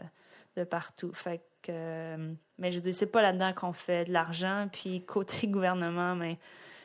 de 0.58 0.64
partout. 0.66 1.12
Fait 1.14 1.38
que, 1.40 1.44
mais 1.70 2.72
je 2.72 2.76
veux 2.76 2.82
dire, 2.82 2.94
c'est 2.94 3.12
pas 3.12 3.22
là-dedans 3.22 3.54
qu'on 3.54 3.74
fait 3.74 4.06
de 4.06 4.14
l'argent. 4.14 4.68
Puis 4.72 5.04
côté 5.06 5.48
gouvernement, 5.48 6.16
mais 6.16 6.38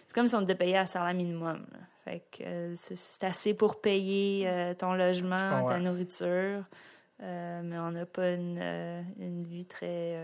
c'est 0.06 0.14
comme 0.14 0.26
si 0.26 0.34
on 0.34 0.40
était 0.42 0.54
payé 0.54 0.76
à 0.78 0.86
salaire 0.86 1.14
minimum. 1.14 1.66
là. 1.72 1.78
Fait 2.04 2.22
que 2.30 2.42
euh, 2.42 2.74
c'est- 2.76 3.24
assez 3.24 3.52
pour 3.54 3.80
payer 3.80 4.48
euh, 4.48 4.74
ton 4.74 4.94
logement, 4.94 5.66
ta 5.66 5.78
nourriture. 5.78 6.64
Euh, 7.20 7.60
mais 7.64 7.78
on 7.78 7.90
n'a 7.90 8.06
pas 8.06 8.30
une, 8.30 8.62
une 9.18 9.44
vie 9.44 9.66
très. 9.66 10.16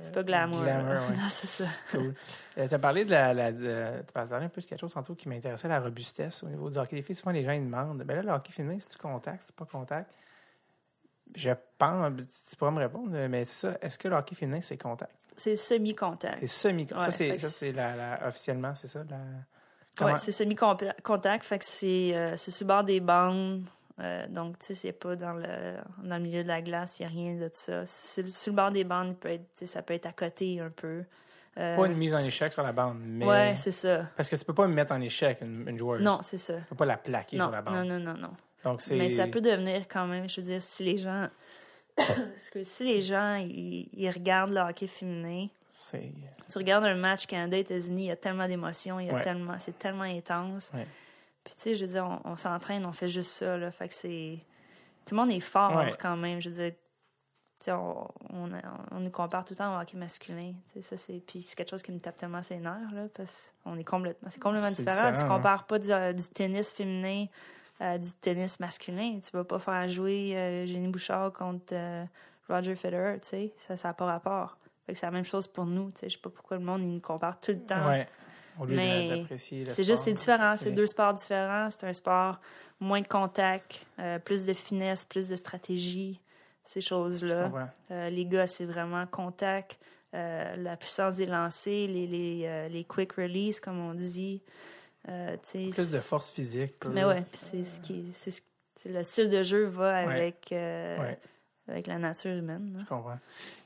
c'est 0.00 0.14
pas 0.14 0.22
glamour. 0.22 0.62
glamour, 0.62 1.08
ouais. 1.10 1.16
non, 1.16 1.28
c'est 1.28 1.46
ça. 1.46 1.66
Cool. 1.90 2.14
tu 2.54 2.74
as 2.74 2.78
parlé 2.78 3.04
de 3.04 3.10
la. 3.10 3.34
la 3.34 3.52
de, 3.52 4.02
parlé 4.12 4.46
un 4.46 4.48
peu 4.48 4.60
de 4.60 4.66
quelque 4.66 4.80
chose 4.80 4.94
tantôt 4.94 5.14
qui 5.14 5.28
m'intéressait, 5.28 5.68
la 5.68 5.80
robustesse 5.80 6.42
au 6.42 6.48
niveau 6.48 6.70
du 6.70 6.78
hockey. 6.78 6.96
Les 6.96 7.02
filles, 7.02 7.14
souvent, 7.14 7.32
les 7.32 7.44
gens 7.44 7.52
ils 7.52 7.64
demandent 7.64 8.02
ben 8.02 8.16
là, 8.16 8.22
le 8.22 8.30
hockey 8.30 8.52
féminin, 8.52 8.78
c'est-tu 8.80 8.98
contact, 8.98 9.42
c'est 9.46 9.56
pas 9.56 9.66
contact? 9.66 10.10
Je 11.34 11.50
pense, 11.78 12.12
tu 12.50 12.56
pourrais 12.56 12.70
me 12.72 12.78
répondre, 12.78 13.10
mais 13.28 13.44
ça, 13.44 13.76
est-ce 13.80 13.98
que 13.98 14.08
le 14.08 14.14
hockey 14.16 14.34
féminin, 14.34 14.60
c'est 14.60 14.76
contact? 14.76 15.14
C'est 15.36 15.56
semi-contact. 15.56 16.38
C'est 16.40 16.46
semi 16.46 16.86
Ouais, 16.92 16.98
ça, 17.00 17.10
c'est, 17.10 17.72
la, 17.72 17.96
la- 17.96 18.28
officiellement, 18.28 18.74
c'est 18.74 18.86
ça? 18.88 19.02
La... 19.08 19.16
Oui, 20.06 20.12
c'est 20.18 20.32
semi-contact, 20.32 21.44
fait 21.44 21.58
que 21.58 21.64
c'est 21.64 22.14
euh, 22.14 22.36
c'est 22.36 22.50
sur 22.50 22.66
le 22.66 22.68
bord 22.68 22.84
des 22.84 23.00
bandes. 23.00 23.62
euh, 24.00 24.26
donc, 24.28 24.58
tu 24.58 24.66
sais, 24.66 24.74
c'est 24.74 24.92
pas 24.92 25.16
dans 25.16 25.32
le, 25.34 25.76
dans 26.02 26.16
le 26.16 26.22
milieu 26.22 26.42
de 26.42 26.48
la 26.48 26.62
glace, 26.62 26.98
il 27.00 27.02
n'y 27.02 27.06
a 27.06 27.10
rien 27.10 27.34
de 27.36 27.50
ça. 27.52 27.84
C'est 27.86 28.28
sur 28.30 28.52
le 28.52 28.56
bord 28.56 28.70
des 28.70 28.84
bandes, 28.84 29.08
il 29.08 29.14
peut 29.16 29.30
être, 29.30 29.66
ça 29.66 29.82
peut 29.82 29.94
être 29.94 30.06
à 30.06 30.12
côté 30.12 30.60
un 30.60 30.70
peu. 30.70 31.04
Euh, 31.58 31.76
Pas 31.76 31.86
une 31.86 31.96
mise 31.96 32.14
en 32.14 32.18
échec 32.24 32.52
sur 32.52 32.62
la 32.62 32.72
bande, 32.72 32.98
mais. 33.02 33.26
Ouais, 33.26 33.54
c'est 33.56 33.70
ça. 33.70 34.06
Parce 34.16 34.28
que 34.30 34.36
tu 34.36 34.44
peux 34.44 34.54
pas 34.54 34.66
me 34.66 34.74
mettre 34.74 34.92
en 34.94 35.00
échec 35.00 35.38
une, 35.42 35.68
une 35.68 35.76
joueuse. 35.78 36.00
Non, 36.02 36.20
c'est 36.22 36.38
ça. 36.38 36.54
Tu 36.56 36.64
peux 36.70 36.76
pas 36.76 36.86
la 36.86 36.96
plaquer 36.96 37.36
Non, 37.38 37.44
sur 37.46 37.52
la 37.52 37.62
bande. 37.62 37.74
non, 37.86 37.98
non, 37.98 38.12
non, 38.12 38.16
non. 38.18 38.30
Donc. 38.64 38.82
Mais 38.90 39.08
ça 39.08 39.26
peut 39.26 39.40
devenir 39.40 39.88
quand 39.88 40.06
même, 40.06 40.28
je 40.28 40.40
veux 40.40 40.46
dire, 40.46 40.62
si 40.62 40.84
les 40.84 40.98
gens. 40.98 41.28
Parce 41.96 42.50
que 42.50 42.64
si 42.64 42.84
les 42.84 43.02
gens 43.02 43.34
ils, 43.36 43.88
ils 43.92 44.10
regardent 44.10 44.52
le 44.54 44.60
hockey 44.60 44.86
féminin, 44.86 45.48
tu 45.90 46.58
regardes 46.58 46.84
un 46.84 46.94
match 46.94 47.26
Canada-États-Unis, 47.26 48.04
il 48.04 48.08
y 48.08 48.10
a 48.10 48.16
tellement 48.16 48.46
d'émotions, 48.48 48.98
il 49.00 49.06
y 49.06 49.10
a 49.10 49.14
Ouais. 49.14 49.22
tellement, 49.22 49.58
c'est 49.58 49.78
tellement 49.78 50.04
intense. 50.04 50.70
Ouais. 50.74 50.86
Puis 51.44 51.54
tu 51.54 51.62
sais, 51.62 51.74
je 51.74 51.84
veux 51.84 51.90
dire, 51.92 52.04
on, 52.24 52.30
on 52.32 52.36
s'entraîne, 52.36 52.86
on 52.86 52.92
fait 52.92 53.08
juste 53.08 53.30
ça, 53.32 53.56
là. 53.58 53.70
Fait 53.72 53.88
que 53.88 53.94
c'est. 53.94 54.38
Tout 55.06 55.14
le 55.14 55.20
monde 55.20 55.30
est 55.32 55.40
fort 55.40 55.74
Ouais. 55.76 55.92
quand 56.00 56.16
même. 56.16 56.40
Je 56.40 56.48
veux 56.50 56.54
dire, 56.54 56.72
tu 57.58 57.64
sais, 57.64 57.72
on, 57.72 58.08
on, 58.30 58.50
on 58.92 59.00
nous 59.00 59.10
compare 59.10 59.44
tout 59.44 59.52
le 59.54 59.58
temps 59.58 59.76
au 59.76 59.80
hockey 59.80 59.96
masculin. 59.96 60.52
Tu 60.72 60.74
sais, 60.74 60.82
ça, 60.82 60.96
c'est. 60.96 61.20
Puis 61.26 61.42
c'est 61.42 61.56
quelque 61.56 61.70
chose 61.70 61.82
qui 61.82 61.90
me 61.92 61.98
tape 61.98 62.16
tellement 62.16 62.42
ses 62.42 62.56
nerfs, 62.58 62.92
là, 62.94 63.06
parce 63.14 63.52
qu'on 63.64 63.76
est 63.76 63.84
complètement. 63.84 64.30
C'est 64.30 64.40
complètement 64.40 64.70
C'est 64.70 64.82
différent. 64.84 65.08
Tu 65.08 65.14
différent, 65.14 65.34
hein. 65.34 65.36
compares 65.36 65.66
pas 65.66 65.78
du, 65.78 65.88
du 65.88 66.28
tennis 66.28 66.72
féminin 66.72 67.26
à 67.80 67.98
du 67.98 68.08
tennis 68.20 68.60
masculin. 68.60 69.20
Tu 69.24 69.30
vas 69.36 69.44
pas 69.44 69.58
faire 69.58 69.88
jouer 69.88 70.36
euh, 70.36 70.66
Jenny 70.66 70.88
Bouchard 70.88 71.32
contre 71.32 71.72
euh, 71.72 72.04
Roger 72.48 72.74
Federer, 72.74 73.20
tu 73.20 73.28
sais. 73.28 73.52
Ça, 73.56 73.76
ça 73.76 73.88
n'a 73.88 73.94
pas 73.94 74.06
rapport. 74.06 74.58
Fait 74.86 74.92
que 74.92 74.98
c'est 74.98 75.06
la 75.06 75.12
même 75.12 75.24
chose 75.24 75.46
pour 75.46 75.66
nous, 75.66 75.90
tu 75.90 76.00
sais. 76.00 76.08
Je 76.08 76.16
sais 76.16 76.22
pas 76.22 76.30
pourquoi 76.30 76.58
le 76.58 76.64
monde, 76.64 76.82
il 76.82 76.94
nous 76.94 77.00
compare 77.00 77.38
tout 77.40 77.52
le 77.52 77.60
temps. 77.60 77.88
Ouais. 77.88 78.06
Au 78.60 78.66
lieu 78.66 78.76
Mais 78.76 79.24
C'est 79.38 79.84
juste, 79.84 80.04
c'est 80.04 80.12
différent. 80.12 80.56
C'est 80.56 80.72
deux 80.72 80.86
sports 80.86 81.14
différents. 81.14 81.70
C'est 81.70 81.86
un 81.86 81.92
sport 81.92 82.38
moins 82.80 83.00
de 83.00 83.08
contact, 83.08 83.86
euh, 83.98 84.18
plus 84.18 84.44
de 84.44 84.52
finesse, 84.52 85.04
plus 85.04 85.28
de 85.28 85.36
stratégie, 85.36 86.20
ces 86.64 86.80
choses-là. 86.80 87.70
Euh, 87.90 88.10
les 88.10 88.26
gars, 88.26 88.46
c'est 88.46 88.64
vraiment 88.64 89.06
contact, 89.06 89.78
euh, 90.14 90.56
la 90.56 90.76
puissance 90.76 91.16
des 91.16 91.26
lancers, 91.26 91.88
les, 91.88 92.06
les, 92.06 92.42
euh, 92.44 92.68
les 92.68 92.84
quick 92.84 93.12
release, 93.12 93.60
comme 93.60 93.78
on 93.78 93.94
dit. 93.94 94.42
Euh, 95.08 95.36
Plus 95.52 95.90
de 95.90 95.98
force 95.98 96.30
physique. 96.30 96.78
plus- 96.78 96.90
Mais 96.90 97.04
ouais, 97.04 97.22
puis 97.22 97.40
c'est 97.40 97.64
ce 97.64 97.80
qui. 97.80 98.10
C'est 98.12 98.30
ce- 98.30 98.42
c'est 98.76 98.88
le 98.90 99.02
style 99.02 99.30
de 99.30 99.42
jeu 99.42 99.64
va 99.66 100.04
Ouais. 100.04 100.12
avec, 100.14 100.50
euh, 100.52 100.98
Ouais. 100.98 101.18
avec 101.68 101.86
la 101.88 101.98
nature 101.98 102.32
humaine. 102.32 102.72
là. 102.76 102.80
Je 102.84 102.88
comprends. 102.88 103.18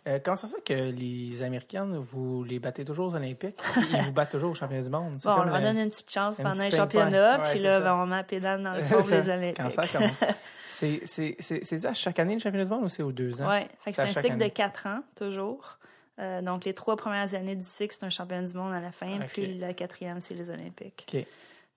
Euh, 0.09 0.18
comment 0.24 0.37
ça 0.37 0.47
se 0.47 0.55
fait 0.55 0.62
que 0.62 0.72
les 0.91 1.43
Américaines, 1.43 1.97
vous 1.99 2.43
les 2.45 2.59
battez 2.59 2.84
toujours 2.84 3.09
aux 3.09 3.14
Olympiques? 3.16 3.59
Ils 3.93 4.03
vous 4.05 4.12
battent 4.12 4.30
toujours 4.30 4.51
aux 4.53 4.55
championnats 4.55 4.82
du 4.84 4.91
monde? 4.91 5.18
Bon, 5.24 5.30
on 5.32 5.45
leur 5.45 5.57
le- 5.59 5.62
donne 5.62 5.78
une 5.78 5.89
petite 5.91 6.11
chance 6.11 6.39
pendant 6.39 6.62
les 6.62 6.70
championnats. 6.70 7.39
Ouais, 7.43 7.51
puis 7.51 7.59
là, 7.61 7.80
ben, 7.80 7.95
on 7.95 8.07
met 8.07 8.16
la 8.16 8.24
pédale 8.24 8.62
dans 8.62 8.72
le 8.74 8.80
fond 8.84 9.07
des 9.07 9.28
Olympiques. 9.28 9.61
C'est 10.66 11.01
c'est- 11.05 11.37
c'est- 11.39 11.78
dû 11.78 11.87
à 11.87 11.95
chaque 11.95 12.18
année 12.18 12.34
le 12.34 12.41
championnat 12.41 12.64
du 12.64 12.70
monde 12.70 12.84
ou 12.84 12.89
c'est 12.89 13.03
aux 13.03 13.12
deux 13.12 13.41
ans? 13.41 13.47
Oui, 13.49 13.66
C'est 13.93 14.03
un 14.03 14.09
cycle 14.09 14.37
de 14.39 14.49
quatre 14.49 14.87
ans, 14.87 15.01
toujours. 15.14 15.78
Euh, 16.19 16.41
donc, 16.43 16.64
les 16.64 16.75
trois 16.75 16.97
premières 16.97 17.35
années 17.35 17.57
du 17.57 17.62
cycle, 17.67 17.95
c'est 17.95 18.05
un 18.05 18.11
championnat 18.11 18.47
du 18.47 18.55
monde 18.55 18.73
à 18.73 18.81
la 18.81 18.93
fin, 18.93 19.19
puis 19.29 19.59
la 19.59 19.75
quatrième, 19.75 20.21
c'est 20.21 20.35
les 20.35 20.51
Olympiques. 20.51 21.05
Puis, 21.09 21.27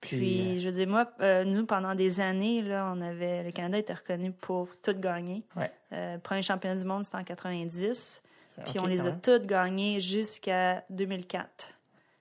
Puis, 0.00 0.56
euh, 0.56 0.60
je 0.60 0.66
veux 0.68 0.74
dire, 0.74 0.88
moi, 0.88 1.10
euh, 1.20 1.44
nous, 1.44 1.66
pendant 1.66 1.94
des 1.94 2.20
années, 2.22 2.62
là, 2.62 2.90
on 2.96 3.02
avait, 3.02 3.42
le 3.42 3.52
Canada 3.52 3.76
était 3.78 3.92
reconnu 3.92 4.32
pour 4.32 4.68
tout 4.82 4.94
gagner. 4.94 5.42
Ouais. 5.56 6.18
Premier 6.22 6.40
championnat 6.42 6.76
du 6.76 6.84
monde, 6.86 7.04
c'était 7.04 7.18
en 7.18 7.24
90. 7.24 8.22
Puis 8.64 8.78
on 8.78 8.86
les 8.86 9.06
a 9.06 9.12
toutes 9.12 9.46
gagnés 9.46 10.00
jusqu'à 10.00 10.84
2004. 10.90 11.72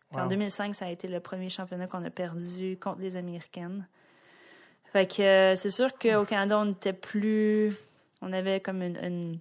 Puis 0.10 0.20
en 0.20 0.24
Wow. 0.24 0.30
2005, 0.30 0.74
ça 0.74 0.86
a 0.86 0.90
été 0.90 1.08
le 1.08 1.20
premier 1.20 1.50
championnat 1.50 1.88
qu'on 1.88 2.04
a 2.04 2.10
perdu 2.10 2.78
contre 2.82 3.00
les 3.02 3.16
Américaines. 3.18 3.88
Fait 4.92 5.06
que 5.06 5.54
c'est 5.56 5.70
sûr 5.70 5.94
qu'au 5.98 6.26
Canada, 6.26 6.60
on 6.60 6.72
était 6.72 6.94
plus. 6.94 7.76
On 8.22 8.34
avait 8.34 8.60
comme 8.60 8.82
une, 8.82 8.98
une, 8.98 9.40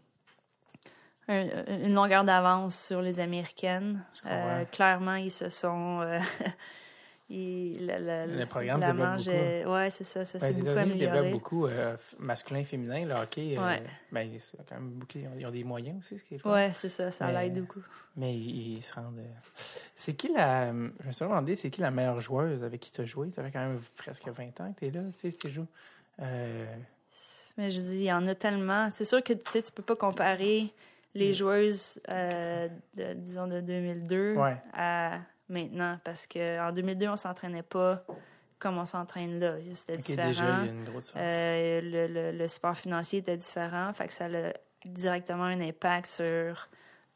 un- 1.29 1.67
une 1.85 1.95
longueur 1.95 2.25
d'avance 2.25 2.87
sur 2.87 3.03
les 3.03 3.21
Américaines. 3.21 4.03
Euh, 4.27 4.65
clairement, 4.67 5.15
ils 5.17 5.31
se 5.31 5.49
sont. 5.49 6.01
euh, 6.01 6.19
ils- 7.31 7.87
le, 7.87 8.27
le- 8.27 8.39
Le 8.39 8.47
programme 8.47 8.81
la 8.81 8.87
développe 8.93 9.17
beaucoup. 9.19 9.73
ouais, 9.73 9.91
c'est 9.91 10.05
ça. 10.05 10.25
Ça 10.25 10.39
Ben, 10.39 10.47
les 10.49 10.53
beaucoup 10.61 10.71
États-Unis 10.71 10.97
développent 10.99 11.31
beaucoup 11.31 11.67
euh, 11.67 11.97
masculin, 12.19 12.65
féminin. 12.65 13.05
Le 13.05 13.15
hockey, 13.15 13.57
euh, 13.59 13.63
Ouais. 13.67 13.83
ben, 14.11 14.31
quand 14.69 14.75
même 14.77 14.91
beaucoup. 14.91 15.19
Ils 15.19 15.27
ont, 15.29 15.33
ils 15.39 15.47
ont 15.47 15.51
des 15.51 15.65
moyens 15.65 15.99
aussi, 16.01 16.19
ce 16.19 16.25
qui 16.25 16.37
est. 16.37 16.47
Ouais, 16.47 16.71
c'est 16.73 16.89
ça. 16.89 17.11
Ça 17.11 17.31
l'aide 17.31 17.61
beaucoup. 17.61 17.83
Mais 18.17 18.35
ils, 18.35 18.79
ils 18.79 18.83
se 18.83 18.95
rendent. 18.95 19.19
euh, 19.19 19.63
C'est 19.95 20.15
qui 20.15 20.33
la. 20.33 20.69
Je 20.69 20.73
me 21.07 21.13
suis 21.13 21.25
demandé, 21.25 21.57
c'est 21.57 21.71
qui 21.71 21.81
la 21.83 21.91
meilleure 21.91 22.21
joueuse 22.21 22.65
avec 22.65 22.81
qui 22.81 22.91
tu 22.91 23.03
as 23.03 23.05
joué? 23.05 23.31
Ça 23.37 23.43
fait 23.43 23.51
quand 23.51 23.61
même 23.61 23.79
presque 23.97 24.27
20 24.29 24.61
ans 24.61 24.73
que 24.73 24.79
tu 24.81 24.87
es 24.87 24.91
là, 24.91 25.03
tu 25.21 25.31
sais, 25.31 25.37
tu 25.37 25.51
joues. 25.51 25.67
Euh, 26.21 26.65
Mais 27.59 27.71
je 27.71 27.81
dis, 27.81 27.99
il 27.99 28.05
y 28.05 28.13
en 28.13 28.27
a 28.27 28.35
tellement. 28.35 28.91
C'est 28.91 29.05
sûr 29.05 29.23
que 29.23 29.35
tu 29.35 29.63
tu 29.63 29.73
peux 29.73 29.83
pas 29.83 29.97
comparer 29.97 30.73
les 31.19 31.33
joueuses, 31.35 32.01
euh, 32.09 32.69
de, 32.95 33.15
disons, 33.15 33.47
de 33.47 33.61
2002 33.61 34.35
Ouais. 34.37 34.57
à 34.73 35.19
maintenant. 35.49 35.99
Parce 36.05 36.27
qu'en 36.27 36.73
2002, 36.73 37.09
on 37.09 37.17
s'entraînait 37.17 37.63
pas 37.63 38.05
comme 38.59 38.79
on 38.79 38.85
s'entraîne 38.85 39.39
là. 39.39 39.55
C'était 39.73 39.97
différent. 39.99 40.29
déjà, 40.29 40.45
il 40.63 40.67
y 40.67 40.69
a 40.69 40.73
une 40.73 40.85
grosse 40.85 41.07
différence. 41.07 41.33
Euh, 41.33 41.81
le, 41.83 42.07
le, 42.33 42.39
le 42.39 42.49
support 42.49 42.77
financier 42.77 43.21
était 43.21 43.37
différent. 43.37 43.93
Fait 43.93 44.09
que 44.09 44.13
ça 44.15 44.27
a 44.27 44.53
directement 44.85 45.45
un 45.45 45.61
impact 45.61 46.07
sur 46.07 46.69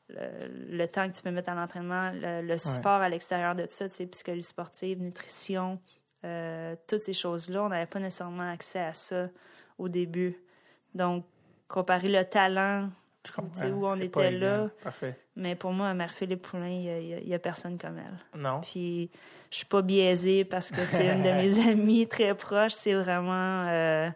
le, 0.09 0.77
le 0.77 0.87
temps 0.87 1.09
que 1.11 1.17
tu 1.17 1.23
peux 1.23 1.31
mettre 1.31 1.49
à 1.51 1.55
l'entraînement, 1.55 2.13
le, 2.15 2.57
support 2.59 3.01
à 3.01 3.09
l'extérieur 3.09 3.55
de 3.55 3.67
ça, 3.69 3.89
tu 3.89 3.97
sais, 3.97 4.07
psychologie 4.07 4.43
sportive, 4.43 5.01
nutrition, 5.03 5.81
euh, 6.25 6.77
toutes 6.89 7.01
ces 7.01 7.13
choses-là. 7.15 7.65
On 7.65 7.69
n'avait 7.69 7.87
pas 7.87 7.99
nécessairement 7.99 8.51
accès 8.51 8.81
à 8.81 8.93
ça 8.93 9.29
au 9.79 9.89
début. 9.89 10.37
Donc, 10.95 11.25
comparer 11.67 12.09
le 12.09 12.25
talent, 12.25 12.91
Je 13.27 13.33
comprends. 13.33 13.53
tu 13.53 13.61
sais, 13.61 13.71
où 13.71 13.87
on 13.87 13.97
était 13.97 14.31
là. 14.33 14.69
Parfait. 14.83 15.17
mais 15.37 15.55
pour 15.55 15.73
moi, 15.73 15.95
Marie-Philippe 15.95 16.43
Poulain, 16.43 16.69
il 16.69 17.25
n'y 17.25 17.35
a, 17.35 17.39
personne 17.39 17.79
comme 17.79 17.99
elle. 17.99 18.41
Non. 18.41 18.61
Puis 18.63 19.11
je 19.51 19.59
suis 19.59 19.67
pas 19.67 19.83
biaisée 19.83 20.45
parce 20.45 20.71
que 20.71 20.85
c'est 20.85 21.07
une 21.07 21.23
de 21.23 21.31
mes 21.31 21.69
amies 21.71 22.09
très 22.09 22.35
proches. 22.35 22.73
C'est 22.73 22.95
vraiment, 22.95 23.67
euh, 23.69 24.11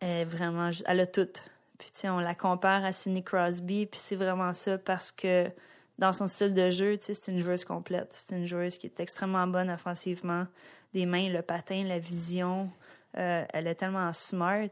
elle 0.00 0.26
vraiment, 0.26 0.70
elle 0.86 1.00
a 1.00 1.06
tout. 1.06 1.28
Puis 1.78 1.90
tu 1.92 2.00
sais, 2.00 2.08
on 2.08 2.18
la 2.18 2.34
compare 2.34 2.84
à 2.84 2.92
Sidney 2.92 3.22
Crosby, 3.22 3.86
puis 3.86 4.00
c'est 4.00 4.16
vraiment 4.16 4.52
ça 4.52 4.78
parce 4.78 5.12
que 5.12 5.48
dans 5.98 6.12
son 6.12 6.26
style 6.26 6.54
de 6.54 6.70
jeu, 6.70 6.96
tu 6.98 7.04
sais, 7.04 7.14
c'est 7.14 7.30
une 7.30 7.40
joueuse 7.40 7.64
complète. 7.64 8.08
C'est 8.10 8.36
une 8.36 8.46
joueuse 8.46 8.78
qui 8.78 8.86
est 8.86 9.00
extrêmement 9.00 9.46
bonne 9.46 9.70
offensivement, 9.70 10.46
des 10.92 11.06
mains, 11.06 11.28
le 11.28 11.42
patin, 11.42 11.84
la 11.84 11.98
vision. 11.98 12.70
Euh, 13.16 13.44
elle 13.52 13.66
est 13.68 13.76
tellement 13.76 14.12
smart. 14.12 14.70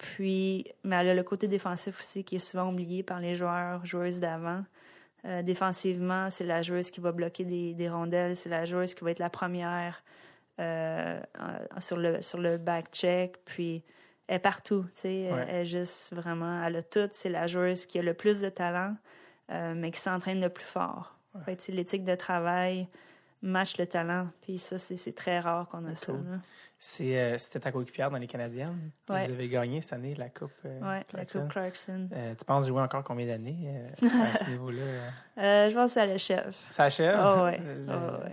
Puis, 0.00 0.64
mais 0.82 0.96
elle 0.96 1.10
a 1.10 1.14
le 1.14 1.22
côté 1.22 1.46
défensif 1.46 2.00
aussi 2.00 2.24
qui 2.24 2.36
est 2.36 2.38
souvent 2.38 2.70
oublié 2.72 3.02
par 3.02 3.20
les 3.20 3.34
joueurs, 3.34 3.84
joueuses 3.84 4.18
d'avant. 4.18 4.64
Euh, 5.26 5.42
défensivement, 5.42 6.30
c'est 6.30 6.44
la 6.44 6.62
joueuse 6.62 6.90
qui 6.90 7.00
va 7.00 7.12
bloquer 7.12 7.44
des, 7.44 7.74
des 7.74 7.90
rondelles, 7.90 8.34
c'est 8.34 8.48
la 8.48 8.64
joueuse 8.64 8.94
qui 8.94 9.04
va 9.04 9.10
être 9.10 9.18
la 9.18 9.28
première 9.28 10.02
euh, 10.58 11.20
en- 11.38 11.80
sur 11.80 11.96
le 11.98 12.22
sur 12.22 12.38
le 12.38 12.56
back 12.56 12.86
check, 12.92 13.36
puis 13.44 13.82
elle 14.26 14.36
est 14.36 14.38
partout, 14.38 14.84
tu 14.94 15.00
sais, 15.02 15.14
elle- 15.22 15.34
Ouais. 15.34 15.46
elle 15.48 15.56
est 15.56 15.64
juste 15.66 16.14
vraiment, 16.14 16.64
elle 16.64 16.76
a 16.76 16.82
tout. 16.82 17.08
C'est 17.12 17.28
la 17.28 17.46
joueuse 17.46 17.84
qui 17.86 17.98
a 17.98 18.02
le 18.02 18.14
plus 18.14 18.40
de 18.40 18.48
talent, 18.48 18.94
euh, 19.50 19.74
mais 19.76 19.90
qui 19.90 20.00
s'entraîne 20.00 20.40
le 20.40 20.48
plus 20.48 20.64
fort. 20.64 21.14
Tu 21.46 21.54
sais, 21.58 21.72
l'éthique 21.72 22.04
de 22.04 22.14
travail 22.14 22.88
match 23.42 23.76
le 23.78 23.86
talent, 23.86 24.28
puis 24.42 24.58
ça 24.58 24.78
c'est 24.78 25.14
très 25.14 25.40
rare 25.40 25.66
qu'on 25.68 25.84
a 25.86 25.96
ça. 25.96 26.12
euh, 26.12 27.38
C'était 27.38 27.60
ta 27.60 27.72
coéquipière 27.72 28.10
dans 28.10 28.18
les 28.18 28.26
Canadiennes. 28.26 28.90
Ouais. 29.08 29.24
Vous 29.26 29.32
avez 29.32 29.48
gagné 29.48 29.80
cette 29.80 29.94
année 29.94 30.14
la 30.14 30.28
Coupe. 30.28 30.52
euh, 30.64 30.80
Ouais, 30.80 30.98
la 30.98 31.04
Clarkson. 31.04 31.40
Coupe 31.40 31.48
Clarkson. 31.52 32.08
Euh, 32.12 32.34
tu 32.34 32.44
penses 32.44 32.66
jouer 32.66 32.82
encore 32.82 33.04
combien 33.04 33.26
d'années 33.26 33.58
euh, 33.66 34.08
à 34.34 34.38
ce 34.38 34.50
niveau-là? 34.50 34.82
euh? 34.82 35.08
Euh, 35.38 35.70
je 35.70 35.74
pense 35.74 35.94
que 35.94 36.00
à 36.00 36.06
l'échelle. 36.06 36.52
Ça 36.70 36.84
achève? 36.84 37.16
Ah 37.18 37.44
ouais. 37.44 37.58
Le- 37.86 38.24
ouais. 38.24 38.32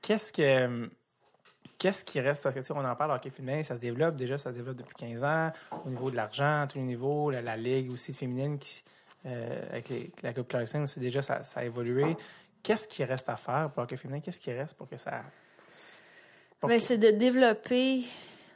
Qu'est-ce 0.00 0.32
que 0.32 0.90
qu'est-ce 1.78 2.04
qui 2.04 2.20
reste? 2.20 2.42
Parce 2.42 2.54
que 2.54 2.72
on 2.72 2.84
en 2.84 2.94
parle 2.96 3.12
hockey 3.12 3.30
féminin, 3.30 3.62
ça 3.62 3.74
se 3.74 3.80
développe 3.80 4.16
déjà, 4.16 4.38
ça 4.38 4.50
se 4.50 4.56
développe 4.56 4.76
depuis 4.76 4.94
15 4.96 5.24
ans 5.24 5.52
au 5.84 5.90
niveau 5.90 6.10
de 6.10 6.16
l'argent, 6.16 6.62
à 6.62 6.66
tous 6.66 6.78
les 6.78 6.84
niveaux, 6.84 7.30
la, 7.30 7.42
la 7.42 7.56
ligue 7.56 7.90
aussi 7.90 8.12
féminine 8.12 8.58
qui 8.58 8.82
euh, 9.24 9.68
avec 9.70 9.88
les- 9.88 10.10
la 10.24 10.32
Coupe 10.32 10.48
Clarkson, 10.48 10.84
c'est 10.86 10.98
déjà 10.98 11.22
ça, 11.22 11.44
ça 11.44 11.60
a 11.60 11.64
évolué. 11.64 12.16
Qu'est-ce 12.62 12.86
qui 12.88 13.04
reste 13.04 13.28
à 13.28 13.36
faire 13.36 13.70
pour 13.72 13.82
hockey 13.82 13.96
féminin? 13.96 14.20
Qu'est-ce 14.20 14.40
qui 14.40 14.52
reste 14.52 14.76
pour 14.76 14.88
que 14.88 14.96
ça 14.96 15.22
pour 16.60 16.68
Ben, 16.68 16.78
que- 16.78 16.82
c'est 16.82 16.98
de 16.98 17.10
développer, 17.10 18.04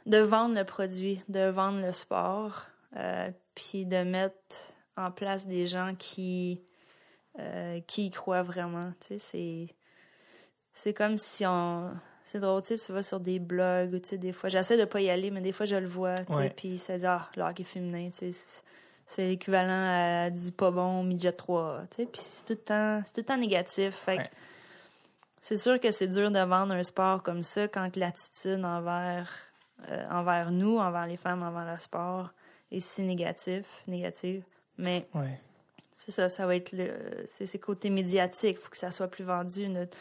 de 0.05 0.17
vendre 0.19 0.55
le 0.55 0.63
produit, 0.63 1.21
de 1.27 1.47
vendre 1.49 1.81
le 1.81 1.91
sport, 1.91 2.65
euh, 2.95 3.29
puis 3.55 3.85
de 3.85 4.03
mettre 4.03 4.35
en 4.95 5.11
place 5.11 5.45
des 5.45 5.67
gens 5.67 5.93
qui, 5.97 6.63
euh, 7.39 7.79
qui 7.87 8.07
y 8.07 8.11
croient 8.11 8.43
vraiment. 8.43 8.91
Tu 9.01 9.07
sais, 9.07 9.17
c'est, 9.17 9.75
c'est 10.73 10.93
comme 10.93 11.17
si 11.17 11.45
on, 11.45 11.91
C'est 12.23 12.39
drôle, 12.41 12.61
tu 12.61 12.75
sais, 12.75 12.85
tu 12.87 12.91
vas 12.91 13.03
sur 13.03 13.21
des 13.21 13.39
blogs 13.39 13.93
ou 13.93 13.99
tu 13.99 14.09
sais, 14.09 14.17
des 14.17 14.33
fois, 14.33 14.49
j'essaie 14.49 14.75
de 14.77 14.83
pas 14.83 14.99
y 14.99 15.09
aller, 15.09 15.31
mais 15.31 15.39
des 15.39 15.53
fois, 15.53 15.65
je 15.65 15.77
le 15.77 15.87
vois, 15.87 16.17
tu 16.25 16.33
sais, 16.33 16.53
puis 16.57 16.77
ça 16.77 16.97
dit, 16.97 17.05
ah, 17.05 17.29
le 17.37 17.43
hockey 17.43 17.63
féminin, 17.63 18.09
tu 18.09 18.33
sais, 18.33 18.63
c'est- 19.07 19.27
l'équivalent 19.29 20.25
à 20.27 20.29
du 20.29 20.51
pas 20.51 20.69
bon 20.69 21.01
midget 21.03 21.31
3, 21.31 21.81
tu 21.89 21.95
sais, 21.95 22.05
puis 22.05 22.21
c'est 22.21 22.45
tout 22.45 22.53
le 22.53 22.59
temps, 22.59 23.01
c'est 23.05 23.13
tout 23.13 23.21
le 23.21 23.25
temps 23.25 23.37
négatif. 23.37 23.95
Fait 23.95 24.17
Ouais. 24.17 24.29
c'est 25.39 25.55
sûr 25.55 25.79
que 25.79 25.89
c'est 25.91 26.07
dur 26.07 26.29
de 26.29 26.39
vendre 26.39 26.73
un 26.75 26.83
sport 26.83 27.23
comme 27.23 27.41
ça 27.41 27.67
quand 27.67 27.95
l'attitude 27.95 28.63
envers, 28.63 29.31
euh, 29.89 30.05
envers 30.11 30.51
nous, 30.51 30.77
envers 30.77 31.07
les 31.07 31.17
femmes, 31.17 31.41
envers 31.41 31.71
le 31.71 31.79
sport 31.79 32.29
est 32.71 32.79
si 32.81 33.01
négatif, 33.01 33.65
négative. 33.87 34.43
Mais 34.77 35.07
Ouais. 35.15 35.39
c'est 35.95 36.11
ça, 36.11 36.27
ça 36.29 36.45
va 36.45 36.55
être 36.55 36.71
le, 36.73 36.91
c'est 37.25 37.45
c'est 37.45 37.59
côté 37.59 37.89
médiatique, 37.89 38.57
il 38.59 38.61
faut 38.61 38.69
que 38.69 38.77
ça 38.77 38.91
soit 38.91 39.07
plus 39.07 39.23
vendu. 39.23 39.67
Notre- 39.69 39.97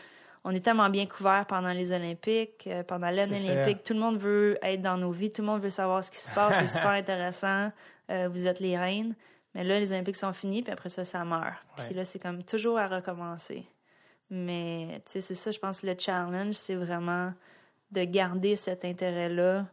on 0.49 0.53
est 0.53 0.61
tellement 0.61 0.88
bien 0.88 1.07
couvert 1.07 1.44
pendant 1.44 1.72
les 1.72 1.90
Olympiques, 1.90 2.68
euh, 2.68 2.84
pendant 2.84 3.11
l'année 3.11 3.51
olympique, 3.51 3.82
tout 3.82 3.94
le 3.94 3.99
monde 3.99 4.16
veut 4.16 4.57
être 4.62 4.80
dans 4.80 4.97
nos 4.97 5.11
vies, 5.11 5.32
tout 5.32 5.42
le 5.42 5.49
monde 5.49 5.61
veut 5.61 5.70
savoir 5.70 6.05
ce 6.05 6.11
qui 6.12 6.20
se 6.20 6.32
passe, 6.32 6.57
c'est 6.61 6.68
super 6.68 6.90
intéressant, 6.90 7.72
euh, 8.12 8.28
vous 8.28 8.47
êtes 8.47 8.61
les 8.61 8.78
reines. 8.78 9.16
Mais 9.55 9.64
là, 9.64 9.80
les 9.80 9.92
Olympiques 9.92 10.14
sont 10.14 10.32
finis, 10.32 10.62
puis 10.62 10.72
après 10.72 10.88
ça, 10.88 11.05
ça 11.05 11.24
meurt. 11.24 11.57
Puis 11.78 11.94
là, 11.94 12.05
c'est 12.05 12.20
comme 12.20 12.44
toujours 12.44 12.78
à 12.78 12.86
recommencer. 12.86 13.66
Mais, 14.30 15.03
tu 15.07 15.12
sais, 15.12 15.20
c'est 15.20 15.34
ça, 15.34 15.51
je 15.51 15.59
pense, 15.59 15.82
le 15.82 15.97
challenge, 15.99 16.55
c'est 16.55 16.76
vraiment 16.76 17.32
de 17.90 18.05
garder 18.05 18.55
cet 18.55 18.84
intérêt-là, 18.84 19.66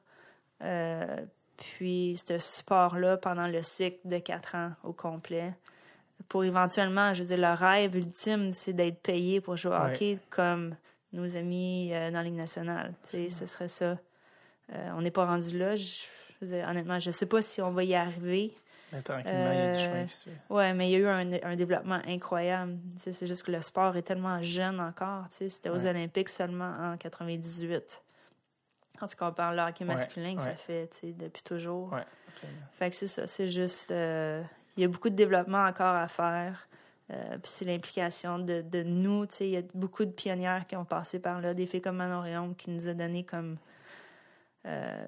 euh, 0.63 1.17
puis 1.55 2.17
ce 2.17 2.39
support-là 2.39 3.17
pendant 3.17 3.47
le 3.47 3.61
cycle 3.61 3.99
de 4.05 4.17
quatre 4.17 4.55
ans 4.55 4.71
au 4.83 4.93
complet. 4.93 5.53
Pour 6.29 6.43
éventuellement, 6.43 7.13
je 7.13 7.23
veux 7.23 7.27
dire, 7.35 7.37
le 7.37 7.53
rêve 7.53 7.95
ultime, 7.95 8.53
c'est 8.53 8.73
d'être 8.73 9.01
payé 9.01 9.41
pour 9.41 9.55
jouer 9.55 9.71
au 9.71 9.79
Ouais. 9.79 9.91
hockey 9.93 10.15
comme 10.29 10.75
nos 11.11 11.35
amis 11.37 11.91
euh, 11.93 12.09
dans 12.09 12.17
la 12.17 12.23
Ligue 12.23 12.33
nationale. 12.35 12.93
Tu 13.09 13.11
sais, 13.11 13.29
ce 13.29 13.45
serait 13.45 13.67
ça. 13.67 13.97
Euh, 14.73 14.89
on 14.95 15.01
n'est 15.01 15.11
pas 15.11 15.25
rendu 15.25 15.57
là. 15.57 15.75
Je, 15.75 15.83
je 15.83 16.05
veux 16.45 16.55
dire, 16.57 16.67
honnêtement, 16.67 16.99
je 16.99 17.11
sais 17.11 17.27
pas 17.27 17.41
si 17.41 17.61
on 17.61 17.71
va 17.71 17.83
y 17.83 17.93
arriver. 17.95 18.55
Mais 18.91 19.01
tranquillement, 19.01 19.51
il 19.51 19.59
y 19.59 19.61
a 19.61 19.71
du 19.71 19.77
Euh, 19.77 19.85
chemin 19.85 20.03
qui 20.05 20.13
se 20.13 20.23
fait. 20.29 20.37
Ouais, 20.49 20.73
mais 20.73 20.87
il 20.89 20.91
y 20.91 20.95
a 20.95 20.99
eu 20.99 21.07
un, 21.07 21.33
un 21.43 21.55
développement 21.55 21.99
incroyable. 22.07 22.77
Tu 22.95 22.99
sais, 23.03 23.11
c'est 23.11 23.27
juste 23.27 23.43
que 23.43 23.51
le 23.51 23.61
sport 23.61 23.95
est 23.97 24.03
tellement 24.03 24.41
jeune 24.41 24.79
encore. 24.79 25.27
Tu 25.29 25.35
sais, 25.37 25.49
C'était 25.49 25.69
aux 25.69 25.83
Ouais. 25.83 25.89
Olympiques 25.89 26.29
seulement 26.29 26.73
en 26.79 26.97
98. 26.97 28.01
En 29.01 29.07
tout 29.07 29.15
cas, 29.17 29.27
on 29.29 29.33
parle 29.33 29.57
de 29.57 29.61
hockey 29.61 29.83
Ouais, 29.85 29.93
masculin, 29.93 30.35
que 30.35 30.41
ça 30.41 30.55
fait 30.55 30.89
tu 30.99 31.11
depuis 31.13 31.43
toujours. 31.43 31.95
Fait 32.71 32.89
que 32.89 32.95
c'est 32.95 33.07
ça, 33.07 33.27
c'est 33.27 33.49
juste... 33.49 33.91
il 34.77 34.81
y 34.81 34.85
a 34.85 34.87
beaucoup 34.87 35.09
de 35.09 35.15
développement 35.15 35.65
encore 35.65 35.95
à 35.95 36.07
faire. 36.07 36.67
Euh, 37.11 37.31
puis 37.33 37.51
c'est 37.51 37.65
l'implication 37.65 38.39
de, 38.39 38.61
de 38.61 38.81
nous. 38.83 39.25
Il 39.41 39.47
y 39.49 39.57
a 39.57 39.61
beaucoup 39.73 40.05
de 40.05 40.11
pionnières 40.11 40.65
qui 40.67 40.75
ont 40.75 40.85
passé 40.85 41.19
par 41.19 41.41
là. 41.41 41.53
Des 41.53 41.65
filles 41.65 41.81
comme 41.81 41.97
Manon 41.97 42.53
qui 42.53 42.71
nous 42.71 42.87
a 42.87 42.93
donné 42.93 43.23
comme... 43.23 43.57
euh, 44.65 45.05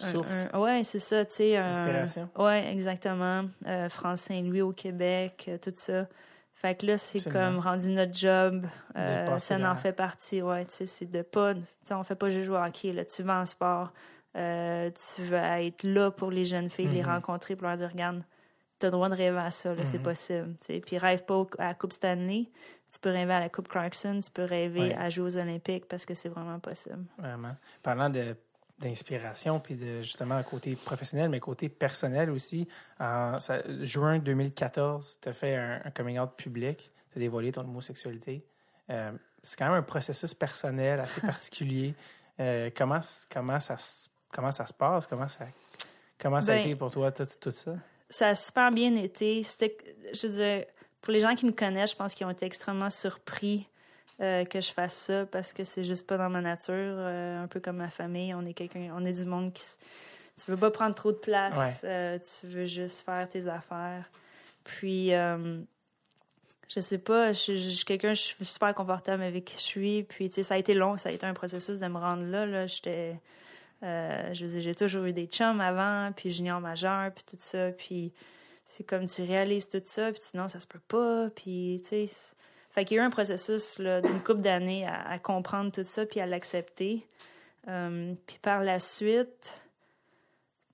un- 0.00 0.58
ouais, 0.58 0.84
c'est 0.84 0.98
ça, 1.00 1.24
tu 1.26 1.34
sais. 1.34 1.56
Inspiration. 1.56 2.28
Ouais, 2.38 2.70
exactement. 2.72 3.44
Euh, 3.66 3.88
France 3.90 4.22
Saint-Louis 4.22 4.62
au 4.62 4.72
Québec, 4.72 5.46
euh, 5.48 5.58
tout 5.58 5.72
ça. 5.74 6.06
Fait 6.54 6.76
que 6.76 6.86
là, 6.86 6.96
c'est 6.96 7.20
comme 7.30 7.58
rendu 7.58 7.90
notre 7.90 8.14
job. 8.14 8.66
Euh, 8.96 9.38
ça 9.38 9.56
en 9.70 9.76
fait 9.76 9.92
partie, 9.92 10.40
ouais. 10.40 10.64
Tu 10.66 10.72
sais, 10.76 10.86
c'est 10.86 11.10
de 11.10 11.22
pas. 11.22 11.54
Tu 11.54 11.60
sais, 11.84 11.94
on 11.94 12.04
fait 12.04 12.14
pas 12.14 12.30
juste 12.30 12.46
jouer 12.46 12.56
au 12.58 12.62
hockey, 12.64 12.92
là. 12.92 13.04
Tu 13.04 13.22
vas 13.24 13.40
en 13.40 13.44
sport. 13.46 13.92
Tu 14.34 15.22
vas 15.24 15.60
être 15.62 15.82
là 15.82 16.10
pour 16.10 16.30
les 16.30 16.44
jeunes 16.44 16.70
filles, 16.70 16.88
les 16.88 17.02
Mhm. 17.02 17.08
rencontrer, 17.08 17.56
pour 17.56 17.66
leur 17.66 17.76
dire, 17.76 17.90
regarde, 17.90 18.22
t'as 18.82 18.88
le 18.88 18.92
droit 18.92 19.08
de 19.08 19.14
rêver 19.14 19.38
à 19.38 19.50
ça, 19.50 19.74
là, 19.74 19.84
c'est 19.84 19.98
Mhm. 19.98 20.02
possible. 20.04 20.54
Tu 20.60 20.66
sais, 20.74 20.80
Puis 20.80 20.98
rêve 20.98 21.24
pas 21.24 21.46
à 21.58 21.68
la 21.68 21.74
Coupe 21.74 21.92
Stanley. 21.92 22.48
Tu 22.92 22.98
peux 23.00 23.10
rêver 23.10 23.32
à 23.32 23.40
la 23.40 23.48
Coupe 23.48 23.68
Clarkson, 23.68 24.18
tu 24.22 24.30
peux 24.30 24.44
rêver 24.44 24.80
Ouais. 24.88 24.94
à 24.94 25.08
jouer 25.08 25.24
aux 25.24 25.36
Olympiques 25.38 25.86
parce 25.88 26.04
que 26.04 26.12
c'est 26.14 26.28
vraiment 26.28 26.58
possible. 26.58 27.04
Vraiment. 27.18 27.56
Parlant 27.82 28.10
de 28.10 28.36
d'inspiration, 28.78 29.60
puis 29.60 29.76
de 29.76 30.02
justement 30.02 30.42
côté 30.42 30.74
professionnel, 30.74 31.30
mais 31.30 31.38
côté 31.38 31.68
personnel 31.68 32.30
aussi. 32.30 32.66
En 32.98 33.38
ça- 33.38 33.62
juin 33.82 34.18
2014, 34.18 35.18
tu 35.22 35.28
as 35.28 35.32
fait 35.32 35.54
un, 35.54 35.80
un 35.84 35.90
coming 35.92 36.18
out 36.18 36.30
public, 36.36 36.90
tu 37.12 37.18
as 37.18 37.20
dévoilé 37.20 37.52
ton 37.52 37.60
homosexualité. 37.60 38.44
Euh, 38.90 39.12
c'est 39.42 39.56
quand 39.56 39.66
même 39.66 39.74
un 39.74 39.82
processus 39.82 40.34
personnel 40.34 40.98
assez 40.98 41.20
particulier. 41.40 41.94
Euh, 42.40 42.70
comment, 42.76 43.00
comment, 43.30 43.60
ça, 43.60 43.78
se- 43.78 44.08
comment 44.32 44.50
ça 44.50 44.66
se 44.66 44.72
passe? 44.74 45.06
Comment 45.06 45.28
ça, 45.28 45.46
comment 46.18 46.40
ça 46.40 46.52
a 46.52 46.56
Ben, 46.56 46.64
été 46.66 46.74
pour 46.74 46.90
toi, 46.90 47.12
tout, 47.12 47.26
tout 47.40 47.52
ça? 47.52 47.74
Ça 48.12 48.28
a 48.28 48.34
super 48.34 48.70
bien 48.70 48.94
été. 48.96 49.42
C'était, 49.42 49.76
je 50.12 50.26
veux 50.26 50.32
dire, 50.34 50.64
pour 51.00 51.12
les 51.12 51.20
gens 51.20 51.34
qui 51.34 51.46
me 51.46 51.52
connaissent, 51.52 51.90
je 51.92 51.96
pense 51.96 52.14
qu'ils 52.14 52.26
ont 52.26 52.30
été 52.30 52.46
extrêmement 52.46 52.90
surpris 52.90 53.66
euh, 54.20 54.44
que 54.44 54.60
je 54.60 54.70
fasse 54.72 54.94
ça 54.94 55.26
parce 55.26 55.52
que 55.52 55.64
c'est 55.64 55.82
juste 55.84 56.06
pas 56.06 56.16
dans 56.18 56.28
ma 56.30 56.40
nature. 56.40 56.72
euh, 56.76 57.42
un 57.42 57.48
peu 57.48 57.58
comme 57.60 57.76
ma 57.78 57.90
famille, 57.90 58.34
on 58.34 58.44
est 58.46 58.54
quelqu'un, 58.54 58.92
on 58.94 59.04
est 59.04 59.12
du 59.12 59.24
monde 59.24 59.52
qui, 59.52 59.64
tu 60.44 60.50
veux 60.50 60.56
pas 60.56 60.70
prendre 60.70 60.94
trop 60.94 61.10
de 61.12 61.16
place, 61.16 61.80
euh, 61.84 62.18
tu 62.18 62.46
veux 62.46 62.66
juste 62.66 63.04
faire 63.04 63.28
tes 63.28 63.48
affaires. 63.48 64.04
Puis, 64.64 65.10
je 66.68 66.80
sais 66.80 66.98
pas, 66.98 67.32
je, 67.32 67.38
suis- 67.38 67.58
je 67.58 67.70
suis 67.70 67.84
quelqu'un, 67.84 68.14
je 68.14 68.20
suis 68.22 68.44
super 68.44 68.74
confortable 68.74 69.22
avec 69.22 69.44
qui 69.44 69.56
je 69.56 69.62
suis. 69.62 70.02
Puis, 70.04 70.28
tu 70.30 70.36
sais, 70.36 70.42
ça 70.42 70.54
a 70.54 70.58
été 70.58 70.72
long, 70.74 70.96
ça 70.96 71.08
a 71.10 71.12
été 71.12 71.26
un 71.26 71.34
processus 71.34 71.78
de 71.78 71.86
me 71.86 71.98
rendre 71.98 72.24
là. 72.24 72.46
là. 72.46 72.66
J'étais, 72.66 73.18
euh, 73.82 74.32
je 74.34 74.46
veux 74.46 74.60
j'ai 74.60 74.74
toujours 74.74 75.04
eu 75.04 75.12
des 75.12 75.26
chums 75.26 75.60
avant, 75.60 76.12
puis 76.14 76.30
junior 76.30 76.60
majeur, 76.60 77.10
puis 77.12 77.24
tout 77.28 77.36
ça. 77.40 77.70
Puis 77.72 78.12
c'est 78.64 78.84
comme 78.84 79.06
tu 79.06 79.22
réalises 79.22 79.68
tout 79.68 79.82
ça, 79.84 80.10
puis 80.12 80.20
sinon, 80.22 80.48
ça 80.48 80.60
se 80.60 80.66
peut 80.66 80.80
pas. 80.86 81.28
Puis, 81.34 81.80
tu 81.82 82.06
sais, 82.06 82.34
fait 82.70 82.84
qu'il 82.84 82.96
y 82.96 83.00
a 83.00 83.02
eu 83.02 83.06
un 83.06 83.10
processus 83.10 83.78
d'une 83.78 84.22
couple 84.22 84.40
d'années 84.40 84.86
à, 84.86 85.02
à 85.08 85.18
comprendre 85.18 85.72
tout 85.72 85.82
ça, 85.84 86.06
puis 86.06 86.20
à 86.20 86.26
l'accepter. 86.26 87.06
Euh, 87.68 88.14
puis 88.26 88.38
par 88.40 88.62
la 88.62 88.78
suite, 88.78 89.60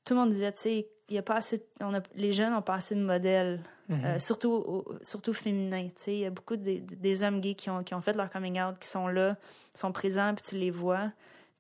tout 0.05 0.15
le 0.15 0.21
monde 0.21 0.31
disait, 0.31 0.53
tu 0.53 0.61
sais, 0.61 0.89
il 1.11 1.15
y 1.15 1.19
a 1.19 1.23
pas 1.23 1.37
assez, 1.37 1.59
de- 1.59 1.65
on 1.81 1.95
a, 1.95 2.01
les 2.15 2.33
jeunes 2.33 2.53
ont 2.55 2.63
pas 2.63 2.75
assez 2.75 2.95
de 2.95 3.01
modèles, 3.01 3.61
Mhm. 3.89 4.05
euh, 4.05 4.19
surtout, 4.19 4.51
au- 4.53 4.95
surtout 5.03 5.33
féminins. 5.33 5.89
Tu 5.97 6.03
sais, 6.03 6.13
il 6.15 6.21
y 6.21 6.27
a 6.27 6.31
beaucoup 6.31 6.57
de- 6.57 6.81
des 6.81 7.23
hommes 7.23 7.41
gays 7.41 7.55
qui 7.55 7.71
ont, 7.71 7.83
qui 7.83 7.95
ont 7.95 8.01
fait 8.03 8.15
leur 8.17 8.31
coming 8.31 8.61
out, 8.61 8.79
qui 8.79 8.89
sont 8.89 9.09
là, 9.09 9.37
qui 9.73 9.81
sont 9.81 9.93
présents, 9.93 10.35
puis 10.35 10.45
tu 10.47 10.57
les 10.57 10.71
vois. 10.71 11.11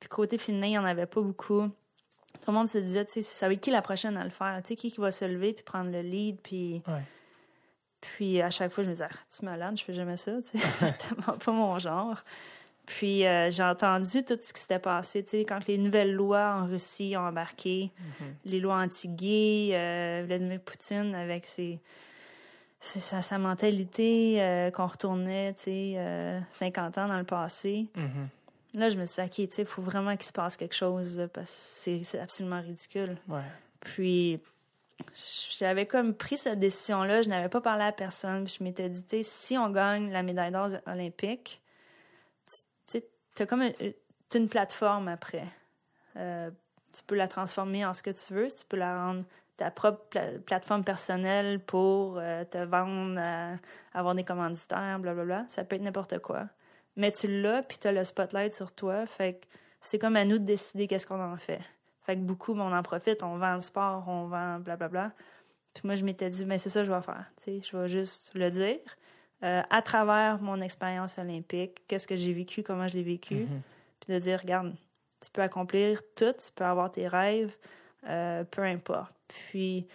Puis 0.01 0.09
côté 0.09 0.39
féminin, 0.39 0.67
il 0.67 0.71
n'y 0.71 0.79
en 0.79 0.85
avait 0.85 1.07
pas 1.07 1.21
beaucoup. 1.21 1.63
Tout 2.41 2.51
le 2.51 2.53
monde 2.53 2.69
se 2.69 2.79
disait, 2.79 3.05
tu 3.05 3.13
sais, 3.15 3.23
ça 3.23 3.47
va 3.49 3.55
être 3.55 3.61
qui 3.61 3.71
la 3.71 3.83
prochaine 3.83 4.17
à 4.17 4.25
le 4.25 4.31
faire? 4.31 4.61
Tu 4.63 4.69
sais, 4.69 4.77
qui, 4.77 4.93
qui 4.93 5.01
va 5.01 5.11
se 5.11 5.25
lever 5.25 5.53
puis 5.53 5.65
prendre 5.65 5.91
le 5.91 6.01
lead? 6.03 6.39
Puis, 6.41 6.83
Ouais. 6.87 7.03
puis 8.01 8.41
à 8.41 8.51
chaque 8.51 8.71
fois, 8.73 8.85
je 8.85 8.89
me 8.89 8.95
disais, 8.95 9.09
ah, 9.11 9.17
tu 9.37 9.45
malade, 9.45 9.77
je 9.77 9.85
fais 9.85 9.95
jamais 9.95 10.17
ça. 10.17 10.33
C'était 10.43 10.59
pas 11.45 11.53
mon 11.53 11.79
genre. 11.79 12.23
Puis 12.87 13.27
euh, 13.27 13.51
j'ai 13.51 13.63
entendu 13.65 14.25
tout 14.25 14.39
ce 14.41 14.53
qui 14.55 14.61
s'était 14.63 14.79
passé, 14.79 15.23
tu 15.23 15.31
sais, 15.31 15.45
quand 15.45 15.67
les 15.67 15.77
nouvelles 15.77 16.15
lois 16.15 16.55
en 16.63 16.67
Russie 16.67 17.15
ont 17.19 17.27
embarqué, 17.27 17.91
les 18.47 18.61
lois 18.61 18.77
anti-gays, 18.77 19.71
euh, 19.75 20.23
Vladimir 20.27 20.59
Poutine 20.61 21.15
avec 21.15 21.47
ses, 21.47 21.81
ses- 22.81 23.01
sa, 23.01 23.21
sa 23.21 23.37
mentalité 23.37 24.41
euh, 24.41 24.71
qu'on 24.71 24.87
retournait, 24.87 25.53
tu 25.55 25.65
sais, 25.65 25.93
euh, 25.99 26.41
50 26.49 26.97
ans 26.97 27.09
dans 27.09 27.19
le 27.19 27.25
passé. 27.25 27.89
Mhm. 27.95 28.29
Là, 28.75 28.91
je 28.91 28.97
me 28.97 29.07
suis 29.07 29.23
dit, 29.23 29.45
OK, 29.49 29.59
il 29.59 29.65
faut 29.65 29.83
vraiment 29.83 30.15
qu'il 30.17 30.27
se 30.27 30.33
passe 30.33 30.57
quelque 30.57 30.75
chose, 30.75 31.19
là, 31.19 31.29
parce 31.29 31.83
que 31.85 32.03
c'est- 32.03 32.19
absolument 32.19 32.61
ridicule. 32.61 33.17
Ouais. 33.29 33.43
Puis, 33.81 34.41
j'avais 35.59 35.87
comme 35.87 36.15
pris 36.15 36.37
cette 36.37 36.59
décision-là, 36.59 37.23
je 37.23 37.29
n'avais 37.29 37.49
pas 37.49 37.61
parlé 37.61 37.85
à 37.85 37.93
personne, 37.93 38.45
puis 38.45 38.57
je 38.59 38.65
m'étais 38.65 38.89
dit, 38.91 39.25
si 39.25 39.57
on 39.57 39.71
gagne 39.71 40.11
la 40.13 40.23
médaille 40.23 40.53
d'or 40.53 40.69
olympique, 40.87 41.63
tu 42.91 43.43
as 43.43 43.47
comme 43.47 43.63
un- 43.63 43.73
t'as 44.29 44.39
une 44.39 44.49
plateforme 44.49 45.09
après. 45.09 45.47
Euh, 46.17 46.51
tu 46.93 47.03
peux 47.05 47.15
la 47.15 47.29
transformer 47.29 47.87
en 47.87 47.95
ce 47.95 48.03
que 48.03 48.11
tu 48.11 48.35
veux, 48.35 48.49
tu 48.49 48.65
peux 48.69 48.77
la 48.77 49.05
rendre 49.07 49.25
ta 49.57 49.71
propre 49.71 50.01
pla- 50.11 50.39
plateforme 50.45 50.83
personnelle 50.85 51.61
pour 51.61 52.19
euh, 52.19 52.45
te 52.45 52.59
vendre, 52.59 53.17
euh, 53.19 53.55
avoir 53.95 54.15
des 54.15 54.25
commanditaires, 54.25 54.99
blablabla. 54.99 55.45
Ça 55.49 55.65
peut 55.65 55.77
être 55.77 55.83
n'importe 55.83 56.19
quoi. 56.19 56.47
Mais 56.99 57.11
tu 57.13 57.27
l'as, 57.41 57.63
puis 57.63 57.79
tu 57.79 57.89
as 57.89 57.93
le 57.93 58.05
spotlight 58.05 58.53
sur 58.53 58.73
toi. 58.75 59.07
Fait 59.07 59.35
que 59.35 59.47
c'est 59.81 59.99
comme 59.99 60.17
à 60.17 60.25
nous 60.27 60.39
de 60.39 60.45
décider 60.45 60.87
qu'est-ce 60.87 61.07
qu'on 61.07 61.23
en 61.23 61.37
fait. 61.39 61.61
Fait 62.05 62.17
que 62.17 62.21
beaucoup, 62.21 62.53
ben, 62.55 62.63
on 62.63 62.77
en 62.77 62.83
profite, 62.83 63.23
on 63.23 63.39
vend 63.39 63.55
le 63.55 63.61
sport, 63.61 64.05
on 64.09 64.27
vend 64.27 64.59
blablabla. 64.59 65.13
Puis 65.75 65.83
moi, 65.85 65.95
je 65.95 66.05
m'étais 66.05 66.29
dit, 66.29 66.45
ben 66.45 66.59
c'est 66.59 66.69
ça 66.71 66.81
que 66.81 66.87
je 66.87 66.93
vais 66.93 67.01
faire. 67.03 67.25
Tu 67.37 67.45
sais, 67.45 67.61
je 67.63 67.77
vais 67.77 67.89
juste 67.89 68.31
le 68.35 68.51
dire. 68.51 68.79
euh, 69.45 69.63
à 69.71 69.83
travers 69.83 70.43
mon 70.43 70.61
expérience 70.61 71.17
olympique, 71.17 71.83
qu'est-ce 71.87 72.09
que 72.09 72.17
j'ai 72.17 72.33
vécu, 72.33 72.65
comment 72.65 72.89
je 72.89 72.95
l'ai 72.95 73.05
vécu, 73.05 73.37
Mhm. 73.45 73.61
puis 74.01 74.13
de 74.13 74.19
dire, 74.19 74.41
regarde, 74.41 74.75
tu 75.23 75.31
peux 75.31 75.43
accomplir 75.43 76.01
tout, 76.17 76.33
tu 76.33 76.51
peux 76.57 76.65
avoir 76.65 76.91
tes 76.91 77.07
rêves, 77.07 77.55
euh, 78.09 78.43
peu 78.43 78.63
importe. 78.65 79.13
Puis, 79.29 79.87
tu 79.87 79.95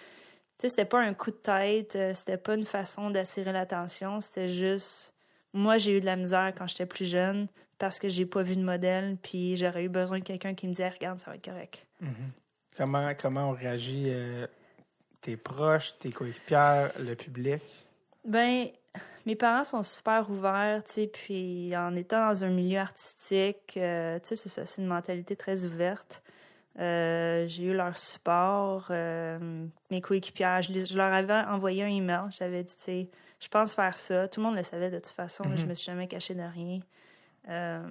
sais, 0.59 0.69
c'était 0.69 0.85
pas 0.85 1.01
un 1.01 1.13
coup 1.13 1.31
de 1.31 1.35
tête, 1.35 1.97
euh, 1.97 2.13
c'était 2.13 2.37
pas 2.37 2.55
une 2.55 2.65
façon 2.65 3.09
d'attirer 3.09 3.51
l'attention, 3.51 4.21
c'était 4.21 4.47
juste, 4.47 5.12
moi, 5.53 5.77
j'ai 5.77 5.97
eu 5.97 5.99
de 5.99 6.05
la 6.05 6.15
misère 6.15 6.53
quand 6.57 6.67
j'étais 6.67 6.85
plus 6.85 7.05
jeune 7.05 7.47
parce 7.79 7.99
que 7.99 8.09
j'ai 8.09 8.25
pas 8.25 8.41
vu 8.43 8.55
de 8.55 8.63
modèle, 8.63 9.17
puis 9.21 9.55
j'aurais 9.57 9.83
eu 9.83 9.89
besoin 9.89 10.19
de 10.19 10.23
quelqu'un 10.23 10.53
qui 10.53 10.67
me 10.67 10.73
disait, 10.73 10.89
regarde, 10.89 11.19
ça 11.19 11.31
va 11.31 11.35
être 11.37 11.45
correct. 11.45 11.85
Mhm. 12.01 12.31
Comment, 12.77 13.11
comment 13.19 13.49
ont 13.49 13.53
réagi 13.53 14.05
euh, 14.07 14.47
tes 15.21 15.37
proches, 15.37 15.97
tes 15.99 16.11
coéquipières, 16.11 16.91
le 16.99 17.15
public? 17.15 17.61
Ben, 18.25 18.67
mes 19.25 19.35
parents 19.35 19.63
sont 19.63 19.83
super 19.83 20.29
ouverts, 20.29 20.83
tu 20.85 20.93
sais, 20.93 21.07
puis 21.07 21.75
en 21.75 21.95
étant 21.95 22.29
dans 22.29 22.43
un 22.45 22.49
milieu 22.49 22.79
artistique, 22.79 23.73
euh, 23.77 24.17
tu 24.19 24.29
sais, 24.29 24.35
c'est 24.35 24.49
ça, 24.49 24.65
c'est 24.65 24.81
une 24.81 24.87
mentalité 24.87 25.35
très 25.35 25.65
ouverte. 25.65 26.23
Euh, 26.79 27.45
j'ai 27.47 27.65
eu 27.65 27.73
leur 27.73 27.97
support, 27.97 28.91
mes 29.91 30.01
coéquipières. 30.01 30.61
Je, 30.63 30.71
les- 30.71 30.85
je 30.87 30.97
leur 30.97 31.13
avais 31.13 31.33
envoyé 31.47 31.83
un 31.83 31.87
email. 31.87 32.21
J'avais 32.31 32.63
dit, 32.63 32.75
tu 32.75 32.81
sais, 32.83 33.07
je 33.43 33.49
pense 33.49 33.73
faire 33.75 33.97
ça. 33.97 34.27
Tout 34.27 34.39
le 34.39 34.47
monde 34.47 34.55
le 34.55 34.63
savait 34.63 34.89
de 34.89 34.97
toute 34.97 35.07
façon. 35.09 35.43
là, 35.43 35.55
je 35.57 35.65
me 35.65 35.73
suis 35.73 35.85
jamais 35.85 36.07
cachée 36.07 36.33
de 36.33 36.41
rien. 36.41 36.79
Euh, 37.49 37.83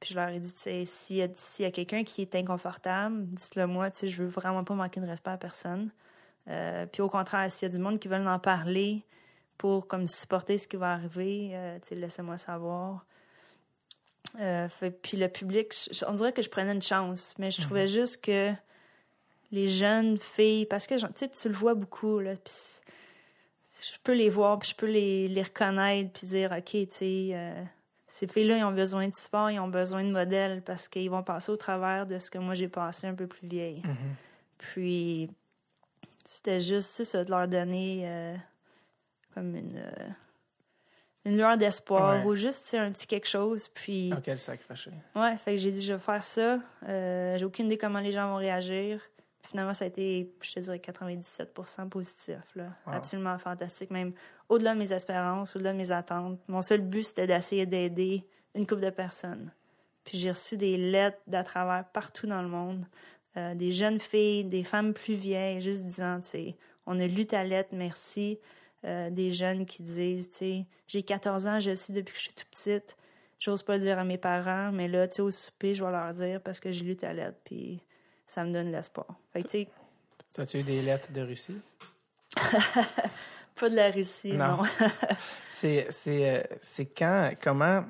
puis 0.00 0.10
je 0.12 0.16
leur 0.16 0.28
ai 0.28 0.38
dit, 0.38 0.52
tu 0.52 0.60
sais, 0.60 0.82
s'il 0.84 1.16
y 1.16 1.64
a, 1.64 1.70
quelqu'un 1.70 2.04
qui 2.04 2.20
est 2.20 2.34
inconfortable, 2.34 3.24
dites-le 3.26 3.66
moi. 3.66 3.88
Je 4.02 4.22
veux 4.22 4.28
vraiment 4.28 4.64
pas 4.64 4.74
manquer 4.74 5.00
de 5.00 5.06
respect 5.06 5.30
à 5.30 5.38
personne. 5.38 5.90
Euh, 6.48 6.84
puis 6.86 7.00
au 7.00 7.08
contraire, 7.08 7.50
s'il 7.50 7.68
y 7.68 7.70
a 7.70 7.74
du 7.74 7.80
monde 7.82 7.98
qui 7.98 8.08
veulent 8.08 8.28
en 8.28 8.38
parler 8.38 9.02
pour 9.56 9.88
comme 9.88 10.06
supporter 10.08 10.58
ce 10.58 10.68
qui 10.68 10.76
va 10.76 10.92
arriver, 10.92 11.50
euh, 11.54 11.78
laissez-moi 11.90 12.36
savoir. 12.36 13.04
Euh, 14.38 14.68
fait- 14.68 14.90
puis 14.90 15.16
le 15.16 15.28
public, 15.28 15.72
je- 15.90 16.04
on 16.06 16.12
dirait 16.12 16.32
que 16.34 16.42
je 16.42 16.50
prenais 16.50 16.72
une 16.72 16.82
chance, 16.82 17.34
mais 17.38 17.50
je 17.50 17.62
trouvais 17.62 17.86
juste 17.86 18.22
que 18.22 18.52
les 19.50 19.68
jeunes 19.68 20.18
filles, 20.18 20.66
parce 20.66 20.86
que 20.86 20.94
tu 21.26 21.48
le 21.48 21.54
vois 21.54 21.74
beaucoup, 21.74 22.20
là, 22.20 22.34
puis 22.36 22.52
je 23.94 23.98
peux 24.02 24.12
les 24.14 24.28
voir, 24.28 24.58
puis 24.58 24.70
je 24.70 24.74
peux 24.76 24.86
les, 24.90 25.28
les 25.28 25.42
reconnaître, 25.42 26.10
puis 26.12 26.26
dire, 26.26 26.52
OK, 26.52 26.64
tu 26.64 26.86
sais, 26.90 27.28
euh, 27.32 27.62
ces 28.06 28.26
filles-là, 28.26 28.58
ils 28.58 28.64
ont 28.64 28.72
besoin 28.72 29.08
de 29.08 29.14
support, 29.14 29.50
ils 29.50 29.58
ont 29.60 29.68
besoin 29.68 30.02
de 30.04 30.10
modèles, 30.10 30.62
parce 30.62 30.88
qu'ils 30.88 31.10
vont 31.10 31.22
passer 31.22 31.50
au 31.52 31.56
travers 31.56 32.06
de 32.06 32.18
ce 32.18 32.30
que 32.30 32.38
moi 32.38 32.54
j'ai 32.54 32.68
passé 32.68 33.06
un 33.06 33.14
peu 33.14 33.26
plus 33.26 33.46
vieille. 33.46 33.82
Puis, 34.58 35.30
c'était 36.24 36.60
juste, 36.60 36.90
c'est 36.90 37.04
ça, 37.04 37.24
de 37.24 37.30
leur 37.30 37.46
donner 37.48 38.02
euh, 38.04 38.34
comme 39.34 39.54
une, 39.54 39.76
euh, 39.78 40.08
une 41.24 41.36
lueur 41.36 41.56
d'espoir 41.56 42.20
Ouais. 42.20 42.24
ou 42.30 42.34
juste, 42.34 42.74
un 42.74 42.90
petit 42.90 43.06
quelque 43.06 43.28
chose. 43.28 43.68
Puis, 43.68 44.12
Auquel 44.16 44.38
s'accrocher. 44.38 44.90
ouais, 45.14 45.36
fait 45.36 45.52
que 45.52 45.56
j'ai 45.58 45.70
dit, 45.70 45.82
je 45.84 45.94
vais 45.94 46.00
faire 46.00 46.24
ça. 46.24 46.58
J'ai 46.86 47.44
aucune 47.44 47.66
idée 47.66 47.78
comment 47.78 48.00
les 48.00 48.12
gens 48.12 48.28
vont 48.30 48.36
réagir. 48.36 49.00
Finalement, 49.42 49.74
ça 49.74 49.84
a 49.84 49.88
été, 49.88 50.32
je 50.42 50.52
te 50.54 50.60
dirais, 50.60 50.78
97% 50.78 51.88
positif. 51.88 52.40
Là. 52.54 52.64
Wow. 52.86 52.94
Absolument 52.94 53.38
fantastique, 53.38 53.90
même 53.90 54.12
au-delà 54.48 54.74
de 54.74 54.78
mes 54.78 54.92
espérances, 54.92 55.56
au-delà 55.56 55.72
de 55.72 55.78
mes 55.78 55.92
attentes. 55.92 56.38
Mon 56.48 56.60
seul 56.60 56.80
but, 56.80 57.02
c'était 57.02 57.26
d'essayer 57.26 57.64
d'aider 57.64 58.26
une 58.54 58.66
couple 58.66 58.82
de 58.82 58.90
personnes. 58.90 59.50
Puis 60.04 60.18
j'ai 60.18 60.30
reçu 60.30 60.56
des 60.56 60.76
lettres 60.76 61.18
d'à 61.26 61.44
travers 61.44 61.84
partout 61.84 62.26
dans 62.26 62.42
le 62.42 62.48
monde. 62.48 62.84
Euh, 63.36 63.54
des 63.54 63.72
jeunes 63.72 64.00
filles, 64.00 64.44
des 64.44 64.64
femmes 64.64 64.94
plus 64.94 65.14
vieilles, 65.14 65.60
juste 65.60 65.84
disant, 65.84 66.20
tu 66.20 66.28
sais, 66.28 66.56
on 66.86 66.98
a 66.98 67.06
lu 67.06 67.26
ta 67.26 67.44
lettre, 67.44 67.70
merci. 67.72 68.38
Euh, 68.84 69.10
des 69.10 69.30
jeunes 69.30 69.66
qui 69.66 69.82
disent, 69.82 70.30
tu 70.30 70.36
sais, 70.36 70.66
j'ai 70.86 71.02
14 71.02 71.46
ans, 71.46 71.60
je 71.60 71.74
sais 71.74 71.92
depuis 71.92 72.12
que 72.12 72.18
je 72.18 72.24
suis 72.24 72.32
toute 72.32 72.48
petite. 72.48 72.96
J'ose 73.38 73.62
pas 73.62 73.76
le 73.76 73.82
dire 73.82 73.98
à 73.98 74.04
mes 74.04 74.18
parents, 74.18 74.72
mais 74.72 74.88
là, 74.88 75.06
tu 75.06 75.16
sais, 75.16 75.22
au 75.22 75.30
souper, 75.30 75.74
je 75.74 75.84
vais 75.84 75.90
leur 75.90 76.12
dire 76.14 76.40
parce 76.40 76.58
que 76.58 76.72
j'ai 76.72 76.84
lu 76.84 76.96
ta 76.96 77.12
lettre, 77.12 77.38
puis 77.44 77.82
ça 78.28 78.44
me 78.44 78.52
donne 78.52 78.70
l'espoir. 78.70 79.06
Fait 79.32 79.42
que, 79.42 79.48
tu 79.48 79.64
sais, 79.64 79.68
As-tu 80.40 80.58
eu 80.60 80.62
des 80.62 80.82
lettres 80.82 81.10
de 81.10 81.22
Russie? 81.22 81.60
pas 83.58 83.68
de 83.68 83.74
la 83.74 83.90
Russie, 83.90 84.32
Non. 84.34 84.58
non. 84.58 84.62
C'est, 85.50 85.88
euh, 86.06 86.40
c'est 86.60 86.86
quand, 86.86 87.32
comment, 87.42 87.84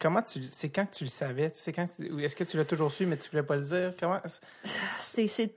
comment 0.00 0.22
tu, 0.22 0.42
c'est 0.44 0.70
quand 0.70 0.86
que 0.86 0.94
tu 0.94 1.04
le 1.04 1.10
savais? 1.10 1.52
C'est 1.54 1.74
quand 1.74 1.86
est-ce 2.22 2.34
que 2.34 2.44
tu 2.44 2.56
l'as 2.56 2.64
toujours 2.64 2.90
su, 2.90 3.04
mais 3.04 3.18
tu 3.18 3.28
voulais 3.28 3.42
pas 3.42 3.56
le 3.56 3.62
dire? 3.62 3.92
Comment, 4.00 4.18
c'est... 4.96 5.54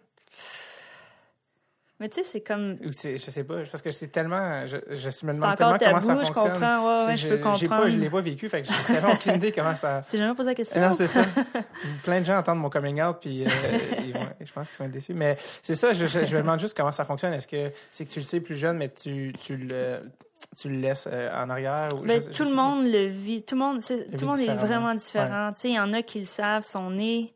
Mais 2.00 2.10
tu 2.10 2.16
sais, 2.18 2.24
c'est 2.24 2.42
comme... 2.42 2.76
ou 2.86 2.92
c'est, 2.92 3.18
je 3.18 3.32
sais 3.32 3.44
pas, 3.44 3.56
parce 3.72 3.82
que 3.82 3.90
c'est 3.90 4.10
tellement, 4.10 4.68
je, 4.68 4.78
je 4.92 5.08
me 5.08 5.12
C'est 5.12 5.24
demande 5.34 5.58
tellement 5.58 5.78
comment 5.80 6.00
ça 6.00 6.08
tabou, 6.08 6.20
je 6.22 6.28
fonctionne. 6.28 6.52
comprends, 6.54 6.86
ouais, 7.00 7.06
ouais, 7.08 7.16
C'est- 7.18 7.28
je 7.28 7.36
peux 7.36 7.40
pas, 7.70 7.90
je 7.90 7.98
l'ai 7.98 8.10
pas 8.12 8.22
vécu, 8.22 8.50
fait 8.50 8.62
que 8.62 8.68
j'ai 8.68 8.94
tellement 8.94 9.14
aucune 9.14 9.36
idée 9.36 9.52
comment 9.52 9.76
ça. 9.76 10.02
Tu 10.06 10.12
t'es 10.12 10.18
jamais 10.20 10.36
posé 10.36 10.50
la 10.52 10.56
question? 10.56 10.80
Non, 10.80 10.94
c'est 10.94 11.08
ça. 11.08 11.24
Plein 12.04 12.20
de 12.22 12.26
gens 12.26 12.38
entendent 12.38 12.60
mon 12.60 12.70
coming 12.70 13.02
out, 13.02 13.18
puis 13.20 13.44
euh, 13.46 13.50
ils 14.06 14.14
vont- 14.14 14.20
je 14.40 14.52
pense 14.54 14.70
qu'ils 14.70 14.78
vont 14.78 14.86
être 14.86 14.92
déçus. 14.92 15.16
Mais 15.16 15.38
c'est 15.64 15.74
ça, 15.74 15.94
je, 15.94 16.06
je, 16.06 16.24
je 16.26 16.36
me 16.36 16.42
demande 16.42 16.60
juste 16.60 16.78
comment 16.78 16.92
ça 16.92 17.04
fonctionne. 17.04 17.34
Est-ce 17.34 17.48
que 17.48 17.72
c'est 17.90 18.06
que 18.06 18.12
tu 18.12 18.20
le 18.20 18.26
sais 18.26 18.42
plus 18.42 18.58
jeune, 18.58 18.78
mais 18.78 18.90
tu, 18.90 19.34
tu, 19.44 19.58
le, 19.58 20.02
tu 20.56 20.70
le 20.70 20.76
laisses 20.78 21.10
euh, 21.12 21.32
en 21.34 21.50
arrière? 21.50 21.90
Ou, 21.96 22.06
Ben, 22.06 22.22
je- 22.22 22.28
je 22.32 22.38
tout 22.38 22.48
le 22.48 22.56
monde 22.56 22.86
le 22.86 23.08
vit. 23.08 23.42
Tout 23.42 23.56
le 23.56 23.62
monde, 23.62 23.82
c'est- 23.82 24.06
tout 24.16 24.22
le 24.24 24.28
monde 24.28 24.40
est 24.40 24.54
vraiment 24.56 24.94
différent. 24.94 25.52
Tu 25.54 25.62
sais, 25.62 25.70
il 25.70 25.76
y 25.76 25.80
en 25.80 25.94
a 25.94 26.04
qui 26.04 26.20
le 26.20 26.26
savent, 26.26 26.62
sont 26.64 26.92
nés, 26.92 27.34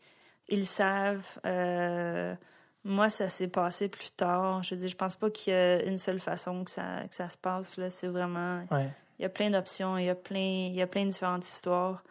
ils 0.50 0.60
le 0.60 0.66
savent. 0.66 1.26
Euh, 1.48 2.36
moi, 2.84 3.10
ça 3.10 3.28
s'est 3.28 3.48
passé 3.48 3.88
plus 3.88 4.12
tard. 4.12 4.64
Je 4.64 4.74
veux 4.74 4.82
dire, 4.82 4.90
je 4.90 4.96
pense 4.96 5.16
pas 5.16 5.30
qu'il 5.30 5.54
y 5.54 5.56
a 5.56 5.84
une 5.84 5.98
seule 5.98 6.20
façon 6.20 6.64
que 6.64 6.72
ça, 6.72 7.04
que 7.08 7.16
ça 7.16 7.30
se 7.30 7.38
passe. 7.38 7.78
Là, 7.78 7.90
c'est 7.90 8.08
vraiment. 8.08 8.64
Ouais. 8.72 8.90
Il 9.20 9.24
y 9.24 9.26
a 9.26 9.30
plein 9.30 9.52
d'options, 9.52 9.98
il 9.98 10.06
y 10.06 10.10
a 10.10 10.16
plein, 10.16 10.68
il 10.70 10.74
y 10.74 10.82
a 10.82 10.88
plein 10.88 11.06
de 11.06 11.12
différentes 11.12 11.48
histoires. 11.48 12.04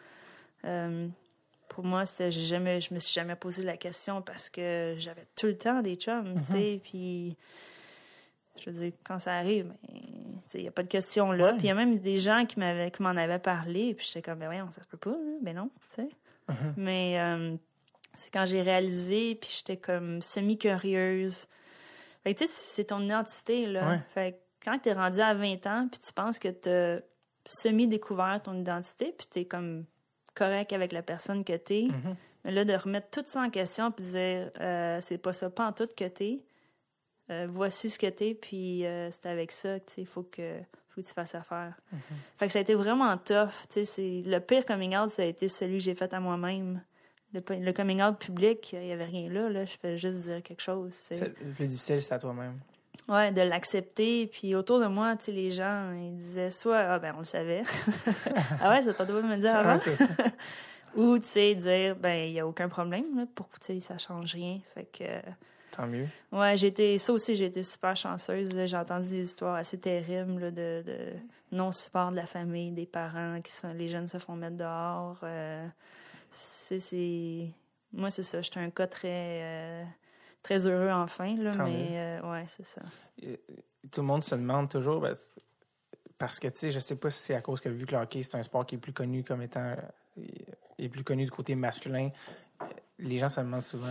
Euh, 0.63 1.07
pour 1.67 1.83
moi, 1.83 2.05
c'était, 2.05 2.31
j'ai 2.31 2.43
jamais, 2.43 2.79
je 2.79 2.93
me 2.93 2.99
suis 2.99 3.13
jamais 3.13 3.35
posé 3.35 3.63
la 3.63 3.75
question 3.75 4.21
parce 4.21 4.49
que 4.49 4.95
j'avais 4.97 5.25
tout 5.35 5.47
le 5.47 5.57
temps 5.57 5.81
des 5.81 5.95
chums, 5.95 6.41
tu 6.45 6.51
sais, 6.51 6.81
puis 6.83 7.37
je 8.57 8.69
veux 8.69 8.75
dire, 8.75 8.91
quand 9.05 9.19
ça 9.19 9.33
arrive, 9.33 9.73
ben, 9.89 9.99
il 10.53 10.61
n'y 10.61 10.67
a 10.67 10.71
pas 10.71 10.83
de 10.83 10.87
question 10.87 11.31
là. 11.31 11.47
Ouais. 11.47 11.53
Puis 11.53 11.63
il 11.63 11.67
y 11.67 11.71
a 11.71 11.75
même 11.75 11.99
des 11.99 12.17
gens 12.17 12.45
qui 12.45 12.59
m'avaient, 12.59 12.91
qui 12.91 13.01
m'en 13.01 13.09
avaient 13.09 13.39
parlé, 13.39 13.93
puis 13.93 14.05
j'étais 14.05 14.21
comme, 14.21 14.39
ben 14.39 14.47
voyons, 14.47 14.69
ça 14.71 14.81
se 14.81 14.87
peut 14.87 14.97
pas, 14.97 15.11
là. 15.11 15.37
ben 15.41 15.55
non, 15.55 15.69
tu 15.95 16.03
sais. 16.03 16.09
Mais 16.77 17.19
euh, 17.19 17.55
c'est 18.13 18.31
quand 18.31 18.45
j'ai 18.45 18.61
réalisé, 18.61 19.35
puis 19.35 19.49
j'étais 19.57 19.77
comme 19.77 20.21
semi-curieuse. 20.21 21.47
Fait 22.23 22.33
que 22.33 22.39
tu 22.39 22.47
sais, 22.47 22.51
c'est 22.53 22.85
ton 22.85 23.01
identité, 23.01 23.65
là. 23.65 23.89
Ouais. 23.89 23.99
Fait 24.13 24.31
que 24.33 24.37
quand 24.65 24.77
t'es 24.79 24.93
rendu 24.93 25.19
à 25.21 25.33
20 25.33 25.65
ans, 25.67 25.87
puis 25.91 25.99
tu 25.99 26.13
penses 26.13 26.37
que 26.39 26.49
t'as 26.49 26.99
semi-découvert 27.45 28.41
ton 28.43 28.53
identité, 28.59 29.13
puis 29.17 29.27
t'es 29.29 29.45
comme 29.45 29.85
correct 30.35 30.71
avec 30.73 30.91
la 30.91 31.01
personne 31.01 31.43
que 31.43 31.57
t'es, 31.57 31.87
Mhm. 31.89 32.15
mais 32.45 32.51
là, 32.51 32.65
de 32.65 32.73
remettre 32.73 33.09
tout 33.09 33.23
ça 33.25 33.41
en 33.41 33.49
question, 33.49 33.91
puis 33.91 34.05
de 34.05 34.09
dire, 34.11 34.51
euh, 34.59 34.97
c'est 35.01 35.17
pas 35.17 35.33
ça, 35.33 35.49
pas 35.49 35.67
en 35.67 35.73
tout 35.73 35.87
que 35.95 36.07
t'es. 36.07 36.41
Euh, 37.29 37.47
voici 37.49 37.89
ce 37.89 37.97
que 37.97 38.07
t'es, 38.07 38.33
puis 38.35 38.85
euh, 38.85 39.09
c'est 39.11 39.25
avec 39.25 39.51
ça 39.51 39.79
que 39.79 39.91
il 39.97 40.05
faut 40.05 40.23
que 40.23 40.59
faut 40.89 41.01
que 41.01 41.07
tu 41.07 41.13
fasses 41.13 41.35
affaire. 41.35 41.73
Fait 42.37 42.47
que 42.47 42.51
ça 42.53 42.59
a 42.59 42.61
été 42.63 42.75
vraiment 42.75 43.17
tough. 43.17 43.51
tu 43.69 43.85
sais, 43.85 44.21
le 44.25 44.39
pire 44.39 44.65
coming 44.65 44.95
out, 44.97 45.09
ça 45.09 45.21
a 45.21 45.25
été 45.25 45.47
celui 45.47 45.77
que 45.77 45.83
j'ai 45.85 45.95
fait 45.95 46.13
à 46.13 46.19
moi-même. 46.19 46.83
Le, 47.33 47.41
le 47.59 47.71
coming 47.73 48.01
out 48.01 48.17
public, 48.19 48.73
il 48.73 48.85
y 48.87 48.91
avait 48.91 49.05
rien 49.05 49.29
là. 49.29 49.49
là. 49.49 49.65
Je 49.65 49.77
fais 49.77 49.97
juste 49.97 50.21
dire 50.23 50.43
quelque 50.43 50.61
chose. 50.61 50.91
C'est- 50.93 51.19
Le 51.41 51.53
plus 51.53 51.67
difficile, 51.67 52.01
c'est 52.01 52.13
à 52.13 52.19
toi-même. 52.19 52.59
Ouais, 53.07 53.31
de 53.31 53.41
l'accepter. 53.41 54.27
Puis 54.27 54.53
autour 54.55 54.79
de 54.79 54.85
moi, 54.87 55.15
tu 55.17 55.25
sais, 55.25 55.31
les 55.31 55.49
gens, 55.51 55.91
ils 55.93 56.15
disaient 56.17 56.49
soit 56.49 56.79
ah 56.79 56.99
ben 56.99 57.13
on 57.15 57.19
le 57.19 57.25
savait. 57.25 57.63
ah 58.61 58.69
ouais, 58.69 58.81
ça 58.81 58.93
t'a 58.93 59.05
pas 59.05 59.13
me 59.21 59.35
le 59.35 59.41
dire 59.41 59.55
avant. 59.55 59.77
Ou 60.95 61.17
tu 61.19 61.25
sais 61.27 61.55
dire 61.55 61.95
ben 61.95 62.27
il 62.27 62.33
y 62.33 62.39
a 62.39 62.45
aucun 62.47 62.67
problème 62.67 63.05
là, 63.15 63.23
pour 63.33 63.47
tu 63.59 63.73
sais 63.73 63.79
ça 63.79 63.97
change 63.97 64.33
rien. 64.33 64.59
Fait 64.73 64.83
que 64.85 65.03
Tant 65.71 65.87
mieux. 65.87 66.05
Ouais, 66.33 66.57
j'ai 66.57 66.67
été, 66.67 66.97
ça 66.97 67.13
aussi, 67.13 67.33
j'ai 67.33 67.45
été 67.45 67.63
super 67.63 67.95
chanceuse. 67.95 68.65
J'ai 68.65 68.75
entendu 68.75 69.09
des 69.09 69.21
histoires 69.23 69.55
assez 69.55 69.79
terribles 69.79 70.37
là, 70.41 70.51
de, 70.51 70.83
de 70.85 70.97
non-support 71.53 72.11
de 72.11 72.17
la 72.17 72.25
famille, 72.25 72.71
des 72.71 72.85
parents, 72.85 73.39
qui 73.41 73.53
sont, 73.53 73.71
les 73.71 73.87
jeunes 73.87 74.09
se 74.09 74.17
font 74.17 74.35
mettre 74.35 74.57
dehors. 74.57 75.17
euh, 75.23 75.65
c'est, 76.31 77.53
Moi, 77.93 78.09
c'est 78.09 78.23
ça. 78.23 78.41
J'étais 78.41 78.59
un 78.59 78.69
cas 78.69 78.87
très, 78.87 79.41
euh, 79.43 79.83
très 80.41 80.65
heureux 80.67 80.89
enfin, 80.91 81.35
là, 81.35 81.51
Tant 81.51 81.65
mais 81.65 81.99
euh, 82.21 82.31
ouais, 82.31 82.45
c'est 82.47 82.65
ça. 82.65 82.81
Et- 83.21 83.39
Tout 83.91 84.01
le 84.01 84.07
monde 84.07 84.23
se 84.23 84.35
demande 84.35 84.69
toujours, 84.69 85.01
ben, 85.01 85.15
parce 86.17 86.39
que, 86.39 86.47
tu 86.47 86.57
sais, 86.59 86.71
je 86.71 86.79
sais 86.79 86.95
pas 86.95 87.09
si 87.09 87.19
c'est 87.19 87.35
à 87.35 87.41
cause 87.41 87.59
que 87.61 87.69
vu 87.69 87.85
que 87.85 87.95
le 87.95 88.01
hockey, 88.01 88.21
c'est 88.23 88.35
un 88.35 88.43
sport 88.43 88.65
qui 88.65 88.75
est 88.75 88.77
plus 88.77 88.93
connu 88.93 89.23
comme 89.23 89.41
étant, 89.41 89.75
euh, 90.17 90.21
est 90.77 90.89
plus 90.89 91.03
connu 91.03 91.25
du 91.25 91.31
côté 91.31 91.55
masculin, 91.55 92.09
euh, 92.61 92.65
les 92.99 93.17
gens 93.17 93.29
se 93.29 93.41
demandent 93.41 93.61
souvent 93.63 93.87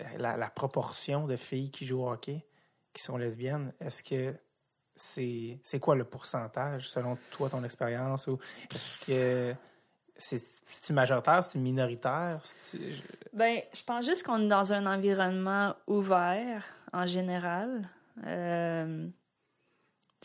euh, 0.00 0.04
la, 0.18 0.36
la 0.36 0.48
proportion 0.48 1.26
de 1.26 1.36
filles 1.36 1.70
qui 1.72 1.84
jouent 1.86 2.02
au 2.04 2.10
hockey, 2.10 2.46
qui 2.92 3.02
sont 3.02 3.16
lesbiennes. 3.16 3.72
Est-ce 3.80 4.02
que 4.02 4.34
c'est 4.94 5.58
c'est 5.62 5.80
quoi 5.80 5.94
le 5.96 6.04
pourcentage 6.04 6.88
selon 6.88 7.18
toi, 7.32 7.50
ton 7.50 7.62
expérience, 7.64 8.28
ou 8.28 8.38
est-ce 8.72 8.98
que 9.00 9.54
c'est 10.18 10.42
c'est-tu 10.68 10.92
majoritaire, 10.92 11.44
c'est 11.44 11.58
minoritaire? 11.58 12.40
Je- 12.72 12.78
Ben, 13.32 13.60
je 13.72 13.82
pense 13.84 14.04
juste 14.04 14.24
qu'on 14.26 14.42
est 14.44 14.48
dans 14.48 14.72
un 14.72 14.84
environnement 14.86 15.74
ouvert 15.86 16.64
en 16.92 17.06
général. 17.06 17.88
Euh, 18.26 19.06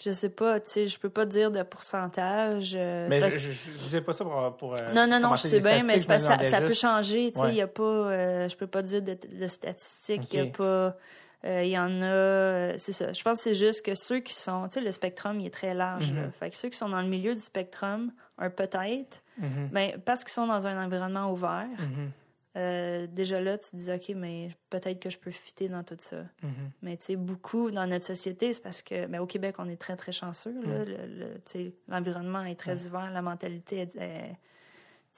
je 0.04 0.10
sais 0.12 0.30
pas, 0.30 0.60
tu 0.60 0.72
sais, 0.72 0.88
je 0.88 0.98
peux 1.00 1.10
pas 1.10 1.26
dire 1.26 1.52
de 1.52 1.62
pourcentage. 1.64 2.74
euh, 2.76 3.08
Mais 3.10 3.18
je, 3.18 3.22
parce- 3.22 3.38
je, 3.40 3.52
je 3.52 3.72
disais 3.72 4.02
pas 4.02 4.14
ça 4.14 4.24
pour. 4.26 4.58
pour 4.58 4.74
euh, 4.74 4.94
Non, 4.96 5.06
non, 5.08 5.20
non, 5.20 5.36
je 5.36 5.42
sais 5.44 5.60
bien, 5.60 5.84
mais 5.84 6.00
ça, 6.00 6.18
ça 6.18 6.62
peut 6.62 6.74
changer. 6.74 7.32
Tu 7.32 7.40
sais, 7.40 7.46
Ouais. 7.46 7.52
il 7.54 7.58
y 7.58 7.62
a 7.62 7.68
pas, 7.68 7.84
euh, 7.84 8.50
je 8.50 8.56
peux 8.58 8.68
pas 8.68 8.82
dire 8.82 9.02
de, 9.04 9.16
de 9.32 9.48
statistiques. 9.48 10.34
Il 10.34 10.40
y 10.40 10.42
a 10.42 10.46
pas, 10.52 10.96
il 11.44 11.68
y 11.68 11.78
en 11.78 12.02
a. 12.02 12.78
c'est 12.78 12.94
ça. 12.94 13.14
Je 13.14 13.22
pense 13.22 13.38
que 13.38 13.44
c'est 13.44 13.56
juste 13.56 13.86
que 13.86 13.94
ceux 13.94 14.20
qui 14.22 14.34
sont, 14.34 14.68
tu 14.70 14.76
sais, 14.80 14.82
le 14.82 14.92
spectrum 14.92 15.40
il 15.40 15.48
est 15.48 15.54
très 15.54 15.76
large. 15.76 16.12
là. 16.14 16.22
Mhm. 16.22 16.32
Fait 16.32 16.50
que 16.50 16.58
ceux 16.58 16.70
qui 16.70 16.78
sont 16.78 16.90
dans 16.90 17.02
le 17.02 17.08
milieu 17.10 17.36
du 17.36 17.42
spectrum, 17.42 18.12
un 18.42 18.50
peut-être, 18.50 19.24
ben 19.72 20.00
parce 20.06 20.24
qu'ils 20.24 20.34
sont 20.34 20.48
dans 20.48 20.68
un 20.68 20.84
environnement 20.86 21.32
ouvert, 21.32 21.68
mhm. 21.80 22.12
euh, 22.58 23.08
déjà 23.08 23.40
là, 23.40 23.58
tu 23.58 23.72
te 23.72 23.76
dis, 23.78 23.92
OK, 23.92 24.10
mais 24.16 24.50
peut-être 24.70 25.00
que 25.00 25.10
je 25.10 25.18
peux 25.18 25.32
fitter 25.32 25.70
dans 25.70 25.84
tout 25.84 25.96
ça. 26.00 26.24
Mhm. 26.44 26.72
Mais 26.82 26.98
tu 26.98 27.06
sais, 27.06 27.16
beaucoup 27.16 27.72
dans 27.72 27.88
notre 27.88 28.06
société, 28.06 28.52
c'est 28.54 28.62
parce 28.62 28.82
que, 28.82 29.06
ben, 29.08 29.20
au 29.22 29.26
Québec, 29.26 29.56
on 29.60 29.70
est 29.70 29.78
très, 29.80 29.96
très 29.96 30.12
chanceux. 30.12 30.52
Mm. 30.54 30.64
Le- 30.66 31.42
le- 31.56 31.72
L'environnement 31.88 32.44
est 32.44 32.60
très 32.60 32.88
ouvert, 32.88 33.10
la 33.12 33.22
mentalité 33.22 33.78
est, 33.82 33.96
est- 33.96 34.38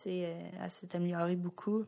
euh, 0.07 0.49
elle 0.61 0.69
s'est 0.69 0.95
améliorée 0.95 1.35
beaucoup. 1.35 1.85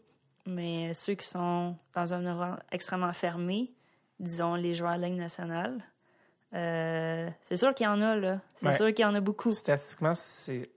Mais 0.48 0.94
ceux 0.94 1.16
qui 1.16 1.26
sont 1.28 1.76
dans 1.94 2.14
un 2.14 2.20
environnement 2.26 2.60
extrêmement 2.72 3.14
fermé, 3.14 3.74
disons 4.20 4.56
les 4.56 4.74
joueurs 4.74 4.96
de 4.98 5.02
la 5.02 5.08
Ligue 5.10 5.18
nationale, 5.18 5.84
euh, 6.56 7.30
c'est 7.42 7.56
sûr 7.58 7.74
qu'il 7.76 7.86
y 7.86 7.90
en 7.90 8.02
a, 8.02 8.16
là. 8.16 8.40
C'est 8.54 8.68
Ouais. 8.68 8.76
sûr 8.76 8.88
qu'il 8.88 9.04
y 9.04 9.06
en 9.06 9.14
a 9.16 9.20
beaucoup. 9.20 9.52
Statistiquement, 9.52 10.14
c'est 10.16 10.70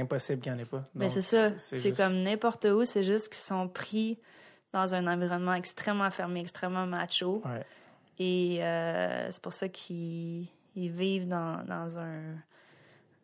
impossible 0.00 0.40
qu'il 0.42 0.52
n'y 0.52 0.58
en 0.58 0.62
ait 0.62 0.66
pas. 0.66 0.84
Mais 0.94 1.06
Donc, 1.06 1.10
c'est 1.14 1.20
ça. 1.20 1.56
C'est 1.56 1.76
juste- 1.78 1.96
comme 1.96 2.22
n'importe 2.22 2.64
où. 2.66 2.84
C'est 2.84 3.02
juste 3.04 3.28
qu'ils 3.28 3.38
sont 3.42 3.68
pris 3.68 4.18
dans 4.72 4.94
un 4.94 5.06
environnement 5.06 5.54
extrêmement 5.54 6.10
fermé, 6.10 6.40
extrêmement 6.40 6.86
macho. 6.86 7.42
Ouais. 7.44 7.64
Et 8.18 8.58
euh, 8.64 9.30
c'est 9.30 9.42
pour 9.42 9.54
ça 9.54 9.68
qu'ils 9.68 10.48
ils 10.76 10.90
vivent 10.90 11.28
dans, 11.28 11.64
dans 11.64 11.98
un, 12.00 12.34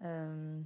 euh, 0.05 0.61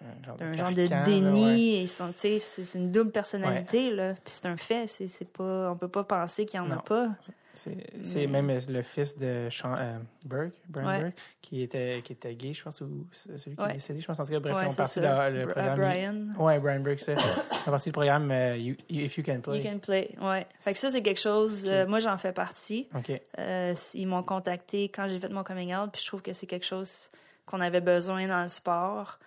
Un 0.00 0.24
genre 0.26 0.36
un 0.40 0.52
genre 0.52 0.72
de 0.72 0.86
carcan, 0.86 1.10
déni. 1.10 1.80
ouais. 1.80 1.86
C'est 1.86 2.74
une 2.74 2.92
double 2.92 3.10
personnalité. 3.10 3.90
Là. 3.90 4.12
Puis 4.24 4.34
c'est 4.34 4.46
un 4.46 4.56
fait. 4.56 4.86
C'est, 4.86 5.08
c'est 5.08 5.28
pas, 5.30 5.70
on 5.72 5.76
peut 5.76 5.88
pas 5.88 6.04
penser 6.04 6.44
qu'il 6.46 6.60
n'y 6.60 6.66
en 6.66 6.70
a 6.70 6.76
pas. 6.82 7.08
C'est 8.02 8.26
même 8.26 8.52
le 8.68 8.82
fils 8.82 9.16
de 9.16 9.48
Sean, 9.50 9.74
euh, 9.78 9.96
Burke, 10.26 10.52
Brian 10.68 10.86
Ouais. 10.88 11.00
Burke, 11.04 11.14
qui 11.40 11.62
était, 11.62 12.02
qui 12.04 12.12
était 12.12 12.34
gay, 12.34 12.52
je 12.52 12.62
pense, 12.62 12.82
ou 12.82 13.06
celui 13.12 13.56
qui 13.56 13.62
Ouais. 13.62 13.70
est 13.70 13.74
décédé, 13.74 14.00
je 14.00 14.06
pense. 14.06 14.20
En 14.20 14.26
tout 14.26 14.32
cas, 14.32 14.40
bref, 14.40 14.54
Ouais, 14.56 14.62
ils 14.66 14.70
ont 14.72 14.74
parti 14.74 15.00
le, 15.00 15.06
le 15.06 15.46
Br- 15.46 15.52
programme. 15.52 15.74
Brian. 16.34 16.44
Ouais, 16.44 16.58
Brian 16.60 16.80
Burke, 16.80 17.00
c'est. 17.00 17.14
Ils 17.14 17.68
ont 17.68 17.70
parti 17.70 17.88
du 17.88 17.92
programme 17.94 18.30
euh, 18.30 18.56
You- 18.58 18.76
If 18.90 19.16
You 19.16 19.24
Can 19.24 19.40
Play. 19.40 19.56
You 19.60 19.62
can 19.70 19.78
play. 19.78 20.10
Ouais. 20.20 20.46
Fait 20.60 20.74
que 20.74 20.78
ça, 20.78 20.90
c'est 20.90 21.00
quelque 21.02 21.20
chose. 21.20 21.66
euh, 21.66 21.86
moi, 21.86 21.98
j'en 22.00 22.18
fais 22.18 22.32
partie. 22.32 22.88
Euh, 23.38 23.72
ils 23.94 24.06
m'ont 24.06 24.22
contacté 24.22 24.90
quand 24.90 25.08
j'ai 25.08 25.18
fait 25.18 25.30
mon 25.30 25.42
coming 25.42 25.74
out, 25.74 25.88
puis 25.90 26.02
je 26.02 26.06
trouve 26.08 26.20
que 26.20 26.34
c'est 26.34 26.46
quelque 26.46 26.66
chose 26.66 27.08
qu'on 27.46 27.62
avait 27.62 27.80
besoin 27.80 28.26
dans 28.26 28.42
le 28.42 28.48
sport. 28.48 29.18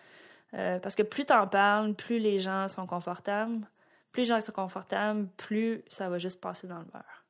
Euh, 0.55 0.79
parce 0.79 0.95
que 0.95 1.03
plus 1.03 1.25
t'en 1.25 1.47
parles, 1.47 1.93
plus 1.93 2.19
les 2.19 2.39
gens 2.39 2.67
sont 2.67 2.87
confortables. 2.87 3.67
Plus 4.11 4.21
les 4.21 4.25
gens 4.29 4.39
sont 4.39 4.51
confortables, 4.51 5.27
plus 5.37 5.83
ça 5.89 6.09
va 6.09 6.17
juste 6.17 6.41
passer 6.41 6.67
dans 6.67 6.79
le 6.79 6.85
beurre. 6.85 7.25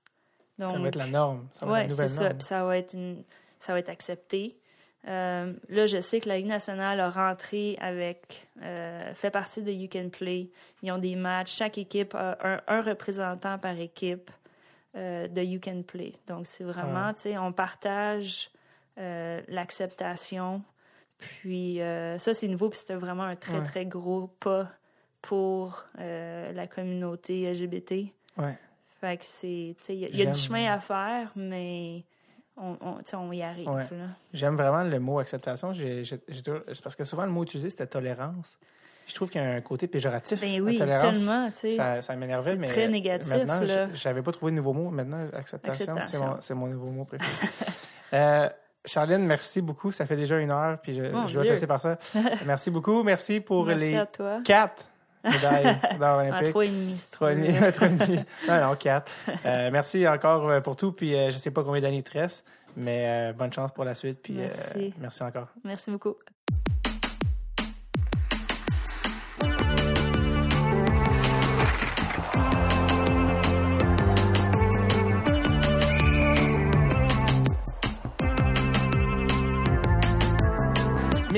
ça 0.59 0.71
Donc, 0.71 0.81
va 0.81 0.87
être 0.87 0.95
la 0.95 1.07
norme. 1.07 1.47
Ça 1.53 1.65
va 1.65 1.73
ouais, 1.73 1.81
être 1.81 1.87
la 1.87 1.91
nouvelle 1.91 2.09
ça. 2.09 2.23
norme. 2.23 2.37
Puis 2.37 2.45
ça 2.47 2.63
va 2.63 2.77
être 2.77 2.93
une, 2.93 3.23
ça 3.59 3.73
va 3.73 3.79
être 3.79 3.89
accepté. 3.89 4.57
Euh, 5.07 5.53
là, 5.69 5.85
je 5.85 5.99
sais 5.99 6.19
que 6.19 6.27
la 6.29 6.37
Ligue 6.37 6.47
nationale 6.47 6.99
a 6.99 7.09
rentré 7.09 7.77
avec, 7.81 8.47
euh, 8.61 9.13
fait 9.13 9.31
partie 9.31 9.61
de 9.61 9.71
You 9.71 9.87
Can 9.91 10.09
Play. 10.09 10.49
Ils 10.81 10.91
ont 10.91 10.97
des 10.97 11.15
matchs. 11.15 11.53
Chaque 11.53 11.77
équipe 11.77 12.15
a 12.15 12.37
un, 12.43 12.61
un 12.67 12.81
représentant 12.81 13.57
par 13.57 13.77
équipe 13.79 14.29
euh, 14.95 15.27
de 15.27 15.41
You 15.41 15.59
Can 15.63 15.83
Play. 15.83 16.13
Donc, 16.27 16.47
c'est 16.47 16.63
vraiment, 16.65 17.13
tu 17.13 17.21
sais, 17.21 17.37
on 17.37 17.51
partage 17.51 18.49
l'acceptation. 18.97 20.61
Puis, 21.19 21.81
euh, 21.81 22.17
ça, 22.17 22.33
c'est 22.33 22.47
nouveau. 22.47 22.69
Puis, 22.69 22.79
c'était 22.79 22.95
vraiment 22.95 23.23
un 23.23 23.35
très, 23.35 23.59
Ouais. 23.59 23.63
très 23.63 23.85
gros 23.85 24.27
pas 24.39 24.67
pour 25.21 25.83
euh, 25.99 26.51
la 26.53 26.67
communauté 26.67 27.51
LGBT. 27.51 28.13
Ouais. 28.37 28.57
Fait 29.01 29.17
que 29.17 29.25
c'est, 29.25 29.75
tu 29.79 29.85
sais, 29.85 29.95
il 29.95 29.99
y 29.99 30.05
a- 30.05 30.09
il 30.09 30.17
y, 30.17 30.21
a 30.21 30.31
du 30.31 30.37
chemin 30.37 30.71
à 30.71 30.79
faire, 30.79 31.31
mais 31.35 32.03
on, 32.57 32.77
on, 33.13 33.31
y 33.31 33.41
arrive. 33.41 33.69
Ouais. 33.69 33.85
J'aime 34.33 34.55
vraiment 34.55 34.83
le 34.83 34.99
mot 34.99 35.19
acceptation. 35.19 35.73
C'est 35.73 36.81
parce 36.83 36.95
que 36.95 37.03
souvent, 37.03 37.25
le 37.25 37.31
mot 37.31 37.43
utilisé, 37.43 37.69
c'était 37.69 37.87
tolérance. 37.87 38.57
Je 39.07 39.15
trouve 39.15 39.29
qu'il 39.29 39.41
y 39.41 39.43
a 39.43 39.49
un 39.49 39.61
côté 39.61 39.87
péjoratif. 39.87 40.39
Ben 40.39 40.61
oui, 40.61 40.77
tolérance. 40.77 41.13
tellement, 41.17 41.49
tu 41.49 41.57
sais. 41.57 41.71
Ça, 41.71 42.01
ça 42.01 42.15
m'énervait, 42.15 42.55
mais. 42.55 42.67
très 42.67 42.87
négatif, 42.87 43.33
Maintenant, 43.33 43.87
j'avais 43.93 44.21
pas 44.21 44.31
trouvé 44.31 44.51
de 44.51 44.57
nouveau 44.57 44.73
mot. 44.73 44.89
Maintenant, 44.91 45.27
acceptation, 45.33 45.95
c'est 46.41 46.53
mon, 46.53 46.61
mon 46.61 46.67
nouveau 46.67 46.91
mot 46.91 47.05
préféré. 47.05 47.31
euh, 48.13 48.49
Charlène, 48.89 49.25
merci 49.25 49.61
beaucoup. 49.61 49.91
Ça 49.91 50.05
fait 50.05 50.15
déjà 50.15 50.37
une 50.39 50.51
heure, 50.51 50.79
puis 50.81 50.93
je, 50.93 51.03
Mon 51.03 51.25
je 51.27 51.33
dois 51.35 51.43
te 51.43 51.49
laisser 51.49 51.67
par 51.67 51.79
ça. 51.81 51.97
merci 52.45 52.69
beaucoup. 52.71 53.03
Merci 53.03 53.39
pour 53.39 53.65
Merci 53.65 53.91
les 53.93 54.01
toi. 54.07 54.39
quatre 54.43 54.83
médailles 55.23 55.77
d'or 55.99 56.17
En 56.17 56.21
olympique. 56.27 56.49
trois 56.49 56.65
et 56.65 56.69
demi. 56.69 57.09
Trois 57.11 57.31
et 57.31 57.35
demi, 57.35 57.71
trois 57.73 57.87
et 57.87 57.91
demi. 57.91 58.19
Non, 58.47 58.61
non, 58.67 58.75
quatre. 58.75 59.11
Euh, 59.45 59.69
merci 59.71 60.07
encore 60.07 60.49
euh, 60.49 60.61
pour 60.61 60.75
tout. 60.75 60.91
Puis 60.91 61.15
euh, 61.15 61.31
je 61.31 61.37
sais 61.37 61.51
pas 61.51 61.63
combien 61.63 61.81
d'années 61.81 61.97
il 61.97 62.03
te 62.03 62.17
reste, 62.17 62.45
mais 62.75 63.29
euh, 63.29 63.33
bonne 63.33 63.51
chance 63.53 63.71
pour 63.71 63.83
la 63.85 63.95
suite. 63.95 64.19
Puis 64.21 64.37
euh, 64.37 64.43
Merci. 64.43 64.93
merci 64.99 65.23
encore. 65.23 65.47
Merci 65.63 65.91
beaucoup. 65.91 66.15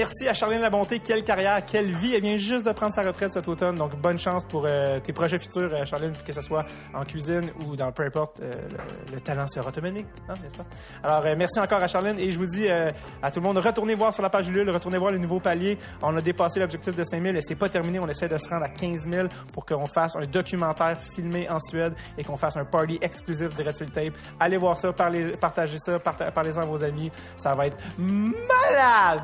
Merci 0.02 0.28
à 0.28 0.34
Charlène 0.34 0.61
Labonté. 0.61 0.98
Quelle 0.98 1.23
carrière, 1.23 1.64
quelle 1.64 1.95
vie. 1.95 2.15
Elle 2.15 2.23
vient 2.23 2.36
juste 2.38 2.65
de 2.65 2.72
prendre 2.72 2.91
sa 2.91 3.03
retraite 3.03 3.34
cet 3.34 3.48
automne. 3.48 3.76
Donc, 3.76 3.95
bonne 3.98 4.18
chance 4.18 4.44
pour 4.45 4.65
euh, 4.68 4.99
tes 4.99 5.14
projets 5.14 5.38
futurs, 5.38 5.72
euh, 5.72 5.86
Charlène, 5.86 6.14
que 6.26 6.34
ce 6.34 6.41
soit 6.41 6.65
en 6.91 7.03
cuisine 7.03 7.52
ou 7.68 7.76
dans 7.76 7.91
peu 7.91 8.03
importe. 8.03 8.40
euh, 8.40 8.52
le, 8.52 9.14
le 9.14 9.19
talent 9.19 9.48
sera 9.48 9.72
te 9.72 9.80
mener, 9.80 10.03
hein, 10.28 10.34
n'est-ce 10.41 10.57
pas? 10.57 10.65
Alors, 11.03 11.23
euh, 11.28 11.36
merci 11.38 11.60
encore 11.60 11.84
à 11.84 11.88
Charlène. 11.88 12.18
Et 12.18 12.32
je 12.32 12.38
vous 12.40 12.48
dis 12.48 12.68
à 12.68 13.30
tout 13.32 13.40
le 13.41 13.45
monde, 13.45 13.60
retournez 13.60 13.94
voir 13.94 14.11
sur 14.11 14.23
la 14.23 14.32
page 14.32 14.49
Ulule, 14.49 14.72
retournez 14.72 14.98
voir 14.98 15.11
le 15.11 15.19
nouveau 15.19 15.40
palier. 15.40 15.78
On 16.02 16.18
a 16.18 16.22
dépassé 16.22 16.60
l'objectif 16.60 16.95
de 16.95 17.03
5 17.03 17.22
000 17.22 17.36
et 17.36 17.41
c'est 17.41 17.53
pas 17.53 17.69
terminé. 17.69 17.99
On 17.99 18.07
essaie 18.07 18.28
de 18.28 18.40
se 18.40 18.49
rendre 18.49 18.64
à 18.65 18.69
15 18.69 19.07
000 19.07 19.28
pour 19.53 19.68
qu'on 19.68 19.86
fasse 19.86 20.15
un 20.15 20.26
documentaire 20.26 20.98
filmé 20.99 21.48
en 21.48 21.60
Suède 21.60 21.94
et 22.18 22.23
qu'on 22.23 22.38
fasse 22.38 22.57
un 22.57 22.65
party 22.65 22.98
exclusif 23.03 23.56
de 23.56 23.64
Red 23.64 23.76
le 23.82 23.86
Tape. 23.90 24.14
Allez 24.40 24.57
voir 24.57 24.80
ça, 24.80 24.91
partagez 24.94 25.78
ça, 25.78 25.99
parlez-en 25.99 26.61
à 26.61 26.65
vos 26.65 26.84
amis. 26.84 27.11
Ça 27.38 27.53
va 27.53 27.68
être 27.68 27.78
malade! 27.99 29.22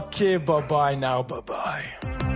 Okay, 0.00 0.38
bye 0.38 0.62
bye 0.62 0.94
now. 0.94 1.22
Bye 1.22 1.40
bye. 1.40 2.29